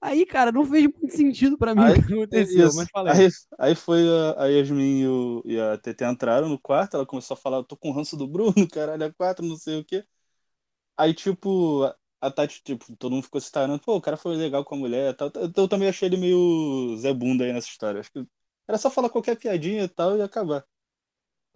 Aí, 0.00 0.26
cara, 0.26 0.52
não 0.52 0.64
fez 0.66 0.84
muito 0.84 1.16
sentido 1.16 1.56
pra 1.56 1.74
mim 1.74 1.82
aí, 1.82 1.98
o 1.98 2.06
que 2.06 2.12
aconteceu, 2.12 2.68
isso. 2.68 2.76
mas 2.76 2.88
falei. 2.90 3.12
Aí, 3.12 3.28
aí 3.58 3.74
foi 3.74 4.06
a, 4.06 4.44
a 4.44 4.46
Yasmin 4.48 5.00
e, 5.00 5.08
o, 5.08 5.42
e 5.46 5.58
a 5.58 5.78
TT 5.78 6.04
entraram 6.04 6.48
no 6.48 6.58
quarto, 6.58 6.94
ela 6.94 7.06
começou 7.06 7.34
a 7.34 7.38
falar, 7.38 7.56
eu 7.56 7.64
tô 7.64 7.74
com 7.74 7.88
o 7.88 7.92
ranço 7.92 8.14
do 8.14 8.26
Bruno, 8.26 8.52
caralho, 8.70 9.02
é 9.02 9.12
quatro, 9.12 9.44
não 9.44 9.56
sei 9.56 9.80
o 9.80 9.84
quê. 9.84 10.04
Aí, 10.96 11.14
tipo, 11.14 11.90
a 12.20 12.30
Tati, 12.30 12.62
tipo, 12.62 12.94
todo 12.96 13.12
mundo 13.12 13.24
ficou 13.24 13.40
se 13.40 13.50
tarando, 13.50 13.80
pô, 13.80 13.96
o 13.96 14.00
cara 14.00 14.16
foi 14.16 14.36
legal 14.36 14.64
com 14.64 14.74
a 14.74 14.78
mulher 14.78 15.12
e 15.12 15.16
tal. 15.16 15.30
Eu 15.56 15.68
também 15.68 15.88
achei 15.88 16.08
ele 16.08 16.16
meio 16.16 16.96
Zé 16.98 17.12
Bunda 17.12 17.44
aí 17.44 17.52
nessa 17.52 17.68
história. 17.68 18.00
Acho 18.00 18.10
que 18.12 18.26
era 18.68 18.78
só 18.78 18.90
falar 18.90 19.10
qualquer 19.10 19.36
piadinha 19.36 19.84
e 19.84 19.88
tal 19.88 20.16
e 20.16 20.22
acabar. 20.22 20.64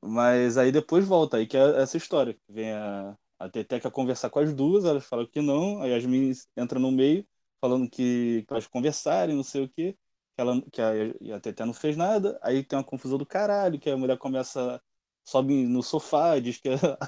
Mas 0.03 0.57
aí 0.57 0.71
depois 0.73 1.05
volta, 1.07 1.37
aí 1.39 1.47
que 1.47 1.57
é 1.57 1.81
essa 1.83 1.97
história. 1.97 2.39
Vem 2.49 2.73
a, 2.73 3.17
a 3.39 3.49
Teteca 3.49 3.91
conversar 3.91 4.31
com 4.31 4.39
as 4.39 4.53
duas, 4.55 4.85
elas 4.85 5.05
falam 5.05 5.27
que 5.27 5.41
não, 5.41 5.83
aí 5.83 5.93
as 5.95 6.05
meninas 6.05 6.49
entram 6.57 6.81
no 6.81 6.91
meio, 6.93 7.27
falando 7.61 7.89
que, 7.91 8.45
que 8.47 8.53
elas 8.53 8.67
conversarem, 8.67 9.35
não 9.37 9.43
sei 9.45 9.65
o 9.65 9.69
quê, 9.69 9.97
que, 10.37 10.41
ela, 10.41 10.63
que 10.73 10.81
a, 10.81 11.37
a 11.37 11.41
Teté 11.41 11.65
não 11.65 11.75
fez 11.75 11.97
nada, 11.97 12.39
aí 12.43 12.63
tem 12.65 12.79
uma 12.79 12.85
confusão 12.85 13.19
do 13.19 13.27
caralho, 13.27 13.79
que 13.79 13.91
a 13.91 13.97
mulher 13.97 14.17
começa, 14.19 14.81
sobe 15.25 15.67
no 15.67 15.83
sofá, 15.83 16.39
diz 16.39 16.59
que 16.59 16.69
ela, 16.71 16.99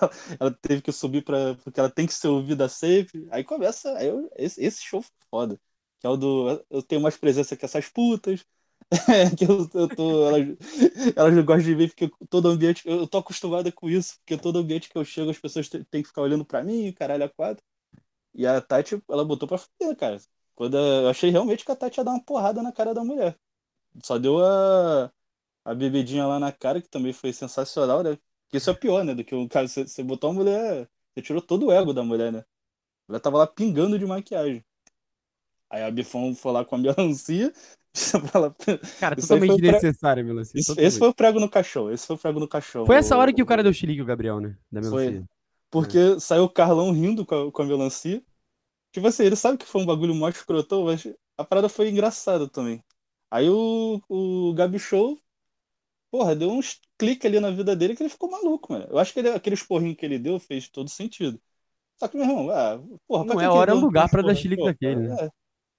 ela 0.41 0.51
teve 0.61 0.83
que 0.83 0.91
subir 0.93 1.23
para 1.25 1.55
porque 1.63 1.79
ela 1.81 1.91
tem 1.91 2.07
que 2.07 2.13
ser 2.15 2.29
ouvida 2.29 2.69
sempre, 2.69 3.27
aí 3.31 3.45
começa, 3.45 3.97
aí 3.97 4.09
eu, 4.09 4.29
esse, 4.37 4.61
esse 4.63 4.83
show 4.83 5.05
foda, 5.31 5.61
que 6.01 6.07
é 6.07 6.11
o 6.11 6.17
do, 6.17 6.65
eu 6.71 6.83
tenho 6.83 7.01
mais 7.01 7.17
presença 7.17 7.57
que 7.57 7.65
essas 7.65 7.89
putas, 7.89 8.45
que 9.39 9.45
eu, 9.45 9.69
eu 9.75 9.89
tô. 9.89 10.27
Elas, 10.29 10.57
elas 11.17 11.45
gostam 11.45 11.65
de 11.65 11.75
ver 11.75 11.89
porque 11.89 12.11
todo 12.29 12.49
ambiente. 12.49 12.83
Eu 12.87 13.07
tô 13.07 13.19
acostumada 13.19 13.71
com 13.73 13.89
isso, 13.89 14.19
porque 14.21 14.37
todo 14.37 14.59
ambiente 14.59 14.89
que 14.89 14.97
eu 14.99 15.05
chego, 15.05 15.31
as 15.31 15.39
pessoas 15.39 15.69
têm 15.69 16.03
que 16.03 16.09
ficar 16.09 16.23
olhando 16.23 16.45
pra 16.45 16.63
mim, 16.63 16.93
caralho, 16.93 17.25
a 17.25 17.29
quatro. 17.29 17.63
E 18.35 18.47
a 18.47 18.61
Tati, 18.61 19.03
ela 19.11 19.25
botou 19.25 19.49
pra 19.49 19.59
fuder, 19.59 19.97
cara. 19.97 20.19
Quando 20.55 20.77
eu 20.79 21.09
achei 21.11 21.31
realmente 21.31 21.65
que 21.65 21.73
a 21.73 21.77
Tati 21.77 22.01
ia 22.01 22.05
dar 22.05 22.13
uma 22.13 22.25
porrada 22.25 22.63
na 22.63 22.73
cara 22.73 22.95
da 22.95 23.05
mulher. 23.05 23.39
Só 24.05 24.19
deu 24.19 24.45
a, 24.45 25.13
a 25.65 25.75
bebedinha 25.75 26.27
lá 26.27 26.39
na 26.41 26.53
cara, 26.53 26.83
que 26.83 26.89
também 26.89 27.13
foi 27.13 27.33
sensacional, 27.33 28.03
né? 28.03 28.19
Que 28.49 28.59
isso 28.59 28.71
é 28.71 28.75
pior, 28.75 29.05
né? 29.05 29.15
Do 29.15 29.25
que 29.25 29.35
o 29.35 29.49
cara, 29.49 29.69
você, 29.69 29.87
você 29.89 30.03
botou 30.05 30.31
a 30.31 30.33
mulher, 30.35 30.89
você 31.15 31.23
tirou 31.23 31.43
todo 31.43 31.67
o 31.69 31.73
ego 31.73 31.93
da 31.95 32.03
mulher, 32.05 32.33
né? 32.33 32.41
A 32.41 32.45
mulher 33.13 33.21
tava 33.21 33.39
lá 33.39 33.47
pingando 33.47 33.99
de 33.99 34.07
maquiagem. 34.07 34.65
Aí 35.69 35.83
a 35.83 35.91
Bifão 35.91 36.35
foi 36.35 36.53
lá 36.53 36.65
com 36.65 36.75
a 36.75 36.79
melancia. 36.79 37.53
Ela- 38.35 38.55
Cara, 38.99 39.17
totalmente 39.17 39.51
foi 39.51 39.61
pra- 39.61 39.73
desnecessário, 39.73 40.25
melancia. 40.25 40.61
Isso- 40.61 40.75
esse 40.79 40.99
foi 40.99 41.09
o 41.09 41.15
prego 41.15 41.41
no 41.41 41.49
caixão. 41.51 41.91
Esse 41.91 42.07
foi 42.07 42.17
o 42.17 42.19
prego 42.19 42.41
no 42.41 42.49
caixão. 42.49 42.87
Foi 42.87 42.97
essa 42.97 43.17
hora 43.17 43.33
que 43.33 43.43
o 43.43 43.47
cara 43.47 43.63
deu 43.63 43.73
chilique, 43.73 44.03
o 44.03 44.07
Gabriel, 44.07 44.41
né? 44.41 44.57
Da 44.71 44.83
Foi. 44.83 45.07
melancia. 45.07 45.25
Porque 45.71 46.19
saiu 46.21 46.45
o 46.45 46.49
Carlão 46.51 46.93
rindo 46.93 47.25
com 47.25 47.49
a, 47.49 47.53
com 47.53 47.63
a 47.63 47.65
melancia. 47.67 48.23
Tipo 48.93 49.07
assim, 49.07 49.25
ele 49.25 49.37
sabe 49.37 49.59
que 49.59 49.67
foi 49.67 49.83
um 49.83 49.87
bagulho 49.87 50.15
mó 50.15 50.29
escrotão, 50.29 50.85
mas 50.85 51.07
a 51.37 51.45
parada 51.45 51.69
foi 51.69 51.91
engraçada 51.91 52.49
também. 52.49 52.83
Aí 53.31 53.49
o, 53.49 54.01
o 54.09 54.53
Gabi 54.55 54.79
Show, 54.81 55.19
porra, 56.11 56.35
deu 56.37 56.51
uns 56.51 56.81
cliques 56.99 57.27
ali 57.27 57.41
na 57.41 57.51
vida 57.51 57.77
dele 57.77 57.97
que 57.97 58.03
ele 58.03 58.11
ficou 58.11 58.31
maluco, 58.31 58.73
mano. 58.73 58.87
Eu 58.91 58.99
acho 58.99 59.13
que 59.13 59.21
ele, 59.21 59.31
aquele 59.31 59.55
esporrinho 59.55 59.97
que 59.97 60.05
ele 60.05 60.19
deu 60.19 60.39
fez 60.41 60.69
todo 60.69 60.91
sentido. 60.91 61.41
Só 61.99 62.09
que, 62.09 62.17
meu 62.17 62.27
irmão, 62.27 62.51
ah, 62.51 62.81
porra, 63.07 63.25
Não 63.27 63.41
é 63.41 63.49
hora, 63.49 63.73
é 63.73 63.75
um 63.75 63.81
lugar 63.81 64.09
pra 64.11 64.23
dar 64.23 64.35
chilique 64.35 64.63
Pô, 64.63 64.69
daquele, 64.69 65.09
né? 65.09 65.17
é. 65.21 65.31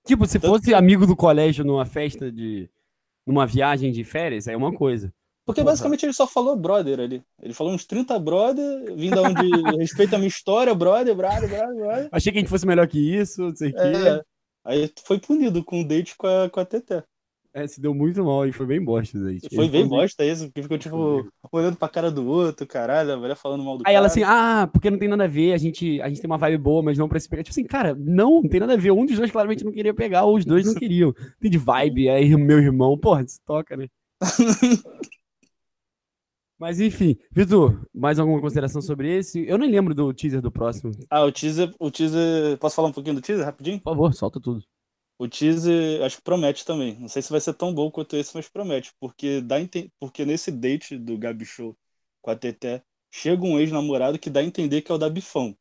Tipo, 0.05 0.25
se 0.25 0.39
Tanto 0.39 0.55
fosse 0.55 0.73
amigo 0.73 1.05
do 1.05 1.15
colégio 1.15 1.63
numa 1.63 1.85
festa 1.85 2.31
de. 2.31 2.69
numa 3.25 3.45
viagem 3.45 3.91
de 3.91 4.03
férias, 4.03 4.47
aí 4.47 4.53
é 4.53 4.57
uma 4.57 4.73
coisa. 4.73 5.13
Porque 5.45 5.61
Porra. 5.61 5.71
basicamente 5.71 6.05
ele 6.05 6.13
só 6.13 6.27
falou 6.27 6.55
brother 6.55 6.99
ali. 6.99 7.23
Ele 7.41 7.53
falou 7.53 7.73
uns 7.73 7.85
30 7.85 8.17
brother, 8.19 8.95
vindo 8.95 9.15
da 9.15 9.21
onde 9.23 9.41
respeita 9.79 10.15
a 10.15 10.19
minha 10.19 10.27
história, 10.27 10.73
brother, 10.73 11.15
brother, 11.15 11.49
brother, 11.49 11.75
brother. 11.75 12.09
Achei 12.11 12.31
que 12.31 12.37
a 12.37 12.41
gente 12.41 12.49
fosse 12.49 12.65
melhor 12.65 12.87
que 12.87 12.99
isso, 12.99 13.41
não 13.41 13.55
sei 13.55 13.71
o 13.71 13.73
quê. 13.73 13.79
É, 13.81 14.21
aí 14.63 14.93
foi 15.03 15.19
punido 15.19 15.63
com 15.63 15.81
um 15.81 15.87
date 15.87 16.15
com 16.15 16.27
a, 16.27 16.49
com 16.49 16.59
a 16.59 16.65
Teté. 16.65 17.03
É, 17.53 17.67
se 17.67 17.81
deu 17.81 17.93
muito 17.93 18.23
mal 18.23 18.47
e 18.47 18.53
foi 18.53 18.65
bem 18.65 18.81
bosta, 18.81 19.19
gente. 19.19 19.53
Foi 19.53 19.65
Ele 19.65 19.71
bem 19.71 19.87
bosta 19.87 20.23
isso, 20.23 20.45
porque 20.45 20.63
ficou 20.63 20.77
tipo 20.77 21.27
olhando 21.51 21.75
pra 21.75 21.89
cara 21.89 22.09
do 22.09 22.25
outro, 22.25 22.65
caralho, 22.65 23.13
a 23.13 23.17
mulher 23.17 23.35
falando 23.35 23.61
mal 23.61 23.77
do 23.77 23.81
Aí 23.81 23.85
cara. 23.85 23.97
ela 23.97 24.07
assim, 24.07 24.23
ah, 24.23 24.69
porque 24.71 24.89
não 24.89 24.97
tem 24.97 25.09
nada 25.09 25.25
a 25.25 25.27
ver, 25.27 25.51
a 25.51 25.57
gente, 25.57 26.01
a 26.01 26.07
gente 26.07 26.21
tem 26.21 26.29
uma 26.29 26.37
vibe 26.37 26.57
boa, 26.59 26.81
mas 26.81 26.97
não 26.97 27.09
pra 27.09 27.19
se 27.19 27.27
pegar. 27.27 27.43
Tipo 27.43 27.51
assim, 27.51 27.65
cara, 27.65 27.93
não, 27.93 28.41
não 28.41 28.49
tem 28.49 28.61
nada 28.61 28.73
a 28.73 28.77
ver. 28.77 28.91
Um 28.91 29.05
dos 29.05 29.17
dois 29.17 29.29
claramente 29.29 29.65
não 29.65 29.71
queria 29.71 29.93
pegar, 29.93 30.23
ou 30.23 30.37
os 30.37 30.45
dois 30.45 30.65
não 30.65 30.73
queriam. 30.73 31.13
Tem 31.41 31.51
de 31.51 31.57
vibe, 31.57 32.07
aí 32.09 32.35
meu 32.37 32.57
irmão, 32.57 32.97
porra, 32.97 33.27
se 33.27 33.41
toca, 33.43 33.75
né? 33.75 33.87
Mas 36.57 36.79
enfim, 36.79 37.17
Vitor, 37.31 37.81
mais 37.91 38.19
alguma 38.19 38.39
consideração 38.39 38.83
sobre 38.83 39.17
esse? 39.17 39.43
Eu 39.47 39.57
nem 39.57 39.69
lembro 39.69 39.95
do 39.95 40.13
teaser 40.13 40.41
do 40.41 40.51
próximo. 40.51 40.91
Por 40.91 41.05
Ah, 41.09 41.25
o 41.25 41.31
teaser, 41.31 41.73
o 41.79 41.89
teaser. 41.89 42.55
Posso 42.59 42.75
falar 42.75 42.89
um 42.89 42.91
pouquinho 42.93 43.15
do 43.15 43.21
teaser 43.21 43.43
rapidinho? 43.43 43.81
favor, 43.81 44.13
solta 44.13 44.39
tudo. 44.39 44.63
O 45.21 45.27
teaser, 45.27 46.01
acho 46.01 46.17
que 46.17 46.23
promete 46.23 46.65
também. 46.65 46.97
Não 46.99 47.07
sei 47.07 47.21
se 47.21 47.29
vai 47.29 47.39
ser 47.39 47.53
tão 47.53 47.71
bom 47.71 47.91
quanto 47.91 48.15
esse, 48.15 48.33
mas 48.33 48.49
promete. 48.49 48.91
Porque, 48.99 49.39
dá 49.39 49.57
porque 49.99 50.25
nesse 50.25 50.51
date 50.51 50.97
do 50.97 51.15
Gabi 51.15 51.45
Show 51.45 51.77
com 52.23 52.31
a 52.31 52.35
Teté, 52.35 52.81
chega 53.11 53.43
um 53.43 53.59
ex-namorado 53.59 54.17
que 54.17 54.31
dá 54.31 54.39
a 54.39 54.43
entender 54.43 54.81
que 54.81 54.91
é 54.91 54.95
o 54.95 54.97
da 54.97 55.07
Bifão. 55.07 55.55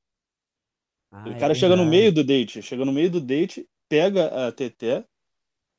Ah, 1.12 1.28
o 1.28 1.32
é 1.32 1.38
cara 1.38 1.54
chega 1.54 1.76
no 1.76 1.84
meio 1.84 2.10
do 2.10 2.24
date, 2.24 2.62
chega 2.62 2.86
no 2.86 2.92
meio 2.92 3.10
do 3.10 3.20
date, 3.20 3.68
pega 3.86 4.48
a 4.48 4.50
Teté 4.50 5.04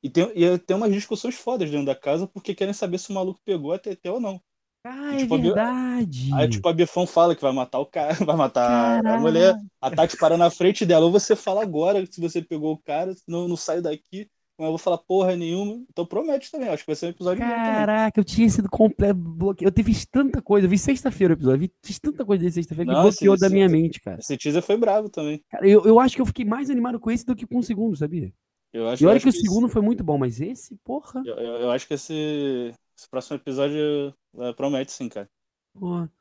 e 0.04 0.12
tem, 0.12 0.26
e 0.36 0.60
tem 0.60 0.78
umas 0.78 0.94
discussões 0.94 1.34
fodas 1.34 1.72
dentro 1.72 1.88
da 1.88 1.96
casa 1.96 2.28
porque 2.28 2.54
querem 2.54 2.76
saber 2.76 3.00
se 3.00 3.10
o 3.10 3.16
maluco 3.16 3.42
pegou 3.44 3.74
a 3.74 3.80
Teté 3.80 4.12
ou 4.12 4.20
não. 4.20 4.40
Ah, 4.84 5.14
é 5.14 5.18
tipo, 5.18 5.36
a 5.36 5.38
Bi- 5.38 5.44
verdade. 5.44 6.30
Aí, 6.34 6.50
tipo, 6.50 6.68
a 6.68 6.74
Bifão 6.74 7.06
fala 7.06 7.36
que 7.36 7.42
vai 7.42 7.52
matar 7.54 7.80
o 7.80 7.86
cara, 7.86 8.14
vai 8.26 8.36
matar 8.36 9.00
a 9.00 9.04
Caralho. 9.04 9.22
mulher. 9.22 9.56
A 9.80 9.92
Tati 9.92 10.18
para 10.18 10.38
na 10.38 10.50
frente 10.50 10.86
dela. 10.86 11.06
Ou 11.06 11.12
você 11.12 11.36
fala 11.36 11.62
agora 11.62 12.04
se 12.10 12.20
você 12.20 12.42
pegou 12.42 12.74
o 12.74 12.78
cara, 12.78 13.14
senão 13.14 13.42
eu 13.44 13.48
não 13.48 13.58
saio 13.58 13.82
daqui. 13.82 14.28
Mas 14.58 14.66
eu 14.66 14.72
vou 14.72 14.78
falar 14.78 14.98
porra 15.00 15.36
nenhuma. 15.36 15.84
Então 15.90 16.06
promete 16.06 16.52
também. 16.52 16.70
Acho 16.70 16.84
que 16.84 16.88
vai 16.90 16.96
ser 16.96 17.08
um 17.08 17.10
episódio. 17.10 17.40
Caraca, 17.40 18.20
eu 18.20 18.24
tinha 18.24 18.48
sido 18.50 18.70
completo 18.70 19.16
bloqueado. 19.20 19.74
Eu 19.80 19.84
fiz 19.86 20.06
tanta 20.06 20.42
coisa. 20.42 20.66
Eu 20.66 20.70
vi 20.70 20.78
sexta-feira 20.78 21.34
o 21.34 21.38
episódio. 21.38 21.56
Eu 21.58 21.68
vi, 21.68 21.74
fiz 21.84 22.00
tanta 22.00 22.24
coisa 22.26 22.42
desde 22.42 22.56
sexta-feira 22.62 22.92
que 22.94 23.02
bloqueou 23.02 23.34
esse- 23.36 23.42
da 23.42 23.48
esse- 23.48 23.56
minha 23.56 23.68
mente, 23.70 24.00
cara. 24.00 24.20
Esse 24.20 24.38
teaser 24.38 24.62
foi 24.62 24.78
bravo 24.78 25.10
também. 25.10 25.44
Cara, 25.50 25.68
eu, 25.68 25.84
eu 25.86 26.00
acho 26.00 26.16
que 26.16 26.22
eu 26.22 26.26
fiquei 26.28 26.46
mais 26.46 26.70
animado 26.70 27.00
com 27.00 27.10
esse 27.10 27.26
do 27.26 27.36
que 27.36 27.46
com 27.48 27.58
o 27.60 27.64
segundo, 27.64 27.96
sabia? 27.96 28.32
Eu 28.74 28.88
acho, 28.88 29.04
E 29.04 29.08
olha 29.08 29.16
acho 29.16 29.24
que 29.24 29.30
o 29.30 29.32
esse- 29.32 29.42
segundo 29.42 29.68
foi 29.68 29.82
muito 29.82 30.04
bom, 30.04 30.18
mas 30.18 30.40
esse, 30.40 30.76
porra. 30.84 31.22
eu, 31.26 31.36
eu- 31.36 31.58
eu 31.62 31.72
acho 31.72 31.88
que 31.88 31.94
esse, 31.96 32.72
esse 33.02 33.10
próximo 33.10 33.38
episódio 33.38 34.14
eh, 34.40 34.54
promete 34.54 34.92
sim, 34.92 35.10
cara. 35.10 35.30
porra. 35.74 36.12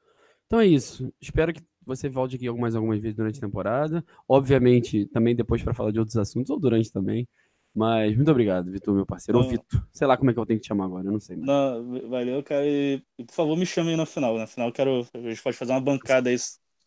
Então 0.46 0.58
é 0.58 0.66
isso. 0.66 1.12
Espero 1.20 1.52
que 1.52 1.62
você 1.86 2.08
volte 2.08 2.34
aqui 2.36 2.50
mais 2.50 2.74
algumas 2.74 2.98
vezes 2.98 3.16
durante 3.16 3.38
a 3.38 3.40
temporada. 3.40 4.04
Obviamente, 4.28 5.06
também 5.06 5.34
depois 5.36 5.62
pra 5.62 5.72
falar 5.72 5.92
de 5.92 5.98
outros 6.00 6.16
assuntos, 6.16 6.50
ou 6.50 6.58
durante 6.58 6.90
também. 6.90 7.28
Mas 7.72 8.16
muito 8.16 8.30
obrigado, 8.32 8.68
Vitor, 8.70 8.92
meu 8.92 9.06
parceiro. 9.06 9.38
Ou. 9.38 9.48
Vitor. 9.48 9.86
Sei 9.92 10.06
lá 10.06 10.16
como 10.16 10.30
é 10.30 10.34
que 10.34 10.40
eu 10.40 10.46
tenho 10.46 10.58
que 10.58 10.64
te 10.64 10.68
chamar 10.68 10.86
agora, 10.86 11.06
eu 11.06 11.12
não 11.12 11.20
sei. 11.20 11.36
mais. 11.36 11.46
Não, 11.46 12.08
valeu, 12.08 12.42
cara. 12.42 12.66
E, 12.66 13.00
por 13.24 13.32
favor, 13.32 13.56
me 13.56 13.64
chame 13.64 13.90
aí 13.90 13.96
na 13.96 14.06
final. 14.06 14.36
Na 14.36 14.46
final, 14.48 14.68
eu 14.68 14.72
quero. 14.72 15.06
A 15.14 15.18
gente 15.28 15.40
pode 15.42 15.56
fazer 15.56 15.70
uma 15.72 15.80
bancada 15.80 16.30
aí. 16.30 16.36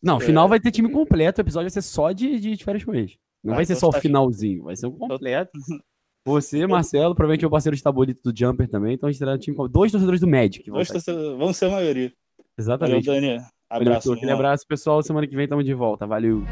Não, 0.01 0.17
É. 0.17 0.19
final 0.19 0.49
vai 0.49 0.59
ter 0.59 0.71
time 0.71 0.91
completo, 0.91 1.39
o 1.39 1.43
episódio 1.43 1.65
vai 1.65 1.81
ser 1.81 1.81
só 1.83 2.11
de, 2.11 2.37
de, 2.39 2.61
férias 2.61 2.83
com 2.83 2.93
ex. 2.93 3.15
Não 3.41 3.53
Ah, 3.53 3.55
vai 3.55 3.65
ser 3.65 3.73
então 3.73 3.79
só 3.79 3.87
o 3.87 3.91
tá- 3.91 4.01
finalzinho, 4.01 4.63
vai 4.65 4.75
ser 4.75 4.87
o 4.87 4.91
completo. 4.91 5.51
Você, 6.25 6.65
Marcelo, 6.65 7.13
provavelmente 7.13 7.43
é 7.43 7.47
o 7.47 7.51
parceiro 7.51 7.75
de 7.75 7.83
tabolito 7.83 8.21
do 8.31 8.37
Jumper 8.37 8.67
também, 8.69 8.93
então 8.93 9.09
a 9.09 9.11
gente 9.11 9.19
terá 9.19 9.33
um 9.33 9.37
time 9.37 9.55
com 9.57 9.67
dois 9.67 9.91
torcedores 9.91 10.21
do 10.21 10.27
Magic. 10.27 10.63
vão 10.69 10.75
Dois 10.77 10.87
torcedores- 10.87 11.37
Vamos 11.37 11.57
ser 11.57 11.65
a 11.65 11.69
maioria. 11.71 12.11
Valeu, 12.37 12.45
Exatamente. 12.57 13.05
Valeu, 13.07 13.41
Abraço. 13.69 14.11
Aquele 14.13 14.25
irmão. 14.31 14.35
abraço, 14.39 14.65
pessoal. 14.67 15.01
Semana 15.03 15.27
que 15.27 15.35
vem 15.35 15.43
estamos 15.45 15.65
de 15.65 15.73
volta. 15.73 16.05
Valeu. 16.07 16.43